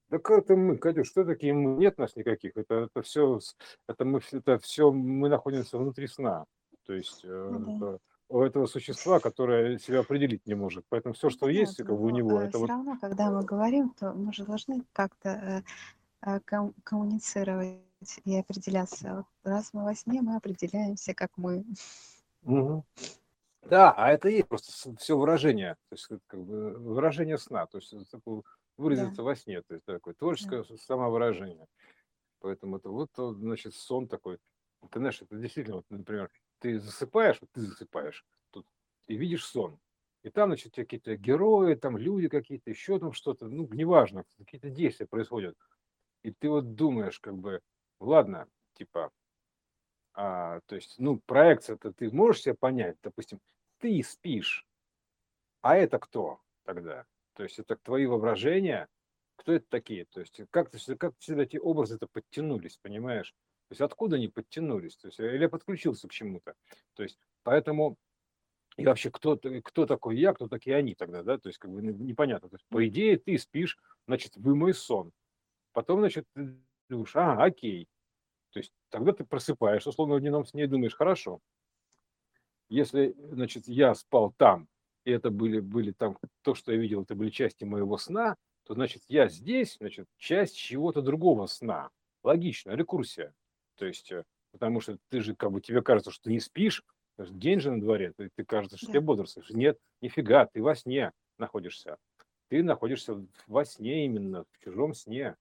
Так 0.09 0.29
это 0.29 0.55
мы, 0.55 0.77
Катюш, 0.77 1.07
что 1.07 1.25
такие 1.25 1.53
мы? 1.53 1.77
Нет 1.77 1.97
нас 1.97 2.15
никаких. 2.15 2.55
Это, 2.57 2.75
это 2.75 3.01
все, 3.01 3.39
это 3.87 4.05
мы, 4.05 4.19
это 4.31 4.59
все, 4.59 4.91
мы 4.91 5.29
находимся 5.29 5.77
внутри 5.77 6.07
сна. 6.07 6.45
То 6.85 6.93
есть 6.93 7.23
э, 7.23 7.49
Ну 7.51 7.59
да. 7.65 7.75
это 7.75 7.99
у 8.27 8.41
этого 8.41 8.65
существа, 8.67 9.19
которое 9.19 9.79
себя 9.79 10.01
определить 10.01 10.45
не 10.45 10.55
может. 10.55 10.85
Поэтому 10.89 11.13
все, 11.13 11.29
что 11.29 11.47
Нет, 11.47 11.55
есть 11.55 11.77
как 11.77 11.87
бы 11.87 12.03
у 12.03 12.09
него, 12.09 12.39
э, 12.39 12.43
это 12.43 12.49
все 12.51 12.59
вот, 12.59 12.69
равно, 12.69 12.97
когда 12.99 13.31
мы 13.31 13.43
говорим, 13.43 13.89
то 13.91 14.13
мы 14.13 14.31
же 14.33 14.45
должны 14.45 14.83
как-то 14.93 15.29
э, 15.29 15.61
ком- 16.45 16.73
коммуницировать 16.83 17.79
и 18.25 18.37
определяться. 18.37 19.25
Раз 19.43 19.73
мы 19.73 19.83
во 19.83 19.95
сне, 19.95 20.21
мы 20.21 20.35
определяемся, 20.35 21.13
как 21.13 21.31
мы. 21.37 21.65
Мгм. 22.43 22.83
Да, 23.63 23.91
а 23.97 24.11
это 24.11 24.29
и 24.29 24.35
есть 24.35 24.47
просто 24.47 24.95
все 24.97 25.17
выражение, 25.17 25.75
то 25.89 25.95
есть 25.95 26.07
как 26.27 26.39
бы 26.43 26.71
выражение 26.77 27.37
сна, 27.39 27.65
то 27.65 27.79
есть 27.79 27.93
такое 28.11 28.37
Да, 28.41 28.43
выразиться 28.77 29.23
во 29.23 29.35
сне, 29.35 29.61
то 29.63 29.73
есть 29.73 29.85
такое 29.85 30.13
да. 30.13 30.19
творческое 30.19 30.63
с- 30.63 30.83
самовыражение. 30.83 31.65
Поэтому 32.39 32.77
это 32.77 32.89
вот, 32.89 33.09
значит, 33.17 33.73
сон 33.73 34.07
такой. 34.07 34.37
Ты 34.91 34.99
знаешь, 34.99 35.21
это 35.21 35.35
действительно, 35.37 35.77
вот, 35.77 35.85
например, 35.89 36.29
ты 36.59 36.79
засыпаешь, 36.79 37.41
вот 37.41 37.49
ты 37.53 37.61
засыпаешь 37.61 38.23
тут 38.51 38.67
и 39.07 39.15
видишь 39.17 39.45
сон. 39.45 39.79
И 40.21 40.29
там, 40.29 40.49
значит, 40.49 40.75
какие-то 40.75 41.15
герои, 41.15 41.73
там 41.75 41.97
люди 41.97 42.27
какие-то, 42.27 42.69
еще 42.69 42.99
там 42.99 43.13
что-то, 43.13 43.47
ну, 43.47 43.67
неважно, 43.73 44.25
какие-то 44.37 44.69
действия 44.69 45.07
происходят. 45.07 45.55
И 46.25 46.31
ты 46.31 46.49
вот 46.49 46.73
думаешь, 46.73 47.19
как 47.19 47.37
бы, 47.37 47.61
ладно, 47.99 48.47
типа, 48.73 49.11
а, 50.15 50.59
то 50.65 50.75
есть, 50.75 50.95
ну, 50.97 51.19
проекция-то 51.27 51.93
ты 51.93 52.09
можешь 52.09 52.41
себе 52.41 52.55
понять, 52.55 52.97
допустим, 53.03 53.39
ты 53.77 54.01
спишь, 54.01 54.65
а 55.61 55.75
это 55.77 55.99
кто 55.99 56.41
тогда? 56.63 57.05
То 57.35 57.43
есть 57.43 57.59
это 57.59 57.75
твои 57.75 58.07
воображения, 58.07 58.87
кто 59.35 59.53
это 59.53 59.67
такие? 59.69 60.05
То 60.05 60.21
есть 60.21 60.41
как, 60.49 60.71
как 60.97 61.13
всегда 61.19 61.43
эти 61.43 61.57
образы-то 61.57 62.07
подтянулись, 62.07 62.79
понимаешь? 62.81 63.35
То 63.67 63.73
есть 63.73 63.81
откуда 63.81 64.15
они 64.15 64.27
подтянулись? 64.27 64.97
То 64.97 65.09
есть, 65.09 65.19
или 65.19 65.45
подключился 65.45 66.07
к 66.07 66.11
чему-то? 66.11 66.55
То 66.95 67.03
есть 67.03 67.19
поэтому 67.43 67.97
и 68.77 68.85
вообще 68.85 69.11
кто, 69.11 69.37
кто 69.37 69.85
такой 69.85 70.17
я, 70.17 70.33
кто 70.33 70.47
такие 70.47 70.75
они 70.75 70.95
тогда, 70.95 71.21
да? 71.21 71.37
То 71.37 71.49
есть 71.49 71.59
как 71.59 71.69
бы 71.69 71.83
ну, 71.83 71.91
непонятно. 71.91 72.49
То 72.49 72.55
есть 72.55 72.65
по 72.69 72.87
идее 72.87 73.19
ты 73.19 73.37
спишь, 73.37 73.77
значит, 74.07 74.35
вы 74.37 74.55
мой 74.55 74.73
сон. 74.73 75.11
Потом, 75.75 75.99
значит, 75.99 76.25
ты 76.33 76.57
думаешь, 76.89 77.15
а, 77.17 77.43
окей. 77.43 77.87
То 78.53 78.59
есть 78.59 78.73
тогда 78.89 79.13
ты 79.13 79.25
просыпаешься, 79.25 79.89
условно 79.89 80.15
в 80.15 80.21
дневном 80.21 80.45
сне 80.45 80.65
и 80.65 80.67
думаешь, 80.67 80.95
хорошо, 80.95 81.41
если, 82.69 83.13
значит, 83.31 83.67
я 83.67 83.93
спал 83.93 84.33
там, 84.37 84.67
и 85.03 85.11
это 85.11 85.29
были, 85.29 85.59
были 85.59 85.91
там, 85.91 86.17
то, 86.41 86.55
что 86.55 86.71
я 86.71 86.77
видел, 86.79 87.03
это 87.03 87.13
были 87.15 87.29
части 87.29 87.63
моего 87.63 87.97
сна, 87.97 88.35
то, 88.63 88.73
значит, 88.73 89.03
я 89.07 89.27
здесь, 89.27 89.75
значит, 89.79 90.07
часть 90.17 90.57
чего-то 90.57 91.01
другого 91.01 91.45
сна. 91.45 91.89
Логично, 92.23 92.71
рекурсия. 92.71 93.33
То 93.75 93.85
есть, 93.85 94.11
э, 94.11 94.23
потому 94.51 94.81
что 94.81 94.97
ты 95.09 95.21
же, 95.21 95.35
как 95.35 95.51
бы, 95.51 95.61
тебе 95.61 95.83
кажется, 95.83 96.09
что 96.09 96.23
ты 96.23 96.31
не 96.31 96.39
спишь, 96.39 96.83
день 97.19 97.59
же 97.59 97.71
на 97.71 97.81
дворе, 97.81 98.13
ты, 98.17 98.29
ты 98.35 98.43
кажется, 98.43 98.77
что 98.77 98.87
Да. 98.87 98.93
ты 98.93 99.01
бодрствуешь. 99.01 99.49
Нет, 99.51 99.77
нифига, 100.01 100.47
ты 100.47 100.63
во 100.63 100.75
сне 100.75 101.11
находишься. 101.37 101.97
Ты 102.49 102.63
находишься 102.63 103.23
во 103.47 103.65
сне 103.65 104.05
именно, 104.05 104.45
в 104.51 104.63
чужом 104.63 104.93
сне. 104.95 105.35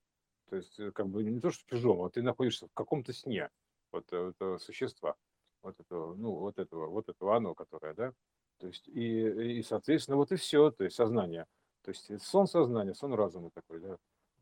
То 0.55 0.59
есть, 0.59 0.79
э, 0.79 0.93
как 0.93 1.09
бы, 1.09 1.25
не 1.25 1.41
то, 1.41 1.51
что 1.51 1.65
в 1.65 1.67
чужом, 1.67 2.03
а 2.03 2.11
ты 2.11 2.23
находишься 2.23 2.69
в 2.69 2.73
каком-то 2.75 3.13
сне 3.13 3.51
вот 3.91 4.05
э, 4.13 4.31
этого 4.31 4.59
существа 4.59 5.17
вот 5.63 5.75
этого, 5.81 6.15
ну, 6.15 6.31
вот 6.31 6.61
этого, 6.61 6.87
вот 6.87 7.09
этого 7.09 7.37
оно, 7.37 7.57
которое, 7.57 7.93
да, 7.93 8.13
то 8.59 8.69
есть, 8.69 8.87
и, 8.87 9.59
и, 9.59 9.63
соответственно, 9.65 10.17
вот 10.17 10.31
и 10.31 10.37
все, 10.37 10.71
то 10.71 10.85
есть, 10.85 10.95
сознание, 10.95 11.47
то 11.83 11.91
есть, 11.91 12.09
это 12.09 12.23
сон 12.25 12.47
сознания, 12.47 12.95
сон 12.95 13.15
разума 13.15 13.51
такой, 13.53 13.81
да, 13.81 13.97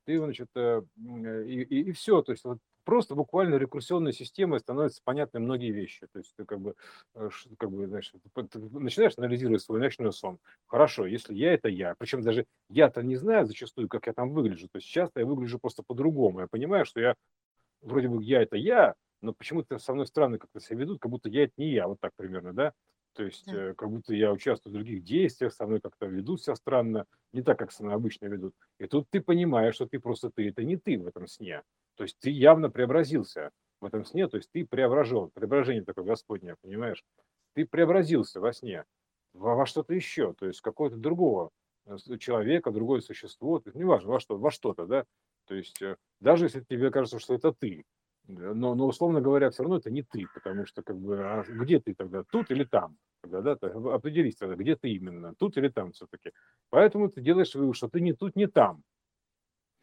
ты, 0.04 0.18
значит, 0.18 0.50
э, 0.54 0.82
э, 0.98 1.44
и, 1.46 1.62
и, 1.62 1.80
и 1.88 1.92
все, 1.92 2.20
то 2.20 2.32
есть, 2.32 2.44
вот 2.44 2.58
просто 2.84 3.14
буквально 3.14 3.56
рекурсионной 3.56 4.12
системой 4.12 4.60
становятся 4.60 5.00
понятны 5.04 5.40
многие 5.40 5.70
вещи, 5.72 6.06
то 6.12 6.18
есть, 6.18 6.34
ты 6.36 6.44
как 6.44 6.60
бы, 6.60 6.74
э, 7.14 7.28
как 7.58 7.70
бы, 7.70 7.86
знаешь, 7.86 8.12
ты 8.12 8.58
начинаешь 8.60 9.14
анализировать 9.18 9.62
свой 9.62 9.80
ночной 9.80 10.12
сон, 10.12 10.38
хорошо, 10.66 11.06
если 11.06 11.34
я, 11.34 11.54
это 11.54 11.68
я, 11.68 11.94
причем 11.98 12.22
даже 12.22 12.46
я-то 12.68 13.02
не 13.02 13.16
знаю 13.16 13.46
зачастую, 13.46 13.88
как 13.88 14.06
я 14.06 14.12
там 14.14 14.32
выгляжу, 14.32 14.68
то 14.68 14.78
есть, 14.78 14.88
часто 14.88 15.20
я 15.20 15.26
выгляжу 15.26 15.58
просто 15.60 15.82
по-другому, 15.86 16.40
я 16.40 16.46
понимаю, 16.48 16.84
что 16.86 17.00
я 17.00 17.14
вроде 17.82 18.08
бы 18.08 18.22
я 18.22 18.42
это 18.42 18.56
я, 18.56 18.94
но 19.22 19.34
почему-то 19.34 19.78
со 19.78 19.94
мной 19.94 20.06
странно 20.06 20.38
как-то 20.38 20.60
себя 20.60 20.80
ведут, 20.80 21.00
как 21.00 21.10
будто 21.10 21.28
я 21.28 21.44
это 21.44 21.52
не 21.56 21.72
я, 21.72 21.88
вот 21.88 21.98
так 22.00 22.12
примерно, 22.16 22.52
да? 22.52 22.72
То 23.14 23.24
есть 23.24 23.52
Да. 23.52 23.52
э, 23.52 23.74
как 23.76 23.90
будто 23.90 24.14
я 24.14 24.32
участвую 24.32 24.72
в 24.72 24.76
других 24.76 25.04
действиях, 25.04 25.52
со 25.54 25.66
мной 25.66 25.80
как-то 25.80 26.06
ведут 26.06 26.42
себя 26.42 26.54
странно, 26.56 27.06
не 27.32 27.42
так, 27.42 27.58
как 27.58 27.72
со 27.72 27.82
мной 27.84 27.96
обычно 27.96 28.26
ведут. 28.26 28.54
И 28.78 28.86
тут 28.86 29.06
ты 29.10 29.20
понимаешь, 29.20 29.74
что 29.76 29.86
ты 29.86 30.00
просто 30.00 30.30
ты, 30.30 30.48
это 30.48 30.64
не 30.64 30.76
ты 30.76 30.98
в 30.98 31.06
этом 31.06 31.26
сне. 31.28 31.62
То 31.96 32.04
есть 32.04 32.18
ты 32.18 32.30
явно 32.30 32.70
преобразился 32.70 33.50
в 33.80 33.86
этом 33.86 34.04
сне, 34.04 34.28
то 34.28 34.36
есть 34.36 34.50
ты 34.52 34.64
преображен, 34.64 35.30
преображение 35.30 35.84
такое 35.84 36.04
Господне, 36.04 36.56
понимаешь? 36.62 37.04
Ты 37.54 37.66
преобразился 37.66 38.40
во 38.40 38.52
сне 38.52 38.84
во, 39.34 39.54
во 39.54 39.66
что-то 39.66 39.94
еще, 39.94 40.34
то 40.34 40.46
есть 40.46 40.60
какого-то 40.60 40.96
другого 40.96 41.50
э, 41.86 41.96
человека, 42.18 42.70
другое 42.70 43.00
существо, 43.00 43.58
то 43.58 43.68
есть 43.68 43.76
неважно, 43.76 44.10
во 44.10 44.20
что, 44.20 44.38
во 44.38 44.50
что-то, 44.50 44.86
да? 44.86 45.04
То 45.46 45.54
есть 45.54 45.80
э, 45.82 45.96
даже 46.20 46.46
если 46.46 46.60
тебе 46.60 46.90
кажется, 46.90 47.18
что 47.18 47.34
это 47.34 47.52
ты, 47.52 47.84
но, 48.28 48.74
но 48.74 48.86
условно 48.86 49.20
говоря, 49.20 49.50
все 49.50 49.62
равно 49.62 49.78
это 49.78 49.90
не 49.90 50.02
ты, 50.02 50.26
потому 50.34 50.64
что 50.66 50.82
как 50.82 50.98
бы 50.98 51.18
а 51.18 51.42
где 51.42 51.80
ты 51.80 51.94
тогда, 51.94 52.24
тут 52.24 52.50
или 52.50 52.64
там? 52.64 52.96
Тогда, 53.22 53.40
да, 53.40 53.56
так, 53.56 53.74
определись 53.74 54.36
тогда, 54.36 54.56
где 54.56 54.76
ты 54.76 54.90
именно, 54.90 55.34
тут 55.36 55.56
или 55.56 55.68
там 55.68 55.92
все-таки. 55.92 56.32
Поэтому 56.70 57.08
ты 57.08 57.20
делаешь 57.20 57.54
вывод, 57.54 57.76
что 57.76 57.88
ты 57.88 58.00
не 58.00 58.12
тут, 58.12 58.34
не 58.36 58.48
там. 58.48 58.82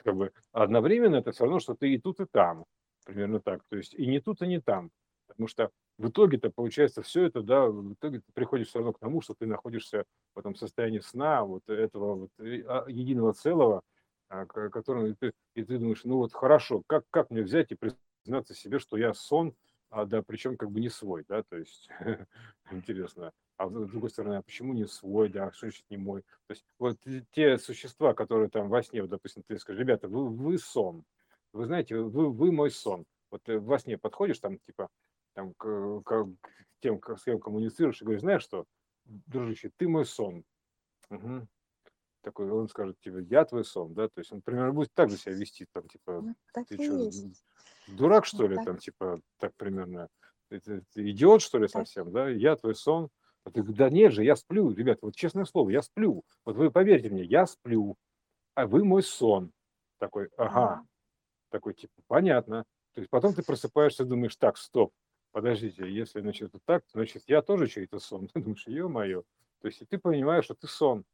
Как 0.03 0.15
бы 0.15 0.31
одновременно 0.51 1.17
это 1.17 1.31
все 1.31 1.43
равно, 1.43 1.59
что 1.59 1.76
ты 1.76 1.93
и 1.93 1.99
тут, 1.99 2.19
и 2.19 2.26
там. 2.26 2.65
Примерно 3.05 3.39
так. 3.39 3.63
То 3.69 3.77
есть 3.77 3.93
и 3.93 4.05
не 4.07 4.19
тут, 4.19 4.41
и 4.41 4.47
не 4.47 4.61
там. 4.61 4.91
Потому 5.27 5.47
что 5.47 5.71
в 5.97 6.09
итоге-то 6.09 6.49
получается 6.49 7.01
все 7.01 7.26
это, 7.26 7.41
да, 7.41 7.67
в 7.67 7.93
итоге 7.93 8.19
ты 8.19 8.31
приходишь 8.34 8.67
все 8.67 8.80
равно 8.80 8.93
к 8.93 8.99
тому, 8.99 9.21
что 9.21 9.34
ты 9.34 9.45
находишься 9.45 10.05
в 10.34 10.39
этом 10.39 10.55
состоянии 10.55 10.99
сна, 10.99 11.43
вот 11.43 11.67
этого 11.67 12.15
вот 12.15 12.30
а, 12.39 12.85
единого 12.88 13.34
целого, 13.34 13.81
а, 14.30 14.45
которым 14.45 15.15
ты, 15.15 15.34
и 15.55 15.63
ты 15.63 15.77
думаешь, 15.77 16.03
ну 16.05 16.17
вот 16.17 16.34
хорошо, 16.34 16.84
как, 16.88 17.03
как 17.09 17.30
мне 17.30 17.41
взять 17.41 17.71
и 17.71 17.76
признаться 17.76 18.53
себе, 18.55 18.80
что 18.80 18.95
я 18.95 19.13
сон, 19.13 19.53
а, 19.90 20.06
да, 20.06 20.22
причем 20.22 20.57
как 20.57 20.72
бы 20.72 20.80
не 20.80 20.90
свой, 20.90 21.26
да, 21.28 21.44
то 21.44 21.57
есть 21.57 21.90
интересно. 22.72 23.32
А 23.57 23.68
с 23.70 23.72
другой 23.90 24.10
стороны, 24.10 24.36
а 24.36 24.41
почему 24.41 24.74
не 24.74 24.86
свой, 24.88 25.30
да, 25.30 25.52
что 25.52 25.68
значит 25.68 25.86
не 25.90 25.98
мой? 25.98 26.22
То 26.48 26.52
есть 26.53 26.66
вот 26.78 26.98
те- 27.32 27.57
существа, 27.57 28.14
которые 28.14 28.49
там 28.49 28.70
во 28.70 28.82
сне, 28.84 29.06
допустим, 29.06 29.44
ты 29.44 29.57
скажешь, 29.60 29.82
ребята, 29.82 30.07
вы, 30.07 30.30
вы 30.30 30.57
сон, 30.57 31.03
вы 31.53 31.66
знаете, 31.66 31.98
вы, 31.98 32.30
вы 32.32 32.52
мой 32.52 32.72
сон. 32.72 33.06
Вот 33.32 33.48
э, 33.49 33.60
во 33.60 33.78
сне 33.80 33.98
подходишь 33.98 34.40
там, 34.40 34.60
типа, 34.60 34.90
там, 35.34 35.53
к, 35.56 36.02
к- 36.03 36.26
к 36.26 36.38
тем, 36.82 37.02
с 37.18 37.24
кем 37.24 37.40
коммуницируешь, 37.40 38.02
и 38.02 38.06
говоришь, 38.06 38.22
знаешь 38.22 38.44
что, 38.44 38.66
дружище, 39.06 39.72
ты 39.76 39.88
мой 39.88 40.06
сон. 40.06 40.44
Мгм. 41.10 41.48
Такой, 42.24 42.50
он 42.52 42.68
скажет 42.68 42.98
тебе, 43.00 43.24
я 43.30 43.46
твой 43.46 43.64
сон, 43.64 43.94
да, 43.94 44.08
то 44.10 44.20
есть 44.20 44.32
он 44.32 44.41
примерно 44.41 44.74
будет 44.74 44.90
так 44.94 45.10
же 45.10 45.18
себя 45.18 45.36
вести, 45.36 45.66
там, 45.72 45.88
типа, 45.88 46.26
Ну, 46.26 46.36
ты 46.68 46.78
что, 46.80 47.08
есть. 47.08 47.30
дурак, 47.88 48.26
что 48.26 48.46
Вот 48.46 48.48
ли, 48.48 48.60
так, 48.60 48.70
там, 48.70 48.78
типа, 48.78 49.22
так 49.40 49.54
примерно, 49.58 50.10
ты, 50.50 50.60
ты- 50.62 50.84
идиот, 51.12 51.41
что 51.41 51.60
ли, 51.60 51.68
так. 51.72 51.88
совсем, 51.88 52.12
да, 52.12 52.30
я 52.30 52.56
твой 52.58 52.76
сон. 52.76 53.10
А 53.46 53.52
ты 53.52 53.62
говоришь, 53.62 53.78
да 53.78 53.90
нет 53.90 54.12
же, 54.14 54.24
я 54.26 54.36
сплю, 54.36 54.72
ребята, 54.74 55.00
вот 55.04 55.16
честное 55.16 55.46
слово, 55.46 55.70
я 55.70 55.82
сплю, 55.82 56.24
вот 56.46 56.58
вы 56.58 56.72
поверьте 56.72 57.10
мне, 57.10 57.24
я 57.24 57.46
сплю, 57.46 57.96
а 58.56 58.68
вы 58.68 58.86
мой 58.86 59.04
сон. 59.04 59.54
Такой, 60.00 60.30
ага, 60.38 60.78
Ага. 60.78 60.86
такой, 61.52 61.74
типа, 61.76 61.94
понятно. 62.08 62.66
То 62.96 63.02
есть 63.02 63.12
потом 63.12 63.36
ты 63.36 63.44
просыпаешься 63.44 64.06
думаешь, 64.06 64.36
так, 64.38 64.58
стоп, 64.58 64.94
подождите, 65.32 65.91
если, 65.91 66.22
значит, 66.22 66.52
так, 66.66 66.84
значит, 66.94 67.24
я 67.28 67.41
тоже 67.44 67.68
чей-то 67.68 68.00
сон. 68.00 68.28
Ты 68.34 68.41
думаешь, 68.41 68.68
ё-моё. 68.68 69.24
То 69.62 69.68
есть 69.70 69.82
и 69.82 69.86
ты 69.86 69.98
понимаешь, 70.00 70.46
что 70.46 70.56
ты 70.56 70.68
сон. 70.68 71.06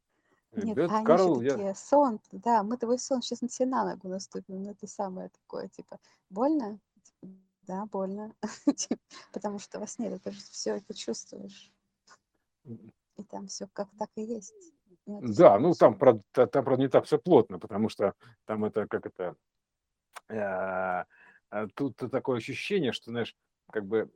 Нет, 0.56 0.76
Ребят, 0.76 0.90
а 0.90 0.96
они 0.96 1.04
еще 1.04 1.16
Карл, 1.16 1.40
я... 1.42 1.50
такие, 1.50 1.74
сон, 1.74 2.20
да, 2.32 2.62
мы 2.62 2.78
твой 2.78 2.98
сон, 2.98 3.20
сейчас 3.20 3.42
на 3.42 3.48
тебе 3.48 3.68
на 3.68 3.84
ногу 3.84 4.08
наступим, 4.08 4.62
ну 4.62 4.70
это 4.70 4.86
самое 4.86 5.28
такое, 5.28 5.68
типа, 5.68 5.98
больно? 6.30 6.78
Типа, 7.02 7.34
да, 7.62 7.86
больно, 7.86 8.34
потому 9.32 9.58
что 9.58 9.78
во 9.78 9.86
сне 9.86 10.18
ты 10.18 10.30
все 10.30 10.76
это 10.76 10.94
чувствуешь, 10.94 11.70
и 12.64 13.24
там 13.24 13.48
все 13.48 13.68
как 13.72 13.88
так 13.98 14.08
и 14.16 14.22
есть. 14.22 14.54
Ну, 15.04 15.20
Да, 15.20 15.58
ну 15.58 15.74
там, 15.74 15.98
правда, 15.98 16.22
та- 16.32 16.46
там, 16.46 16.64
правда, 16.64 16.82
не 16.82 16.88
так 16.88 17.04
все 17.04 17.18
плотно, 17.18 17.58
потому 17.58 17.88
что 17.88 18.14
там 18.46 18.64
это, 18.64 18.86
как 18.86 19.06
это, 19.06 19.36
э, 20.28 21.04
э, 21.50 21.68
тут 21.74 21.96
такое 21.96 22.38
ощущение, 22.38 22.92
что, 22.92 23.10
знаешь, 23.10 23.36
как 23.70 23.84
бы, 23.84 24.10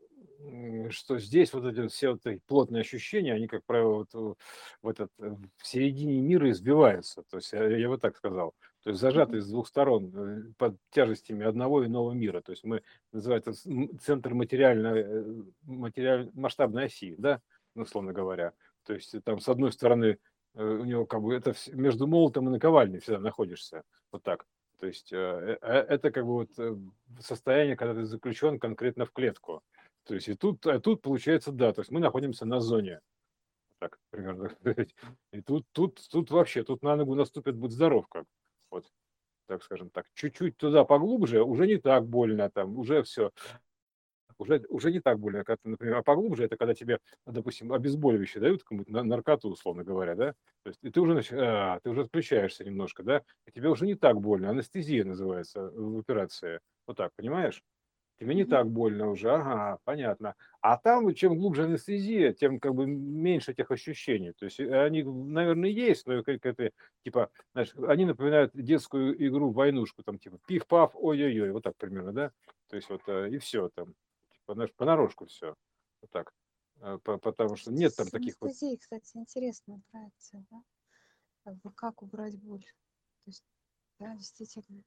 что 0.90 1.18
здесь 1.18 1.52
вот 1.52 1.64
эти 1.64 1.80
вот 1.80 1.92
все 1.92 2.12
вот 2.12 2.26
эти 2.26 2.40
плотные 2.46 2.80
ощущения, 2.80 3.34
они, 3.34 3.46
как 3.46 3.64
правило, 3.64 3.98
вот 3.98 4.14
в 4.14 4.36
в 4.82 4.88
этот, 4.88 5.10
э, 5.18 5.34
в 5.56 5.66
середине 5.66 6.20
мира 6.20 6.50
избиваются. 6.50 7.22
То 7.30 7.36
есть 7.38 7.52
я, 7.52 7.64
я 7.66 7.88
бы 7.88 7.98
так 7.98 8.16
сказал. 8.16 8.54
То 8.82 8.90
есть 8.90 9.00
зажаты 9.00 9.40
с 9.40 9.48
двух 9.48 9.68
сторон 9.68 10.12
э, 10.14 10.52
под 10.56 10.76
тяжестями 10.90 11.44
одного 11.44 11.84
иного 11.84 12.12
мира. 12.12 12.40
То 12.40 12.52
есть 12.52 12.64
мы, 12.64 12.82
называется, 13.12 13.52
центр 14.00 14.34
материальной, 14.34 15.00
э, 15.00 15.42
материаль, 15.64 16.30
масштабной 16.34 16.86
оси, 16.86 17.14
да, 17.18 17.40
ну, 17.74 17.82
условно 17.82 18.12
говоря. 18.12 18.52
То 18.84 18.94
есть 18.94 19.14
там 19.24 19.40
с 19.40 19.48
одной 19.48 19.72
стороны 19.72 20.18
э, 20.54 20.64
у 20.64 20.84
него 20.84 21.04
как 21.04 21.20
бы 21.20 21.34
это 21.34 21.54
между 21.72 22.06
молотом 22.06 22.48
и 22.48 22.52
наковальней 22.52 23.00
всегда 23.00 23.20
находишься, 23.20 23.82
вот 24.10 24.22
так. 24.22 24.46
То 24.78 24.86
есть 24.86 25.12
э, 25.12 25.58
это 25.60 26.10
как 26.10 26.24
бы 26.24 26.32
вот 26.32 26.80
состояние, 27.20 27.76
когда 27.76 27.94
ты 27.94 28.04
заключен 28.04 28.58
конкретно 28.58 29.04
в 29.04 29.12
клетку. 29.12 29.62
То 30.10 30.14
есть 30.14 30.26
и 30.26 30.34
тут, 30.34 30.66
а 30.66 30.80
тут 30.80 31.02
получается, 31.02 31.52
да, 31.52 31.72
то 31.72 31.82
есть 31.82 31.92
мы 31.92 32.00
находимся 32.00 32.44
на 32.44 32.58
зоне. 32.58 32.98
Так, 33.78 33.96
примерно. 34.10 34.50
И 35.32 35.40
тут, 35.40 35.66
тут, 35.70 36.00
тут 36.10 36.32
вообще, 36.32 36.64
тут 36.64 36.82
на 36.82 36.96
ногу 36.96 37.14
наступит, 37.14 37.54
будь 37.54 37.70
здоров, 37.70 38.08
как. 38.08 38.24
Вот, 38.72 38.90
так 39.46 39.62
скажем 39.62 39.88
так. 39.88 40.06
Чуть-чуть 40.14 40.56
туда 40.56 40.84
поглубже, 40.84 41.44
уже 41.44 41.68
не 41.68 41.76
так 41.76 42.08
больно 42.08 42.50
там, 42.50 42.76
уже 42.76 43.04
все 43.04 43.30
уже, 44.36 44.64
уже 44.68 44.90
не 44.90 44.98
так 44.98 45.20
больно, 45.20 45.44
когда, 45.44 45.60
например, 45.62 45.98
а 45.98 46.02
поглубже, 46.02 46.44
это 46.44 46.56
когда 46.56 46.74
тебе, 46.74 46.98
допустим, 47.26 47.72
обезболивающее 47.72 48.40
дают, 48.40 48.64
какую-то 48.64 48.90
наркоту, 49.04 49.50
условно 49.50 49.84
говоря, 49.84 50.16
да, 50.16 50.32
то 50.64 50.70
есть 50.70 50.78
и 50.82 50.90
ты 50.90 51.00
уже, 51.00 51.22
а, 51.32 51.78
ты 51.80 51.90
уже 51.90 52.00
отключаешься 52.00 52.64
немножко, 52.64 53.04
да, 53.04 53.22
и 53.46 53.52
тебе 53.52 53.68
уже 53.68 53.86
не 53.86 53.94
так 53.94 54.20
больно, 54.20 54.50
анестезия 54.50 55.04
называется 55.04 55.70
в 55.70 55.98
операции, 55.98 56.58
вот 56.86 56.96
так, 56.96 57.12
понимаешь? 57.14 57.62
Тебе 58.20 58.34
не 58.34 58.44
так 58.44 58.68
больно 58.68 59.08
уже, 59.08 59.30
ага, 59.32 59.78
понятно. 59.84 60.34
А 60.60 60.76
там, 60.76 61.14
чем 61.14 61.38
глубже 61.38 61.64
анестезия, 61.64 62.34
тем 62.34 62.60
как 62.60 62.74
бы 62.74 62.86
меньше 62.86 63.52
этих 63.52 63.70
ощущений. 63.70 64.32
То 64.32 64.44
есть 64.44 64.60
э, 64.60 64.84
они, 64.84 65.02
наверное, 65.02 65.70
есть, 65.70 66.06
но 66.06 66.22
как 66.22 66.44
это, 66.44 66.70
типа, 67.02 67.30
знаешь, 67.52 67.72
они 67.88 68.04
напоминают 68.04 68.50
детскую 68.52 69.26
игру 69.26 69.52
войнушку, 69.52 70.02
там, 70.02 70.18
типа, 70.18 70.38
пиф-паф, 70.46 70.90
ой-ой-ой, 70.94 71.50
вот 71.50 71.62
так 71.62 71.76
примерно, 71.78 72.12
да? 72.12 72.32
То 72.68 72.76
есть 72.76 72.90
вот, 72.90 73.00
э, 73.06 73.30
и 73.30 73.38
все 73.38 73.70
там 73.70 73.94
знаешь, 74.46 74.74
понарошку 74.74 75.24
все. 75.24 75.54
Вот 76.02 76.10
так. 76.10 76.34
Э, 76.80 76.98
потому 76.98 77.56
что 77.56 77.72
нет 77.72 77.96
там 77.96 78.08
таких 78.08 78.34
вот... 78.38 78.50
кстати, 78.50 79.16
интересная 79.16 79.80
проекция, 79.90 80.44
да? 80.50 81.52
Бы 81.64 81.72
как 81.72 82.02
убрать 82.02 82.38
боль. 82.38 82.64
То 83.24 83.30
есть, 83.30 83.44
да, 83.98 84.14
действительно, 84.14 84.82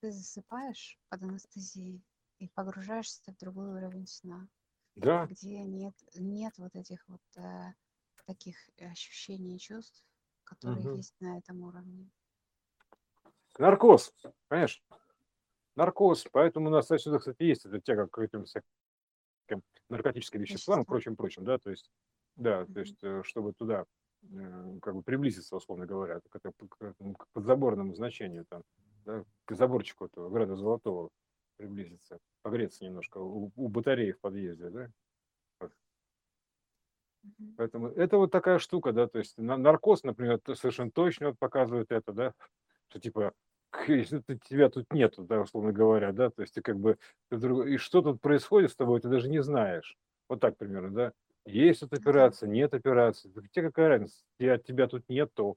ты 0.00 0.10
засыпаешь 0.10 0.98
под 1.08 1.22
анестезией 1.22 2.02
и 2.42 2.48
погружаешься 2.48 3.32
в 3.32 3.38
другой 3.38 3.68
уровень 3.68 4.06
сна. 4.06 4.48
Да. 4.94 5.26
Где 5.26 5.62
нет, 5.64 5.94
нет 6.14 6.52
вот 6.58 6.74
этих 6.74 7.02
вот 7.08 7.22
э, 7.36 7.72
таких 8.26 8.56
ощущений 8.78 9.56
и 9.56 9.58
чувств, 9.58 10.04
которые 10.44 10.86
угу. 10.86 10.96
есть 10.96 11.14
на 11.20 11.38
этом 11.38 11.62
уровне. 11.62 12.10
Наркоз, 13.58 14.14
конечно 14.48 14.84
наркоз, 15.76 16.26
поэтому 16.32 16.68
у 16.68 16.70
нас 16.70 16.90
отсюда, 16.90 17.18
кстати, 17.18 17.42
есть 17.42 17.66
эта 17.66 17.80
тяга 17.80 18.06
к 18.06 18.18
этим 18.18 18.44
всяким 18.44 19.62
наркотическим 19.88 20.40
веществам 20.40 20.82
и 20.82 20.84
прочим, 20.84 21.16
прочим, 21.16 21.44
да, 21.44 21.58
то 21.58 21.70
есть, 21.70 21.90
да, 22.36 22.64
то 22.66 22.80
есть, 22.80 23.02
э, 23.02 23.22
чтобы 23.24 23.52
туда 23.52 23.84
э, 24.22 24.78
как 24.80 24.94
бы 24.94 25.02
приблизиться, 25.02 25.56
условно 25.56 25.86
говоря, 25.86 26.20
к, 26.20 26.36
это, 26.36 26.52
к, 26.52 26.94
к 26.94 27.26
подзаборному 27.32 27.94
значению, 27.94 28.46
там, 28.48 28.62
да, 29.04 29.24
к 29.44 29.54
заборчику 29.54 30.06
этого 30.06 30.30
града 30.30 30.56
золотого 30.56 31.10
приблизиться, 31.62 32.18
погреться 32.42 32.84
немножко 32.84 33.18
у, 33.18 33.52
у 33.54 33.68
батареи 33.68 34.10
в 34.10 34.20
подъезде, 34.20 34.68
да. 34.70 34.88
Вот. 35.60 35.72
Поэтому 37.56 37.88
это 37.88 38.16
вот 38.16 38.32
такая 38.32 38.58
штука, 38.58 38.92
да, 38.92 39.06
то 39.06 39.18
есть 39.18 39.38
наркоз, 39.38 40.02
например, 40.02 40.40
совершенно 40.54 40.90
точно 40.90 41.28
вот 41.28 41.38
показывает 41.38 41.92
это, 41.92 42.12
да, 42.12 42.34
что 42.88 42.98
типа 42.98 43.32
если 43.86 44.18
ты, 44.18 44.38
тебя 44.38 44.68
тут 44.70 44.92
нету, 44.92 45.22
да, 45.22 45.40
условно 45.40 45.72
говоря, 45.72 46.12
да, 46.12 46.30
то 46.30 46.42
есть 46.42 46.54
ты 46.54 46.62
как 46.62 46.78
бы, 46.78 46.98
ты 47.30 47.36
вдруг, 47.36 47.66
и 47.66 47.76
что 47.76 48.02
тут 48.02 48.20
происходит 48.20 48.72
с 48.72 48.76
тобой, 48.76 49.00
ты 49.00 49.08
даже 49.08 49.28
не 49.28 49.42
знаешь. 49.42 49.96
Вот 50.28 50.40
так 50.40 50.56
примерно, 50.56 50.90
да. 50.90 51.12
Есть 51.46 51.80
тут 51.80 51.92
операция, 51.92 52.48
нет 52.48 52.74
операции. 52.74 53.32
Тебе 53.52 53.68
какая 53.68 53.88
разница? 53.88 54.22
Тебя, 54.38 54.58
тебя 54.58 54.86
тут 54.88 55.08
нету. 55.08 55.56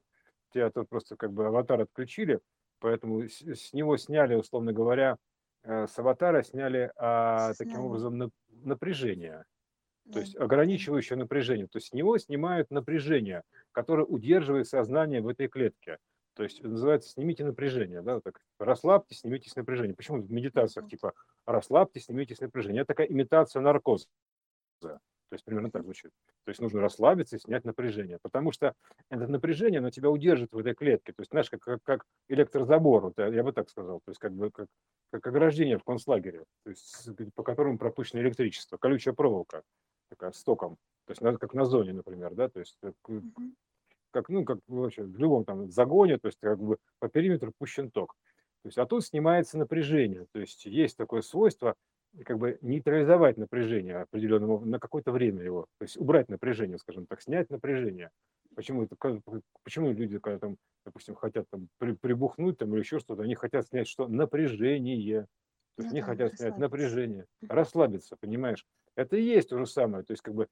Тебя 0.52 0.70
тут 0.70 0.88
просто 0.88 1.16
как 1.16 1.32
бы 1.32 1.46
аватар 1.46 1.80
отключили, 1.80 2.40
поэтому 2.78 3.28
с, 3.28 3.42
с 3.42 3.72
него 3.72 3.96
сняли, 3.96 4.34
условно 4.34 4.72
говоря, 4.72 5.16
с 5.66 5.98
аватара 5.98 6.42
сняли 6.42 6.92
а, 6.96 7.52
таким 7.54 7.80
образом 7.80 8.18
на, 8.18 8.30
напряжение. 8.62 9.44
То 10.12 10.20
есть 10.20 10.36
ограничивающее 10.36 11.18
напряжение. 11.18 11.66
То 11.66 11.78
есть 11.78 11.88
с 11.88 11.92
него 11.92 12.16
снимают 12.18 12.70
напряжение, 12.70 13.42
которое 13.72 14.04
удерживает 14.04 14.68
сознание 14.68 15.20
в 15.20 15.28
этой 15.28 15.48
клетке. 15.48 15.98
То 16.34 16.42
есть 16.42 16.62
называется 16.62 17.10
«снимите 17.10 17.44
напряжение». 17.44 18.02
Да, 18.02 18.14
вот 18.14 18.24
так, 18.24 18.40
расслабьте, 18.58 19.14
снимитесь 19.14 19.56
напряжение. 19.56 19.96
Почему 19.96 20.20
в 20.20 20.30
медитациях 20.30 20.86
типа 20.88 21.14
«расслабьте, 21.46 21.98
снимитесь 21.98 22.40
напряжение»? 22.40 22.82
Это 22.82 22.88
такая 22.88 23.06
имитация 23.08 23.62
наркоза. 23.62 24.06
То 25.28 25.34
есть 25.34 25.44
примерно 25.44 25.70
так 25.70 25.82
звучит. 25.82 26.12
То 26.44 26.50
есть 26.50 26.60
нужно 26.60 26.80
расслабиться 26.80 27.36
и 27.36 27.38
снять 27.38 27.64
напряжение. 27.64 28.18
Потому 28.22 28.52
что 28.52 28.74
это 29.10 29.26
напряжение, 29.26 29.78
оно 29.78 29.90
тебя 29.90 30.10
удержит 30.10 30.52
в 30.52 30.58
этой 30.58 30.74
клетке. 30.74 31.12
То 31.12 31.22
есть, 31.22 31.30
знаешь, 31.30 31.50
как, 31.50 31.60
как, 31.60 31.82
как 31.82 32.04
электрозабор, 32.28 33.02
вот, 33.02 33.18
я 33.18 33.42
бы 33.42 33.52
так 33.52 33.68
сказал. 33.68 34.00
То 34.04 34.10
есть 34.10 34.20
как 34.20 34.32
бы 34.32 34.50
как, 34.50 34.68
как 35.10 35.26
ограждение 35.26 35.78
в 35.78 35.84
концлагере, 35.84 36.44
то 36.64 36.70
есть, 36.70 37.08
по 37.34 37.42
которому 37.42 37.78
пропущено 37.78 38.22
электричество, 38.22 38.76
колючая 38.76 39.14
проволока 39.14 39.62
такая, 40.08 40.32
с 40.32 40.42
током. 40.44 40.76
То 41.06 41.12
есть 41.12 41.38
как 41.40 41.54
на 41.54 41.64
зоне, 41.64 41.92
например, 41.92 42.34
да, 42.34 42.48
то 42.48 42.60
есть 42.60 42.78
как, 44.10 44.28
ну, 44.28 44.44
как 44.44 44.58
вообще 44.66 45.02
в 45.02 45.18
любом 45.18 45.44
там 45.44 45.70
загоне, 45.70 46.18
то 46.18 46.26
есть 46.28 46.38
как 46.40 46.58
бы 46.58 46.78
по 46.98 47.08
периметру 47.08 47.52
пущен 47.58 47.90
ток. 47.90 48.14
То 48.62 48.68
есть, 48.68 48.78
а 48.78 48.86
тут 48.86 49.04
снимается 49.04 49.58
напряжение. 49.58 50.26
То 50.32 50.40
есть 50.40 50.64
есть 50.64 50.96
такое 50.96 51.22
свойство 51.22 51.74
как 52.24 52.38
бы 52.38 52.58
нейтрализовать 52.62 53.36
напряжение 53.36 53.98
определенного 53.98 54.64
на 54.64 54.78
какое-то 54.78 55.12
время 55.12 55.42
его, 55.42 55.66
то 55.78 55.82
есть 55.84 55.96
убрать 55.96 56.28
напряжение, 56.28 56.78
скажем 56.78 57.06
так, 57.06 57.20
снять 57.20 57.50
напряжение. 57.50 58.10
Почему 58.54 58.84
это, 58.84 58.96
почему 59.64 59.92
люди, 59.92 60.18
когда 60.18 60.38
там, 60.38 60.56
допустим, 60.84 61.14
хотят 61.14 61.46
там 61.50 61.68
при, 61.78 61.92
прибухнуть 61.92 62.58
там 62.58 62.72
или 62.72 62.80
еще 62.80 62.98
что-то, 62.98 63.22
они 63.22 63.34
хотят 63.34 63.66
снять 63.66 63.86
что? 63.86 64.08
Напряжение, 64.08 65.26
то 65.76 65.82
есть 65.82 65.92
ну, 65.92 65.98
они 65.98 66.00
да, 66.00 66.06
хотят 66.06 66.34
снять 66.36 66.56
напряжение, 66.56 67.26
расслабиться, 67.48 68.16
понимаешь? 68.16 68.64
Это 68.94 69.16
и 69.16 69.22
есть 69.22 69.50
то 69.50 69.58
же 69.58 69.66
самое, 69.66 70.04
то 70.04 70.12
есть 70.12 70.22
как 70.22 70.34
бы 70.34 70.48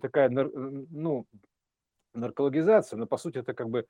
такая, 0.00 0.30
ну, 0.30 1.26
наркологизация, 2.14 2.96
но 2.96 3.06
по 3.06 3.18
сути 3.18 3.38
это 3.38 3.52
как 3.52 3.68
бы 3.68 3.86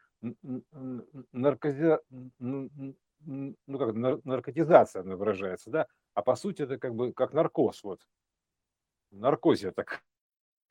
наркози... 1.32 1.98
ну, 2.40 3.78
как, 3.78 3.94
наркотизация 4.24 5.02
она 5.02 5.16
выражается, 5.16 5.70
да, 5.70 5.86
а 6.14 6.22
по 6.22 6.36
сути 6.36 6.62
это 6.62 6.78
как 6.78 6.94
бы 6.94 7.12
как 7.12 7.32
наркоз, 7.32 7.82
вот. 7.82 8.00
Наркозия 9.10 9.70
так, 9.72 10.02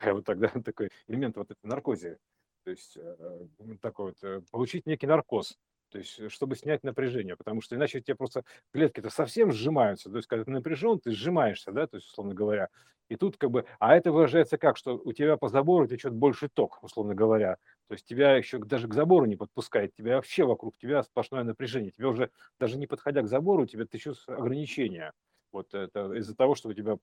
вот 0.04 0.24
тогда 0.24 0.48
такой 0.64 0.90
элемент 1.06 1.36
вот 1.36 1.50
этой 1.50 1.66
наркозии. 1.66 2.18
То 2.64 2.70
есть 2.70 2.96
э, 2.96 3.46
такой 3.80 4.06
вот, 4.06 4.16
э, 4.22 4.40
получить 4.50 4.86
некий 4.86 5.06
наркоз. 5.06 5.58
То 5.90 5.98
есть, 5.98 6.18
э, 6.18 6.28
чтобы 6.28 6.56
снять 6.56 6.82
напряжение, 6.82 7.36
потому 7.36 7.60
что 7.60 7.76
иначе 7.76 7.98
у 7.98 8.00
тебя 8.00 8.16
просто 8.16 8.44
клетки-то 8.72 9.10
совсем 9.10 9.52
сжимаются. 9.52 10.10
То 10.10 10.16
есть, 10.16 10.28
когда 10.28 10.44
ты 10.44 10.50
напряжен, 10.50 10.98
ты 10.98 11.12
сжимаешься, 11.12 11.72
да, 11.72 11.86
то 11.86 11.96
есть, 11.96 12.08
условно 12.08 12.34
говоря. 12.34 12.68
И 13.10 13.16
тут 13.16 13.36
как 13.36 13.50
бы, 13.50 13.66
а 13.78 13.94
это 13.94 14.12
выражается 14.12 14.56
как, 14.56 14.78
что 14.78 14.94
у 14.96 15.12
тебя 15.12 15.36
по 15.36 15.48
забору 15.48 15.86
течет 15.86 16.14
больше 16.14 16.48
ток, 16.48 16.82
условно 16.82 17.14
говоря. 17.14 17.58
То 17.88 17.94
есть 17.94 18.06
тебя 18.06 18.34
еще 18.34 18.58
даже 18.58 18.88
к 18.88 18.94
забору 18.94 19.26
не 19.26 19.36
подпускает, 19.36 19.94
тебя 19.94 20.16
вообще 20.16 20.44
вокруг 20.44 20.78
тебя 20.78 21.02
сплошное 21.02 21.44
напряжение. 21.44 21.90
Тебе 21.90 22.08
уже 22.08 22.30
даже 22.58 22.78
не 22.78 22.86
подходя 22.86 23.20
к 23.22 23.28
забору, 23.28 23.64
у 23.64 23.66
тебя 23.66 23.84
течет 23.84 24.16
ограничения. 24.26 25.12
Вот 25.54 25.72
это 25.72 26.12
из-за 26.14 26.34
того, 26.34 26.56
что 26.56 26.70
у 26.70 26.72
тебя 26.72 26.98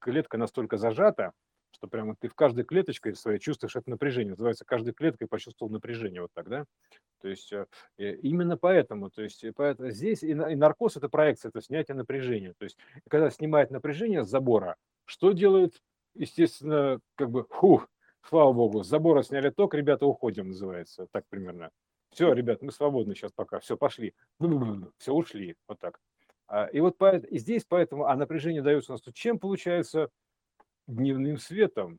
клетка 0.00 0.36
настолько 0.36 0.76
зажата, 0.76 1.32
что 1.70 1.88
прямо 1.88 2.14
ты 2.14 2.28
в 2.28 2.34
каждой 2.34 2.64
клеточке 2.64 3.14
своей 3.14 3.38
чувствуешь 3.38 3.74
это 3.74 3.88
напряжение. 3.88 4.32
Называется, 4.32 4.66
каждой 4.66 4.92
клеткой 4.92 5.28
почувствовал 5.28 5.72
напряжение 5.72 6.20
вот 6.20 6.30
так, 6.34 6.46
да? 6.46 6.66
То 7.22 7.28
есть 7.28 7.54
э, 7.54 7.66
именно 7.96 8.58
поэтому, 8.58 9.10
то 9.10 9.22
есть 9.22 9.42
поэтому 9.56 9.90
здесь 9.90 10.22
и 10.22 10.34
наркоз– 10.34 10.96
это 10.98 11.08
проекция, 11.08 11.48
это 11.48 11.62
снятие 11.62 11.96
напряжения. 11.96 12.52
То 12.58 12.64
есть 12.64 12.76
когда 13.08 13.30
снимает 13.30 13.70
напряжение 13.70 14.24
с 14.24 14.28
забора, 14.28 14.76
что 15.06 15.32
делает, 15.32 15.80
естественно, 16.14 17.00
как 17.14 17.30
бы, 17.30 17.46
фух, 17.48 17.88
слава 18.28 18.52
богу, 18.52 18.84
с 18.84 18.88
забора 18.88 19.22
сняли 19.22 19.48
ток, 19.48 19.72
ребята, 19.72 20.04
уходим, 20.04 20.48
называется, 20.48 21.06
так 21.12 21.24
примерно. 21.30 21.70
Все, 22.10 22.30
ребят, 22.34 22.60
мы 22.60 22.72
свободны 22.72 23.14
сейчас 23.14 23.32
пока, 23.32 23.58
все, 23.58 23.78
пошли. 23.78 24.14
Все, 24.98 25.14
ушли, 25.14 25.56
вот 25.66 25.78
так. 25.78 25.98
А, 26.48 26.66
и 26.66 26.80
вот 26.80 26.96
и 27.02 27.38
здесь 27.38 27.64
поэтому, 27.68 28.06
а 28.06 28.16
напряжение 28.16 28.62
дается 28.62 28.92
у 28.92 28.94
нас 28.94 29.02
тут 29.02 29.14
чем 29.14 29.38
получается? 29.38 30.10
дневным 30.86 31.38
светом, 31.38 31.98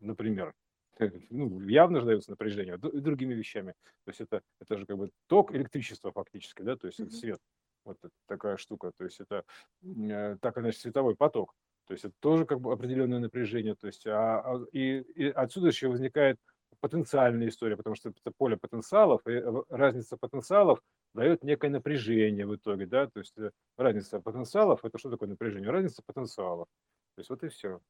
например, 0.00 0.54
ну, 1.30 1.60
явно 1.68 2.00
же 2.00 2.06
дается 2.06 2.30
напряжение, 2.30 2.76
и 2.76 3.00
другими 3.00 3.34
вещами. 3.34 3.74
То 4.04 4.10
есть 4.10 4.20
это, 4.20 4.42
это 4.60 4.78
же 4.78 4.86
как 4.86 4.96
бы 4.96 5.10
ток 5.26 5.54
электричества 5.54 6.12
фактически, 6.12 6.62
да, 6.62 6.76
то 6.76 6.86
есть 6.86 7.00
это 7.00 7.10
свет. 7.10 7.40
Вот 7.84 7.98
такая 8.26 8.56
штука. 8.56 8.92
То 8.96 9.04
есть 9.04 9.20
это 9.20 9.44
э, 9.82 10.38
так 10.40 10.56
иначе 10.56 10.78
световой 10.78 11.16
поток. 11.16 11.54
То 11.86 11.92
есть 11.92 12.06
это 12.06 12.14
тоже 12.20 12.46
как 12.46 12.60
бы 12.60 12.72
определенное 12.72 13.18
напряжение. 13.18 13.74
То 13.74 13.88
есть, 13.88 14.06
а, 14.06 14.40
а, 14.40 14.64
и, 14.72 15.00
и 15.00 15.28
отсюда 15.28 15.66
еще 15.66 15.88
возникает 15.88 16.38
потенциальная 16.84 17.48
история, 17.48 17.78
потому 17.78 17.96
что 17.96 18.10
это 18.10 18.30
поле 18.36 18.58
потенциалов, 18.58 19.22
и 19.26 19.42
разница 19.70 20.18
потенциалов 20.18 20.82
дает 21.14 21.42
некое 21.42 21.70
напряжение 21.70 22.46
в 22.46 22.54
итоге, 22.54 22.84
да, 22.84 23.06
то 23.06 23.20
есть 23.20 23.32
э, 23.38 23.52
разница 23.78 24.20
потенциалов, 24.20 24.84
это 24.84 24.98
что 24.98 25.08
такое 25.10 25.30
напряжение? 25.30 25.70
Разница 25.70 26.02
потенциалов. 26.04 26.66
То 27.14 27.20
есть 27.20 27.30
вот 27.30 27.42
и 27.42 27.48
все. 27.48 27.80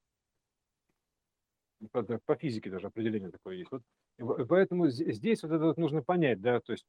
по, 1.91 2.37
физике 2.37 2.71
даже 2.71 2.87
определение 2.87 3.33
такое 3.33 3.57
есть. 3.57 3.71
Вот, 4.19 4.47
поэтому 4.47 4.89
здесь 4.89 5.43
вот 5.43 5.51
это 5.51 5.65
вот 5.65 5.77
нужно 5.77 6.01
понять, 6.01 6.41
да, 6.41 6.61
то 6.61 6.71
есть 6.71 6.87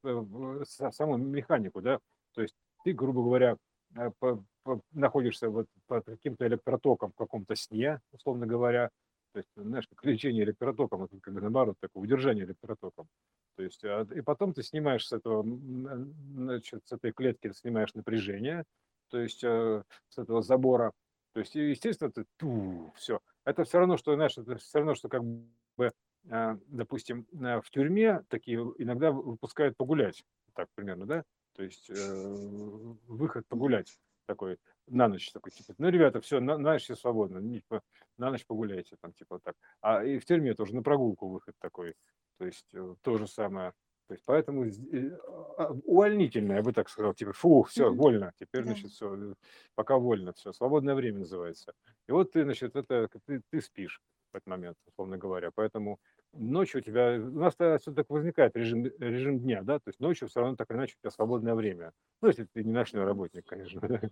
саму 0.94 1.16
механику, 1.16 1.82
да, 1.82 1.98
то 2.34 2.42
есть 2.42 2.54
ты, 2.84 2.92
грубо 2.92 3.24
говоря, 3.24 3.56
находишься 4.92 5.50
вот 5.50 5.66
под 5.88 6.04
каким-то 6.04 6.46
электротоком 6.46 7.10
в 7.10 7.16
каком-то 7.16 7.56
сне, 7.56 8.00
условно 8.12 8.46
говоря, 8.46 8.90
то 9.36 9.40
есть, 9.40 9.50
знаешь, 9.54 9.86
как 9.86 10.02
лечение 10.06 10.44
электротоком, 10.44 11.04
это 11.04 11.20
как 11.20 11.34
бы 11.34 11.42
наоборот, 11.42 11.76
такое 11.78 12.04
удержание 12.04 12.46
электротоком. 12.46 13.06
То 13.56 13.62
есть, 13.62 13.84
а, 13.84 14.06
и 14.14 14.22
потом 14.22 14.54
ты 14.54 14.62
снимаешь 14.62 15.06
с 15.06 15.12
этого, 15.12 15.44
значит, 15.44 16.86
с 16.86 16.92
этой 16.92 17.12
клетки 17.12 17.52
снимаешь 17.52 17.92
напряжение, 17.92 18.64
то 19.10 19.20
есть 19.20 19.44
э, 19.44 19.82
с 20.08 20.16
этого 20.16 20.40
забора. 20.40 20.92
То 21.34 21.40
есть, 21.40 21.54
естественно, 21.54 22.10
ты 22.10 22.24
ту, 22.38 22.94
все. 22.96 23.20
Это 23.44 23.64
все 23.64 23.78
равно, 23.78 23.98
что, 23.98 24.14
знаешь, 24.14 24.38
это 24.38 24.56
все 24.56 24.78
равно, 24.78 24.94
что 24.94 25.10
как 25.10 25.22
бы, 25.22 25.92
э, 26.30 26.56
допустим, 26.68 27.26
э, 27.32 27.60
в 27.60 27.68
тюрьме 27.68 28.22
такие 28.30 28.58
иногда 28.78 29.12
выпускают 29.12 29.76
погулять, 29.76 30.24
так 30.54 30.68
примерно, 30.74 31.04
да? 31.04 31.24
То 31.56 31.62
есть 31.62 31.90
выход 31.90 33.46
погулять 33.48 33.98
такой 34.26 34.58
на 34.86 35.08
ночь 35.08 35.30
такой, 35.32 35.52
типа, 35.52 35.74
ну, 35.78 35.88
ребята, 35.88 36.20
все, 36.20 36.40
на, 36.40 36.58
на 36.58 36.72
ночь 36.72 36.84
все 36.84 36.94
свободно, 36.94 37.40
типа, 37.40 37.82
на 38.18 38.30
ночь 38.30 38.46
погуляйте, 38.46 38.96
там, 39.00 39.12
типа, 39.12 39.40
так. 39.42 39.54
А 39.80 40.04
и 40.04 40.18
в 40.18 40.24
тюрьме 40.24 40.54
тоже 40.54 40.74
на 40.74 40.82
прогулку 40.82 41.28
выход 41.28 41.54
такой, 41.58 41.94
то 42.38 42.46
есть 42.46 42.66
то 43.02 43.18
же 43.18 43.26
самое. 43.26 43.72
То 44.08 44.14
есть 44.14 44.22
поэтому 44.24 44.64
э, 44.64 45.18
а, 45.58 45.72
увольнительное, 45.84 46.56
я 46.56 46.62
бы 46.62 46.72
так 46.72 46.88
сказал, 46.88 47.12
типа, 47.12 47.32
фу, 47.32 47.64
все, 47.64 47.92
вольно, 47.92 48.32
теперь, 48.38 48.62
да. 48.62 48.68
значит, 48.68 48.92
все, 48.92 49.32
э, 49.32 49.34
пока 49.74 49.96
вольно, 49.96 50.32
все, 50.32 50.52
свободное 50.52 50.94
время 50.94 51.20
называется. 51.20 51.72
И 52.06 52.12
вот 52.12 52.30
ты, 52.30 52.44
значит, 52.44 52.76
это, 52.76 53.08
ты, 53.26 53.42
ты 53.50 53.60
спишь 53.60 54.00
в 54.32 54.36
этот 54.36 54.46
момент, 54.46 54.76
условно 54.86 55.18
говоря, 55.18 55.50
поэтому 55.52 55.98
ночью 56.38 56.80
у 56.80 56.84
тебя, 56.84 57.16
у 57.16 57.38
нас 57.38 57.54
отсюда 57.58 58.02
так 58.02 58.10
возникает 58.10 58.56
режим, 58.56 58.84
режим 58.84 59.40
дня, 59.40 59.62
да, 59.62 59.78
то 59.78 59.88
есть 59.88 60.00
ночью 60.00 60.28
все 60.28 60.40
равно 60.40 60.56
так 60.56 60.70
или 60.70 60.78
иначе 60.78 60.94
у 60.96 61.00
тебя 61.02 61.10
свободное 61.10 61.54
время. 61.54 61.92
Ну, 62.20 62.28
если 62.28 62.44
ты 62.44 62.64
не 62.64 62.72
ночной 62.72 63.04
работник, 63.04 63.46
конечно. 63.46 63.80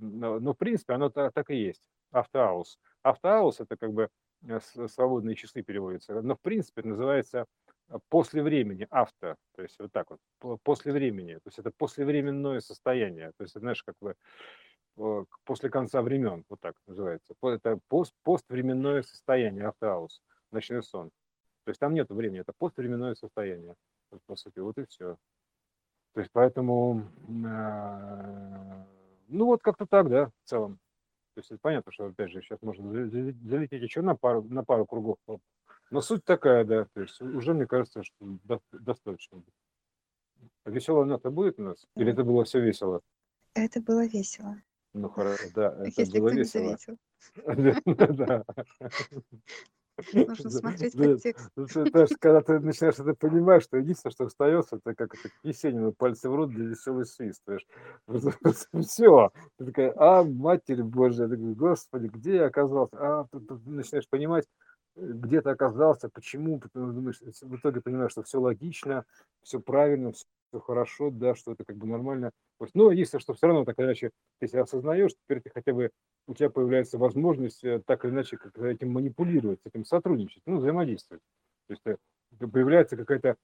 Но, 0.00 0.40
но 0.40 0.54
в 0.54 0.56
принципе 0.56 0.94
оно 0.94 1.08
так, 1.08 1.50
и 1.50 1.56
есть. 1.56 1.88
Автоаус. 2.10 2.80
Автоаус 3.02 3.60
это 3.60 3.76
как 3.76 3.92
бы 3.92 4.08
э, 4.42 4.58
свободные 4.88 5.36
часы 5.36 5.62
переводится, 5.62 6.20
но 6.20 6.34
в 6.34 6.40
принципе 6.40 6.80
это 6.80 6.88
называется 6.88 7.46
после 8.08 8.42
времени, 8.42 8.86
авто, 8.90 9.36
то 9.54 9.62
есть 9.62 9.78
вот 9.78 9.92
так 9.92 10.08
вот, 10.10 10.60
после 10.62 10.92
времени, 10.92 11.34
то 11.34 11.46
есть 11.46 11.58
это 11.58 11.70
послевременное 11.76 12.60
состояние, 12.60 13.32
то 13.36 13.44
есть, 13.44 13.54
знаешь, 13.58 13.82
как 13.84 13.94
бы 14.00 14.16
после 15.44 15.70
конца 15.70 16.02
времен, 16.02 16.44
вот 16.48 16.60
так 16.60 16.76
называется, 16.86 17.34
это 17.42 17.78
пост, 17.88 18.14
поствременное 18.22 19.02
состояние, 19.02 19.66
автоаус, 19.66 20.22
ночной 20.50 20.82
сон. 20.82 21.10
То 21.64 21.70
есть 21.70 21.80
там 21.80 21.94
нет 21.94 22.10
времени, 22.10 22.40
это 22.40 22.52
поствременное 22.56 23.14
состояние, 23.14 23.74
по 24.26 24.36
сути, 24.36 24.58
вот 24.58 24.78
и 24.78 24.86
все. 24.86 25.16
То 26.12 26.20
есть 26.20 26.30
поэтому, 26.32 27.10
э, 27.28 28.84
ну 29.28 29.46
вот 29.46 29.62
как-то 29.62 29.86
так, 29.86 30.08
да, 30.08 30.26
в 30.26 30.48
целом. 30.48 30.78
То 31.34 31.40
есть 31.40 31.50
это 31.50 31.58
понятно, 31.60 31.90
что, 31.90 32.06
опять 32.06 32.30
же, 32.30 32.40
сейчас 32.42 32.62
можно 32.62 33.08
залететь 33.08 33.82
еще 33.82 34.02
на 34.02 34.14
пару, 34.14 34.42
на 34.44 34.62
пару 34.62 34.86
кругов 34.86 35.16
но 35.90 36.00
суть 36.00 36.24
такая, 36.24 36.64
да, 36.64 36.86
то 36.94 37.02
есть 37.02 37.20
уже 37.20 37.54
мне 37.54 37.66
кажется, 37.66 38.02
что 38.02 38.38
достаточно. 38.72 39.42
Веселая 40.64 41.04
нота 41.04 41.30
будет 41.30 41.58
у 41.58 41.62
нас? 41.62 41.86
Или 41.96 42.12
это 42.12 42.24
было 42.24 42.44
все 42.44 42.60
весело? 42.60 43.00
Это 43.54 43.80
было 43.80 44.06
весело. 44.06 44.60
Ну 44.92 45.08
хорошо, 45.08 45.44
да, 45.54 45.72
это 45.74 46.00
Если 46.00 46.18
было 46.18 46.30
весело. 46.30 46.64
заметил. 46.64 46.98
Да. 48.16 48.44
Нужно 50.12 50.50
смотреть 50.50 50.96
подтекст. 50.96 51.50
Есть, 51.56 52.16
когда 52.18 52.40
ты 52.40 52.58
начинаешь 52.58 52.98
это 52.98 53.14
понимать, 53.14 53.62
что 53.62 53.76
единственное, 53.76 54.12
что 54.12 54.24
остается, 54.24 54.76
это 54.76 54.94
как 54.94 55.14
это 55.14 55.28
Есенину 55.42 55.92
пальцы 55.92 56.28
в 56.28 56.34
рот 56.34 56.50
для 56.50 56.66
веселый 56.66 57.06
свист. 57.06 57.42
Все. 58.82 59.30
Ты 59.58 59.66
такая, 59.66 59.94
а, 59.96 60.24
матерь 60.24 60.82
Божья, 60.82 61.26
Господи, 61.28 62.08
где 62.08 62.36
я 62.36 62.46
оказался? 62.46 62.96
А, 62.98 63.26
ты 63.30 63.38
начинаешь 63.66 64.08
понимать, 64.08 64.46
где 64.96 65.40
ты 65.40 65.50
оказался, 65.50 66.08
почему, 66.08 66.58
потому 66.58 66.92
думаешь, 66.92 67.20
в 67.20 67.56
итоге 67.56 67.80
понимаешь, 67.80 68.12
что 68.12 68.22
все 68.22 68.40
логично, 68.40 69.04
все 69.42 69.60
правильно, 69.60 70.12
все, 70.12 70.26
хорошо, 70.60 71.10
да, 71.10 71.34
что 71.34 71.52
это 71.52 71.64
как 71.64 71.76
бы 71.76 71.86
нормально. 71.86 72.30
Но 72.74 72.90
единственное, 72.92 73.20
что 73.20 73.34
все 73.34 73.46
равно 73.46 73.64
так 73.64 73.78
или 73.78 73.86
иначе 73.86 74.10
ты 74.38 74.46
себя 74.46 74.62
осознаешь, 74.62 75.12
теперь 75.14 75.40
ты 75.40 75.50
хотя 75.52 75.72
бы, 75.72 75.90
у 76.26 76.34
тебя 76.34 76.50
появляется 76.50 76.96
возможность 76.96 77.64
э, 77.64 77.82
так 77.84 78.04
или 78.04 78.12
иначе 78.12 78.36
как 78.36 78.56
этим 78.58 78.92
манипулировать, 78.92 79.60
с 79.62 79.66
этим 79.66 79.84
сотрудничать, 79.84 80.42
ну, 80.46 80.58
взаимодействовать. 80.58 81.22
То 81.66 81.72
есть 81.72 81.82
э, 81.86 82.46
появляется 82.46 82.96
какой-то 82.96 83.36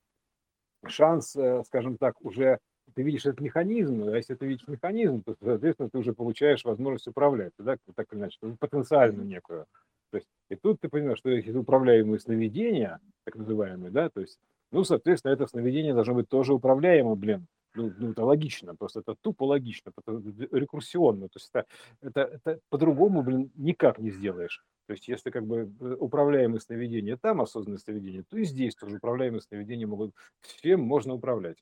шанс, 0.86 1.34
э, 1.36 1.62
скажем 1.66 1.98
так, 1.98 2.20
уже 2.20 2.58
ты 2.94 3.02
видишь 3.02 3.26
этот 3.26 3.40
механизм, 3.40 4.04
а 4.04 4.16
если 4.16 4.34
ты 4.34 4.46
видишь 4.46 4.66
механизм, 4.66 5.22
то, 5.22 5.36
соответственно, 5.42 5.90
ты 5.90 5.98
уже 5.98 6.12
получаешь 6.12 6.64
возможность 6.64 7.06
управлять, 7.08 7.52
да, 7.58 7.76
так 7.94 8.12
или 8.12 8.20
иначе, 8.20 8.38
потенциально 8.58 9.22
некую. 9.22 9.66
То 10.10 10.16
есть, 10.18 10.28
и 10.48 10.56
тут 10.56 10.80
ты 10.80 10.88
понимаешь, 10.88 11.18
что 11.18 11.30
эти 11.30 11.50
управляемые 11.50 12.18
сновидения, 12.18 13.00
так 13.24 13.36
называемые, 13.36 13.90
да, 13.90 14.08
то 14.10 14.20
есть, 14.20 14.38
ну, 14.72 14.84
соответственно, 14.84 15.32
это 15.32 15.46
сновидение 15.46 15.94
должно 15.94 16.14
быть 16.14 16.28
тоже 16.28 16.54
управляемо, 16.54 17.14
блин. 17.14 17.46
Ну, 17.74 17.92
ну, 17.98 18.10
это 18.10 18.24
логично, 18.24 18.74
просто 18.74 18.98
это 19.00 19.14
тупо 19.20 19.44
логично, 19.44 19.92
это 19.96 20.20
рекурсионно, 20.50 21.28
то 21.28 21.36
есть 21.36 21.50
это, 21.52 21.66
это, 22.00 22.20
это 22.22 22.60
по-другому, 22.68 23.22
блин, 23.22 23.52
никак 23.54 24.00
не 24.00 24.10
сделаешь. 24.10 24.64
То 24.86 24.94
есть 24.94 25.06
если 25.06 25.30
как 25.30 25.46
бы 25.46 25.72
э, 25.78 25.96
управляемые 26.00 26.60
сновидения 26.60 27.16
там, 27.16 27.40
осознанные 27.40 27.78
сновидения, 27.78 28.24
то 28.28 28.36
и 28.36 28.44
здесь 28.44 28.74
тоже 28.74 28.96
управляемые 28.96 29.40
сновидения 29.40 29.86
могут, 29.86 30.12
всем 30.40 30.80
можно 30.80 31.14
управлять 31.14 31.58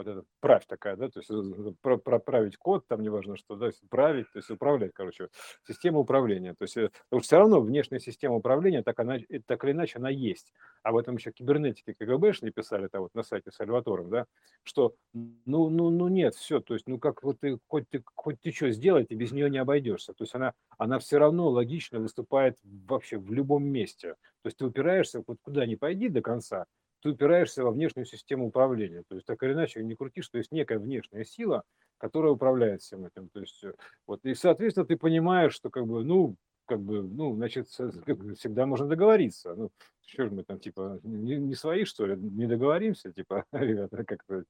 вот 0.00 0.08
эта 0.08 0.24
правь 0.40 0.66
такая, 0.66 0.96
да, 0.96 1.08
то 1.08 1.20
есть 1.20 1.30
э, 1.30 1.72
про, 1.82 1.98
проправить 1.98 2.56
код, 2.56 2.86
там 2.88 3.02
неважно 3.02 3.36
что, 3.36 3.54
да, 3.54 3.70
править, 3.90 4.26
то 4.32 4.38
есть 4.38 4.50
управлять, 4.50 4.92
короче, 4.94 5.28
система 5.66 5.98
управления. 5.98 6.54
То 6.54 6.64
есть 6.64 6.76
э, 6.76 6.90
потому 7.08 7.22
все 7.22 7.38
равно 7.38 7.60
внешняя 7.60 8.00
система 8.00 8.36
управления, 8.36 8.82
так, 8.82 8.98
она, 8.98 9.18
э, 9.18 9.40
так 9.46 9.62
или 9.64 9.72
иначе, 9.72 9.98
она 9.98 10.08
есть. 10.08 10.52
А 10.82 10.92
в 10.92 10.96
этом 10.96 11.16
еще 11.16 11.32
кибернетики 11.32 11.92
КГБшные 11.92 12.52
писали 12.52 12.88
там 12.88 13.02
вот 13.02 13.14
на 13.14 13.22
сайте 13.22 13.50
Сальватором, 13.50 14.08
да, 14.08 14.24
что 14.62 14.94
ну, 15.12 15.68
ну, 15.68 15.90
ну 15.90 16.08
нет, 16.08 16.34
все, 16.34 16.60
то 16.60 16.74
есть 16.74 16.86
ну 16.88 16.98
как 16.98 17.22
вот 17.22 17.40
ты, 17.40 17.58
хоть 17.66 17.88
ты, 17.90 18.02
хоть 18.14 18.40
ты 18.40 18.52
что 18.52 18.70
сделай, 18.70 19.04
ты 19.04 19.14
без 19.14 19.32
нее 19.32 19.50
не 19.50 19.58
обойдешься. 19.58 20.14
То 20.14 20.24
есть 20.24 20.34
она, 20.34 20.54
она 20.78 20.98
все 20.98 21.18
равно 21.18 21.50
логично 21.50 22.00
выступает 22.00 22.56
вообще 22.62 23.18
в 23.18 23.32
любом 23.32 23.64
месте. 23.64 24.14
То 24.42 24.46
есть 24.46 24.56
ты 24.56 24.64
упираешься, 24.64 25.22
вот 25.26 25.38
куда 25.42 25.66
ни 25.66 25.74
пойди 25.74 26.08
до 26.08 26.22
конца, 26.22 26.66
ты 27.02 27.10
упираешься 27.10 27.64
во 27.64 27.70
внешнюю 27.70 28.06
систему 28.06 28.48
управления. 28.48 29.02
То 29.08 29.14
есть 29.14 29.26
так 29.26 29.42
или 29.42 29.52
иначе 29.52 29.82
не 29.82 29.94
крутишь, 29.94 30.28
то 30.28 30.38
есть 30.38 30.52
некая 30.52 30.78
внешняя 30.78 31.24
сила, 31.24 31.62
которая 31.98 32.32
управляет 32.32 32.82
всем 32.82 33.04
этим. 33.04 33.28
То 33.28 33.40
есть 33.40 33.62
э, 33.64 33.74
вот 34.06 34.24
и 34.24 34.34
соответственно 34.34 34.86
ты 34.86 34.96
понимаешь, 34.96 35.54
что 35.54 35.70
как 35.70 35.86
бы 35.86 36.04
ну 36.04 36.36
как 36.66 36.80
бы 36.80 37.02
ну 37.02 37.34
значит 37.34 37.68
всегда 37.68 38.66
можно 38.66 38.86
договориться. 38.86 39.54
Ну 39.54 39.70
что 40.06 40.24
же 40.24 40.30
мы 40.30 40.44
там 40.44 40.60
типа 40.60 41.00
не, 41.02 41.36
не 41.36 41.54
свои 41.54 41.84
что 41.84 42.06
ли, 42.06 42.16
не 42.16 42.46
договоримся 42.46 43.12
типа 43.12 43.44
ребята 43.52 44.04
как-то. 44.04 44.44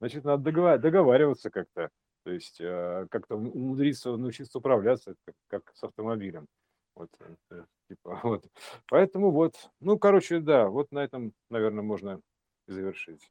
Значит 0.00 0.24
надо 0.24 0.50
договар- 0.50 0.78
договариваться 0.78 1.50
как-то. 1.50 1.90
То 2.24 2.30
есть 2.30 2.60
э, 2.60 3.06
как-то 3.10 3.36
умудриться 3.36 4.16
научиться 4.16 4.58
управляться, 4.58 5.14
как, 5.24 5.34
как 5.48 5.72
с 5.74 5.82
автомобилем. 5.82 6.46
Вот, 6.94 7.10
э, 7.50 7.64
типа, 7.88 8.20
вот. 8.24 8.44
Поэтому 8.88 9.30
вот, 9.30 9.54
ну, 9.80 9.98
короче, 9.98 10.40
да, 10.40 10.68
вот 10.68 10.92
на 10.92 11.00
этом, 11.00 11.32
наверное, 11.50 11.82
можно 11.84 12.20
завершить. 12.66 13.30